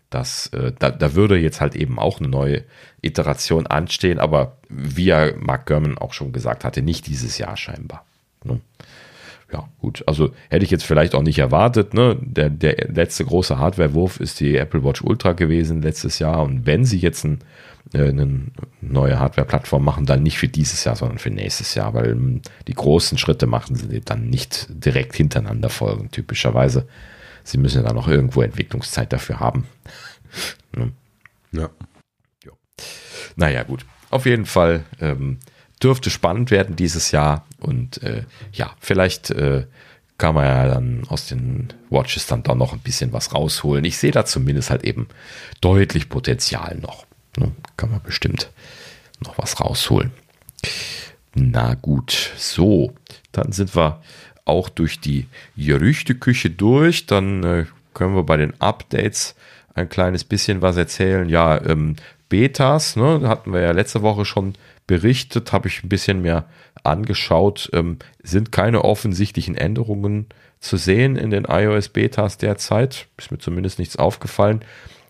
das, 0.10 0.48
äh, 0.48 0.74
da, 0.78 0.92
da 0.92 1.16
würde 1.16 1.38
jetzt 1.38 1.62
halt 1.62 1.76
eben 1.76 2.00
auch 2.00 2.20
eine 2.20 2.28
neue 2.28 2.64
Iteration 3.02 3.68
anstehen, 3.68 4.20
aber 4.20 4.58
wie 4.68 5.06
ja 5.06 5.32
Mark 5.38 5.68
Gurman 5.68 5.98
auch 5.98 6.14
schon 6.14 6.34
gesagt 6.34 6.64
hatte, 6.64 6.82
nicht 6.82 7.08
dieses 7.08 7.38
Jahr 7.38 7.58
scheinbar. 7.58 8.06
Ne? 8.44 8.60
Ja, 9.52 9.68
gut. 9.80 10.04
Also 10.06 10.32
hätte 10.50 10.64
ich 10.64 10.72
jetzt 10.72 10.86
vielleicht 10.86 11.16
auch 11.16 11.24
nicht 11.24 11.40
erwartet. 11.40 11.94
Ne? 11.94 12.18
Der, 12.22 12.50
der 12.50 12.88
letzte 12.90 13.26
große 13.26 13.58
Hardware-Wurf 13.58 14.20
ist 14.20 14.40
die 14.40 14.56
Apple 14.56 14.84
Watch 14.84 15.02
Ultra 15.02 15.34
gewesen 15.34 15.82
letztes 15.82 16.20
Jahr. 16.20 16.44
Und 16.44 16.68
wenn 16.68 16.86
sie 16.86 17.00
jetzt 17.00 17.24
ein, 17.26 17.40
äh, 17.94 18.10
eine 18.10 18.46
neue 18.82 19.20
Hardware-Plattform 19.20 19.84
machen, 19.84 20.06
dann 20.06 20.22
nicht 20.22 20.38
für 20.38 20.48
dieses 20.48 20.84
Jahr, 20.84 20.96
sondern 20.96 21.18
für 21.18 21.32
nächstes 21.32 21.74
Jahr, 21.74 21.96
weil 21.96 22.12
ähm, 22.12 22.42
die 22.68 22.76
großen 22.76 23.18
Schritte 23.18 23.48
machen 23.48 23.76
sie 23.76 24.02
dann 24.02 24.30
nicht 24.30 24.68
direkt 24.70 25.16
hintereinander 25.16 25.70
folgen, 25.70 26.12
typischerweise. 26.12 26.88
Sie 27.44 27.58
müssen 27.58 27.78
ja 27.78 27.88
dann 27.88 27.96
noch 27.96 28.08
irgendwo 28.08 28.44
Entwicklungszeit 28.44 29.12
dafür 29.12 29.40
haben. 29.40 29.66
ne? 30.76 30.92
Ja. 31.52 31.68
Jo. 32.46 32.52
Naja, 33.36 33.64
gut. 33.64 33.84
Auf 34.12 34.28
jeden 34.28 34.46
Fall 34.46 34.84
ähm, 35.02 35.40
dürfte 35.82 36.12
spannend 36.12 36.52
werden 36.52 36.76
dieses 36.76 37.10
Jahr 37.10 37.48
und 37.60 38.02
äh, 38.04 38.24
ja, 38.54 38.76
vielleicht 38.80 39.32
äh, 39.32 39.66
kann 40.18 40.36
man 40.36 40.46
ja 40.46 40.68
dann 40.68 41.04
aus 41.08 41.28
den 41.28 41.70
Watches 41.90 42.28
dann 42.28 42.44
doch 42.44 42.56
noch 42.56 42.74
ein 42.74 42.80
bisschen 42.80 43.14
was 43.14 43.34
rausholen. 43.34 43.86
Ich 43.86 43.98
sehe 43.98 44.12
da 44.12 44.26
zumindest 44.26 44.70
halt 44.70 44.84
eben 44.84 45.08
deutlich 45.62 46.10
Potenzial 46.10 46.78
noch. 46.82 47.06
Ne? 47.38 47.52
Kann 47.78 47.92
man 47.92 48.02
bestimmt 48.04 48.50
noch 49.22 49.38
was 49.38 49.60
rausholen. 49.60 50.12
Na 51.34 51.76
gut, 51.76 52.32
so, 52.38 52.94
dann 53.32 53.52
sind 53.52 53.76
wir 53.76 54.02
auch 54.46 54.68
durch 54.68 55.00
die 55.00 55.28
Gerüchteküche 55.56 56.50
durch. 56.50 57.06
Dann 57.06 57.44
äh, 57.44 57.66
können 57.94 58.16
wir 58.16 58.24
bei 58.24 58.38
den 58.38 58.60
Updates 58.60 59.36
ein 59.74 59.90
kleines 59.90 60.24
bisschen 60.24 60.62
was 60.62 60.76
erzählen. 60.76 61.30
Ja, 61.30 61.64
ähm, 61.64 61.96
Betas, 62.28 62.96
ne, 62.96 63.28
hatten 63.28 63.54
wir 63.54 63.62
ja 63.62 63.72
letzte 63.72 64.02
Woche 64.02 64.26
schon 64.26 64.54
berichtet, 64.90 65.54
habe 65.54 65.68
ich 65.68 65.84
ein 65.84 65.90
bisschen 65.90 66.24
mehr 66.24 66.46
angeschaut, 66.84 67.70
ähm, 67.74 68.00
sind 68.24 68.52
keine 68.52 68.84
offensichtlichen 68.84 69.56
Änderungen 69.56 70.26
zu 70.60 70.78
sehen 70.78 71.16
in 71.16 71.30
den 71.30 71.46
iOS-Betas 71.46 72.40
derzeit. 72.40 73.06
Ist 73.16 73.30
mir 73.32 73.38
zumindest 73.38 73.78
nichts 73.78 73.98
aufgefallen. 73.98 74.62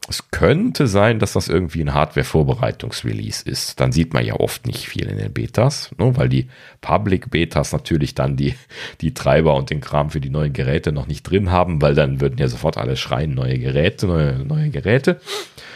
Es 0.09 0.31
könnte 0.31 0.87
sein, 0.87 1.19
dass 1.19 1.31
das 1.31 1.47
irgendwie 1.47 1.79
ein 1.79 1.93
Hardware-Vorbereitungs-Release 1.93 3.49
ist. 3.49 3.79
Dann 3.79 3.93
sieht 3.93 4.13
man 4.13 4.25
ja 4.25 4.33
oft 4.33 4.67
nicht 4.67 4.85
viel 4.85 5.07
in 5.07 5.17
den 5.17 5.31
Betas, 5.31 5.91
ne, 5.97 6.11
weil 6.17 6.27
die 6.27 6.49
Public-Betas 6.81 7.71
natürlich 7.71 8.15
dann 8.15 8.35
die, 8.35 8.55
die 8.99 9.13
Treiber 9.13 9.55
und 9.55 9.69
den 9.69 9.79
Kram 9.79 10.09
für 10.09 10.19
die 10.19 10.29
neuen 10.29 10.51
Geräte 10.51 10.91
noch 10.91 11.07
nicht 11.07 11.23
drin 11.23 11.51
haben, 11.51 11.81
weil 11.81 11.95
dann 11.95 12.19
würden 12.19 12.37
ja 12.37 12.49
sofort 12.49 12.77
alle 12.77 12.97
schreien, 12.97 13.33
neue 13.33 13.59
Geräte, 13.59 14.07
neue, 14.07 14.39
neue 14.39 14.71
Geräte. 14.71 15.21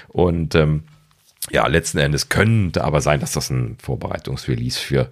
Und 0.10 0.56
ähm, 0.56 0.84
ja, 1.52 1.68
letzten 1.68 1.98
Endes 2.00 2.30
könnte 2.30 2.84
aber 2.84 3.02
sein, 3.02 3.20
dass 3.20 3.34
das 3.34 3.50
ein 3.50 3.78
Vorbereitungsrelease 3.82 4.80
für 4.80 5.10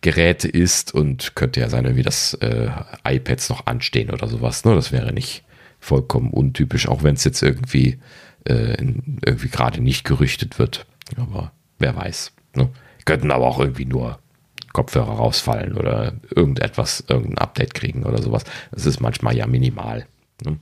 Geräte 0.00 0.48
ist 0.48 0.94
und 0.94 1.34
könnte 1.34 1.60
ja 1.60 1.68
sein, 1.68 1.96
wie 1.96 2.02
das 2.02 2.34
äh, 2.34 2.70
iPads 3.04 3.48
noch 3.48 3.66
anstehen 3.66 4.10
oder 4.10 4.28
sowas. 4.28 4.64
Ne? 4.64 4.74
Das 4.74 4.92
wäre 4.92 5.12
nicht 5.12 5.44
vollkommen 5.80 6.30
untypisch, 6.30 6.88
auch 6.88 7.02
wenn 7.02 7.14
es 7.14 7.24
jetzt 7.24 7.42
irgendwie, 7.42 7.98
äh, 8.44 8.76
irgendwie 9.24 9.48
gerade 9.48 9.80
nicht 9.80 10.04
gerüchtet 10.04 10.58
wird. 10.58 10.86
Aber 11.16 11.52
wer 11.78 11.96
weiß. 11.96 12.32
Ne? 12.54 12.68
Könnten 13.04 13.30
aber 13.30 13.46
auch 13.46 13.60
irgendwie 13.60 13.84
nur 13.84 14.18
Kopfhörer 14.72 15.12
rausfallen 15.12 15.74
oder 15.74 16.14
irgendetwas, 16.34 17.04
irgendein 17.08 17.38
Update 17.38 17.74
kriegen 17.74 18.04
oder 18.04 18.20
sowas. 18.20 18.44
Das 18.72 18.84
ist 18.86 19.00
manchmal 19.00 19.36
ja 19.36 19.46
minimal. 19.46 20.06
Ne? 20.44 20.58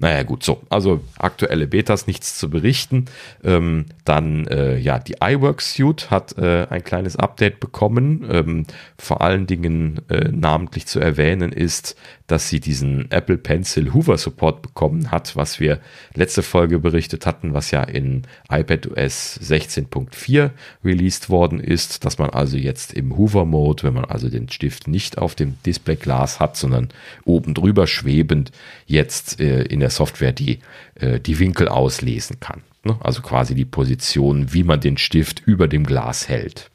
Naja, 0.00 0.22
gut, 0.22 0.42
so. 0.42 0.62
Also 0.70 1.02
aktuelle 1.18 1.66
Betas, 1.66 2.06
nichts 2.06 2.38
zu 2.38 2.48
berichten. 2.48 3.04
Ähm, 3.44 3.84
dann, 4.06 4.46
äh, 4.46 4.78
ja, 4.78 4.98
die 4.98 5.16
iWorks 5.20 5.74
Suite 5.74 6.10
hat 6.10 6.38
äh, 6.38 6.66
ein 6.70 6.82
kleines 6.82 7.16
Update 7.16 7.60
bekommen. 7.60 8.26
Ähm, 8.30 8.66
vor 8.98 9.20
allen 9.20 9.46
Dingen 9.46 10.00
äh, 10.08 10.30
namentlich 10.30 10.86
zu 10.86 11.00
erwähnen 11.00 11.52
ist, 11.52 11.96
dass 12.26 12.48
sie 12.48 12.60
diesen 12.60 13.10
Apple 13.10 13.36
Pencil 13.36 13.92
Hoover 13.92 14.16
Support 14.16 14.62
bekommen 14.62 15.10
hat, 15.10 15.36
was 15.36 15.60
wir 15.60 15.80
letzte 16.14 16.42
Folge 16.42 16.78
berichtet 16.78 17.26
hatten, 17.26 17.52
was 17.52 17.70
ja 17.70 17.82
in 17.82 18.22
iPadOS 18.48 19.38
16.4 19.42 20.50
released 20.82 21.28
worden 21.28 21.60
ist, 21.60 22.04
dass 22.06 22.18
man 22.18 22.30
also 22.30 22.56
jetzt 22.56 22.94
im 22.94 23.18
Hoover 23.18 23.44
Mode, 23.44 23.82
wenn 23.82 23.94
man 23.94 24.04
also 24.06 24.30
den 24.30 24.48
Stift 24.48 24.88
nicht 24.88 25.18
auf 25.18 25.34
dem 25.34 25.58
Displayglas 25.66 26.40
hat, 26.40 26.56
sondern 26.56 26.88
oben 27.24 27.52
drüber 27.52 27.86
schwebend, 27.86 28.52
jetzt 28.86 29.40
äh, 29.40 29.62
in 29.62 29.80
der 29.80 29.89
Software 29.90 30.32
die, 30.32 30.60
äh, 30.94 31.20
die 31.20 31.38
Winkel 31.38 31.68
auslesen 31.68 32.40
kann. 32.40 32.62
Ne? 32.84 32.96
Also 33.00 33.22
quasi 33.22 33.54
die 33.54 33.64
Position, 33.64 34.52
wie 34.52 34.64
man 34.64 34.80
den 34.80 34.96
Stift 34.96 35.42
über 35.44 35.68
dem 35.68 35.84
Glas 35.84 36.28
hält. 36.28 36.70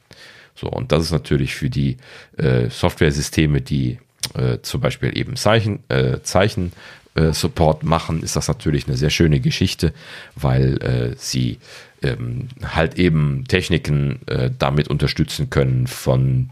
So, 0.54 0.68
und 0.68 0.92
das 0.92 1.04
ist 1.04 1.12
natürlich 1.12 1.54
für 1.54 1.68
die 1.68 1.96
äh, 2.38 2.70
Software-Systeme, 2.70 3.60
die 3.60 3.98
äh, 4.34 4.58
zum 4.62 4.80
Beispiel 4.80 5.16
eben 5.16 5.36
Zeichen, 5.36 5.80
äh, 5.88 6.20
Zeichen 6.22 6.72
äh, 7.14 7.32
Support 7.32 7.82
machen, 7.82 8.22
ist 8.22 8.36
das 8.36 8.48
natürlich 8.48 8.86
eine 8.86 8.96
sehr 8.96 9.10
schöne 9.10 9.40
Geschichte, 9.40 9.92
weil 10.34 10.78
äh, 10.82 11.14
sie 11.16 11.58
ähm, 12.02 12.48
halt 12.62 12.98
eben 12.98 13.44
Techniken 13.48 14.18
damit 14.58 14.88
unterstützen 14.88 15.50
können 15.50 15.86
von 15.86 16.50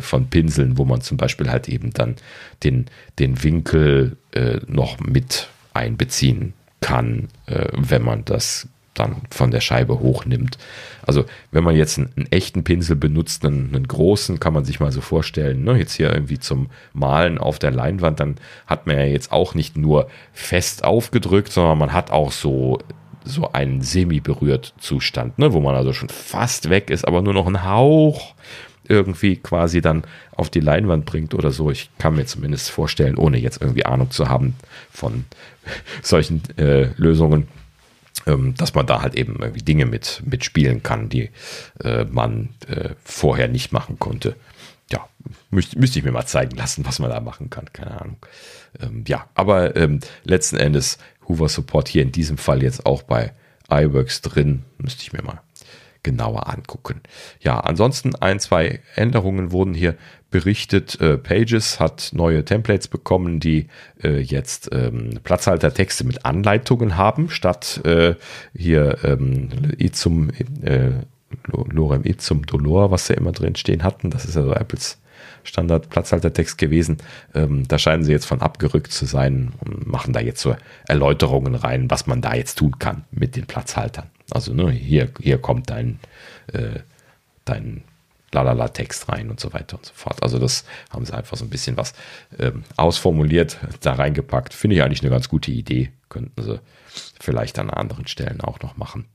von 0.00 0.28
Pinseln, 0.28 0.76
wo 0.76 0.84
man 0.84 1.00
zum 1.00 1.16
Beispiel 1.16 1.48
halt 1.48 1.66
eben 1.66 1.94
dann 1.94 2.16
den, 2.62 2.88
den 3.18 3.42
Winkel 3.42 4.18
noch 4.66 5.00
mit 5.00 5.48
einbeziehen 5.74 6.54
kann, 6.80 7.28
wenn 7.46 8.02
man 8.02 8.24
das 8.24 8.68
dann 8.94 9.22
von 9.30 9.50
der 9.50 9.60
Scheibe 9.60 10.00
hochnimmt. 10.00 10.58
Also 11.06 11.24
wenn 11.50 11.64
man 11.64 11.76
jetzt 11.76 11.98
einen, 11.98 12.10
einen 12.16 12.30
echten 12.30 12.64
Pinsel 12.64 12.96
benutzt, 12.96 13.44
einen, 13.44 13.74
einen, 13.74 13.88
großen, 13.88 14.38
kann 14.38 14.52
man 14.52 14.64
sich 14.64 14.80
mal 14.80 14.92
so 14.92 15.00
vorstellen, 15.00 15.64
ne? 15.64 15.76
jetzt 15.78 15.94
hier 15.94 16.12
irgendwie 16.12 16.38
zum 16.38 16.68
Malen 16.92 17.38
auf 17.38 17.58
der 17.58 17.70
Leinwand, 17.70 18.20
dann 18.20 18.36
hat 18.66 18.86
man 18.86 18.96
ja 18.96 19.04
jetzt 19.04 19.32
auch 19.32 19.54
nicht 19.54 19.76
nur 19.76 20.08
fest 20.32 20.84
aufgedrückt, 20.84 21.52
sondern 21.52 21.78
man 21.78 21.92
hat 21.92 22.10
auch 22.10 22.32
so 22.32 22.78
so 23.24 23.52
einen 23.52 23.82
semi-berührt 23.82 24.74
Zustand, 24.78 25.38
ne? 25.38 25.52
wo 25.52 25.60
man 25.60 25.76
also 25.76 25.92
schon 25.92 26.08
fast 26.08 26.70
weg 26.70 26.90
ist, 26.90 27.06
aber 27.06 27.22
nur 27.22 27.34
noch 27.34 27.46
einen 27.46 27.64
Hauch 27.64 28.34
irgendwie 28.88 29.36
quasi 29.36 29.80
dann 29.80 30.04
auf 30.32 30.50
die 30.50 30.60
Leinwand 30.60 31.04
bringt 31.04 31.34
oder 31.34 31.50
so. 31.52 31.70
Ich 31.70 31.90
kann 31.98 32.16
mir 32.16 32.26
zumindest 32.26 32.70
vorstellen, 32.70 33.16
ohne 33.16 33.38
jetzt 33.38 33.60
irgendwie 33.60 33.86
Ahnung 33.86 34.10
zu 34.10 34.28
haben 34.28 34.54
von 34.90 35.24
solchen 36.02 36.42
äh, 36.56 36.90
Lösungen, 36.96 37.48
ähm, 38.26 38.54
dass 38.56 38.74
man 38.74 38.86
da 38.86 39.02
halt 39.02 39.14
eben 39.14 39.36
irgendwie 39.40 39.62
Dinge 39.62 39.86
mit 39.86 40.22
mitspielen 40.24 40.82
kann, 40.82 41.08
die 41.08 41.30
äh, 41.82 42.04
man 42.04 42.50
äh, 42.68 42.90
vorher 43.04 43.48
nicht 43.48 43.72
machen 43.72 43.98
konnte. 43.98 44.36
Ja, 44.90 45.08
müsste 45.50 45.78
müsst 45.78 45.96
ich 45.96 46.04
mir 46.04 46.12
mal 46.12 46.26
zeigen 46.26 46.56
lassen, 46.56 46.84
was 46.84 46.98
man 46.98 47.10
da 47.10 47.20
machen 47.20 47.50
kann. 47.50 47.66
Keine 47.72 48.00
Ahnung. 48.00 48.16
Ähm, 48.80 49.04
ja, 49.06 49.26
aber 49.34 49.76
ähm, 49.76 50.00
letzten 50.24 50.56
Endes 50.56 50.98
Hoover 51.28 51.48
Support 51.48 51.88
hier 51.88 52.02
in 52.02 52.12
diesem 52.12 52.36
Fall 52.36 52.62
jetzt 52.62 52.84
auch 52.84 53.02
bei 53.02 53.32
iWorks 53.70 54.20
drin. 54.20 54.64
Müsste 54.78 55.02
ich 55.02 55.12
mir 55.12 55.22
mal 55.22 55.40
genauer 56.02 56.48
angucken. 56.48 57.00
Ja, 57.40 57.60
ansonsten 57.60 58.14
ein, 58.16 58.40
zwei 58.40 58.80
Änderungen 58.96 59.52
wurden 59.52 59.74
hier 59.74 59.96
berichtet. 60.30 61.00
Äh, 61.00 61.18
Pages 61.18 61.78
hat 61.78 62.10
neue 62.12 62.44
Templates 62.44 62.88
bekommen, 62.88 63.38
die 63.38 63.68
äh, 64.02 64.18
jetzt 64.18 64.70
ähm, 64.72 65.20
Platzhaltertexte 65.22 66.04
mit 66.04 66.24
Anleitungen 66.24 66.96
haben, 66.96 67.30
statt 67.30 67.80
äh, 67.84 68.14
hier 68.56 68.98
ähm, 69.04 69.50
Izum, 69.78 70.30
äh, 70.62 70.90
Lorem 71.52 72.04
Izum 72.04 72.44
Dolor, 72.46 72.90
was 72.90 73.06
sie 73.06 73.14
immer 73.14 73.32
drin 73.32 73.54
stehen 73.54 73.84
hatten. 73.84 74.10
Das 74.10 74.24
ist 74.24 74.36
also 74.36 74.52
Apples 74.52 74.98
Standard 75.44 75.88
Platzhaltertext 75.90 76.58
gewesen. 76.58 76.98
Ähm, 77.34 77.66
da 77.66 77.78
scheinen 77.78 78.04
sie 78.04 78.12
jetzt 78.12 78.26
von 78.26 78.40
abgerückt 78.40 78.92
zu 78.92 79.06
sein 79.06 79.52
und 79.60 79.86
machen 79.86 80.12
da 80.12 80.20
jetzt 80.20 80.40
so 80.40 80.56
Erläuterungen 80.86 81.54
rein, 81.54 81.90
was 81.90 82.06
man 82.06 82.20
da 82.20 82.34
jetzt 82.34 82.58
tun 82.58 82.78
kann 82.78 83.04
mit 83.10 83.36
den 83.36 83.46
Platzhaltern. 83.46 84.10
Also 84.32 84.54
ne, 84.54 84.70
hier, 84.70 85.10
hier 85.20 85.38
kommt 85.38 85.70
dein, 85.70 85.98
äh, 86.52 86.80
dein 87.44 87.84
Lalala-Text 88.32 89.08
rein 89.10 89.30
und 89.30 89.40
so 89.40 89.52
weiter 89.52 89.76
und 89.76 89.86
so 89.86 89.92
fort. 89.94 90.22
Also 90.22 90.38
das 90.38 90.64
haben 90.90 91.04
sie 91.04 91.14
einfach 91.14 91.36
so 91.36 91.44
ein 91.44 91.50
bisschen 91.50 91.76
was 91.76 91.94
ähm, 92.38 92.64
ausformuliert, 92.76 93.58
da 93.80 93.92
reingepackt. 93.92 94.54
Finde 94.54 94.76
ich 94.76 94.82
eigentlich 94.82 95.02
eine 95.02 95.10
ganz 95.10 95.28
gute 95.28 95.50
Idee. 95.50 95.92
Könnten 96.08 96.42
sie 96.42 96.60
vielleicht 97.20 97.58
an 97.58 97.70
anderen 97.70 98.06
Stellen 98.06 98.40
auch 98.40 98.60
noch 98.60 98.76
machen. 98.76 99.06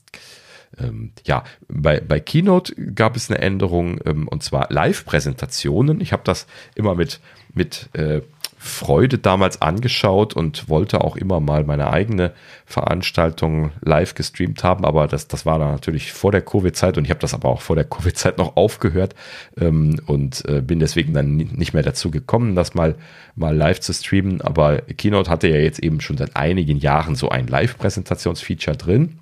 Ähm, 0.77 1.13
ja, 1.25 1.43
bei, 1.67 1.99
bei 1.99 2.19
Keynote 2.19 2.75
gab 2.93 3.15
es 3.15 3.29
eine 3.29 3.39
Änderung 3.39 3.99
ähm, 4.05 4.27
und 4.27 4.43
zwar 4.43 4.67
Live-Präsentationen. 4.69 6.01
Ich 6.01 6.13
habe 6.13 6.23
das 6.25 6.45
immer 6.75 6.93
mit, 6.93 7.19
mit 7.53 7.89
äh, 7.93 8.21
Freude 8.57 9.19
damals 9.19 9.61
angeschaut 9.61 10.33
und 10.35 10.67
wollte 10.67 11.01
auch 11.01 11.15
immer 11.15 11.39
mal 11.39 11.63
meine 11.63 11.91
eigene 11.91 12.33
Veranstaltung 12.65 13.71
live 13.81 14.15
gestreamt 14.15 14.63
haben, 14.63 14.83
aber 14.83 15.07
das, 15.07 15.27
das 15.27 15.45
war 15.45 15.59
dann 15.59 15.71
natürlich 15.71 16.11
vor 16.11 16.31
der 16.31 16.41
Covid-Zeit 16.41 16.97
und 16.97 17.05
ich 17.05 17.11
habe 17.11 17.19
das 17.19 17.35
aber 17.35 17.49
auch 17.49 17.61
vor 17.61 17.75
der 17.75 17.85
Covid-Zeit 17.85 18.37
noch 18.39 18.55
aufgehört 18.55 19.13
ähm, 19.59 19.99
und 20.07 20.43
äh, 20.49 20.61
bin 20.61 20.79
deswegen 20.79 21.13
dann 21.13 21.35
nicht 21.35 21.73
mehr 21.73 21.83
dazu 21.83 22.09
gekommen, 22.09 22.55
das 22.55 22.73
mal, 22.73 22.95
mal 23.35 23.55
live 23.55 23.79
zu 23.79 23.93
streamen. 23.93 24.41
Aber 24.41 24.81
Keynote 24.81 25.29
hatte 25.29 25.47
ja 25.47 25.57
jetzt 25.57 25.79
eben 25.79 26.01
schon 26.01 26.17
seit 26.17 26.35
einigen 26.35 26.79
Jahren 26.79 27.15
so 27.15 27.29
ein 27.29 27.47
Live-Präsentationsfeature 27.47 28.75
drin 28.75 29.19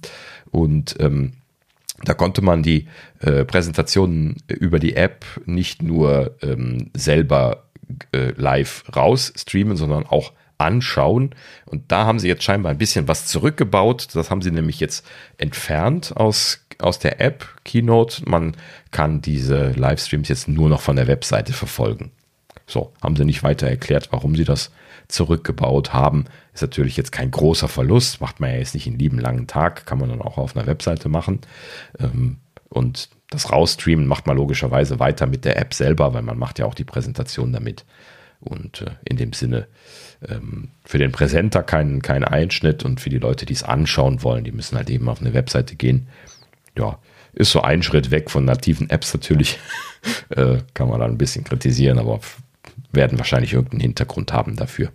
und 0.49 0.95
ähm, 0.99 1.33
da 2.03 2.13
konnte 2.13 2.41
man 2.41 2.61
die 2.61 2.87
äh, 3.19 3.45
Präsentationen 3.45 4.37
über 4.47 4.79
die 4.79 4.95
App 4.95 5.25
nicht 5.45 5.81
nur 5.81 6.35
ähm, 6.41 6.89
selber 6.93 7.64
äh, 8.11 8.31
live 8.35 8.83
raus 8.95 9.33
streamen, 9.35 9.77
sondern 9.77 10.05
auch 10.05 10.33
anschauen. 10.57 11.31
Und 11.65 11.91
da 11.91 12.05
haben 12.05 12.19
sie 12.19 12.27
jetzt 12.27 12.43
scheinbar 12.43 12.71
ein 12.71 12.77
bisschen 12.77 13.07
was 13.07 13.25
zurückgebaut. 13.27 14.07
Das 14.13 14.31
haben 14.31 14.41
sie 14.41 14.51
nämlich 14.51 14.79
jetzt 14.79 15.05
entfernt 15.37 16.15
aus, 16.15 16.65
aus 16.79 16.99
der 16.99 17.19
App 17.21 17.47
Keynote. 17.63 18.23
Man 18.29 18.55
kann 18.91 19.21
diese 19.21 19.71
Livestreams 19.71 20.29
jetzt 20.29 20.47
nur 20.47 20.69
noch 20.69 20.81
von 20.81 20.95
der 20.95 21.07
Webseite 21.07 21.53
verfolgen. 21.53 22.11
So, 22.67 22.93
haben 23.03 23.15
sie 23.15 23.25
nicht 23.25 23.43
weiter 23.43 23.67
erklärt, 23.67 24.09
warum 24.11 24.35
sie 24.35 24.43
das 24.43 24.71
zurückgebaut 25.07 25.93
haben. 25.93 26.25
Ist 26.53 26.61
natürlich 26.61 26.97
jetzt 26.97 27.11
kein 27.11 27.29
großer 27.29 27.67
Verlust, 27.67 28.21
macht 28.21 28.39
man 28.39 28.49
ja 28.49 28.57
jetzt 28.57 28.73
nicht 28.73 28.87
einen 28.87 28.97
lieben 28.97 29.19
langen 29.19 29.45
Tag, 29.45 29.85
kann 29.85 29.99
man 29.99 30.09
dann 30.09 30.21
auch 30.21 30.37
auf 30.37 30.55
einer 30.55 30.65
Webseite 30.65 31.09
machen. 31.09 31.41
Ähm, 31.99 32.37
und 32.69 33.09
das 33.29 33.51
Rausstreamen 33.51 34.07
macht 34.07 34.27
man 34.27 34.37
logischerweise 34.37 34.99
weiter 34.99 35.25
mit 35.25 35.45
der 35.45 35.57
App 35.57 35.73
selber, 35.73 36.13
weil 36.13 36.21
man 36.21 36.37
macht 36.37 36.59
ja 36.59 36.65
auch 36.65 36.75
die 36.75 36.83
Präsentation 36.83 37.51
damit. 37.51 37.85
Und 38.39 38.81
äh, 38.81 38.91
in 39.05 39.17
dem 39.17 39.33
Sinne 39.33 39.67
ähm, 40.27 40.69
für 40.83 40.97
den 40.97 41.11
Präsenter 41.11 41.63
kein, 41.63 42.01
kein 42.01 42.23
Einschnitt 42.23 42.83
und 42.83 43.01
für 43.01 43.09
die 43.09 43.17
Leute, 43.17 43.45
die 43.45 43.53
es 43.53 43.63
anschauen 43.63 44.23
wollen, 44.23 44.43
die 44.43 44.51
müssen 44.51 44.77
halt 44.77 44.89
eben 44.89 45.09
auf 45.09 45.21
eine 45.21 45.33
Webseite 45.33 45.75
gehen. 45.75 46.07
Ja, 46.77 46.99
ist 47.33 47.51
so 47.51 47.61
ein 47.61 47.83
Schritt 47.83 48.11
weg 48.11 48.29
von 48.29 48.45
nativen 48.45 48.89
Apps 48.89 49.13
natürlich. 49.13 49.59
äh, 50.29 50.57
kann 50.73 50.89
man 50.89 50.99
dann 50.99 51.11
ein 51.11 51.17
bisschen 51.17 51.43
kritisieren, 51.43 51.97
aber 51.97 52.19
werden 52.91 53.17
wahrscheinlich 53.17 53.53
irgendeinen 53.53 53.81
Hintergrund 53.81 54.31
haben 54.31 54.55
dafür. 54.55 54.91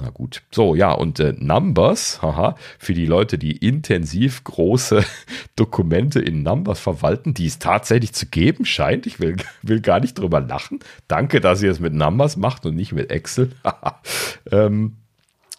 Na 0.00 0.10
gut. 0.10 0.42
So, 0.52 0.76
ja, 0.76 0.92
und 0.92 1.18
äh, 1.18 1.34
Numbers, 1.36 2.22
haha, 2.22 2.54
für 2.78 2.94
die 2.94 3.06
Leute, 3.06 3.36
die 3.36 3.56
intensiv 3.56 4.44
große 4.44 5.04
Dokumente 5.56 6.20
in 6.20 6.44
Numbers 6.44 6.78
verwalten, 6.78 7.34
die 7.34 7.46
es 7.46 7.58
tatsächlich 7.58 8.12
zu 8.12 8.26
geben 8.26 8.64
scheint. 8.64 9.06
Ich 9.06 9.18
will, 9.18 9.36
will 9.62 9.80
gar 9.80 9.98
nicht 9.98 10.18
drüber 10.18 10.40
lachen. 10.40 10.78
Danke, 11.08 11.40
dass 11.40 11.62
ihr 11.62 11.70
es 11.70 11.80
mit 11.80 11.94
Numbers 11.94 12.36
macht 12.36 12.64
und 12.64 12.76
nicht 12.76 12.92
mit 12.92 13.10
Excel. 13.10 13.50
ähm, 14.52 14.96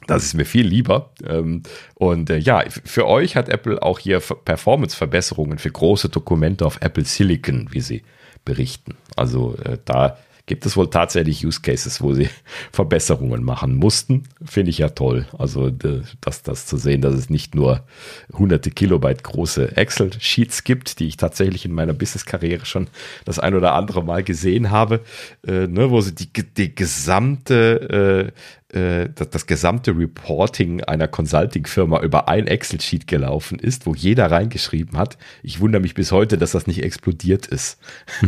das 0.07 0.23
ist 0.23 0.33
mir 0.33 0.45
viel 0.45 0.65
lieber. 0.65 1.11
Ähm, 1.27 1.63
und 1.95 2.29
äh, 2.29 2.37
ja, 2.37 2.63
für 2.69 3.07
euch 3.07 3.35
hat 3.35 3.49
Apple 3.49 3.83
auch 3.83 3.99
hier 3.99 4.21
Performance-Verbesserungen 4.21 5.59
für 5.59 5.69
große 5.69 6.07
Dokumente 6.07 6.65
auf 6.65 6.79
Apple 6.81 7.03
Silicon, 7.03 7.67
wie 7.71 7.81
sie 7.81 8.03
berichten. 8.45 8.95
Also 9.17 9.55
äh, 9.57 9.77
da 9.83 10.17
gibt 10.49 10.65
es 10.65 10.75
wohl 10.75 10.89
tatsächlich 10.89 11.45
Use 11.45 11.61
Cases, 11.61 12.01
wo 12.01 12.13
sie 12.13 12.27
Verbesserungen 12.73 13.43
machen 13.43 13.75
mussten. 13.75 14.23
Finde 14.43 14.71
ich 14.71 14.79
ja 14.79 14.89
toll. 14.89 15.27
Also 15.37 15.69
das, 15.69 16.41
das 16.41 16.65
zu 16.65 16.75
sehen, 16.75 17.01
dass 17.01 17.13
es 17.13 17.29
nicht 17.29 17.53
nur 17.53 17.85
hunderte 18.33 18.71
Kilobyte 18.71 19.23
große 19.23 19.77
Excel-Sheets 19.77 20.63
gibt, 20.63 20.99
die 20.99 21.07
ich 21.07 21.17
tatsächlich 21.17 21.65
in 21.65 21.73
meiner 21.73 21.93
Business-Karriere 21.93 22.65
schon 22.65 22.87
das 23.25 23.37
ein 23.37 23.53
oder 23.53 23.73
andere 23.73 24.03
Mal 24.03 24.23
gesehen 24.23 24.71
habe, 24.71 25.01
äh, 25.45 25.67
ne, 25.67 25.91
wo 25.91 26.01
sie 26.01 26.15
die, 26.15 26.27
die 26.33 26.73
gesamte 26.73 28.33
äh, 28.73 29.09
das, 29.13 29.29
das 29.29 29.47
gesamte 29.47 29.97
Reporting 29.97 30.83
einer 30.83 31.07
Consulting-Firma 31.07 32.01
über 32.01 32.27
ein 32.27 32.47
Excel-Sheet 32.47 33.07
gelaufen 33.07 33.59
ist, 33.59 33.85
wo 33.85 33.95
jeder 33.95 34.29
reingeschrieben 34.29 34.97
hat. 34.97 35.17
Ich 35.43 35.59
wundere 35.59 35.81
mich 35.81 35.93
bis 35.93 36.11
heute, 36.11 36.37
dass 36.37 36.51
das 36.51 36.67
nicht 36.67 36.83
explodiert 36.83 37.47
ist. 37.47 37.79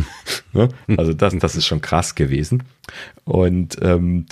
ne? 0.52 0.68
Also 0.96 1.12
das, 1.12 1.36
das 1.38 1.56
ist 1.56 1.66
schon 1.66 1.80
krass 1.80 2.14
gewesen. 2.14 2.64
Und 3.24 3.76
ähm, 3.82 4.26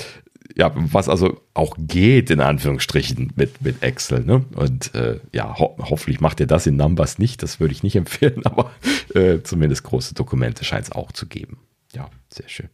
ja, 0.57 0.73
was 0.75 1.09
also 1.09 1.41
auch 1.55 1.77
geht, 1.79 2.31
in 2.31 2.41
Anführungsstrichen, 2.41 3.33
mit, 3.37 3.63
mit 3.63 3.83
Excel. 3.83 4.25
Ne? 4.25 4.45
Und 4.55 4.95
äh, 4.95 5.21
ja, 5.33 5.59
ho 5.59 5.77
hoffentlich 5.79 6.21
macht 6.21 6.41
ihr 6.41 6.47
das 6.47 6.67
in 6.67 6.77
Numbers 6.77 7.19
nicht, 7.19 7.43
das 7.43 7.61
würde 7.61 7.73
ich 7.73 7.83
nicht 7.83 7.97
empfehlen, 8.05 8.45
aber 8.45 8.73
äh, 9.15 9.43
zumindest 9.43 9.85
große 9.85 10.15
Dokumente 10.15 10.65
scheint 10.65 10.85
es 10.87 10.93
auch 10.93 11.13
zu 11.13 11.27
geben. 11.27 11.59
Ja, 11.95 12.11
sehr 12.29 12.49
schön. 12.49 12.69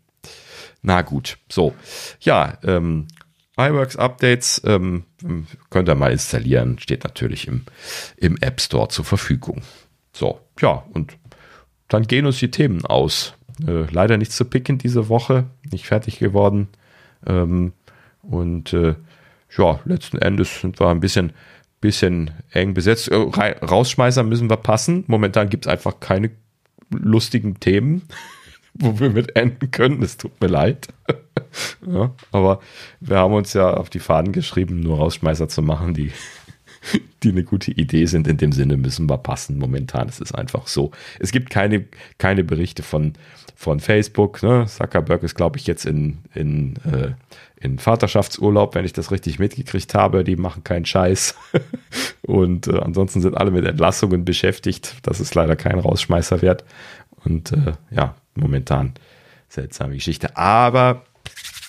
Na 0.82 1.02
gut, 1.02 1.38
so. 1.48 1.74
Ja, 2.20 2.58
ähm, 2.62 3.08
iWorks 3.56 3.96
Updates 3.96 4.60
ähm, 4.64 5.04
könnt 5.70 5.88
ihr 5.88 5.94
mal 5.94 6.12
installieren, 6.12 6.78
steht 6.78 7.04
natürlich 7.04 7.48
im, 7.48 7.62
im 8.16 8.36
App 8.40 8.60
Store 8.60 8.88
zur 8.88 9.04
Verfügung. 9.04 9.62
So, 10.12 10.40
ja, 10.60 10.84
und 10.92 11.16
dann 11.88 12.06
gehen 12.06 12.26
uns 12.26 12.38
die 12.38 12.50
Themen 12.50 12.84
aus. 12.84 13.34
Äh, 13.66 13.90
leider 13.90 14.18
nichts 14.18 14.36
zu 14.36 14.44
picken 14.44 14.78
diese 14.78 15.08
Woche, 15.08 15.44
nicht 15.70 15.86
fertig 15.86 16.18
geworden. 16.18 16.68
Ähm, 17.26 17.72
und 18.22 18.72
äh, 18.72 18.94
ja, 19.56 19.80
letzten 19.84 20.18
Endes 20.18 20.60
sind 20.60 20.78
wir 20.78 20.88
ein 20.88 21.00
bisschen, 21.00 21.32
bisschen 21.80 22.32
eng 22.50 22.74
besetzt. 22.74 23.08
Äh, 23.08 23.16
Rausschmeißer 23.16 24.22
müssen 24.22 24.50
wir 24.50 24.58
passen. 24.58 25.04
Momentan 25.06 25.48
gibt 25.48 25.66
es 25.66 25.72
einfach 25.72 26.00
keine 26.00 26.30
lustigen 26.90 27.58
Themen 27.58 28.02
wo 28.78 28.98
wir 28.98 29.10
mit 29.10 29.36
enden 29.36 29.70
können. 29.70 30.02
Es 30.02 30.16
tut 30.16 30.40
mir 30.40 30.48
leid. 30.48 30.88
ja, 31.86 32.10
aber 32.32 32.60
wir 33.00 33.18
haben 33.18 33.34
uns 33.34 33.52
ja 33.52 33.74
auf 33.74 33.90
die 33.90 33.98
Fahnen 33.98 34.32
geschrieben, 34.32 34.80
nur 34.80 34.98
Rausschmeißer 34.98 35.48
zu 35.48 35.62
machen, 35.62 35.94
die, 35.94 36.12
die 37.22 37.30
eine 37.30 37.44
gute 37.44 37.72
Idee 37.72 38.06
sind. 38.06 38.28
In 38.28 38.36
dem 38.36 38.52
Sinne 38.52 38.76
müssen 38.76 39.08
wir 39.08 39.18
passen. 39.18 39.58
Momentan 39.58 40.08
ist 40.08 40.20
es 40.20 40.32
einfach 40.32 40.66
so. 40.66 40.90
Es 41.18 41.32
gibt 41.32 41.50
keine, 41.50 41.84
keine 42.18 42.44
Berichte 42.44 42.82
von, 42.82 43.14
von 43.54 43.80
Facebook. 43.80 44.42
Ne? 44.42 44.66
Zuckerberg 44.66 45.22
ist, 45.22 45.34
glaube 45.34 45.58
ich, 45.58 45.66
jetzt 45.66 45.86
in, 45.86 46.18
in, 46.34 46.76
äh, 46.84 47.12
in 47.58 47.78
Vaterschaftsurlaub, 47.78 48.74
wenn 48.74 48.84
ich 48.84 48.92
das 48.92 49.10
richtig 49.10 49.38
mitgekriegt 49.38 49.94
habe. 49.94 50.24
Die 50.24 50.36
machen 50.36 50.64
keinen 50.64 50.84
Scheiß. 50.84 51.34
Und 52.22 52.66
äh, 52.66 52.78
ansonsten 52.78 53.22
sind 53.22 53.36
alle 53.36 53.50
mit 53.50 53.64
Entlassungen 53.64 54.24
beschäftigt. 54.24 54.96
Das 55.02 55.20
ist 55.20 55.34
leider 55.34 55.56
kein 55.56 55.78
Rausschmeißer 55.78 56.42
wert. 56.42 56.64
Und 57.24 57.52
äh, 57.52 57.72
ja, 57.90 58.14
momentan 58.36 58.94
seltsame 59.48 59.94
Geschichte. 59.94 60.36
Aber 60.36 61.02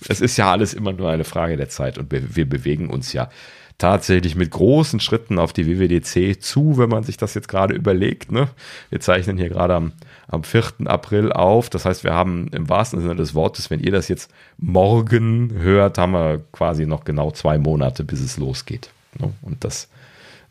es 0.08 0.22
ist 0.22 0.38
ja 0.38 0.52
alles 0.52 0.74
immer 0.74 0.94
nur 0.94 1.10
eine 1.10 1.24
Frage 1.24 1.58
der 1.58 1.70
Zeit 1.70 1.98
und 1.98 2.12
wir 2.12 2.50
bewegen 2.50 2.90
uns 2.90 3.14
ja 3.14 3.30
tatsächlich 3.78 4.36
mit 4.36 4.52
großen 4.52 5.00
Schritten 5.00 5.38
auf 5.38 5.54
die 5.54 5.68
WWDC 5.68 6.42
zu, 6.42 6.78
wenn 6.78 6.90
man 6.90 7.04
sich 7.04 7.18
das 7.18 7.34
jetzt 7.36 7.48
gerade 7.48 7.76
überlegt. 7.76 8.32
Ne? 8.32 8.50
Wir 8.90 9.00
zeichnen 9.00 9.38
hier 9.38 9.50
gerade 9.50 9.76
am, 9.76 9.92
am 10.28 10.44
4. 10.44 10.86
April 10.86 11.32
auf. 11.32 11.70
Das 11.70 11.86
heißt, 11.86 12.04
wir 12.04 12.14
haben 12.14 12.48
im 12.50 12.70
wahrsten 12.70 13.02
Sinne 13.02 13.16
des 13.16 13.36
Wortes, 13.36 13.70
wenn 13.70 13.80
ihr 13.80 13.92
das 13.92 14.08
jetzt 14.08 14.32
morgen 14.58 15.54
hört, 15.54 15.98
haben 16.00 16.14
wir 16.14 16.44
quasi 16.52 16.88
noch 16.88 17.04
genau 17.04 17.32
zwei 17.32 17.60
Monate, 17.60 18.04
bis 18.04 18.20
es 18.20 18.38
losgeht. 18.38 18.90
Ne? 19.20 19.32
Und 19.44 19.64
das, 19.64 19.90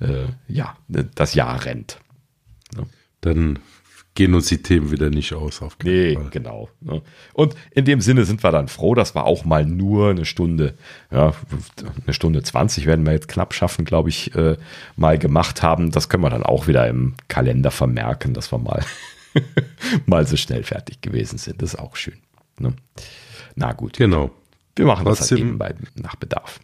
äh, 0.01 0.27
ja, 0.47 0.77
das 0.89 1.35
Jahr 1.35 1.65
rennt. 1.65 1.99
Ne? 2.77 2.87
Dann 3.23 3.59
gehen 4.17 4.35
uns 4.35 4.49
die 4.49 4.63
Themen 4.63 4.91
wieder 4.91 5.11
nicht 5.11 5.33
aus. 5.35 5.63
Auf 5.63 5.77
nee, 5.85 6.15
Fall. 6.15 6.31
genau. 6.31 6.69
Ne? 6.81 7.03
Und 7.35 7.55
in 7.71 7.85
dem 7.85 8.01
Sinne 8.01 8.25
sind 8.25 8.43
wir 8.43 8.51
dann 8.51 8.67
froh, 8.67 8.95
dass 8.95 9.15
wir 9.15 9.25
auch 9.25 9.45
mal 9.45 9.65
nur 9.65 10.11
eine 10.11 10.25
Stunde, 10.25 10.75
ja, 11.13 11.33
eine 12.05 12.15
Stunde 12.15 12.43
20 12.43 12.87
werden 12.87 13.07
wir 13.07 13.13
jetzt 13.13 13.29
knapp 13.29 13.55
schaffen, 13.55 13.85
glaube 13.85 14.09
ich, 14.09 14.35
äh, 14.35 14.57
mal 14.97 15.19
gemacht 15.19 15.63
haben. 15.63 15.93
Das 15.93 16.09
können 16.09 16.25
wir 16.25 16.31
dann 16.31 16.43
auch 16.43 16.67
wieder 16.67 16.89
im 16.89 17.15
Kalender 17.29 17.71
vermerken, 17.71 18.35
dass 18.35 18.51
wir 18.51 18.59
mal, 18.59 18.85
mal 20.07 20.27
so 20.27 20.37
schnell 20.37 20.65
fertig 20.65 21.01
gewesen 21.03 21.39
sind. 21.39 21.63
Das 21.63 21.75
ist 21.75 21.79
auch 21.79 21.95
schön. 21.95 22.19
Ne? 22.59 22.75
Na 23.55 23.73
gut. 23.73 23.99
Genau. 23.99 24.31
Wir 24.75 24.87
machen 24.87 25.05
das 25.05 25.31
halt 25.31 25.41
eben 25.41 25.59
bei, 25.59 25.75
nach 25.95 26.17
Bedarf. 26.17 26.59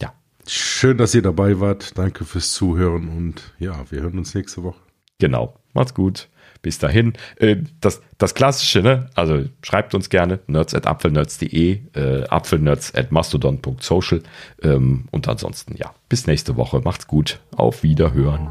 Ja. 0.00 0.12
Schön, 0.46 0.98
dass 0.98 1.14
ihr 1.14 1.22
dabei 1.22 1.60
wart. 1.60 1.96
Danke 1.96 2.24
fürs 2.24 2.52
Zuhören 2.52 3.08
und 3.08 3.54
ja, 3.58 3.84
wir 3.90 4.02
hören 4.02 4.18
uns 4.18 4.34
nächste 4.34 4.62
Woche. 4.64 4.78
Genau. 5.18 5.56
Macht's 5.74 5.94
gut. 5.94 6.28
Bis 6.62 6.78
dahin, 6.78 7.14
äh, 7.36 7.56
das, 7.80 8.00
das 8.18 8.34
Klassische, 8.34 8.82
ne? 8.82 9.10
Also 9.14 9.44
schreibt 9.62 9.94
uns 9.94 10.08
gerne 10.08 10.38
nerds 10.46 10.74
at 10.74 10.86
apfelnerds.de, 10.86 11.80
äh, 11.94 12.24
apfelnerds 12.28 12.94
at 12.94 13.10
mastodon.social 13.10 14.22
ähm, 14.62 15.08
und 15.10 15.28
ansonsten, 15.28 15.76
ja, 15.76 15.92
bis 16.08 16.26
nächste 16.26 16.56
Woche. 16.56 16.80
Macht's 16.80 17.08
gut. 17.08 17.40
Auf 17.56 17.82
Wiederhören. 17.82 18.50